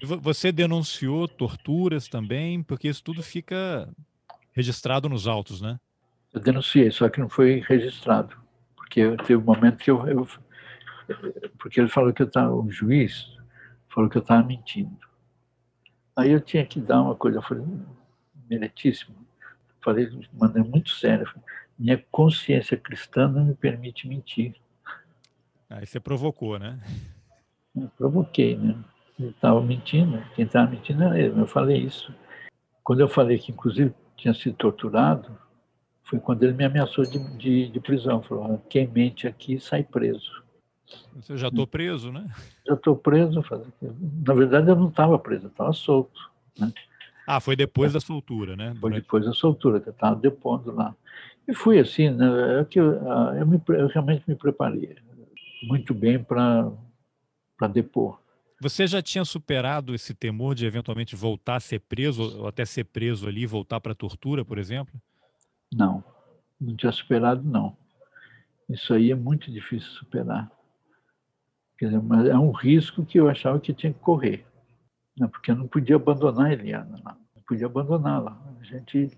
Você 0.00 0.52
denunciou 0.52 1.26
torturas 1.26 2.06
também, 2.06 2.62
porque 2.62 2.88
isso 2.88 3.02
tudo 3.02 3.22
fica 3.22 3.88
registrado 4.52 5.08
nos 5.08 5.26
autos, 5.26 5.60
né? 5.60 5.78
Eu 6.32 6.40
denunciei, 6.40 6.90
só 6.90 7.08
que 7.08 7.20
não 7.20 7.28
foi 7.28 7.62
registrado, 7.66 8.36
porque 8.76 9.16
teve 9.18 9.36
um 9.36 9.44
momento 9.44 9.78
que 9.78 9.90
eu, 9.90 10.06
eu 10.06 10.26
porque 11.58 11.80
ele 11.80 11.88
falou 11.88 12.12
que 12.12 12.22
eu 12.22 12.26
estava, 12.26 12.54
o 12.54 12.70
juiz 12.70 13.26
falou 13.88 14.08
que 14.08 14.16
eu 14.16 14.22
estava 14.22 14.46
mentindo. 14.46 14.96
Aí 16.16 16.30
eu 16.30 16.40
tinha 16.40 16.64
que 16.64 16.80
dar 16.80 17.02
uma 17.02 17.14
coisa, 17.14 17.38
eu 17.38 17.42
falei, 17.42 17.64
meritíssimo. 18.52 19.16
Falei 19.80 20.06
de 20.06 20.28
maneira 20.32 20.68
muito 20.68 20.90
séria. 20.90 21.26
Minha 21.78 22.02
consciência 22.10 22.76
cristã 22.76 23.26
não 23.26 23.44
me 23.44 23.54
permite 23.54 24.06
mentir. 24.06 24.54
Aí 25.68 25.86
você 25.86 25.98
provocou, 25.98 26.58
né? 26.58 26.78
Eu 27.74 27.90
provoquei, 27.96 28.56
né? 28.56 28.76
Ele 29.18 29.30
estava 29.30 29.60
mentindo, 29.60 30.22
quem 30.34 30.44
estava 30.44 30.70
mentindo 30.70 31.02
era 31.02 31.18
ele. 31.18 31.40
Eu 31.40 31.46
falei 31.46 31.78
isso. 31.78 32.14
Quando 32.84 33.00
eu 33.00 33.08
falei 33.08 33.38
que, 33.38 33.52
inclusive, 33.52 33.94
tinha 34.16 34.34
sido 34.34 34.54
torturado, 34.56 35.36
foi 36.02 36.20
quando 36.20 36.42
ele 36.42 36.52
me 36.52 36.64
ameaçou 36.64 37.04
de, 37.04 37.18
de, 37.36 37.68
de 37.68 37.80
prisão. 37.80 38.22
Falou: 38.22 38.58
quem 38.68 38.86
mente 38.86 39.26
aqui 39.26 39.58
sai 39.58 39.82
preso. 39.82 40.42
Você 41.14 41.36
já 41.36 41.48
estou 41.48 41.66
preso, 41.66 42.12
né? 42.12 42.28
Já 42.66 42.74
estou 42.74 42.96
preso. 42.96 43.42
Na 44.26 44.34
verdade, 44.34 44.68
eu 44.68 44.76
não 44.76 44.88
estava 44.88 45.18
preso, 45.18 45.46
eu 45.46 45.50
estava 45.50 45.72
solto. 45.72 46.30
Né? 46.58 46.70
Ah, 47.26 47.40
foi 47.40 47.54
depois 47.54 47.92
da 47.92 48.00
soltura, 48.00 48.56
né? 48.56 48.74
Foi 48.80 48.92
depois 48.92 49.24
da 49.24 49.32
soltura, 49.32 49.80
que 49.80 49.88
eu 49.88 49.92
estava 49.92 50.16
depondo 50.16 50.72
lá. 50.72 50.94
E 51.46 51.54
fui 51.54 51.78
assim, 51.78 52.10
né? 52.10 52.60
É 52.60 52.64
que 52.64 52.80
eu, 52.80 53.10
ah, 53.10 53.34
eu, 53.38 53.46
me, 53.46 53.60
eu 53.68 53.86
realmente 53.88 54.24
me 54.26 54.34
preparei 54.34 54.96
muito 55.62 55.94
bem 55.94 56.22
para 56.22 56.72
depor. 57.72 58.20
Você 58.60 58.86
já 58.86 59.02
tinha 59.02 59.24
superado 59.24 59.94
esse 59.94 60.14
temor 60.14 60.54
de 60.54 60.66
eventualmente 60.66 61.16
voltar 61.16 61.56
a 61.56 61.60
ser 61.60 61.80
preso, 61.80 62.40
ou 62.40 62.46
até 62.46 62.64
ser 62.64 62.84
preso 62.84 63.28
ali 63.28 63.44
voltar 63.44 63.80
para 63.80 63.92
a 63.92 63.94
tortura, 63.94 64.44
por 64.44 64.58
exemplo? 64.58 64.94
Não, 65.72 66.04
não 66.60 66.76
tinha 66.76 66.92
superado, 66.92 67.42
não. 67.42 67.76
Isso 68.68 68.94
aí 68.94 69.10
é 69.10 69.14
muito 69.16 69.50
difícil 69.50 69.88
superar. 69.90 70.50
Quer 71.76 71.86
dizer, 71.86 72.02
mas 72.02 72.28
é 72.28 72.38
um 72.38 72.52
risco 72.52 73.04
que 73.04 73.18
eu 73.18 73.28
achava 73.28 73.58
que 73.58 73.74
tinha 73.74 73.92
que 73.92 73.98
correr 73.98 74.46
né? 75.18 75.28
porque 75.28 75.50
eu 75.50 75.56
não 75.56 75.66
podia 75.66 75.96
abandonar 75.96 76.46
a 76.46 76.52
Eliana 76.52 76.98
não 77.42 77.42
podia 77.46 77.66
abandoná-la. 77.66 78.38
A 78.60 78.64
gente, 78.64 79.10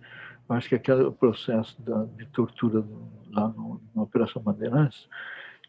acho 0.48 0.68
que 0.68 0.74
aquele 0.74 1.10
processo 1.10 1.80
da, 1.82 2.04
de 2.16 2.26
tortura 2.26 2.84
lá 3.30 3.48
no, 3.48 3.80
na 3.94 4.02
Operação 4.02 4.42
Bandeirantes 4.42 5.08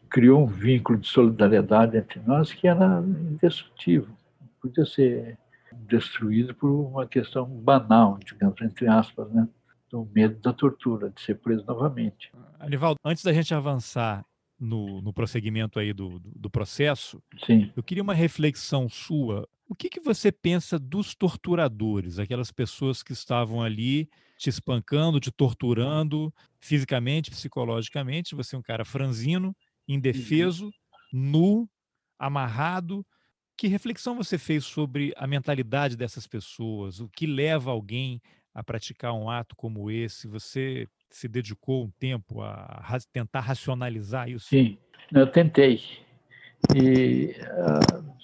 criou 0.08 0.44
um 0.44 0.46
vínculo 0.46 0.98
de 0.98 1.08
solidariedade 1.08 1.96
entre 1.96 2.20
nós 2.20 2.52
que 2.52 2.66
era 2.66 3.00
indestrutível, 3.00 4.14
não 4.40 4.48
podia 4.60 4.86
ser 4.86 5.38
destruído 5.72 6.54
por 6.54 6.70
uma 6.70 7.06
questão 7.06 7.44
banal, 7.44 8.18
digamos, 8.24 8.60
entre 8.62 8.88
aspas, 8.88 9.30
né? 9.30 9.46
do 9.90 10.08
medo 10.12 10.40
da 10.40 10.52
tortura, 10.52 11.10
de 11.10 11.20
ser 11.20 11.36
preso 11.36 11.64
novamente. 11.66 12.32
Anivaldo, 12.58 12.98
antes 13.04 13.22
da 13.22 13.32
gente 13.32 13.54
avançar 13.54 14.24
no, 14.58 15.00
no 15.00 15.12
prosseguimento 15.12 15.78
aí 15.78 15.92
do, 15.92 16.18
do, 16.18 16.30
do, 16.34 16.50
processo, 16.50 17.22
Sim. 17.44 17.70
eu 17.76 17.82
queria 17.82 18.02
uma 18.02 18.14
reflexão 18.14 18.88
sua 18.88 19.46
o 19.68 19.74
que, 19.74 19.88
que 19.88 20.00
você 20.00 20.30
pensa 20.30 20.78
dos 20.78 21.14
torturadores, 21.14 22.18
aquelas 22.18 22.52
pessoas 22.52 23.02
que 23.02 23.12
estavam 23.12 23.62
ali 23.62 24.08
te 24.38 24.48
espancando, 24.48 25.18
te 25.18 25.30
torturando 25.32 26.32
fisicamente, 26.60 27.30
psicologicamente? 27.30 28.34
Você 28.34 28.54
é 28.54 28.58
um 28.58 28.62
cara 28.62 28.84
franzino, 28.84 29.48
uhum. 29.48 29.54
indefeso, 29.96 30.70
nu, 31.12 31.68
amarrado. 32.18 33.04
Que 33.56 33.66
reflexão 33.66 34.14
você 34.14 34.38
fez 34.38 34.64
sobre 34.64 35.12
a 35.16 35.26
mentalidade 35.26 35.96
dessas 35.96 36.26
pessoas? 36.26 37.00
O 37.00 37.08
que 37.08 37.26
leva 37.26 37.70
alguém 37.70 38.20
a 38.54 38.62
praticar 38.62 39.14
um 39.14 39.28
ato 39.28 39.56
como 39.56 39.90
esse? 39.90 40.28
Você 40.28 40.86
se 41.10 41.26
dedicou 41.26 41.84
um 41.84 41.90
tempo 41.98 42.40
a 42.40 42.98
tentar 43.12 43.40
racionalizar 43.40 44.28
isso? 44.28 44.46
Sim, 44.46 44.78
eu 45.12 45.26
tentei. 45.26 45.80
E 46.74 47.34
uh, 47.40 48.16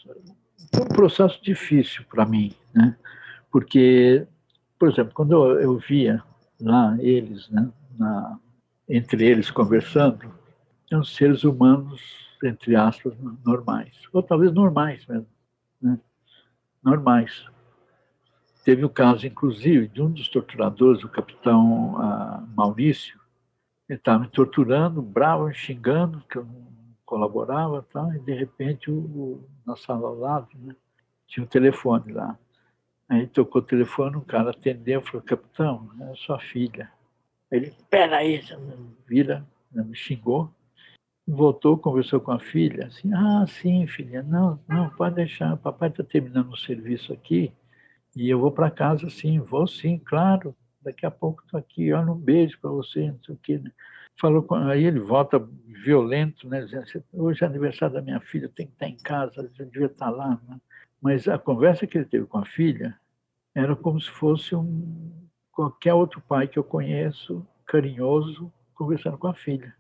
foi 0.75 0.85
um 0.85 0.89
processo 0.89 1.43
difícil 1.43 2.05
para 2.09 2.27
mim, 2.27 2.55
né? 2.75 2.97
Porque, 3.51 4.27
por 4.79 4.91
exemplo, 4.91 5.13
quando 5.15 5.33
eu, 5.59 5.79
via 5.79 6.23
lá 6.61 6.97
eles, 7.01 7.49
né, 7.51 7.71
na, 7.99 8.39
entre 8.89 9.25
eles 9.27 9.51
conversando, 9.51 10.33
eram 10.91 11.05
seres 11.05 11.45
humanos, 11.45 12.01
entre 12.43 12.75
aspas, 12.77 13.15
normais, 13.45 13.95
ou 14.13 14.23
talvez 14.23 14.53
normais 14.53 15.07
mesmo, 15.07 15.27
né? 15.81 15.99
normais. 16.83 17.47
Teve 18.65 18.85
o 18.85 18.91
caso, 18.91 19.27
inclusive, 19.27 19.89
de 19.89 20.01
um 20.01 20.11
dos 20.11 20.29
torturadores, 20.29 21.03
o 21.03 21.09
capitão 21.09 21.95
uh, 21.95 22.47
Maurício, 22.57 23.19
ele 23.89 23.99
estava 23.99 24.21
me 24.21 24.29
torturando, 24.29 25.03
bravo, 25.03 25.53
xingando, 25.53 26.23
que 26.31 26.39
eu 26.39 26.45
não 26.45 26.82
colaborava, 27.13 27.83
tá? 27.93 28.09
e 28.17 28.21
de 28.21 28.33
repente, 28.33 28.91
o, 28.91 29.45
na 29.67 29.77
sala 29.77 30.09
ao 30.09 30.19
lado, 30.19 30.49
né, 30.55 30.75
tinha 31.27 31.45
um 31.45 31.47
telefone 31.47 32.11
lá. 32.11 32.39
Aí 33.07 33.27
tocou 33.27 33.61
o 33.61 33.65
telefone, 33.65 34.17
um 34.17 34.23
cara 34.23 34.49
atendeu 34.49 35.01
e 35.01 35.05
falou, 35.05 35.21
capitão, 35.21 35.91
é 36.01 36.15
sua 36.15 36.39
filha. 36.39 36.91
Aí 37.51 37.59
ele, 37.59 37.75
peraí, 37.91 38.41
vira, 39.07 39.47
né, 39.71 39.85
me 39.85 39.95
xingou, 39.95 40.51
voltou, 41.29 41.77
conversou 41.77 42.19
com 42.19 42.33
a 42.33 42.39
filha, 42.39 42.87
assim, 42.87 43.13
ah, 43.13 43.45
sim, 43.47 43.87
filha, 43.87 44.23
não, 44.23 44.59
não, 44.67 44.89
pode 44.89 45.17
deixar, 45.17 45.55
papai 45.59 45.91
está 45.91 46.03
terminando 46.03 46.51
o 46.51 46.57
serviço 46.57 47.13
aqui 47.13 47.53
e 48.17 48.31
eu 48.31 48.41
vou 48.41 48.51
para 48.51 48.71
casa, 48.71 49.11
sim, 49.11 49.39
vou 49.39 49.67
sim, 49.67 49.99
claro, 49.99 50.57
daqui 50.81 51.05
a 51.05 51.11
pouco 51.11 51.43
estou 51.45 51.61
aqui, 51.61 51.93
olha 51.93 52.11
um 52.11 52.19
beijo 52.19 52.59
para 52.59 52.71
você, 52.71 53.13
não 53.13 53.23
sei 53.23 53.35
o 53.35 53.39
quê. 53.39 53.59
Né? 53.59 53.71
Falou 54.21 54.43
com, 54.43 54.55
aí 54.55 54.85
ele 54.85 55.01
volta 55.01 55.39
violento, 55.85 56.49
né, 56.49 56.63
dizendo 56.63 56.83
assim, 56.83 57.03
hoje 57.13 57.43
é 57.43 57.47
aniversário 57.47 57.95
da 57.95 58.03
minha 58.03 58.21
filha, 58.21 58.49
tem 58.49 58.67
que 58.67 58.73
estar 58.73 58.87
em 58.87 58.97
casa, 58.97 59.51
eu 59.59 59.67
devia 59.67 59.87
estar 59.87 60.11
lá. 60.11 60.41
Né? 60.49 60.61
Mas 61.01 61.27
a 61.29 61.39
conversa 61.39 61.87
que 61.87 61.99
ele 61.99 62.05
teve 62.05 62.27
com 62.27 62.39
a 62.39 62.45
filha 62.45 62.99
era 63.55 63.75
como 63.75 64.01
se 64.01 64.11
fosse 64.11 64.55
um 64.55 65.13
qualquer 65.51 65.93
outro 65.93 66.21
pai 66.23 66.49
que 66.49 66.59
eu 66.59 66.65
conheço, 66.65 67.47
carinhoso, 67.67 68.51
conversando 68.75 69.19
com 69.19 69.29
a 69.29 69.35
filha, 69.35 69.75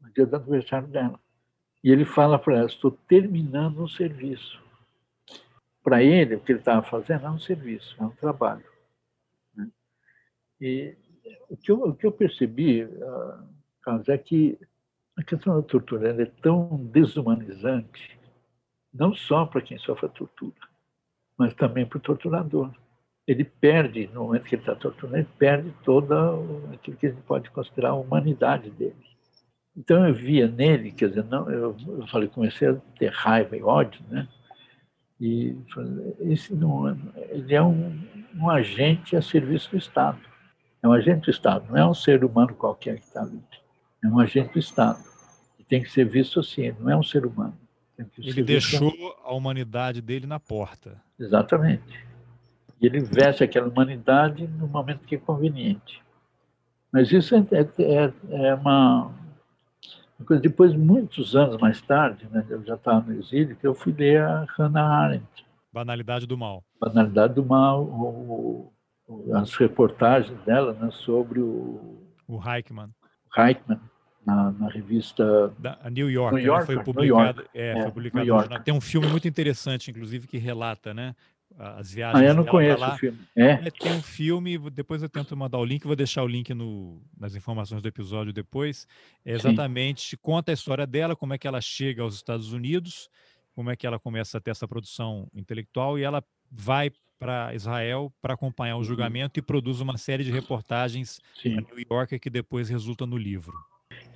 no 0.00 0.10
dia 0.10 0.26
do 0.26 0.34
aniversário 0.34 0.88
dela. 0.88 1.20
E 1.84 1.90
ele 1.90 2.04
fala 2.04 2.38
para 2.38 2.56
ela, 2.56 2.66
estou 2.66 2.90
terminando 2.90 3.82
um 3.82 3.88
serviço. 3.88 4.62
Para 5.82 6.02
ele, 6.02 6.36
o 6.36 6.40
que 6.40 6.52
ele 6.52 6.58
estava 6.58 6.82
fazendo 6.82 7.26
é 7.26 7.30
um 7.30 7.38
serviço, 7.38 7.96
é 7.98 8.04
um 8.04 8.10
trabalho. 8.10 8.64
Né? 9.54 9.68
E 10.60 10.96
o 11.48 11.56
que 11.56 11.70
eu, 11.70 11.82
o 11.82 11.94
que 11.94 12.06
eu 12.06 12.12
percebi, 12.12 12.84
uh, 12.84 13.48
Carlos, 13.82 14.08
é 14.08 14.18
que 14.18 14.58
a 15.16 15.22
questão 15.22 15.56
da 15.56 15.62
tortura 15.62 16.10
é 16.10 16.24
tão 16.24 16.76
desumanizante, 16.92 18.18
não 18.92 19.14
só 19.14 19.46
para 19.46 19.60
quem 19.60 19.78
sofre 19.78 20.06
a 20.06 20.08
tortura, 20.08 20.54
mas 21.36 21.54
também 21.54 21.86
para 21.86 21.98
o 21.98 22.00
torturador. 22.00 22.72
Ele 23.26 23.44
perde, 23.44 24.08
no 24.08 24.24
momento 24.24 24.44
que 24.44 24.54
ele 24.54 24.62
está 24.62 24.74
torturando, 24.74 25.18
ele 25.18 25.28
perde 25.38 25.72
toda 25.84 26.32
aquilo 26.72 26.96
que 26.96 27.06
a 27.06 27.10
gente 27.10 27.22
pode 27.22 27.50
considerar 27.50 27.90
a 27.90 27.94
humanidade 27.94 28.70
dele. 28.70 28.96
Então 29.76 30.06
eu 30.06 30.12
via 30.12 30.48
nele, 30.48 30.90
quer 30.90 31.10
dizer, 31.10 31.24
não, 31.24 31.48
eu, 31.50 31.76
eu 31.86 32.06
falei, 32.08 32.28
comecei 32.28 32.68
a 32.68 32.74
ter 32.98 33.12
raiva 33.12 33.56
e 33.56 33.62
ódio, 33.62 34.02
né? 34.08 34.26
E 35.20 35.54
esse 36.20 36.54
não, 36.54 36.96
ele 37.28 37.54
é 37.54 37.62
um, 37.62 37.98
um 38.34 38.50
agente 38.50 39.16
a 39.16 39.22
serviço 39.22 39.70
do 39.70 39.76
Estado. 39.76 40.18
É 40.82 40.88
um 40.88 40.92
agente 40.92 41.26
do 41.26 41.30
Estado, 41.30 41.66
não 41.68 41.76
é 41.76 41.86
um 41.86 41.94
ser 41.94 42.24
humano 42.24 42.54
qualquer 42.54 42.96
que 42.98 43.04
está 43.04 43.20
ali 43.20 43.40
é 44.02 44.08
um 44.08 44.18
agente 44.18 44.52
do 44.52 44.58
Estado. 44.58 44.98
E 45.58 45.64
tem 45.64 45.82
que 45.82 45.90
ser 45.90 46.04
visto 46.04 46.40
assim, 46.40 46.72
não 46.78 46.90
é 46.90 46.96
um 46.96 47.02
ser 47.02 47.26
humano. 47.26 47.56
Ele 48.18 48.42
deixou 48.42 48.92
a 49.24 49.32
humanidade 49.34 50.00
dele 50.00 50.26
na 50.26 50.40
porta. 50.40 51.00
Exatamente. 51.18 52.08
E 52.80 52.86
ele 52.86 53.00
veste 53.00 53.44
aquela 53.44 53.68
humanidade 53.68 54.46
no 54.46 54.66
momento 54.66 55.06
que 55.06 55.16
é 55.16 55.18
conveniente. 55.18 56.02
Mas 56.92 57.12
isso 57.12 57.34
é, 57.34 57.46
é, 57.52 57.82
é, 57.82 58.12
é 58.48 58.54
uma, 58.54 59.12
Depois, 60.40 60.74
muitos 60.74 61.36
anos 61.36 61.60
mais 61.60 61.80
tarde, 61.82 62.26
né, 62.30 62.44
eu 62.48 62.64
já 62.64 62.74
estava 62.74 63.00
no 63.00 63.18
exílio, 63.18 63.56
que 63.56 63.66
eu 63.66 63.74
fui 63.74 63.92
ler 63.92 64.22
a 64.22 64.46
Hannah 64.56 64.82
Arendt. 64.82 65.46
Banalidade 65.72 66.26
do 66.26 66.36
Mal. 66.36 66.64
Banalidade 66.80 67.34
do 67.34 67.44
Mal, 67.44 67.84
o, 67.84 68.72
o, 69.06 69.36
as 69.36 69.54
reportagens 69.54 70.40
dela 70.44 70.72
né, 70.72 70.90
sobre 70.90 71.40
o... 71.40 72.00
O. 72.26 72.38
Reichmann, 72.38 72.90
na, 74.34 74.52
na 74.52 74.68
revista 74.68 75.52
da 75.58 75.78
New 75.90 76.10
York, 76.10 76.34
New 76.34 76.44
York 76.44 76.66
foi 76.66 76.82
publicado, 76.82 77.44
é, 77.54 77.78
é, 77.78 77.82
foi 77.82 77.92
publicado 77.92 78.62
tem 78.64 78.72
um 78.74 78.80
filme 78.80 79.06
muito 79.06 79.26
interessante 79.26 79.90
inclusive 79.90 80.26
que 80.26 80.38
relata 80.38 80.94
né 80.94 81.14
as 81.58 81.92
viagens 81.92 82.22
ah, 82.22 82.26
eu 82.26 82.34
não 82.34 82.44
conheço 82.44 82.80
lá. 82.80 82.94
o 82.94 82.98
filme 82.98 83.18
é? 83.36 83.50
é? 83.50 83.70
tem 83.70 83.92
um 83.92 84.02
filme 84.02 84.58
depois 84.70 85.02
eu 85.02 85.08
tento 85.08 85.36
mandar 85.36 85.58
o 85.58 85.64
link 85.64 85.84
vou 85.84 85.96
deixar 85.96 86.22
o 86.22 86.26
link 86.26 86.54
no, 86.54 87.02
nas 87.18 87.34
informações 87.34 87.82
do 87.82 87.88
episódio 87.88 88.32
depois 88.32 88.86
é 89.24 89.32
exatamente 89.32 90.10
Sim. 90.10 90.18
conta 90.22 90.52
a 90.52 90.54
história 90.54 90.86
dela 90.86 91.16
como 91.16 91.34
é 91.34 91.38
que 91.38 91.48
ela 91.48 91.60
chega 91.60 92.02
aos 92.02 92.14
Estados 92.14 92.52
Unidos 92.52 93.08
como 93.54 93.70
é 93.70 93.76
que 93.76 93.86
ela 93.86 93.98
começa 93.98 94.38
a 94.38 94.40
ter 94.40 94.52
essa 94.52 94.66
produção 94.66 95.28
intelectual 95.34 95.98
e 95.98 96.02
ela 96.02 96.22
vai 96.50 96.90
para 97.18 97.54
Israel 97.54 98.12
para 98.22 98.34
acompanhar 98.34 98.76
o 98.76 98.78
uhum. 98.78 98.84
julgamento 98.84 99.38
e 99.38 99.42
produz 99.42 99.80
uma 99.80 99.98
série 99.98 100.24
de 100.24 100.30
reportagens 100.30 101.20
em 101.44 101.56
New 101.56 101.84
York 101.90 102.18
que 102.18 102.30
depois 102.30 102.70
resulta 102.70 103.04
no 103.04 103.18
livro 103.18 103.52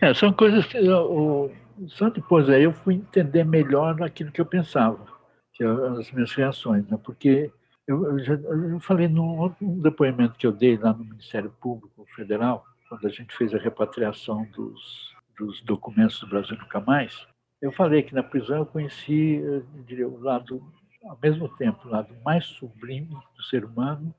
é, 0.01 0.13
são 0.13 0.33
coisas 0.33 0.67
que 0.67 0.77
eu, 0.77 1.55
só 1.89 2.11
depois 2.11 2.49
aí 2.49 2.65
eu 2.65 2.73
fui 2.73 2.95
entender 2.95 3.45
melhor 3.45 4.01
aquilo 4.03 4.31
que 4.31 4.41
eu 4.41 4.47
pensava, 4.47 5.05
que 5.53 5.65
é 5.65 5.67
as 5.67 6.11
minhas 6.13 6.33
reações, 6.33 6.87
né? 6.89 6.99
porque 7.03 7.51
eu, 7.87 8.05
eu 8.05 8.19
já 8.19 8.35
eu 8.35 8.81
falei 8.81 9.09
num, 9.09 9.55
depoimento 9.81 10.39
que 10.39 10.47
eu 10.47 10.53
dei 10.53 10.77
lá 10.77 10.93
no 10.93 11.05
Ministério 11.05 11.51
Público 11.61 12.07
Federal, 12.15 12.65
quando 12.89 13.07
a 13.07 13.11
gente 13.11 13.35
fez 13.35 13.55
a 13.55 13.59
repatriação 13.59 14.45
dos, 14.55 15.15
dos 15.39 15.63
documentos 15.63 16.21
do 16.21 16.29
Brasil 16.29 16.57
Nunca 16.59 16.81
Mais, 16.81 17.27
eu 17.61 17.73
falei 17.73 18.03
que 18.03 18.15
na 18.15 18.23
prisão 18.23 18.59
eu 18.59 18.67
conheci, 18.67 19.37
eu 19.37 19.65
diria, 19.87 20.07
o 20.07 20.21
lado, 20.21 20.63
ao 21.05 21.19
mesmo 21.23 21.49
tempo, 21.57 21.89
o 21.89 21.91
lado 21.91 22.15
mais 22.25 22.45
sublime 22.45 23.17
do 23.37 23.43
ser 23.45 23.65
humano 23.65 24.15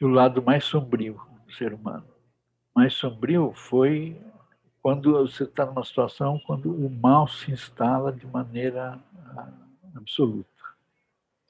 e 0.00 0.04
o 0.04 0.08
lado 0.08 0.42
mais 0.42 0.64
sombrio 0.64 1.18
do 1.46 1.52
ser 1.54 1.72
humano. 1.72 2.06
Mais 2.74 2.94
sombrio 2.94 3.52
foi 3.54 4.20
quando 4.82 5.12
você 5.12 5.44
está 5.44 5.64
numa 5.64 5.84
situação 5.84 6.40
quando 6.44 6.70
o 6.70 6.90
mal 6.90 7.28
se 7.28 7.52
instala 7.52 8.12
de 8.12 8.26
maneira 8.26 8.98
ah, 9.36 9.48
absoluta. 9.94 10.48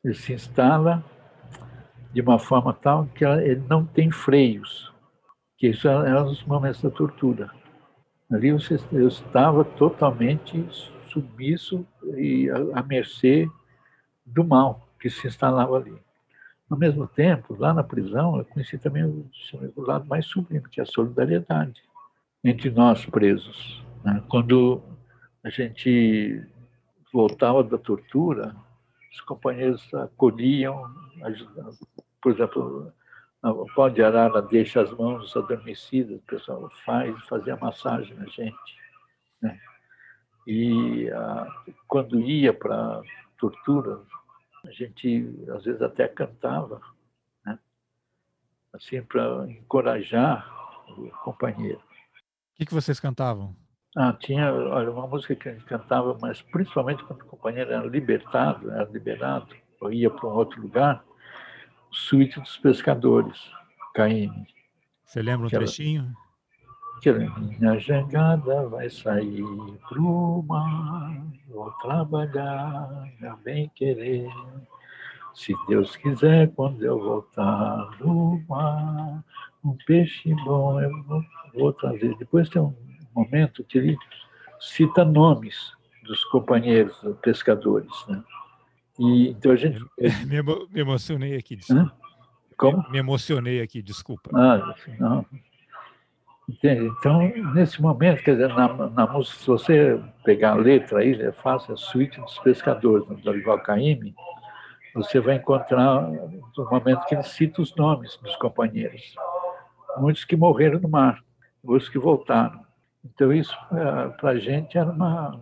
Ele 0.05 0.15
se 0.15 0.35
instala 0.35 1.03
de 2.13 2.21
uma 2.21 2.39
forma 2.39 2.75
tal 2.75 3.07
que 3.07 3.25
ele 3.25 3.65
não 3.69 3.87
tem 3.87 4.11
freios, 4.11 4.93
que 5.57 5.69
isso 5.69 5.89
é, 5.89 6.11
é 6.11 6.23
dos 6.23 6.45
momentos 6.45 6.83
da 6.83 6.91
tortura. 6.91 7.51
Ali 8.31 8.53
você, 8.53 8.79
eu 8.93 9.09
estava 9.09 9.65
totalmente 9.65 10.67
submisso 11.09 11.87
e 12.17 12.51
à 12.75 12.83
mercê 12.83 13.49
do 14.27 14.45
mal 14.45 14.89
que 15.01 15.09
se 15.09 15.27
instalava 15.27 15.77
ali. 15.77 15.97
Ao 16.69 16.77
mesmo 16.77 17.07
tempo, 17.07 17.57
lá 17.59 17.73
na 17.73 17.83
prisão, 17.83 18.39
eu 18.39 18.45
conheci 18.45 18.79
também 18.79 19.05
o, 19.05 19.31
o 19.77 19.83
lado 19.83 20.07
mais 20.07 20.27
sublime, 20.27 20.69
que 20.69 20.81
é 20.81 20.83
a 20.83 20.87
solidariedade 20.87 21.83
entre 22.45 22.71
nós 22.71 23.05
presos. 23.07 23.85
Né? 24.05 24.23
Quando 24.29 24.83
a 25.45 25.51
gente 25.51 26.45
voltava 27.13 27.63
da 27.63 27.79
tortura, 27.79 28.57
os 29.13 29.21
companheiros 29.21 29.93
acolhiam, 29.95 30.93
ajudando. 31.23 31.79
Por 32.21 32.33
exemplo, 32.33 32.93
o 33.43 33.67
pau 33.75 33.91
de 33.91 34.03
arara 34.03 34.41
deixa 34.41 34.81
as 34.81 34.91
mãos 34.93 35.37
adormecidas, 35.37 36.17
o 36.17 36.23
pessoal 36.23 36.71
faz, 36.85 37.15
fazia 37.27 37.57
massagem 37.57 38.17
na 38.17 38.27
gente. 38.27 38.77
Né? 39.41 39.59
E 40.47 41.11
a, 41.11 41.47
quando 41.87 42.21
ia 42.21 42.55
para 42.55 43.03
tortura, 43.39 44.01
a 44.65 44.71
gente 44.71 45.29
às 45.55 45.65
vezes 45.65 45.83
até 45.83 46.09
cantava, 46.09 46.81
né? 47.45 47.59
assim, 48.73 49.03
para 49.03 49.47
encorajar 49.51 50.49
o 50.97 51.11
companheiro. 51.23 51.81
O 52.53 52.57
que, 52.57 52.67
que 52.67 52.75
vocês 52.75 53.01
cantavam? 53.01 53.57
Ah, 53.97 54.13
tinha, 54.13 54.53
olha, 54.53 54.91
uma 54.91 55.07
música 55.07 55.35
que 55.35 55.49
a 55.49 55.53
gente 55.53 55.65
cantava, 55.65 56.17
mas 56.21 56.41
principalmente 56.41 57.05
quando 57.05 57.23
o 57.23 57.27
companheiro 57.27 57.73
era 57.73 57.87
libertado, 57.87 58.71
era 58.71 58.89
liberado, 58.91 59.55
ou 59.81 59.93
ia 59.93 60.11
para 60.11 60.29
um 60.29 60.33
outro 60.33 60.61
lugar, 60.63 61.05
Suíte 61.91 62.41
dos 62.41 62.57
Pescadores, 62.57 63.39
Caíme. 63.95 64.47
Você 65.05 65.21
lembra 65.21 65.47
um 65.47 65.51
que 65.51 65.57
trechinho? 65.57 66.15
que 67.03 67.09
era, 67.09 67.19
minha 67.19 67.79
jangada 67.81 68.69
vai 68.69 68.89
sair 68.89 69.45
pro 69.89 70.45
mar, 70.47 71.21
vou 71.49 71.71
trabalhar, 71.83 73.13
meu 73.21 73.37
bem 73.39 73.69
querer. 73.75 74.31
Se 75.35 75.53
Deus 75.67 75.97
quiser, 75.97 76.53
quando 76.55 76.81
eu 76.85 76.99
voltar 77.03 77.91
do 77.99 78.41
mar, 78.49 79.25
um 79.65 79.77
peixe 79.85 80.33
bom 80.45 80.81
eu 80.81 81.03
vou 81.03 81.25
vou 81.55 81.73
trazer. 81.73 82.17
Depois 82.17 82.49
tem 82.49 82.61
um 82.61 82.75
momento 83.15 83.65
que 83.65 83.79
ele 83.79 83.97
cita 84.61 85.05
nomes 85.05 85.73
dos 86.05 86.25
companheiros 86.25 86.97
pescadores, 87.23 87.93
né? 88.09 88.23
E 88.99 89.29
então 89.31 89.53
a 89.53 89.57
gente 89.57 89.85
me, 90.27 90.37
emo, 90.37 90.69
me 90.71 90.81
emocionei 90.81 91.37
aqui, 91.37 91.57
desculpa. 91.57 91.93
Como? 92.57 92.91
Me 92.91 92.99
emocionei 92.99 93.61
aqui, 93.61 93.83
desculpa. 93.83 94.31
Ah, 94.35 94.75
não. 94.99 95.27
Entende? 96.49 96.93
Então, 96.99 97.21
nesse 97.55 97.81
momento, 97.81 98.23
quer 98.23 98.33
dizer, 98.33 98.49
na, 98.49 98.69
na 98.91 99.07
música, 99.07 99.39
se 99.39 99.47
você 99.47 100.01
pegar 100.25 100.53
a 100.53 100.57
letra 100.57 100.99
aí, 100.99 101.21
é 101.21 101.33
fácil, 101.33 101.75
a 101.75 101.77
suíte 101.77 102.21
dos 102.21 102.39
pescadores, 102.41 103.07
do 103.07 103.17
Dorival 103.17 103.61
Caymmi, 103.61 104.15
você 104.95 105.21
vai 105.21 105.37
encontrar 105.37 106.03
no 106.03 106.71
momento 106.71 107.05
que 107.07 107.15
ele 107.15 107.23
cita 107.23 107.63
os 107.63 107.75
nomes 107.77 108.19
dos 108.19 108.37
companheiros. 108.37 109.15
Muitos 109.99 110.25
que 110.25 110.37
morreram 110.37 110.79
no 110.81 110.89
mar 110.89 111.23
os 111.63 111.89
que 111.89 111.99
voltaram. 111.99 112.61
Então, 113.05 113.33
isso 113.33 113.57
eh, 113.73 114.09
para 114.21 114.31
a 114.31 114.39
gente 114.39 114.79
era 114.79 114.91
uma, 114.91 115.41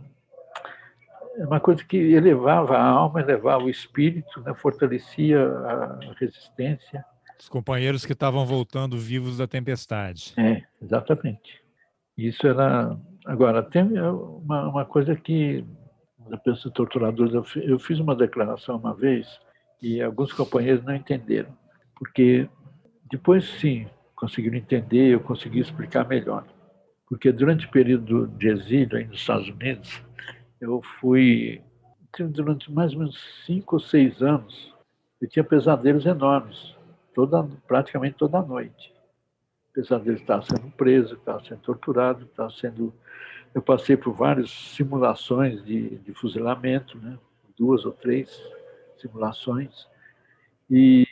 uma 1.37 1.61
coisa 1.61 1.85
que 1.85 1.97
elevava 1.97 2.77
a 2.77 2.85
alma, 2.85 3.21
elevava 3.21 3.65
o 3.65 3.71
espírito, 3.71 4.41
né? 4.41 4.55
fortalecia 4.55 5.43
a 5.43 5.99
resistência. 6.19 7.05
Os 7.39 7.49
companheiros 7.49 8.05
que 8.05 8.13
estavam 8.13 8.45
voltando 8.45 8.99
vivos 8.99 9.39
da 9.39 9.47
tempestade. 9.47 10.35
É, 10.37 10.63
exatamente. 10.83 11.63
Isso 12.17 12.47
era. 12.47 12.97
Agora, 13.25 13.63
tem 13.63 13.83
uma, 14.01 14.69
uma 14.69 14.85
coisa 14.85 15.17
que 15.17 15.65
a 16.31 16.37
pessoa 16.37 16.73
torturadora. 16.73 17.43
Eu 17.57 17.79
fiz 17.79 17.99
uma 17.99 18.15
declaração 18.15 18.77
uma 18.77 18.95
vez 18.95 19.27
e 19.83 20.03
alguns 20.03 20.33
companheiros 20.33 20.85
não 20.85 20.95
entenderam, 20.95 21.57
porque 21.97 22.49
depois, 23.11 23.45
sim, 23.59 23.87
conseguiram 24.21 24.59
entender, 24.59 25.15
eu 25.15 25.21
consegui 25.21 25.61
explicar 25.61 26.07
melhor. 26.07 26.45
Porque 27.09 27.33
durante 27.33 27.67
o 27.67 27.71
período 27.71 28.29
de 28.29 28.49
exílio 28.49 28.99
aí 28.99 29.07
nos 29.07 29.19
Estados 29.19 29.49
Unidos, 29.49 30.03
eu 30.61 30.83
fui, 31.01 31.63
durante 32.19 32.71
mais 32.71 32.93
ou 32.93 32.99
menos 33.01 33.19
cinco 33.47 33.77
ou 33.77 33.81
seis 33.81 34.21
anos, 34.21 34.75
eu 35.21 35.29
tinha 35.29 35.43
pesadelos 35.43 36.05
enormes, 36.05 36.77
toda, 37.15 37.43
praticamente 37.67 38.17
toda 38.17 38.43
noite. 38.43 38.93
Pesadelo 39.73 40.17
estava 40.17 40.43
sendo 40.43 40.71
preso, 40.73 41.15
estava 41.15 41.43
sendo 41.45 41.61
torturado, 41.63 42.25
estava 42.25 42.51
sendo. 42.51 42.93
Eu 43.55 43.63
passei 43.63 43.97
por 43.97 44.13
várias 44.13 44.51
simulações 44.51 45.65
de, 45.65 45.97
de 45.99 46.13
fuzilamento, 46.13 46.99
né? 46.99 47.19
duas 47.59 47.85
ou 47.85 47.93
três 47.93 48.31
simulações. 48.99 49.89
E 50.69 51.07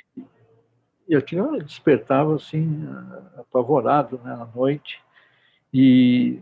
e 1.09 1.17
aquilo 1.17 1.59
despertava 1.63 2.37
assim, 2.37 2.87
apavorado 3.37 4.21
né, 4.23 4.33
à 4.33 4.47
noite. 4.55 5.01
E, 5.73 6.41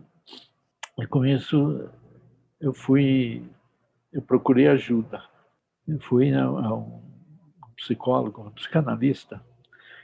e 0.97 1.07
com 1.07 1.25
isso 1.25 1.89
eu 2.59 2.73
fui, 2.73 3.43
eu 4.11 4.21
procurei 4.21 4.67
ajuda. 4.67 5.23
Eu 5.87 5.99
fui 6.01 6.33
a, 6.33 6.43
a 6.43 6.73
um 6.75 7.01
psicólogo, 7.77 8.41
um 8.41 8.51
psicanalista, 8.51 9.41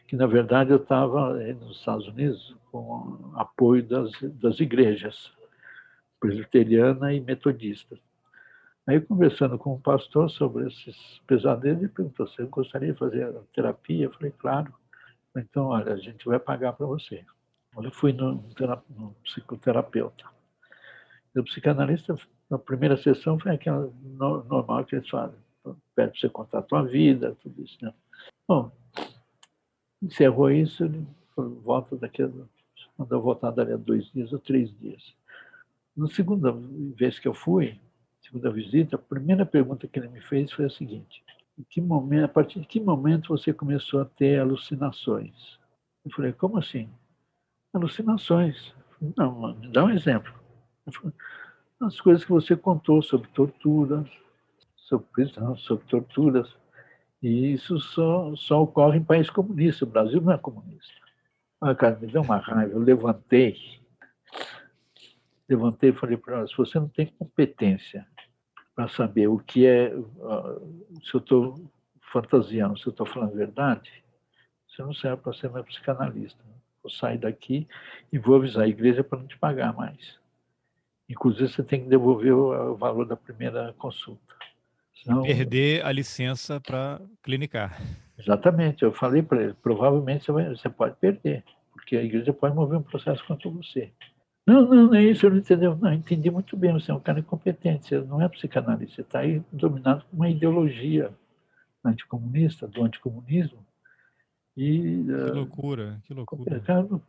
que 0.08 0.16
na 0.16 0.26
verdade 0.26 0.72
eu 0.72 0.78
estava 0.78 1.34
nos 1.34 1.80
Estados 1.80 2.08
Unidos 2.08 2.56
com 2.72 3.34
apoio 3.36 3.84
das, 3.84 4.12
das 4.22 4.60
igrejas 4.60 5.32
presbiteriana 6.20 7.14
e 7.14 7.20
metodista. 7.20 8.00
Aí, 8.86 9.00
conversando 9.00 9.58
com 9.58 9.76
o 9.76 9.80
pastor 9.80 10.30
sobre 10.30 10.68
esses 10.68 11.22
pesadelos, 11.26 11.80
ele 11.80 11.88
perguntou 11.88 12.28
se 12.28 12.42
eu 12.42 12.48
gostaria 12.50 12.92
de 12.92 13.00
fazer 13.00 13.34
terapia. 13.54 14.06
Eu 14.06 14.14
falei, 14.14 14.34
claro. 14.38 14.74
Então, 15.36 15.68
olha, 15.68 15.94
a 15.94 15.98
gente 15.98 16.26
vai 16.26 16.38
pagar 16.38 16.74
para 16.74 16.86
você. 16.86 17.26
Eu 17.76 17.92
fui 17.92 18.12
no, 18.12 18.44
no 18.90 19.16
psicoterapeuta. 19.24 20.26
O 21.36 21.44
psicanalista, 21.44 22.16
na 22.50 22.60
primeira 22.60 22.98
sessão, 22.98 23.40
foi 23.40 23.54
aquela 23.54 23.92
normal 24.04 24.86
que 24.86 24.96
eles 24.96 25.10
fazem. 25.10 25.40
Pede 25.96 26.12
para 26.12 26.20
você 26.20 26.30
contar 26.30 26.60
a 26.60 26.64
tua 26.64 26.84
vida, 26.84 27.36
tudo 27.42 27.64
isso. 27.64 27.78
Né? 27.82 27.94
Bom, 28.48 28.70
encerrou 30.02 30.52
isso, 30.52 30.84
ele 30.84 31.08
volta 31.36 31.96
daqui 31.96 32.30
quando 32.98 33.12
eu 33.12 33.22
voltar 33.22 33.52
dali 33.52 33.74
a 33.74 33.78
dois 33.78 34.12
dias 34.12 34.32
ou 34.34 34.40
três 34.40 34.78
dias. 34.80 35.16
Na 35.96 36.08
segunda 36.08 36.52
vez 36.96 37.18
que 37.18 37.28
eu 37.28 37.34
fui, 37.34 37.80
segunda 38.34 38.50
visita, 38.50 38.96
a 38.96 39.00
primeira 39.00 39.46
pergunta 39.46 39.88
que 39.88 40.00
ele 40.00 40.08
me 40.08 40.20
fez 40.22 40.52
foi 40.52 40.66
a 40.66 40.70
seguinte: 40.70 41.24
momento, 41.78 42.26
a 42.26 42.28
partir 42.28 42.60
de 42.60 42.66
que 42.66 42.80
momento 42.80 43.30
você 43.30 43.54
começou 43.54 44.02
a 44.02 44.06
ter 44.06 44.40
alucinações? 44.40 45.60
Eu 46.04 46.12
falei, 46.12 46.34
como 46.34 46.58
assim? 46.58 46.90
Alucinações. 47.72 48.74
Não, 49.16 49.56
me 49.56 49.68
dá 49.72 49.86
um 49.86 49.92
exemplo. 49.92 50.34
As 51.80 52.02
coisas 52.02 52.26
que 52.26 52.32
você 52.32 52.56
contou 52.56 53.02
sobre 53.04 53.30
torturas, 53.30 54.10
sobre 54.76 55.06
prisão, 55.14 55.56
sobre 55.58 55.86
torturas. 55.86 56.50
E 57.22 57.54
isso 57.54 57.80
só, 57.80 58.36
só 58.36 58.64
ocorre 58.64 58.98
em 58.98 59.04
país 59.04 59.30
comunista. 59.30 59.86
O 59.86 59.88
Brasil 59.88 60.22
não 60.22 60.34
é 60.34 60.38
comunista. 60.38 60.94
Ah, 61.62 61.76
cara, 61.76 61.98
me 61.98 62.08
deu 62.08 62.22
uma 62.22 62.38
raiva. 62.38 62.74
Eu 62.74 62.80
levantei, 62.80 63.58
levantei 65.48 65.92
e 65.92 65.94
falei 65.94 66.18
para 66.18 66.38
ela: 66.38 66.48
se 66.48 66.58
você 66.58 66.80
não 66.80 66.90
tem 66.90 67.08
competência 67.18 68.06
para 68.76 68.88
saber 68.88 69.28
o 69.28 69.38
que 69.40 69.66
é, 69.66 69.92
se 71.04 71.14
eu 71.14 71.20
estou 71.20 71.72
fantasiando, 72.12 72.78
se 72.78 72.88
eu 72.88 72.92
estou 72.92 73.06
falando 73.06 73.34
a 73.34 73.36
verdade, 73.36 73.92
você 74.68 74.82
não 74.82 74.94
serve 74.94 75.22
para 75.22 75.34
ser 75.34 75.52
meu 75.52 75.64
psicanalista. 75.64 76.44
Vou 76.82 76.90
sair 76.90 77.18
daqui 77.18 77.68
e 78.12 78.18
vou 78.18 78.36
avisar 78.36 78.64
a 78.64 78.68
igreja 78.68 79.04
para 79.04 79.20
não 79.20 79.28
te 79.28 79.38
pagar 79.38 79.74
mais. 79.74 80.18
Inclusive, 81.08 81.48
você 81.48 81.64
tem 81.64 81.84
que 81.84 81.90
devolver 81.90 82.34
o 82.34 82.76
valor 82.76 83.06
da 83.06 83.16
primeira 83.16 83.74
consulta. 83.78 84.34
Senão... 85.02 85.26
E 85.26 85.36
perder 85.36 85.86
a 85.86 85.92
licença 85.92 86.60
para 86.60 87.00
clinicar. 87.22 87.80
Exatamente. 88.18 88.84
Eu 88.84 88.92
falei 88.94 89.22
para 89.22 89.44
ele, 89.44 89.54
provavelmente 89.54 90.26
você, 90.26 90.32
vai, 90.32 90.50
você 90.50 90.70
pode 90.70 90.96
perder, 90.96 91.44
porque 91.72 91.96
a 91.96 92.04
igreja 92.04 92.34
pode 92.34 92.56
mover 92.56 92.80
um 92.80 92.84
processo 92.84 93.24
contra 93.26 93.50
você. 93.50 93.92
Não, 94.46 94.62
não, 94.62 94.88
não 94.88 94.96
é 94.96 95.04
isso, 95.04 95.26
eu 95.26 95.30
não 95.30 95.38
entendeu. 95.38 95.78
Não, 95.78 95.94
entendi 95.94 96.30
muito 96.30 96.58
bem, 96.58 96.74
você 96.74 96.92
é 96.92 96.94
um 96.94 97.00
cara 97.00 97.20
incompetente, 97.20 97.88
você 97.88 98.02
não 98.02 98.22
é 98.22 98.28
psicanalista, 98.28 98.96
você 98.96 99.02
está 99.02 99.20
aí 99.20 99.42
dominado 99.52 100.04
por 100.06 100.16
uma 100.16 100.30
ideologia 100.30 101.12
anticomunista, 101.84 102.68
do 102.68 102.84
anticomunismo. 102.84 103.66
E, 104.56 105.04
que 105.06 105.12
ah, 105.12 105.34
loucura, 105.34 106.02
que 106.06 106.14
loucura. 106.14 106.62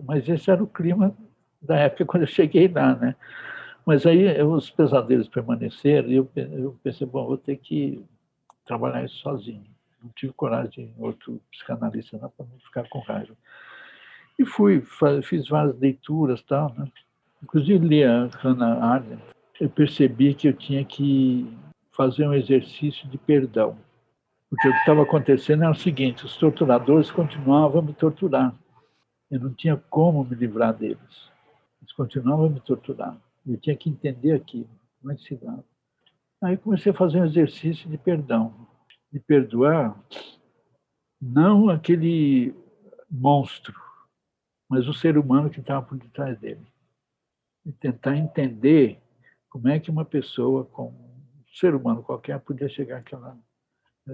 Mas 0.02 0.28
esse 0.28 0.50
era 0.50 0.62
o 0.62 0.66
clima 0.66 1.14
da 1.60 1.76
época 1.76 2.04
quando 2.06 2.22
eu 2.22 2.28
cheguei 2.28 2.68
lá, 2.68 2.94
né? 2.94 3.16
Mas 3.84 4.06
aí 4.06 4.42
os 4.42 4.70
pesadelos 4.70 5.28
permaneceram 5.28 6.08
e 6.08 6.14
eu, 6.14 6.30
eu 6.34 6.78
pensei, 6.82 7.06
bom, 7.06 7.26
vou 7.26 7.36
ter 7.36 7.56
que 7.56 8.02
trabalhar 8.64 9.04
isso 9.04 9.16
sozinho. 9.16 9.64
Não 10.02 10.10
tive 10.10 10.32
coragem 10.32 10.86
de 10.86 11.02
outro 11.02 11.40
psicanalista 11.50 12.18
para 12.18 12.46
não 12.46 12.58
ficar 12.60 12.88
com 12.88 13.00
raiva. 13.00 13.36
E 14.38 14.44
fui, 14.44 14.82
fiz 15.22 15.48
várias 15.48 15.78
leituras 15.78 16.42
tal, 16.42 16.74
né? 16.74 16.90
Inclusive 17.44 17.86
li 17.86 18.02
a 18.02 18.30
Hannah 18.40 18.82
Arendt. 18.82 19.22
Eu 19.60 19.68
percebi 19.68 20.32
que 20.32 20.48
eu 20.48 20.54
tinha 20.54 20.82
que 20.82 21.46
fazer 21.92 22.26
um 22.26 22.32
exercício 22.32 23.06
de 23.06 23.18
perdão. 23.18 23.76
Porque 24.48 24.66
o 24.66 24.72
que 24.72 24.78
estava 24.78 25.02
acontecendo 25.02 25.62
era 25.62 25.72
o 25.72 25.76
seguinte, 25.76 26.24
os 26.24 26.38
torturadores 26.38 27.10
continuavam 27.10 27.80
a 27.80 27.82
me 27.82 27.92
torturar. 27.92 28.54
Eu 29.30 29.40
não 29.40 29.52
tinha 29.52 29.76
como 29.90 30.24
me 30.24 30.34
livrar 30.34 30.72
deles. 30.72 31.30
Eles 31.82 31.92
continuavam 31.92 32.46
a 32.46 32.48
me 32.48 32.60
torturar. 32.60 33.14
Eu 33.46 33.58
tinha 33.58 33.76
que 33.76 33.90
entender 33.90 34.32
aquilo, 34.32 34.70
como 34.98 35.12
é 35.12 35.16
que 35.16 35.24
se 35.24 35.36
dava. 35.36 35.62
Aí 36.42 36.56
comecei 36.56 36.92
a 36.92 36.94
fazer 36.94 37.20
um 37.20 37.26
exercício 37.26 37.90
de 37.90 37.98
perdão, 37.98 38.54
de 39.12 39.20
perdoar 39.20 39.94
não 41.20 41.68
aquele 41.68 42.54
monstro, 43.10 43.74
mas 44.66 44.88
o 44.88 44.94
ser 44.94 45.18
humano 45.18 45.50
que 45.50 45.60
estava 45.60 45.84
por 45.84 45.98
detrás 45.98 46.38
dele 46.38 46.64
e 47.64 47.72
tentar 47.72 48.16
entender 48.16 49.00
como 49.48 49.68
é 49.68 49.78
que 49.78 49.90
uma 49.90 50.04
pessoa, 50.04 50.64
com 50.64 50.88
um 50.88 51.44
ser 51.54 51.74
humano 51.74 52.02
qualquer, 52.02 52.40
podia 52.40 52.68
chegar 52.68 52.98
àquela 52.98 53.38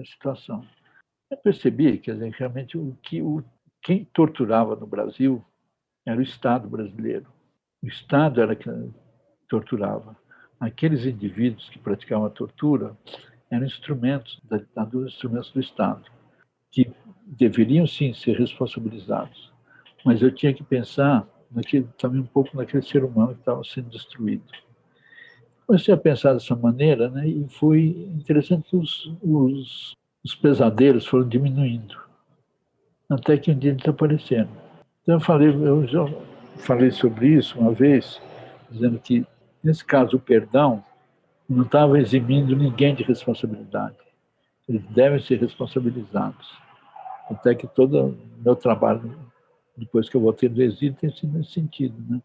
situação. 0.05 0.65
Eu 1.29 1.37
percebi 1.37 1.97
que 1.97 2.11
realmente 2.11 2.77
o 2.77 2.97
que 3.01 3.21
o, 3.21 3.43
quem 3.81 4.05
torturava 4.05 4.75
no 4.75 4.85
Brasil 4.85 5.43
era 6.05 6.19
o 6.19 6.23
Estado 6.23 6.69
brasileiro. 6.69 7.27
O 7.81 7.87
Estado 7.87 8.41
era 8.41 8.55
que 8.55 8.69
torturava. 9.47 10.15
Aqueles 10.59 11.05
indivíduos 11.05 11.69
que 11.69 11.79
praticavam 11.79 12.25
a 12.25 12.29
tortura 12.29 12.95
eram 13.49 13.65
instrumentos 13.65 14.39
da 14.43 14.57
ditadura, 14.57 15.09
instrumentos 15.09 15.51
do 15.51 15.59
Estado, 15.59 16.09
que 16.69 16.91
deveriam 17.25 17.85
sim 17.87 18.13
ser 18.13 18.37
responsabilizados. 18.37 19.51
Mas 20.05 20.21
eu 20.21 20.33
tinha 20.33 20.53
que 20.53 20.63
pensar 20.63 21.27
naquele, 21.51 21.87
também 21.97 22.21
um 22.21 22.25
pouco 22.25 22.55
naquele 22.55 22.83
ser 22.83 23.03
humano 23.03 23.33
que 23.33 23.41
estava 23.41 23.63
sendo 23.63 23.89
destruído. 23.89 24.43
Comecei 25.67 25.93
a 25.93 25.97
pensar 25.97 26.33
dessa 26.33 26.55
maneira, 26.55 27.09
né, 27.09 27.27
e 27.27 27.47
foi 27.49 28.09
interessante 28.15 28.69
que 28.69 28.75
os, 28.75 29.11
os, 29.21 29.95
os 30.23 30.35
pesadelos 30.35 31.05
foram 31.05 31.27
diminuindo, 31.27 31.97
até 33.09 33.37
que 33.37 33.51
um 33.51 33.57
dia 33.57 33.73
desapareceram. 33.73 34.49
Então 35.01 35.15
eu 35.15 35.21
falei, 35.21 35.49
eu 35.49 35.87
já 35.87 36.05
falei 36.57 36.91
sobre 36.91 37.27
isso 37.29 37.59
uma 37.59 37.71
vez, 37.71 38.21
dizendo 38.69 38.99
que 38.99 39.25
nesse 39.63 39.83
caso 39.85 40.17
o 40.17 40.19
perdão 40.19 40.83
não 41.47 41.63
estava 41.63 41.99
eximindo 41.99 42.55
ninguém 42.55 42.95
de 42.95 43.03
responsabilidade. 43.03 43.97
Eles 44.67 44.83
devem 44.87 45.19
ser 45.19 45.39
responsabilizados. 45.39 46.49
Até 47.29 47.55
que 47.55 47.67
todo 47.67 48.07
o 48.07 48.17
meu 48.43 48.55
trabalho 48.55 49.17
depois 49.81 50.07
que 50.07 50.15
eu 50.15 50.21
voltei 50.21 50.47
do 50.47 50.61
exílio, 50.61 50.95
tem 50.95 51.09
sido 51.11 51.35
nesse 51.35 51.53
sentido, 51.53 51.95
né? 52.07 52.21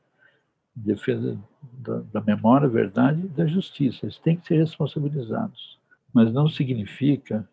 Defesa 0.75 1.39
da, 1.73 2.01
da 2.13 2.21
memória, 2.21 2.69
verdade 2.69 3.23
e 3.25 3.29
da 3.29 3.47
justiça. 3.47 4.05
Eles 4.05 4.19
têm 4.19 4.37
que 4.37 4.47
ser 4.47 4.59
responsabilizados. 4.59 5.79
Mas 6.13 6.31
não 6.31 6.49
significa 6.51 7.49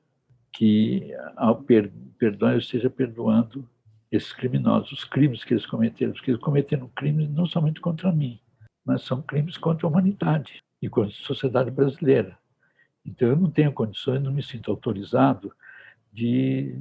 que 0.52 1.16
ao 1.38 1.56
per, 1.56 1.90
perdoar 2.20 2.52
eu 2.54 2.60
esteja 2.60 2.90
perdoando 2.90 3.68
esses 4.12 4.34
criminosos, 4.34 4.92
os 4.92 5.04
crimes 5.06 5.44
que 5.44 5.54
eles 5.54 5.66
cometeram, 5.66 6.12
porque 6.12 6.32
eles 6.32 6.42
cometeram 6.42 6.90
crimes 6.90 7.30
não 7.30 7.46
somente 7.46 7.80
contra 7.80 8.12
mim, 8.12 8.40
mas 8.86 9.04
são 9.04 9.22
crimes 9.22 9.58
contra 9.58 9.88
a 9.88 9.90
humanidade 9.90 10.62
e 10.82 10.90
contra 10.90 11.12
a 11.12 11.26
sociedade 11.26 11.72
brasileira. 11.72 12.38
Então 13.06 13.30
eu 13.30 13.38
não 13.38 13.50
tenho 13.50 13.72
condições, 13.72 14.22
não 14.22 14.34
me 14.34 14.44
sinto 14.44 14.70
autorizado 14.70 15.52
de 16.12 16.78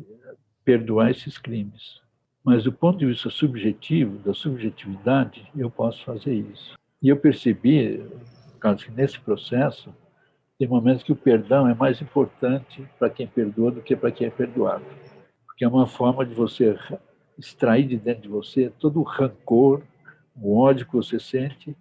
perdoar 0.65 1.13
esses 1.13 1.39
crimes. 1.39 2.02
Mas 2.45 2.65
do 2.65 2.73
ponto 2.73 2.99
de 2.99 3.07
vista 3.07 3.31
subjetivo, 3.31 4.19
da 4.19 4.35
subjetividade, 4.35 5.49
eu 5.57 5.71
posso 5.71 6.05
fazer 6.05 6.35
isso. 6.35 6.75
E 7.01 7.09
eu 7.09 7.17
percebi, 7.17 8.05
que 8.61 8.91
nesse 8.91 9.21
processo, 9.21 9.95
tem 10.59 10.69
momentos 10.69 11.03
que 11.03 11.13
o 11.13 11.17
perdão 11.17 11.69
é 11.69 11.75
mais 11.75 12.01
importante 12.01 12.89
para 12.99 13.11
quem 13.11 13.27
perdoa 13.27 13.73
do 13.73 13.83
que 13.83 13.97
para 13.97 14.11
quem 14.11 14.27
é 14.27 14.31
perdoado. 14.31 14.85
Porque 15.47 15.65
é 15.65 15.69
uma 15.69 15.87
forma 15.87 16.25
de 16.25 16.35
você 16.35 16.79
extrair 17.39 17.87
de 17.87 17.97
dentro 17.97 18.23
de 18.23 18.29
você 18.29 18.71
todo 18.79 19.01
o 19.01 19.05
rancor, 19.05 19.83
o 20.37 20.59
ódio 20.59 20.87
que 20.87 20.95
você 20.95 21.19
sente 21.19 21.77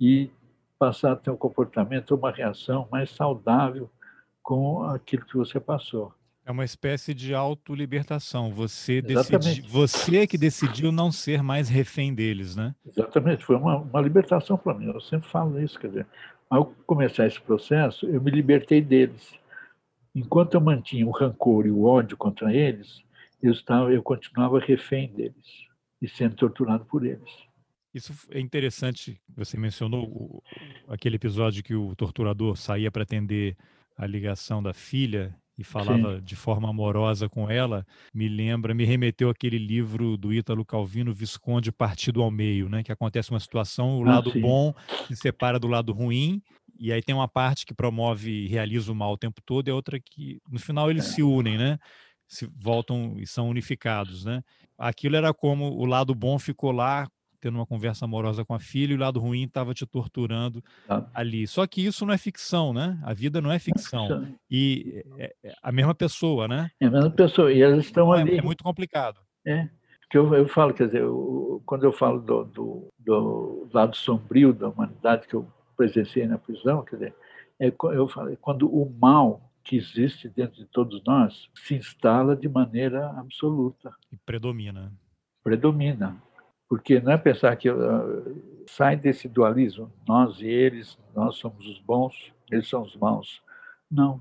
e 0.00 0.30
passar 0.78 1.12
a 1.12 1.16
ter 1.16 1.30
um 1.30 1.36
comportamento, 1.36 2.14
uma 2.14 2.30
reação 2.30 2.88
mais 2.90 3.10
saudável 3.10 3.90
com 4.42 4.82
aquilo 4.84 5.24
que 5.24 5.36
você 5.36 5.58
passou. 5.58 6.12
É 6.46 6.52
uma 6.52 6.64
espécie 6.64 7.14
de 7.14 7.34
autolibertação. 7.34 8.50
Você, 8.52 9.00
decidi, 9.00 9.62
você 9.62 10.18
é 10.18 10.26
que 10.26 10.36
decidiu 10.36 10.92
não 10.92 11.10
ser 11.10 11.42
mais 11.42 11.70
refém 11.70 12.14
deles, 12.14 12.54
né? 12.54 12.74
Exatamente. 12.86 13.44
Foi 13.44 13.56
uma, 13.56 13.78
uma 13.78 14.00
libertação 14.00 14.58
para 14.58 14.74
mim. 14.74 14.86
Eu 14.86 15.00
sempre 15.00 15.26
falo 15.28 15.58
isso. 15.58 15.78
Quer 15.80 15.88
dizer, 15.88 16.06
ao 16.50 16.66
começar 16.86 17.26
esse 17.26 17.40
processo, 17.40 18.06
eu 18.06 18.20
me 18.20 18.30
libertei 18.30 18.82
deles. 18.82 19.32
Enquanto 20.14 20.54
eu 20.54 20.60
mantinha 20.60 21.06
o 21.06 21.10
rancor 21.10 21.66
e 21.66 21.70
o 21.70 21.84
ódio 21.84 22.16
contra 22.16 22.54
eles, 22.54 23.02
eu, 23.42 23.52
estava, 23.52 23.90
eu 23.90 24.02
continuava 24.02 24.58
refém 24.58 25.08
deles 25.08 25.66
e 26.00 26.08
sendo 26.08 26.36
torturado 26.36 26.84
por 26.84 27.06
eles. 27.06 27.30
Isso 27.94 28.12
é 28.30 28.38
interessante. 28.38 29.18
Você 29.34 29.56
mencionou 29.56 30.04
o, 30.04 30.42
aquele 30.88 31.16
episódio 31.16 31.62
que 31.62 31.74
o 31.74 31.96
torturador 31.96 32.56
saía 32.56 32.90
para 32.90 33.02
atender 33.02 33.56
a 33.96 34.06
ligação 34.06 34.62
da 34.62 34.74
filha 34.74 35.34
e 35.56 35.62
falava 35.62 36.16
Sim. 36.16 36.24
de 36.24 36.34
forma 36.34 36.68
amorosa 36.68 37.28
com 37.28 37.48
ela, 37.48 37.86
me 38.12 38.28
lembra, 38.28 38.74
me 38.74 38.84
remeteu 38.84 39.30
aquele 39.30 39.58
livro 39.58 40.16
do 40.16 40.32
Ítalo 40.32 40.64
Calvino, 40.64 41.14
Visconde 41.14 41.70
Partido 41.70 42.22
ao 42.22 42.30
Meio, 42.30 42.68
né? 42.68 42.82
Que 42.82 42.90
acontece 42.90 43.30
uma 43.30 43.40
situação, 43.40 43.98
o 43.98 44.04
ah, 44.04 44.14
lado 44.14 44.32
sim. 44.32 44.40
bom 44.40 44.74
se 45.06 45.16
separa 45.16 45.58
do 45.58 45.68
lado 45.68 45.92
ruim, 45.92 46.42
e 46.78 46.92
aí 46.92 47.00
tem 47.00 47.14
uma 47.14 47.28
parte 47.28 47.64
que 47.64 47.74
promove 47.74 48.30
e 48.30 48.48
realiza 48.48 48.90
o 48.90 48.94
mal 48.94 49.12
o 49.12 49.18
tempo 49.18 49.40
todo, 49.44 49.68
e 49.68 49.70
a 49.70 49.74
outra 49.74 50.00
que, 50.00 50.40
no 50.50 50.58
final, 50.58 50.90
eles 50.90 51.06
é. 51.06 51.08
se 51.14 51.22
unem, 51.22 51.56
né? 51.56 51.78
Se 52.26 52.50
voltam 52.60 53.14
e 53.18 53.26
são 53.26 53.48
unificados, 53.48 54.24
né? 54.24 54.42
Aquilo 54.76 55.14
era 55.14 55.32
como 55.32 55.66
o 55.66 55.84
lado 55.84 56.14
bom 56.14 56.38
ficou 56.38 56.72
lá 56.72 57.08
tendo 57.44 57.56
uma 57.56 57.66
conversa 57.66 58.06
amorosa 58.06 58.42
com 58.42 58.54
a 58.54 58.58
filha 58.58 58.92
e 58.92 58.96
o 58.96 58.98
lado 58.98 59.20
ruim 59.20 59.42
estava 59.42 59.74
te 59.74 59.84
torturando 59.84 60.64
ah. 60.88 61.04
ali. 61.12 61.46
Só 61.46 61.66
que 61.66 61.84
isso 61.84 62.06
não 62.06 62.14
é 62.14 62.16
ficção, 62.16 62.72
né? 62.72 62.98
A 63.02 63.12
vida 63.12 63.38
não 63.38 63.52
é 63.52 63.58
ficção. 63.58 64.08
Não 64.08 64.16
é 64.16 64.20
ficção. 64.20 64.38
E 64.50 65.04
é, 65.18 65.34
é, 65.44 65.52
a 65.62 65.70
mesma 65.70 65.94
pessoa, 65.94 66.48
né? 66.48 66.70
É 66.80 66.86
a 66.86 66.90
mesma 66.90 67.10
pessoa. 67.10 67.52
E 67.52 67.60
elas 67.60 67.84
estão 67.84 68.14
então, 68.14 68.32
ali. 68.32 68.38
É, 68.38 68.42
muito 68.42 68.64
complicado. 68.64 69.20
É. 69.46 69.68
que 70.08 70.16
eu, 70.16 70.32
eu 70.34 70.48
falo, 70.48 70.72
quer 70.72 70.86
dizer, 70.86 71.02
eu, 71.02 71.62
quando 71.66 71.84
eu 71.84 71.92
falo 71.92 72.18
do, 72.18 72.44
do, 72.44 72.88
do, 72.98 73.68
lado 73.74 73.94
sombrio 73.94 74.54
da 74.54 74.70
humanidade 74.70 75.28
que 75.28 75.34
eu 75.34 75.46
presenciei 75.76 76.26
na 76.26 76.38
prisão, 76.38 76.82
quer 76.82 76.96
dizer, 76.96 77.14
é, 77.60 77.70
eu 77.92 78.08
falo, 78.08 78.32
é 78.32 78.36
quando 78.36 78.74
o 78.74 78.90
mal 78.98 79.52
que 79.62 79.76
existe 79.76 80.30
dentro 80.30 80.56
de 80.56 80.66
todos 80.66 81.04
nós 81.04 81.50
se 81.54 81.74
instala 81.74 82.34
de 82.34 82.48
maneira 82.48 83.10
absoluta. 83.18 83.92
E 84.10 84.16
predomina. 84.16 84.90
Predomina. 85.42 86.16
Porque 86.74 86.98
não 86.98 87.12
é 87.12 87.16
pensar 87.16 87.54
que 87.54 87.70
uh, 87.70 88.64
sai 88.66 88.96
desse 88.96 89.28
dualismo, 89.28 89.92
nós 90.08 90.40
e 90.40 90.48
eles, 90.48 90.98
nós 91.14 91.36
somos 91.36 91.64
os 91.68 91.78
bons, 91.78 92.32
eles 92.50 92.68
são 92.68 92.82
os 92.82 92.96
maus. 92.96 93.40
Não. 93.88 94.20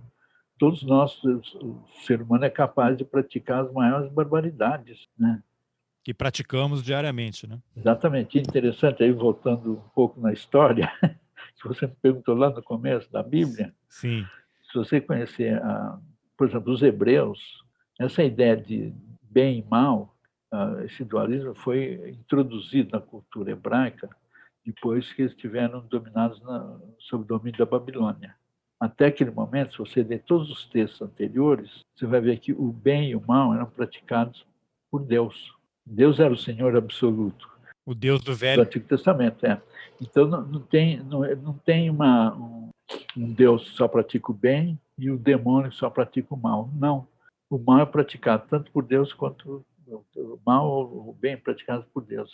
Todos 0.60 0.84
nós, 0.84 1.20
o 1.24 1.84
ser 2.06 2.22
humano 2.22 2.46
é 2.46 2.52
capaz 2.52 2.96
de 2.96 3.04
praticar 3.04 3.66
as 3.66 3.74
maiores 3.74 4.08
barbaridades, 4.12 5.10
né? 5.18 5.42
Que 6.04 6.14
praticamos 6.14 6.84
diariamente, 6.84 7.48
né? 7.48 7.60
Exatamente. 7.76 8.38
Interessante, 8.38 9.04
aí 9.04 9.12
voltando 9.12 9.72
um 9.74 9.90
pouco 9.96 10.22
na 10.22 10.32
história, 10.32 10.92
que 11.60 11.68
você 11.68 11.88
me 11.88 11.96
perguntou 12.04 12.36
lá 12.36 12.52
no 12.52 12.62
começo 12.62 13.12
da 13.12 13.24
Bíblia. 13.24 13.74
Sim. 13.90 14.28
Se 14.72 14.78
você 14.78 15.02
conhecer, 15.02 15.60
a, 15.60 15.98
por 16.38 16.48
exemplo, 16.48 16.72
os 16.72 16.84
hebreus, 16.84 17.66
essa 18.00 18.24
ideia 18.24 18.56
de 18.56 18.94
bem 19.24 19.58
e 19.58 19.66
mal, 19.68 20.13
esse 20.86 21.04
dualismo 21.04 21.56
foi 21.56 22.12
introduzido 22.12 22.92
na 22.92 23.02
cultura 23.02 23.52
hebraica 23.52 24.10
depois 24.66 25.12
que 25.14 25.24
eles 25.24 25.34
estiveram 25.34 25.82
dominados 25.82 26.42
na, 26.42 26.80
sob 27.00 27.24
o 27.24 27.28
domínio 27.28 27.58
da 27.58 27.66
Babilônia. 27.66 28.36
Até 28.80 29.08
aquele 29.08 29.32
momento, 29.32 29.72
se 29.72 29.78
você 29.78 30.04
ler 30.04 30.24
todos 30.24 30.50
os 30.50 30.66
textos 30.66 31.02
anteriores, 31.02 31.82
você 31.96 32.06
vai 32.06 32.22
ver 32.22 32.40
que 32.40 32.52
o 32.52 32.72
bem 32.72 33.12
e 33.12 33.16
o 33.16 33.24
mal 33.26 33.54
eram 33.54 33.66
praticados 33.66 34.46
por 34.92 35.04
Deus. 35.04 35.54
Deus 35.86 36.20
era 36.20 36.34
o 36.34 36.38
Senhor 36.38 36.76
absoluto. 36.76 37.50
O 37.86 37.94
Deus 37.94 38.22
do 38.24 38.34
Velho. 38.34 38.62
Do 38.62 38.68
Antigo 38.68 38.88
Testamento, 38.88 39.46
é. 39.46 39.62
Então 40.02 40.28
não, 40.28 40.42
não 40.42 40.60
tem, 40.62 41.00
não, 41.00 41.22
não 41.38 41.54
tem 41.54 41.90
uma, 41.90 42.34
um, 42.36 42.70
um 43.18 43.34
Deus 43.34 43.70
que 43.70 43.76
só 43.76 43.88
pratica 43.88 44.32
o 44.32 44.36
bem 44.36 44.80
e 44.98 45.10
o 45.10 45.18
demônio 45.18 45.72
que 45.72 45.78
só 45.78 45.90
pratica 45.90 46.34
o 46.34 46.38
mal. 46.38 46.70
Não. 46.74 47.08
O 47.50 47.58
mal 47.58 47.80
é 47.82 47.86
praticado 47.86 48.46
tanto 48.50 48.72
por 48.72 48.84
Deus 48.84 49.14
quanto 49.14 49.66
mal 50.46 50.68
ou 50.70 51.14
bem 51.14 51.38
praticado 51.38 51.86
por 51.94 52.04
Deus. 52.04 52.32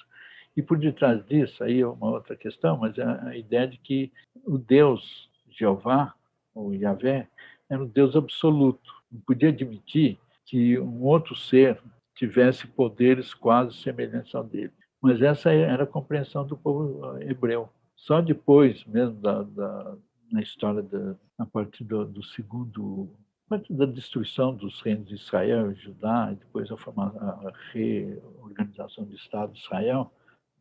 E 0.56 0.61
por 0.61 0.77
detrás 0.77 1.26
disso, 1.26 1.64
aí 1.64 1.81
é 1.81 1.88
uma 1.88 2.11
outra 2.11 2.36
questão, 2.36 2.77
mas 2.77 2.98
é 2.98 3.03
a 3.03 3.38
ideia 3.38 3.68
de 3.68 3.77
que 3.77 4.11
o 4.45 4.57
Deus, 4.57 5.30
Jeová, 5.49 6.14
ou 6.53 6.73
Yahvé, 6.73 7.27
era 7.69 7.81
um 7.81 7.88
Deus 7.88 8.15
absoluto. 8.15 8.91
Não 9.11 9.22
podia 9.22 9.49
admitir 9.49 10.18
que 10.45 10.80
um 10.80 11.03
outro 11.03 11.36
ser 11.36 11.80
tivesse 12.15 12.68
poderes 12.68 13.34
quase 13.34 13.77
semelhantes 13.77 14.34
ao 14.36 14.44
dele. 14.44 14.73
Mas 15.02 15.22
essa 15.22 15.52
era 15.52 15.84
a 15.84 15.88
compreensão 15.88 16.45
do 16.45 16.57
povo 16.57 17.18
hebreu. 17.22 17.69
Só 17.95 18.19
depois 18.19 18.84
mesmo 18.86 19.15
da, 19.22 19.44
da 19.44 19.98
na 20.31 20.41
história 20.41 20.81
da, 20.81 21.15
a 21.38 21.45
partir 21.45 21.84
do, 21.84 22.06
do 22.06 22.23
segundo 22.23 23.10
parte 23.49 23.73
da 23.73 23.85
destruição 23.85 24.53
dos 24.53 24.80
reinos 24.81 25.07
de 25.07 25.15
Israel 25.15 25.71
e 25.71 25.76
Judá, 25.76 26.30
e 26.31 26.35
depois 26.35 26.69
a, 26.71 26.76
a 26.76 27.53
reorganização 27.73 29.03
do 29.03 29.15
Estado 29.15 29.53
de 29.53 29.59
Israel, 29.59 30.11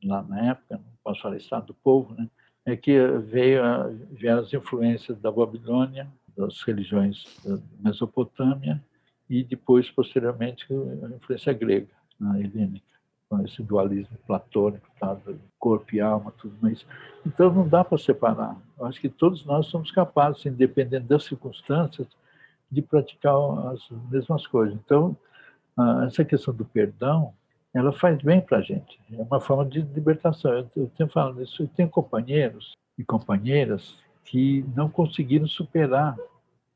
lá 0.02 0.22
na 0.22 0.50
época, 0.50 0.76
não 0.76 0.98
posso 1.04 1.20
falar 1.20 1.36
Estado 1.36 1.66
do 1.66 1.74
povo, 1.74 2.14
né? 2.14 2.28
é 2.64 2.76
que 2.76 2.98
veio 3.18 3.62
vieram 4.10 4.40
as 4.40 4.52
influências 4.52 5.18
da 5.20 5.30
Babilônia, 5.30 6.08
das 6.36 6.62
religiões 6.62 7.24
da 7.44 7.58
Mesopotâmia, 7.80 8.82
e 9.28 9.44
depois, 9.44 9.90
posteriormente, 9.90 10.66
a 10.70 11.14
influência 11.14 11.52
grega, 11.52 11.92
a 12.22 12.40
helênica, 12.40 12.86
com 13.28 13.44
esse 13.44 13.62
dualismo 13.62 14.16
platônico, 14.26 14.86
tá, 14.98 15.16
corpo 15.58 15.94
e 15.94 16.00
alma, 16.00 16.32
tudo 16.38 16.56
mais. 16.62 16.86
Então, 17.26 17.52
não 17.52 17.68
dá 17.68 17.84
para 17.84 17.98
separar. 17.98 18.56
Eu 18.78 18.86
acho 18.86 19.00
que 19.00 19.08
todos 19.08 19.44
nós 19.44 19.66
somos 19.66 19.90
capazes, 19.90 20.46
independente 20.46 21.04
das 21.04 21.24
circunstâncias, 21.24 22.06
de 22.70 22.82
praticar 22.82 23.34
as 23.72 23.80
mesmas 24.10 24.46
coisas. 24.46 24.78
Então, 24.84 25.16
essa 26.06 26.24
questão 26.24 26.52
do 26.54 26.64
perdão, 26.64 27.32
ela 27.72 27.92
faz 27.92 28.20
bem 28.22 28.40
para 28.40 28.58
a 28.58 28.62
gente. 28.62 29.00
É 29.12 29.22
uma 29.22 29.40
forma 29.40 29.64
de 29.64 29.80
libertação. 29.80 30.52
Eu 30.76 30.90
tenho 30.96 31.08
falado 31.08 31.42
isso, 31.42 31.62
eu 31.62 31.68
tenho 31.68 31.88
companheiros 31.88 32.76
e 32.96 33.04
companheiras 33.04 33.96
que 34.24 34.64
não 34.74 34.90
conseguiram 34.90 35.46
superar 35.46 36.16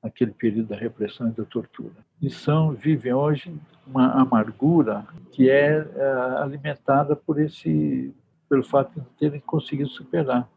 aquele 0.03 0.33
período 0.33 0.69
da 0.69 0.77
repressão 0.77 1.29
e 1.29 1.33
da 1.33 1.45
tortura. 1.45 1.95
E 2.21 2.29
são, 2.31 2.73
vivem 2.73 3.13
hoje 3.13 3.55
uma 3.87 4.13
amargura 4.13 5.07
que 5.31 5.49
é, 5.51 5.87
é 5.95 6.13
alimentada 6.39 7.15
por 7.15 7.41
esse, 7.41 8.13
pelo 8.49 8.65
fato 8.65 9.01
de 9.01 9.07
terem 9.19 9.41
conseguido 9.41 9.91
superar 9.91 10.49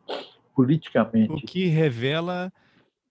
politicamente. 0.56 1.34
O 1.34 1.48
que 1.48 1.68
revela 1.68 2.52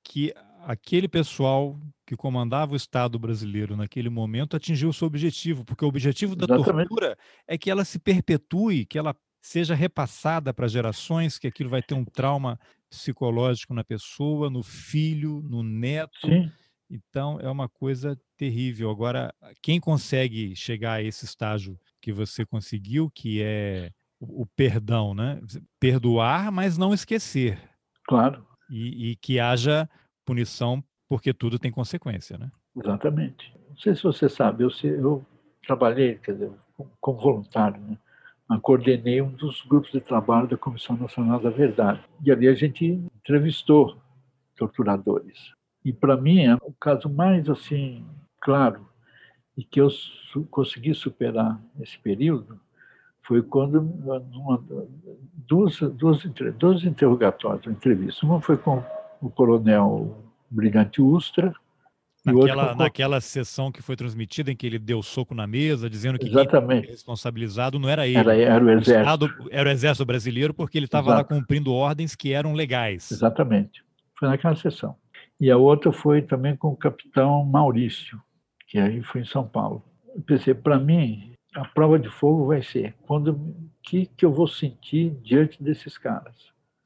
que 0.02 0.34
aquele 0.66 1.08
pessoal 1.08 1.78
que 2.06 2.16
comandava 2.16 2.72
o 2.72 2.76
Estado 2.76 3.18
brasileiro 3.18 3.76
naquele 3.76 4.08
momento 4.08 4.56
atingiu 4.56 4.88
o 4.88 4.92
seu 4.92 5.06
objetivo, 5.06 5.64
porque 5.64 5.84
o 5.84 5.88
objetivo 5.88 6.34
da 6.34 6.44
Exatamente. 6.44 6.88
tortura 6.88 7.18
é 7.46 7.56
que 7.56 7.70
ela 7.70 7.84
se 7.84 7.98
perpetue, 7.98 8.86
que 8.86 8.98
ela 8.98 9.14
seja 9.40 9.74
repassada 9.74 10.54
para 10.54 10.68
gerações, 10.68 11.38
que 11.38 11.46
aquilo 11.46 11.70
vai 11.70 11.82
ter 11.82 11.94
um 11.94 12.04
trauma 12.04 12.58
psicológico 12.88 13.74
na 13.74 13.84
pessoa, 13.84 14.48
no 14.48 14.62
filho, 14.62 15.42
no 15.42 15.62
neto. 15.62 16.26
Sim. 16.26 16.50
Então 16.90 17.38
é 17.40 17.50
uma 17.50 17.68
coisa 17.68 18.18
terrível. 18.36 18.90
Agora, 18.90 19.34
quem 19.62 19.80
consegue 19.80 20.54
chegar 20.56 20.94
a 20.94 21.02
esse 21.02 21.24
estágio 21.24 21.78
que 22.00 22.12
você 22.12 22.44
conseguiu, 22.46 23.10
que 23.10 23.42
é 23.42 23.90
o, 24.20 24.46
perdão, 24.46 25.14
né? 25.14 25.40
Perdoar, 25.78 26.50
mas 26.50 26.78
não 26.78 26.94
esquecer. 26.94 27.58
Claro. 28.06 28.46
E, 28.70 29.10
e 29.10 29.16
que 29.16 29.38
haja 29.38 29.88
punição, 30.24 30.82
porque 31.08 31.32
tudo 31.32 31.58
tem 31.58 31.70
consequência, 31.70 32.38
né? 32.38 32.50
Exatamente. 32.76 33.54
Não 33.68 33.76
sei 33.76 33.94
se 33.94 34.02
você 34.02 34.28
sabe, 34.28 34.64
eu, 34.64 34.70
eu 34.82 35.24
trabalhei, 35.66 36.16
quer 36.16 36.32
dizer, 36.32 36.50
como 37.00 37.18
voluntário, 37.18 37.80
né? 37.80 37.98
Coordenei 38.62 39.20
um 39.22 39.30
dos 39.30 39.62
grupos 39.62 39.90
de 39.90 40.00
trabalho 40.00 40.46
da 40.46 40.56
Comissão 40.56 40.96
Nacional 40.96 41.40
da 41.40 41.50
Verdade. 41.50 42.00
E 42.22 42.30
ali 42.30 42.46
a 42.46 42.54
gente 42.54 42.84
entrevistou 42.84 43.96
torturadores. 44.56 45.52
E 45.84 45.92
para 45.92 46.16
mim, 46.16 46.44
é 46.44 46.54
o 46.56 46.72
caso 46.78 47.08
mais 47.08 47.48
assim 47.48 48.04
claro 48.40 48.86
e 49.56 49.64
que 49.64 49.80
eu 49.80 49.90
su 49.90 50.44
consegui 50.50 50.94
superar 50.94 51.60
esse 51.80 51.98
período 51.98 52.60
foi 53.22 53.42
quando 53.42 53.80
duas, 55.46 55.80
duas, 55.94 56.24
duas 56.58 56.84
interrogatórios, 56.84 57.66
entrevistas. 57.66 58.22
Uma 58.22 58.40
foi 58.40 58.58
com 58.58 58.84
o 59.20 59.30
coronel 59.30 60.24
Brilhante 60.50 61.00
Ustra. 61.00 61.52
Naquela, 62.24 62.74
naquela 62.74 63.20
sessão 63.20 63.70
que 63.70 63.82
foi 63.82 63.96
transmitida, 63.96 64.50
em 64.50 64.56
que 64.56 64.66
ele 64.66 64.78
deu 64.78 65.02
soco 65.02 65.34
na 65.34 65.46
mesa, 65.46 65.90
dizendo 65.90 66.18
que 66.18 66.26
Exatamente. 66.26 66.86
quem 66.86 66.90
responsabilizado 66.92 67.78
não 67.78 67.86
era 67.86 68.06
ele. 68.06 68.16
Era, 68.16 68.34
era 68.34 68.64
o 68.64 68.70
exército. 68.70 68.96
O 68.96 69.00
Estado, 69.00 69.48
era 69.50 69.68
o 69.68 69.72
exército 69.72 70.06
brasileiro, 70.06 70.54
porque 70.54 70.78
ele 70.78 70.86
estava 70.86 71.16
lá 71.16 71.24
cumprindo 71.24 71.74
ordens 71.74 72.14
que 72.14 72.32
eram 72.32 72.54
legais. 72.54 73.12
Exatamente. 73.12 73.84
Foi 74.18 74.26
naquela 74.28 74.56
sessão. 74.56 74.96
E 75.38 75.50
a 75.50 75.58
outra 75.58 75.92
foi 75.92 76.22
também 76.22 76.56
com 76.56 76.68
o 76.68 76.76
capitão 76.76 77.44
Maurício, 77.44 78.18
que 78.68 78.78
aí 78.78 79.02
foi 79.02 79.20
em 79.20 79.26
São 79.26 79.46
Paulo. 79.46 79.84
Eu 80.14 80.22
pensei, 80.22 80.54
para 80.54 80.78
mim, 80.78 81.34
a 81.54 81.66
prova 81.66 81.98
de 81.98 82.08
fogo 82.08 82.46
vai 82.46 82.62
ser 82.62 82.94
quando 83.02 83.54
que, 83.82 84.06
que 84.06 84.24
eu 84.24 84.32
vou 84.32 84.48
sentir 84.48 85.10
diante 85.22 85.62
desses 85.62 85.98
caras. 85.98 86.34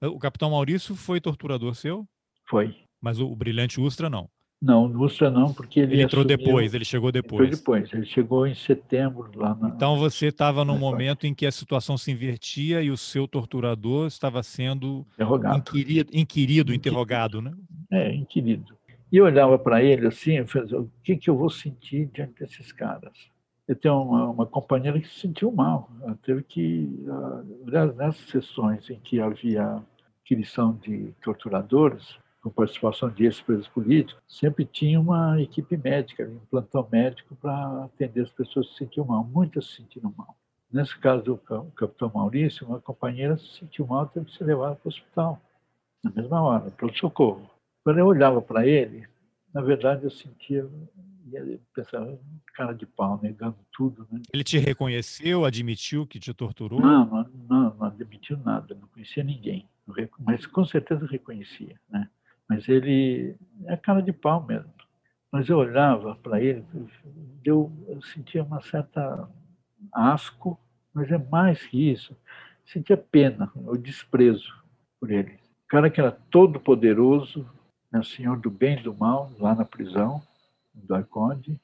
O 0.03 0.19
capitão 0.19 0.51
Maurício 0.51 0.97
foi 0.97 1.21
torturador 1.21 1.75
seu? 1.75 2.07
Foi. 2.49 2.75
Mas 3.01 3.21
o, 3.21 3.27
o 3.27 3.37
Brilhante 3.37 3.81
Ustra 3.81 4.09
não? 4.09 4.29
Não, 4.61 4.87
o 4.87 5.05
Ustra 5.05 5.31
não, 5.31 5.55
porque 5.55 5.79
ele. 5.79 5.95
Ele 5.95 6.03
entrou 6.03 6.25
assumiu, 6.25 6.37
depois, 6.37 6.75
ele 6.75 6.85
chegou 6.85 7.13
depois. 7.13 7.47
Entrou 7.47 7.59
depois, 7.59 7.93
ele 7.93 8.07
chegou 8.07 8.47
em 8.47 8.55
setembro 8.55 9.31
lá 9.37 9.55
na. 9.55 9.69
Então 9.69 9.97
você 9.97 10.27
estava 10.27 10.65
num 10.65 10.79
momento 10.79 11.27
em 11.27 11.35
que 11.35 11.47
a 11.47 11.53
situação 11.53 11.97
se 11.97 12.11
invertia 12.11 12.83
e 12.83 12.91
o 12.91 12.97
seu 12.97 13.29
torturador 13.29 14.09
estava 14.09 14.43
sendo 14.43 15.07
interrogado. 15.15 15.59
Inquirido, 15.59 16.11
inquirido 16.13 16.75
interrogado, 16.75 17.41
né? 17.41 17.53
É, 17.91 18.13
inquirido. 18.13 18.77
E 19.13 19.17
eu 19.17 19.25
olhava 19.25 19.59
para 19.59 19.83
ele 19.83 20.09
assim, 20.09 20.33
eu 20.33 20.47
falei, 20.47 20.75
o 20.75 20.91
que, 21.03 21.17
que 21.17 21.31
eu 21.31 21.37
vou 21.37 21.49
sentir 21.49 22.11
diante 22.13 22.41
desses 22.41 22.73
caras? 22.73 23.13
Eu 23.67 23.77
tenho 23.77 24.03
uma, 24.03 24.31
uma 24.31 24.47
companheira 24.47 25.01
que 25.01 25.09
se 25.09 25.21
sentiu 25.21 25.53
mal. 25.53 25.91
Ela 26.03 26.19
teve 26.23 26.43
que, 26.43 26.91
uh, 27.07 27.95
nessas 27.95 28.29
sessões 28.29 28.91
em 28.91 28.99
que 28.99 29.21
havia 29.21 29.83
inquirição 30.23 30.75
de 30.83 31.15
torturadores, 31.23 32.19
com 32.41 32.51
participação 32.51 33.11
de 33.11 33.25
ex-presos 33.25 33.69
políticos, 33.69 34.23
sempre 34.27 34.65
tinha 34.65 35.01
uma 35.01 35.41
equipe 35.41 35.77
médica, 35.77 36.25
um 36.25 36.39
plantão 36.51 36.87
médico 36.91 37.37
para 37.37 37.85
atender 37.85 38.23
as 38.23 38.31
pessoas 38.31 38.67
que 38.69 38.73
se 38.73 38.79
sentiam 38.79 39.07
mal. 39.07 39.25
Muitas 39.25 39.67
se 39.67 39.77
sentiram 39.77 40.15
mal. 40.17 40.37
Nesse 40.71 40.97
caso 40.99 41.23
do 41.23 41.37
capitão 41.75 42.13
Maurício, 42.15 42.67
uma 42.67 42.81
companheira 42.81 43.39
se 43.39 43.59
sentiu 43.59 43.87
mal 43.87 44.05
e 44.05 44.09
teve 44.15 44.27
que 44.27 44.37
ser 44.37 44.45
levada 44.45 44.77
para 44.77 44.87
o 44.87 44.89
hospital, 44.89 45.41
na 46.05 46.11
mesma 46.11 46.43
hora, 46.43 46.71
para 46.71 46.87
o 46.87 46.95
socorro. 46.95 47.51
Quando 47.83 47.99
eu 47.99 48.07
olhava 48.07 48.43
para 48.43 48.67
ele, 48.67 49.09
na 49.53 49.63
verdade 49.63 50.05
eu 50.05 50.11
sentia 50.11 50.69
E 51.27 51.37
ele 51.37 51.61
pensava, 51.75 52.19
cara 52.55 52.75
de 52.75 52.87
pau, 52.87 53.19
negando 53.23 53.57
tudo. 53.73 54.07
Né? 54.11 54.21
Ele 54.33 54.45
te 54.45 54.59
reconheceu, 54.59 55.45
admitiu 55.45 56.07
que 56.07 56.19
te 56.19 56.33
torturou? 56.33 56.81
Não, 56.81 57.07
não, 57.07 57.31
não, 57.49 57.75
não 57.75 57.87
admitiu 57.87 58.37
nada, 58.39 58.75
não 58.75 58.89
conhecia 58.89 59.25
ninguém. 59.25 59.67
Mas 60.19 60.47
com 60.47 60.65
certeza 60.67 61.07
reconhecia. 61.07 61.81
Né? 61.89 62.09
Mas 62.49 62.69
ele 62.69 63.37
é 63.67 63.77
cara 63.77 64.01
de 64.01 64.13
pau 64.13 64.45
mesmo. 64.45 64.73
Mas 65.31 65.49
eu 65.49 65.59
olhava 65.59 66.17
para 66.17 66.41
ele, 66.41 66.65
eu, 67.45 67.71
sentia 68.15 68.43
uma 68.43 68.63
certa 68.63 69.29
asco, 69.93 70.59
mas 70.93 71.11
é 71.11 71.19
mais 71.19 71.63
que 71.67 71.91
isso. 71.91 72.17
Sentia 72.65 72.97
pena, 72.97 73.51
o 73.55 73.77
desprezo 73.77 74.55
por 74.99 75.11
ele. 75.11 75.35
O 75.65 75.69
cara 75.69 75.91
que 75.91 76.01
era 76.01 76.11
todo 76.11 76.59
poderoso, 76.59 77.47
né, 77.93 78.03
senhor 78.03 78.39
do 78.39 78.51
bem 78.51 78.79
e 78.79 78.83
do 78.83 78.95
mal, 78.95 79.31
lá 79.39 79.55
na 79.55 79.65
prisão, 79.65 80.23
do 80.73 80.95
Arconde, 80.95 81.61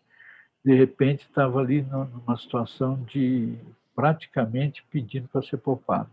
de 0.65 0.74
repente 0.74 1.23
estava 1.23 1.61
ali 1.61 1.82
numa 1.82 2.36
situação 2.36 3.02
de 3.05 3.56
praticamente 3.94 4.85
pedindo 4.90 5.28
para 5.28 5.43
ser 5.43 5.59
poupado. 5.59 6.11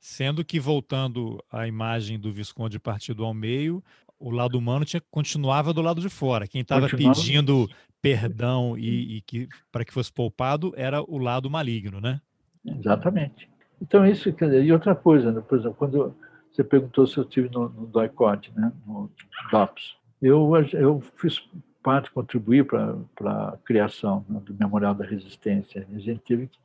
Sendo 0.00 0.44
que, 0.44 0.58
voltando 0.58 1.42
à 1.50 1.68
imagem 1.68 2.18
do 2.18 2.32
Visconde 2.32 2.78
partido 2.78 3.24
ao 3.24 3.32
meio, 3.32 3.82
o 4.22 4.30
lado 4.30 4.56
humano 4.56 4.84
tinha, 4.84 5.02
continuava 5.10 5.72
do 5.72 5.82
lado 5.82 6.00
de 6.00 6.08
fora. 6.08 6.46
Quem 6.46 6.60
estava 6.60 6.88
pedindo 6.88 7.68
perdão 8.00 8.76
e, 8.78 9.16
e 9.16 9.20
que 9.22 9.48
para 9.70 9.84
que 9.84 9.92
fosse 9.92 10.12
poupado 10.12 10.72
era 10.76 11.02
o 11.02 11.18
lado 11.18 11.50
maligno, 11.50 12.00
né? 12.00 12.20
Exatamente. 12.64 13.50
Então, 13.80 14.06
isso, 14.06 14.28
e 14.28 14.72
outra 14.72 14.94
coisa, 14.94 15.32
né? 15.32 15.40
por 15.40 15.58
exemplo, 15.58 15.76
quando 15.76 16.14
você 16.50 16.62
perguntou 16.62 17.06
se 17.06 17.18
eu 17.18 17.24
estive 17.24 17.48
no, 17.48 17.68
no 17.68 17.86
DOICOT, 17.86 18.52
né? 18.54 18.72
no 18.86 19.10
DOPS, 19.50 19.96
eu, 20.20 20.52
eu 20.72 21.00
fiz 21.16 21.42
parte, 21.82 22.10
contribuir 22.12 22.64
para 22.64 22.96
a 23.28 23.58
criação 23.64 24.24
né? 24.28 24.40
do 24.44 24.54
Memorial 24.54 24.94
da 24.94 25.04
Resistência. 25.04 25.86
A 25.92 25.98
gente 25.98 26.20
teve 26.20 26.46
que 26.46 26.58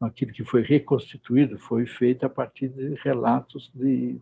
aquilo 0.00 0.32
que 0.32 0.44
foi 0.44 0.62
reconstituído 0.62 1.56
foi 1.56 1.86
feito 1.86 2.26
a 2.26 2.28
partir 2.28 2.68
de 2.68 2.94
relatos 2.96 3.70
de 3.72 4.18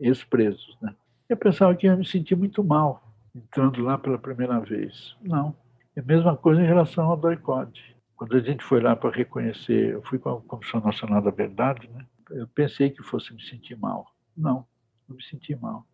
ex-presos. 0.00 0.76
Né? 0.80 0.94
Eu 1.28 1.36
pensava 1.36 1.74
que 1.74 1.86
ia 1.86 1.96
me 1.96 2.06
sentir 2.06 2.36
muito 2.36 2.64
mal 2.64 3.02
entrando 3.34 3.82
lá 3.82 3.98
pela 3.98 4.18
primeira 4.18 4.58
vez. 4.60 5.16
Não. 5.22 5.54
É 5.94 6.00
a 6.00 6.04
mesma 6.04 6.36
coisa 6.36 6.62
em 6.62 6.66
relação 6.66 7.04
ao 7.04 7.16
doicode. 7.16 7.96
Quando 8.16 8.36
a 8.36 8.40
gente 8.40 8.64
foi 8.64 8.80
lá 8.80 8.96
para 8.96 9.10
reconhecer, 9.10 9.92
eu 9.92 10.02
fui 10.02 10.18
com 10.18 10.30
a 10.30 10.40
Comissão 10.40 10.80
Nacional 10.80 11.22
da 11.22 11.30
Verdade, 11.30 11.88
né? 11.88 12.04
eu 12.30 12.46
pensei 12.48 12.90
que 12.90 13.02
fosse 13.02 13.32
me 13.32 13.42
sentir 13.42 13.76
mal. 13.76 14.12
Não, 14.36 14.66
não 15.08 15.16
me 15.16 15.22
senti 15.22 15.54
mal. 15.54 15.86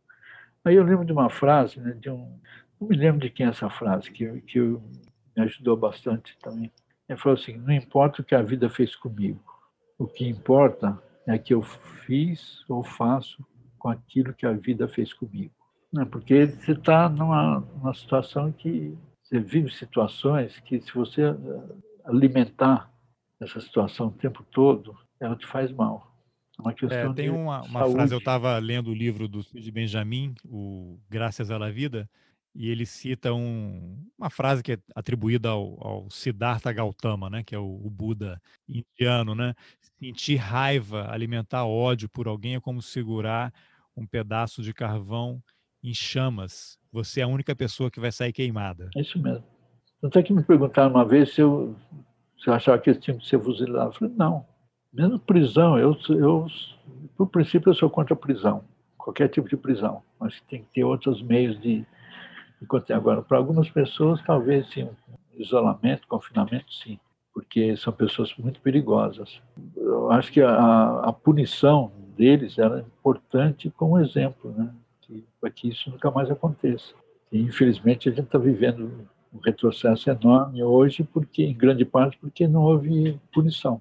Aí 0.64 0.76
eu 0.76 0.84
lembro 0.84 1.04
de 1.04 1.12
uma 1.12 1.28
frase, 1.28 1.78
né, 1.80 1.92
de 1.92 2.08
um, 2.10 2.38
não 2.80 2.88
me 2.88 2.96
lembro 2.96 3.20
de 3.20 3.30
quem 3.30 3.46
é 3.46 3.50
essa 3.50 3.68
frase, 3.68 4.10
que, 4.10 4.40
que 4.42 4.58
me 4.58 5.42
ajudou 5.42 5.76
bastante 5.76 6.36
também. 6.38 6.72
Ele 7.08 7.18
falou 7.18 7.38
assim: 7.38 7.56
não 7.58 7.72
importa 7.72 8.22
o 8.22 8.24
que 8.24 8.34
a 8.34 8.42
vida 8.42 8.68
fez 8.70 8.96
comigo, 8.96 9.42
o 9.98 10.06
que 10.06 10.26
importa 10.26 10.98
é 11.26 11.38
que 11.38 11.52
eu 11.52 11.62
fiz 11.62 12.64
ou 12.68 12.82
faço 12.82 13.44
com 13.84 13.90
aquilo 13.90 14.32
que 14.32 14.46
a 14.46 14.52
vida 14.52 14.88
fez 14.88 15.12
comigo. 15.12 15.52
Não, 15.92 16.06
porque 16.06 16.46
você 16.46 16.72
está 16.72 17.06
numa, 17.06 17.60
numa 17.60 17.92
situação 17.92 18.50
que 18.50 18.96
você 19.22 19.38
vive 19.38 19.70
situações 19.70 20.58
que, 20.60 20.80
se 20.80 20.90
você 20.94 21.20
eh, 21.20 21.34
alimentar 22.02 22.90
essa 23.38 23.60
situação 23.60 24.06
o 24.06 24.12
tempo 24.12 24.42
todo, 24.50 24.96
ela 25.20 25.36
te 25.36 25.46
faz 25.46 25.70
mal. 25.70 26.10
É 26.58 26.62
uma 26.62 26.72
questão 26.72 27.10
é, 27.10 27.12
tem 27.12 27.28
uma, 27.28 27.60
uma 27.60 27.90
frase, 27.90 28.14
eu 28.14 28.18
estava 28.18 28.56
lendo 28.56 28.88
o 28.88 28.94
livro 28.94 29.28
do 29.28 29.42
Cid 29.42 29.70
Benjamin, 29.70 30.34
o 30.46 30.98
Graças 31.10 31.50
à 31.50 31.70
Vida, 31.70 32.08
e 32.54 32.70
ele 32.70 32.86
cita 32.86 33.34
um, 33.34 34.02
uma 34.18 34.30
frase 34.30 34.62
que 34.62 34.72
é 34.72 34.78
atribuída 34.94 35.50
ao, 35.50 35.86
ao 35.86 36.10
Siddhartha 36.10 36.72
Gautama, 36.72 37.28
né, 37.28 37.42
que 37.42 37.54
é 37.54 37.58
o, 37.58 37.82
o, 37.84 37.90
Buda 37.90 38.40
indiano, 38.66 39.34
né? 39.34 39.54
Sentir 39.98 40.36
raiva, 40.36 41.10
alimentar 41.12 41.66
ódio 41.66 42.08
por 42.08 42.28
alguém 42.28 42.54
é 42.54 42.60
como 42.60 42.80
segurar 42.80 43.52
um 43.96 44.06
pedaço 44.06 44.62
de 44.62 44.72
carvão 44.72 45.42
em 45.82 45.92
chamas. 45.92 46.78
Você 46.92 47.20
é 47.20 47.24
a 47.24 47.28
única 47.28 47.54
pessoa 47.54 47.90
que 47.90 48.00
vai 48.00 48.10
sair 48.10 48.32
queimada. 48.32 48.90
É 48.96 49.00
isso 49.00 49.18
mesmo. 49.18 49.44
Tanto 50.00 50.18
é 50.18 50.22
que 50.22 50.32
me 50.32 50.42
perguntaram 50.42 50.90
uma 50.90 51.04
vez 51.04 51.34
se 51.34 51.40
eu, 51.40 51.74
se 52.38 52.48
eu 52.48 52.54
achava 52.54 52.78
que 52.78 52.90
eles 52.90 53.02
tinham 53.02 53.18
que 53.18 53.26
ser 53.26 53.42
fuzilados. 53.42 53.94
Eu 53.94 54.00
falei, 54.00 54.14
não. 54.16 54.46
Mesmo 54.92 55.18
prisão, 55.18 55.78
eu, 55.78 55.96
eu, 56.10 56.46
por 57.16 57.28
princípio, 57.28 57.70
eu 57.70 57.74
sou 57.74 57.90
contra 57.90 58.14
a 58.14 58.16
prisão. 58.16 58.64
Qualquer 58.96 59.28
tipo 59.28 59.48
de 59.48 59.56
prisão. 59.56 60.02
Mas 60.18 60.40
tem 60.42 60.62
que 60.62 60.68
ter 60.72 60.84
outros 60.84 61.22
meios 61.22 61.60
de 61.60 61.86
Agora, 62.94 63.20
para 63.20 63.36
algumas 63.36 63.68
pessoas, 63.68 64.22
talvez 64.22 64.66
sim, 64.70 64.88
isolamento, 65.36 66.08
confinamento, 66.08 66.72
sim, 66.72 66.98
porque 67.32 67.76
são 67.76 67.92
pessoas 67.92 68.34
muito 68.38 68.60
perigosas. 68.60 69.40
Eu 69.76 70.10
acho 70.10 70.32
que 70.32 70.40
a, 70.40 71.00
a 71.00 71.12
punição 71.12 71.92
deles 72.16 72.58
era 72.58 72.80
importante 72.80 73.70
como 73.70 73.98
exemplo, 73.98 74.52
né? 74.52 74.72
para 75.40 75.50
que 75.50 75.68
isso 75.68 75.90
nunca 75.90 76.10
mais 76.10 76.30
aconteça. 76.30 76.94
E, 77.30 77.40
infelizmente, 77.40 78.08
a 78.08 78.12
gente 78.12 78.24
está 78.24 78.38
vivendo 78.38 79.08
um 79.32 79.38
retrocesso 79.40 80.08
enorme 80.08 80.62
hoje, 80.62 81.02
porque 81.02 81.42
em 81.44 81.54
grande 81.54 81.84
parte 81.84 82.16
porque 82.18 82.46
não 82.46 82.62
houve 82.62 83.20
punição. 83.32 83.80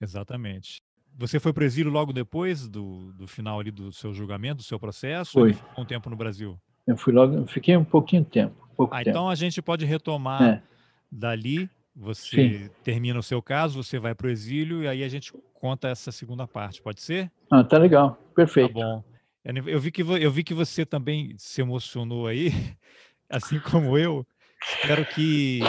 Exatamente. 0.00 0.80
Você 1.18 1.40
foi 1.40 1.52
para 1.52 1.62
o 1.62 1.66
exílio 1.66 1.90
logo 1.90 2.12
depois 2.12 2.68
do, 2.68 3.12
do 3.12 3.26
final 3.26 3.58
ali 3.58 3.70
do 3.70 3.90
seu 3.90 4.12
julgamento, 4.12 4.58
do 4.58 4.62
seu 4.62 4.78
processo? 4.78 5.32
Foi. 5.32 5.50
Ou 5.50 5.54
ficou 5.54 5.84
um 5.84 5.86
tempo 5.86 6.10
no 6.10 6.16
Brasil? 6.16 6.58
Eu 6.86 6.96
fui 6.96 7.12
logo, 7.12 7.46
fiquei 7.46 7.76
um 7.76 7.84
pouquinho 7.84 8.22
de 8.22 8.30
tempo. 8.30 8.54
Pouco 8.76 8.94
ah, 8.94 8.98
tempo. 8.98 9.10
então 9.10 9.28
a 9.28 9.34
gente 9.34 9.60
pode 9.60 9.84
retomar 9.84 10.42
é. 10.42 10.62
dali. 11.10 11.68
Você 11.98 12.58
Sim. 12.58 12.70
termina 12.84 13.18
o 13.18 13.22
seu 13.22 13.40
caso, 13.40 13.82
você 13.82 13.98
vai 13.98 14.14
para 14.14 14.26
o 14.26 14.30
exílio 14.30 14.82
e 14.82 14.88
aí 14.88 15.02
a 15.02 15.08
gente 15.08 15.32
conta 15.66 15.88
essa 15.88 16.12
segunda 16.12 16.46
parte. 16.46 16.80
Pode 16.80 17.00
ser? 17.00 17.28
Ah, 17.50 17.64
tá 17.64 17.76
legal, 17.76 18.16
perfeito. 18.36 18.72
Tá 18.72 18.80
bom. 18.80 19.04
Eu 19.44 19.80
vi 19.80 19.90
que 19.90 20.02
eu 20.02 20.30
vi 20.30 20.44
que 20.44 20.54
você 20.54 20.86
também 20.86 21.34
se 21.38 21.60
emocionou 21.60 22.28
aí, 22.28 22.50
assim 23.28 23.58
como 23.58 23.98
eu. 23.98 24.24
Espero 24.62 25.04
que 25.06 25.60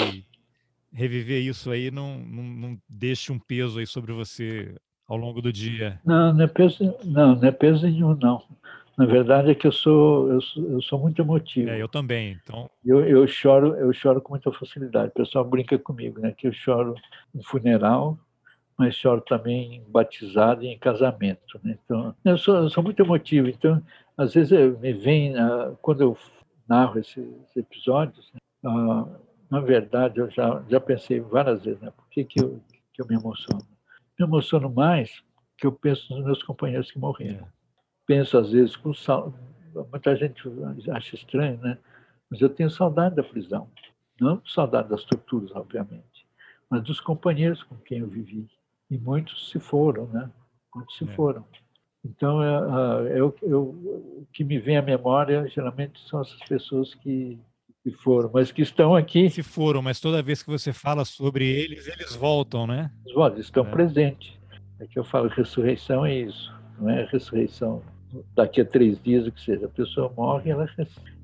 reviver 0.94 1.41
isso 1.41 1.72
aí 1.72 1.91
não, 1.91 2.19
não, 2.19 2.44
não 2.44 2.78
deixe 2.88 3.32
um 3.32 3.40
peso 3.40 3.80
aí 3.80 3.88
sobre 3.88 4.14
você 4.14 4.76
ao 5.07 5.18
longo 5.18 5.41
do 5.41 5.52
dia. 5.52 5.99
Não, 6.06 6.34
não 6.34 6.44
é 6.44 6.48
peso, 6.48 6.95
não, 7.03 7.36
não 7.36 7.48
é 7.48 7.52
peso 7.52 7.84
nenhum, 7.84 8.15
não. 8.15 8.41
Na 8.98 9.06
verdade 9.06 9.52
é 9.52 9.56
que 9.56 9.68
eu 9.68 9.72
sou 9.72 10.32
eu 10.32 10.41
sou, 10.41 10.64
eu 10.72 10.82
sou 10.82 10.99
muito 10.99 11.22
emotivo. 11.22 11.69
É, 11.69 11.82
eu 11.82 11.88
também. 11.88 12.40
Então 12.44 12.69
eu, 12.86 13.03
eu 13.03 13.28
choro 13.28 13.76
eu 13.76 13.91
choro 13.94 14.22
com 14.22 14.34
muita 14.34 14.52
facilidade. 14.52 15.10
O 15.10 15.24
pessoal 15.24 15.44
brinca 15.44 15.78
comigo, 15.78 16.19
né? 16.19 16.34
Que 16.36 16.48
eu 16.48 16.53
choro 16.53 16.95
em 17.36 17.44
funeral, 17.44 18.18
mas 18.78 18.95
choro 18.95 19.22
também 19.22 19.76
em 19.76 19.91
batizado 19.91 20.64
e 20.64 20.68
em 20.68 20.78
casamento. 20.78 21.60
Né? 21.64 21.78
Então 21.84 22.16
eu 22.24 22.38
sou, 22.38 22.56
eu 22.56 22.70
sou 22.70 22.84
muito 22.84 23.02
emotivo. 23.02 23.49
Então 23.49 23.82
às 24.18 24.34
vezes 24.34 24.52
me 24.80 24.94
vem 24.94 25.34
quando 25.82 26.02
eu 26.02 26.18
narro 26.68 26.99
esses, 26.99 27.26
episódios, 27.56 28.32
ah, 28.66 29.06
na 29.49 29.60
verdade 29.62 30.20
eu 30.20 30.30
já 30.30 30.64
já 30.70 30.80
pensei 30.80 31.20
várias 31.20 31.64
vezes, 31.64 31.80
né? 31.82 31.91
Por 31.91 32.08
que 32.10 32.24
que 32.24 32.41
eu 32.41 32.62
que 32.94 33.02
eu 33.02 33.08
me 33.08 33.16
emociono? 33.16 33.66
Me 34.20 34.26
emociono 34.26 34.70
mais 34.70 35.24
que 35.58 35.66
eu 35.66 35.72
penso 35.72 36.14
nos 36.14 36.26
meus 36.26 36.44
companheiros 36.44 36.91
que 36.91 36.99
morreram 36.99 37.48
penso 38.08 38.38
às 38.38 38.52
vezes 38.52 38.76
com 38.76 38.94
saudade. 38.94 39.45
Muita 39.91 40.16
gente 40.16 40.41
acha 40.91 41.16
estranho, 41.16 41.60
né? 41.60 41.78
Mas 42.32 42.41
eu 42.41 42.49
tenho 42.49 42.72
saudade 42.72 43.16
da 43.16 43.22
prisão. 43.22 43.70
Não 44.20 44.41
saudade 44.44 44.90
das 44.90 45.04
torturas, 45.04 45.52
obviamente, 45.52 46.26
mas 46.68 46.82
dos 46.82 46.99
companheiros 46.99 47.62
com 47.62 47.76
quem 47.76 47.99
eu 47.99 48.08
vivi. 48.08 48.49
E 48.89 48.97
muitos 48.97 49.49
se 49.49 49.59
foram, 49.59 50.07
né? 50.07 50.30
Muitos 50.73 50.97
se 50.97 51.03
é. 51.03 51.15
foram. 51.15 51.45
Então, 52.05 52.41
é, 52.41 52.47
é, 53.09 53.19
eu, 53.19 53.35
eu, 53.41 53.61
o 53.61 54.27
que 54.31 54.43
me 54.43 54.59
vem 54.59 54.77
à 54.77 54.81
memória, 54.81 55.47
geralmente, 55.47 55.99
são 56.07 56.22
essas 56.22 56.39
pessoas 56.47 56.93
que, 56.95 57.38
que 57.84 57.91
foram, 57.91 58.30
mas 58.34 58.51
que 58.51 58.61
estão 58.61 58.95
aqui. 58.95 59.30
Se 59.30 59.43
foram, 59.43 59.81
mas 59.81 59.99
toda 59.99 60.22
vez 60.22 60.41
que 60.41 60.49
você 60.49 60.72
fala 60.72 61.03
sobre 61.03 61.45
eles, 61.49 61.88
eles 61.88 62.15
voltam, 62.15 62.65
né? 62.65 62.91
Eles 63.03 63.15
voltam, 63.15 63.39
estão 63.39 63.65
é. 63.65 63.69
presentes. 63.69 64.38
É 64.80 64.85
que 64.85 64.97
eu 64.97 65.03
falo, 65.03 65.27
ressurreição 65.27 66.05
é 66.05 66.15
isso, 66.15 66.53
não 66.80 66.89
é 66.89 67.03
ressurreição 67.05 67.81
daqui 68.35 68.61
a 68.61 68.65
três 68.65 69.01
dias, 69.01 69.27
o 69.27 69.31
que 69.31 69.41
seja, 69.41 69.65
a 69.65 69.69
pessoa 69.69 70.11
morre, 70.15 70.51
ela 70.51 70.68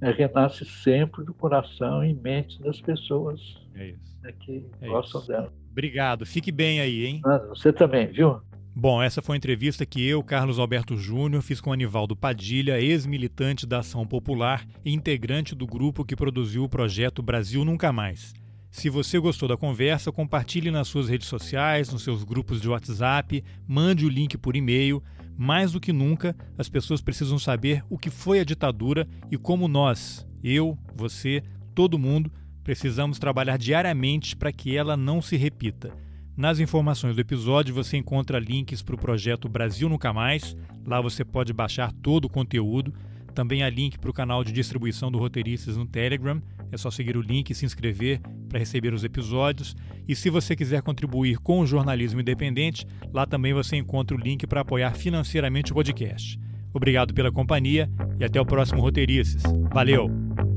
renasce 0.02 0.66
sempre 0.66 1.24
do 1.24 1.34
coração 1.34 2.04
e 2.04 2.14
mente 2.14 2.62
das 2.62 2.82
pessoas 2.82 3.40
é 3.76 3.94
né, 4.22 4.32
que 4.40 4.66
é 4.82 4.88
gostam 4.88 5.22
isso. 5.22 5.28
dela. 5.30 5.54
Obrigado. 5.74 6.24
Fique 6.24 6.52
bem 6.52 6.80
aí, 6.80 7.06
hein? 7.06 7.22
Ah, 7.26 7.40
você 7.50 7.74
também, 7.74 8.08
viu? 8.08 8.40
Bom, 8.76 9.02
essa 9.02 9.22
foi 9.22 9.36
a 9.36 9.38
entrevista 9.38 9.86
que 9.86 10.08
eu, 10.08 10.24
Carlos 10.24 10.60
Alberto 10.60 10.96
Júnior, 10.96 11.42
fiz 11.42 11.60
com 11.60 11.74
Anivaldo 11.74 12.16
Padilha, 12.16 12.80
ex-militante 12.80 13.66
da 13.66 13.80
Ação 13.80 14.06
Popular 14.06 14.66
e 14.86 14.94
integrante 14.94 15.56
do 15.56 15.66
grupo 15.66 16.06
que 16.06 16.16
produziu 16.16 16.64
o 16.64 16.70
projeto 16.70 17.22
Brasil 17.22 17.66
Nunca 17.66 17.92
Mais. 17.92 18.34
Se 18.70 18.90
você 18.90 19.20
gostou 19.20 19.50
da 19.50 19.58
conversa, 19.58 20.12
compartilhe 20.12 20.72
nas 20.72 20.88
suas 20.88 21.10
redes 21.10 21.28
sociais, 21.28 21.92
nos 21.92 22.04
seus 22.04 22.24
grupos 22.24 22.62
de 22.62 22.70
WhatsApp, 22.70 23.44
mande 23.68 24.06
o 24.06 24.10
link 24.10 24.38
por 24.38 24.56
e-mail 24.56 25.04
mais 25.36 25.72
do 25.72 25.80
que 25.80 25.92
nunca, 25.92 26.36
as 26.56 26.70
pessoas 26.70 27.02
precisam 27.02 27.40
saber 27.40 27.84
o 27.90 27.98
que 27.98 28.12
foi 28.12 28.40
a 28.40 28.44
ditadura 28.44 29.08
e 29.32 29.38
como 29.38 29.68
nós, 29.68 30.28
eu, 30.44 30.78
você, 30.96 31.44
todo 31.74 32.00
mundo, 32.00 32.32
Precisamos 32.64 33.20
trabalhar 33.20 33.58
diariamente 33.58 34.36
para 34.36 34.52
que 34.52 34.76
ela 34.76 34.96
não 34.96 35.22
se 35.22 35.36
repita. 35.36 35.92
Nas 36.36 36.60
informações 36.60 37.16
do 37.16 37.22
episódio 37.22 37.76
você 37.76 37.98
encontra 37.98 38.40
links 38.40 38.82
para 38.82 38.96
o 38.96 38.98
projeto 38.98 39.48
Brasil 39.48 39.88
Nunca 39.88 40.12
Mais. 40.12 40.56
Lá 40.86 41.00
você 41.00 41.24
pode 41.24 41.54
baixar 41.54 41.92
todo 41.92 42.26
o 42.26 42.30
conteúdo. 42.30 42.94
Também 43.36 43.64
há 43.64 43.70
link 43.70 44.00
para 44.00 44.10
o 44.10 44.14
canal 44.14 44.44
de 44.44 44.52
distribuição 44.52 45.12
do 45.12 45.18
Roteiristas 45.18 45.78
no 45.78 45.86
Telegram. 45.86 46.42
É 46.72 46.78
só 46.78 46.90
seguir 46.90 47.18
o 47.18 47.22
link 47.22 47.50
e 47.50 47.56
se 47.56 47.66
inscrever 47.66 48.20
para 48.50 48.60
receber 48.60 48.94
os 48.94 49.04
episódios. 49.04 49.76
E 50.08 50.16
se 50.16 50.30
você 50.30 50.56
quiser 50.56 50.82
contribuir 50.82 51.38
com 51.38 51.60
o 51.60 51.68
jornalismo 51.68 52.22
independente, 52.22 52.88
lá 53.12 53.26
também 53.26 53.54
você 53.54 53.76
encontra 53.76 54.16
o 54.16 54.20
link 54.20 54.48
para 54.48 54.62
apoiar 54.62 54.94
financeiramente 54.96 55.72
o 55.72 55.76
podcast. 55.76 56.40
Obrigado 56.74 57.14
pela 57.14 57.32
companhia 57.32 57.90
e 58.20 58.24
até 58.24 58.42
o 58.42 58.46
próximo 58.46 58.82
Roteiristas. 58.82 59.44
Valeu! 59.72 60.53